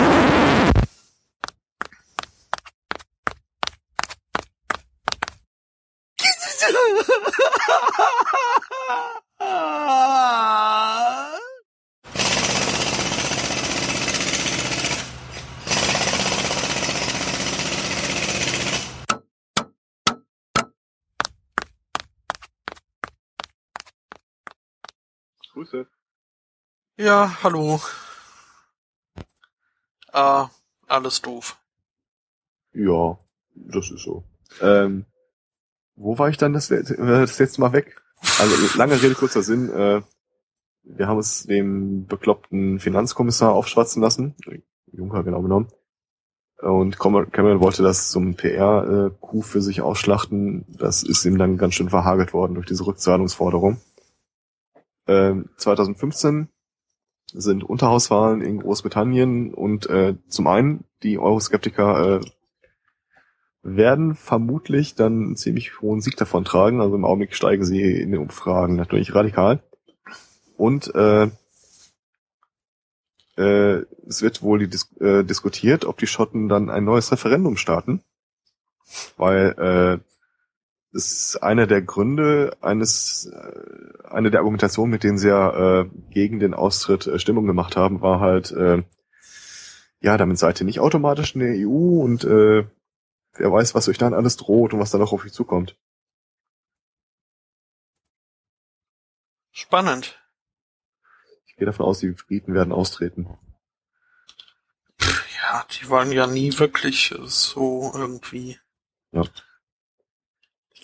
Ja, 26.97 27.37
hallo. 27.43 27.79
Ah, 30.11 30.49
alles 30.87 31.21
doof. 31.21 31.57
Ja, 32.73 33.17
das 33.55 33.91
ist 33.91 34.03
so. 34.03 34.23
Ähm, 34.61 35.05
wo 35.95 36.17
war 36.17 36.29
ich 36.29 36.37
dann 36.37 36.53
das, 36.53 36.69
let- 36.69 36.89
äh, 36.91 36.97
das 36.97 37.37
letzte 37.39 37.61
Mal 37.61 37.73
weg? 37.73 38.01
Also 38.39 38.77
lange 38.77 39.01
Rede, 39.01 39.15
kurzer 39.15 39.43
Sinn. 39.43 39.69
Äh, 39.71 40.01
wir 40.83 41.07
haben 41.07 41.19
es 41.19 41.43
dem 41.43 42.07
bekloppten 42.07 42.79
Finanzkommissar 42.79 43.51
aufschwatzen 43.53 44.01
lassen, 44.01 44.35
Juncker 44.91 45.23
genau 45.23 45.41
genommen, 45.41 45.67
Und 46.61 46.97
Cameron 46.97 47.59
wollte 47.59 47.83
das 47.83 48.09
zum 48.09 48.35
PR-Coup 48.35 49.43
für 49.43 49.61
sich 49.61 49.81
ausschlachten. 49.81 50.65
Das 50.79 51.03
ist 51.03 51.25
ihm 51.25 51.37
dann 51.37 51.57
ganz 51.57 51.75
schön 51.75 51.89
verhagelt 51.89 52.33
worden 52.33 52.55
durch 52.55 52.65
diese 52.67 52.85
Rückzahlungsforderung. 52.87 53.81
2015 55.05 56.29
ähm, 56.35 56.47
sind 57.33 57.63
Unterhauswahlen 57.63 58.41
in 58.41 58.59
Großbritannien 58.59 59.53
und 59.53 59.89
äh, 59.89 60.15
zum 60.27 60.47
einen 60.47 60.83
die 61.03 61.19
Euroskeptiker 61.19 62.21
äh, 62.21 62.21
werden 63.63 64.15
vermutlich 64.15 64.95
dann 64.95 65.23
einen 65.23 65.35
ziemlich 65.35 65.81
hohen 65.81 66.01
Sieg 66.01 66.15
davon 66.15 66.45
tragen. 66.45 66.79
Also 66.79 66.95
im 66.95 67.05
Augenblick 67.05 67.35
steigen 67.35 67.65
sie 67.65 67.81
in 67.81 68.11
den 68.11 68.21
Umfragen 68.21 68.75
natürlich 68.75 69.13
radikal. 69.13 69.61
Und 70.55 70.93
äh, 70.95 71.29
äh, 73.37 73.85
es 74.07 74.21
wird 74.21 74.41
wohl 74.41 74.59
die 74.59 74.69
Dis 74.69 74.91
äh, 74.99 75.23
diskutiert, 75.23 75.85
ob 75.85 75.97
die 75.97 76.07
Schotten 76.07 76.49
dann 76.49 76.69
ein 76.69 76.85
neues 76.85 77.11
Referendum 77.11 77.57
starten, 77.57 78.01
weil 79.17 80.01
äh, 80.01 80.16
ist 80.91 81.37
einer 81.37 81.67
der 81.67 81.81
Gründe 81.81 82.55
eines, 82.61 83.25
äh, 83.31 84.07
eine 84.07 84.31
der 84.31 84.39
Argumentationen, 84.39 84.91
mit 84.91 85.03
denen 85.03 85.17
sie 85.17 85.29
ja 85.29 85.81
äh, 85.81 85.89
gegen 86.09 86.39
den 86.39 86.53
Austritt 86.53 87.07
äh, 87.07 87.19
Stimmung 87.19 87.45
gemacht 87.45 87.75
haben, 87.75 88.01
war 88.01 88.19
halt, 88.19 88.51
äh, 88.51 88.83
ja, 89.99 90.17
damit 90.17 90.37
seid 90.37 90.61
ihr 90.61 90.65
nicht 90.65 90.79
automatisch 90.79 91.35
in 91.35 91.41
der 91.41 91.67
EU 91.67 92.01
und 92.01 92.23
äh, 92.23 92.65
wer 93.33 93.51
weiß, 93.51 93.75
was 93.75 93.89
euch 93.89 93.97
dann 93.97 94.13
alles 94.13 94.37
droht 94.37 94.73
und 94.73 94.79
was 94.79 94.91
dann 94.91 95.01
auch 95.01 95.13
auf 95.13 95.25
euch 95.25 95.33
zukommt. 95.33 95.77
Spannend 99.51 100.19
gehe 101.57 101.65
davon 101.65 101.85
aus, 101.85 101.99
die 101.99 102.11
Briten 102.11 102.53
werden 102.53 102.71
austreten. 102.71 103.37
Ja, 104.99 105.65
die 105.71 105.89
waren 105.89 106.11
ja 106.11 106.27
nie 106.27 106.57
wirklich 106.57 107.13
so 107.25 107.91
irgendwie. 107.93 108.59
Ja. 109.11 109.23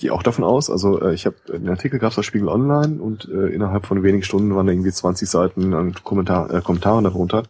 Gehe 0.03 0.11
auch 0.11 0.21
davon 0.21 0.43
aus, 0.43 0.69
also 0.69 1.01
äh, 1.01 1.13
ich 1.13 1.25
habe 1.25 1.37
den 1.47 1.69
Artikel 1.69 1.97
gab 1.97 2.09
es 2.09 2.17
bei 2.17 2.23
Spiegel 2.23 2.49
Online 2.49 3.01
und 3.01 3.23
äh, 3.29 3.47
innerhalb 3.47 3.85
von 3.85 4.03
wenigen 4.03 4.25
Stunden 4.25 4.53
waren 4.53 4.67
da 4.67 4.73
irgendwie 4.73 4.91
20 4.91 5.29
Seiten 5.29 5.73
an 5.73 5.93
Kommentar, 5.93 6.53
äh, 6.53 6.59
Kommentaren 6.59 7.05
darunter. 7.05 7.43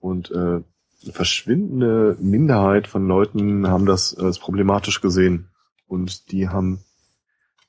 Und 0.00 0.32
äh, 0.32 0.34
eine 0.34 0.64
verschwindende 1.12 2.16
Minderheit 2.18 2.88
von 2.88 3.06
Leuten 3.06 3.68
haben 3.68 3.86
das 3.86 4.12
äh, 4.18 4.24
als 4.24 4.40
problematisch 4.40 5.00
gesehen. 5.00 5.50
Und 5.86 6.32
die 6.32 6.48
haben 6.48 6.80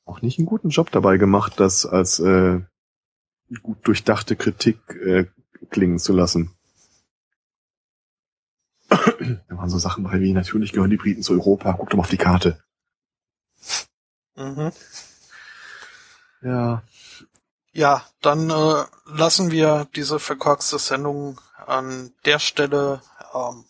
auch 0.05 0.23
nicht 0.23 0.39
einen 0.39 0.47
guten 0.47 0.69
Job 0.69 0.89
dabei 0.89 1.17
gemacht, 1.17 1.59
das 1.59 1.85
als 1.85 2.17
äh, 2.17 2.61
gut 3.61 3.87
durchdachte 3.87 4.35
Kritik 4.35 4.79
äh, 5.05 5.25
klingen 5.69 5.99
zu 5.99 6.13
lassen. 6.13 6.49
da 8.89 8.97
waren 9.49 9.69
so 9.69 9.77
Sachen 9.77 10.03
bei 10.03 10.19
wie, 10.19 10.33
natürlich 10.33 10.73
gehören 10.73 10.89
die 10.89 10.97
Briten 10.97 11.21
zu 11.21 11.33
Europa, 11.33 11.75
guck 11.77 11.91
doch 11.91 11.97
mal 11.97 12.01
auf 12.05 12.09
die 12.09 12.17
Karte. 12.17 12.63
Mhm. 14.37 14.71
Ja. 16.41 16.83
Ja, 17.73 18.05
dann 18.21 18.49
äh, 18.49 18.85
lassen 19.05 19.51
wir 19.51 19.87
diese 19.95 20.19
verkorkste 20.19 20.79
Sendung 20.79 21.39
an 21.65 22.13
der 22.25 22.39
Stelle 22.39 23.01
ähm, 23.33 23.65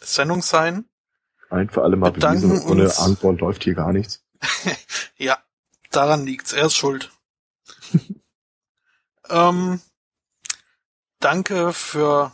Sendung 0.00 0.42
sein. 0.42 0.84
Ein 1.48 1.68
für 1.68 1.82
alle 1.82 1.96
Mal 1.96 2.12
bewiesen, 2.12 2.62
ohne 2.62 2.96
Antwort 2.98 3.40
läuft 3.40 3.64
hier 3.64 3.74
gar 3.74 3.92
nichts. 3.92 4.22
ja, 5.16 5.38
daran 5.90 6.24
liegt's. 6.26 6.52
Er 6.52 6.66
ist 6.66 6.74
schuld. 6.74 7.10
Ähm, 9.30 9.80
danke 11.20 11.72
für 11.72 12.32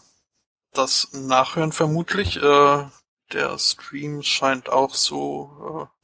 das 0.73 1.09
Nachhören 1.13 1.73
vermutlich. 1.73 2.43
Äh, 2.43 2.87
der 3.33 3.59
Stream 3.59 4.23
scheint 4.23 4.71
auch 4.71 4.95
so 4.95 5.91
äh, 5.91 5.96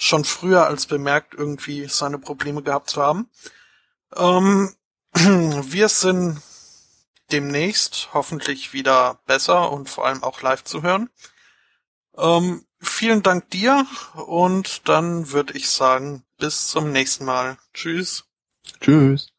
schon 0.00 0.24
früher 0.24 0.66
als 0.66 0.86
bemerkt 0.86 1.34
irgendwie 1.34 1.86
seine 1.86 2.18
Probleme 2.18 2.62
gehabt 2.62 2.88
zu 2.88 3.02
haben. 3.02 3.28
Ähm, 4.16 4.74
wir 5.14 5.88
sind 5.88 6.40
demnächst 7.30 8.08
hoffentlich 8.14 8.72
wieder 8.72 9.20
besser 9.26 9.70
und 9.70 9.90
vor 9.90 10.06
allem 10.06 10.24
auch 10.24 10.40
live 10.40 10.64
zu 10.64 10.82
hören. 10.82 11.10
Ähm, 12.16 12.64
vielen 12.80 13.22
Dank 13.22 13.50
dir 13.50 13.86
und 14.14 14.88
dann 14.88 15.32
würde 15.32 15.52
ich 15.52 15.68
sagen, 15.68 16.24
bis 16.38 16.68
zum 16.68 16.92
nächsten 16.92 17.26
Mal. 17.26 17.58
Tschüss. 17.74 18.24
Tschüss. 18.80 19.32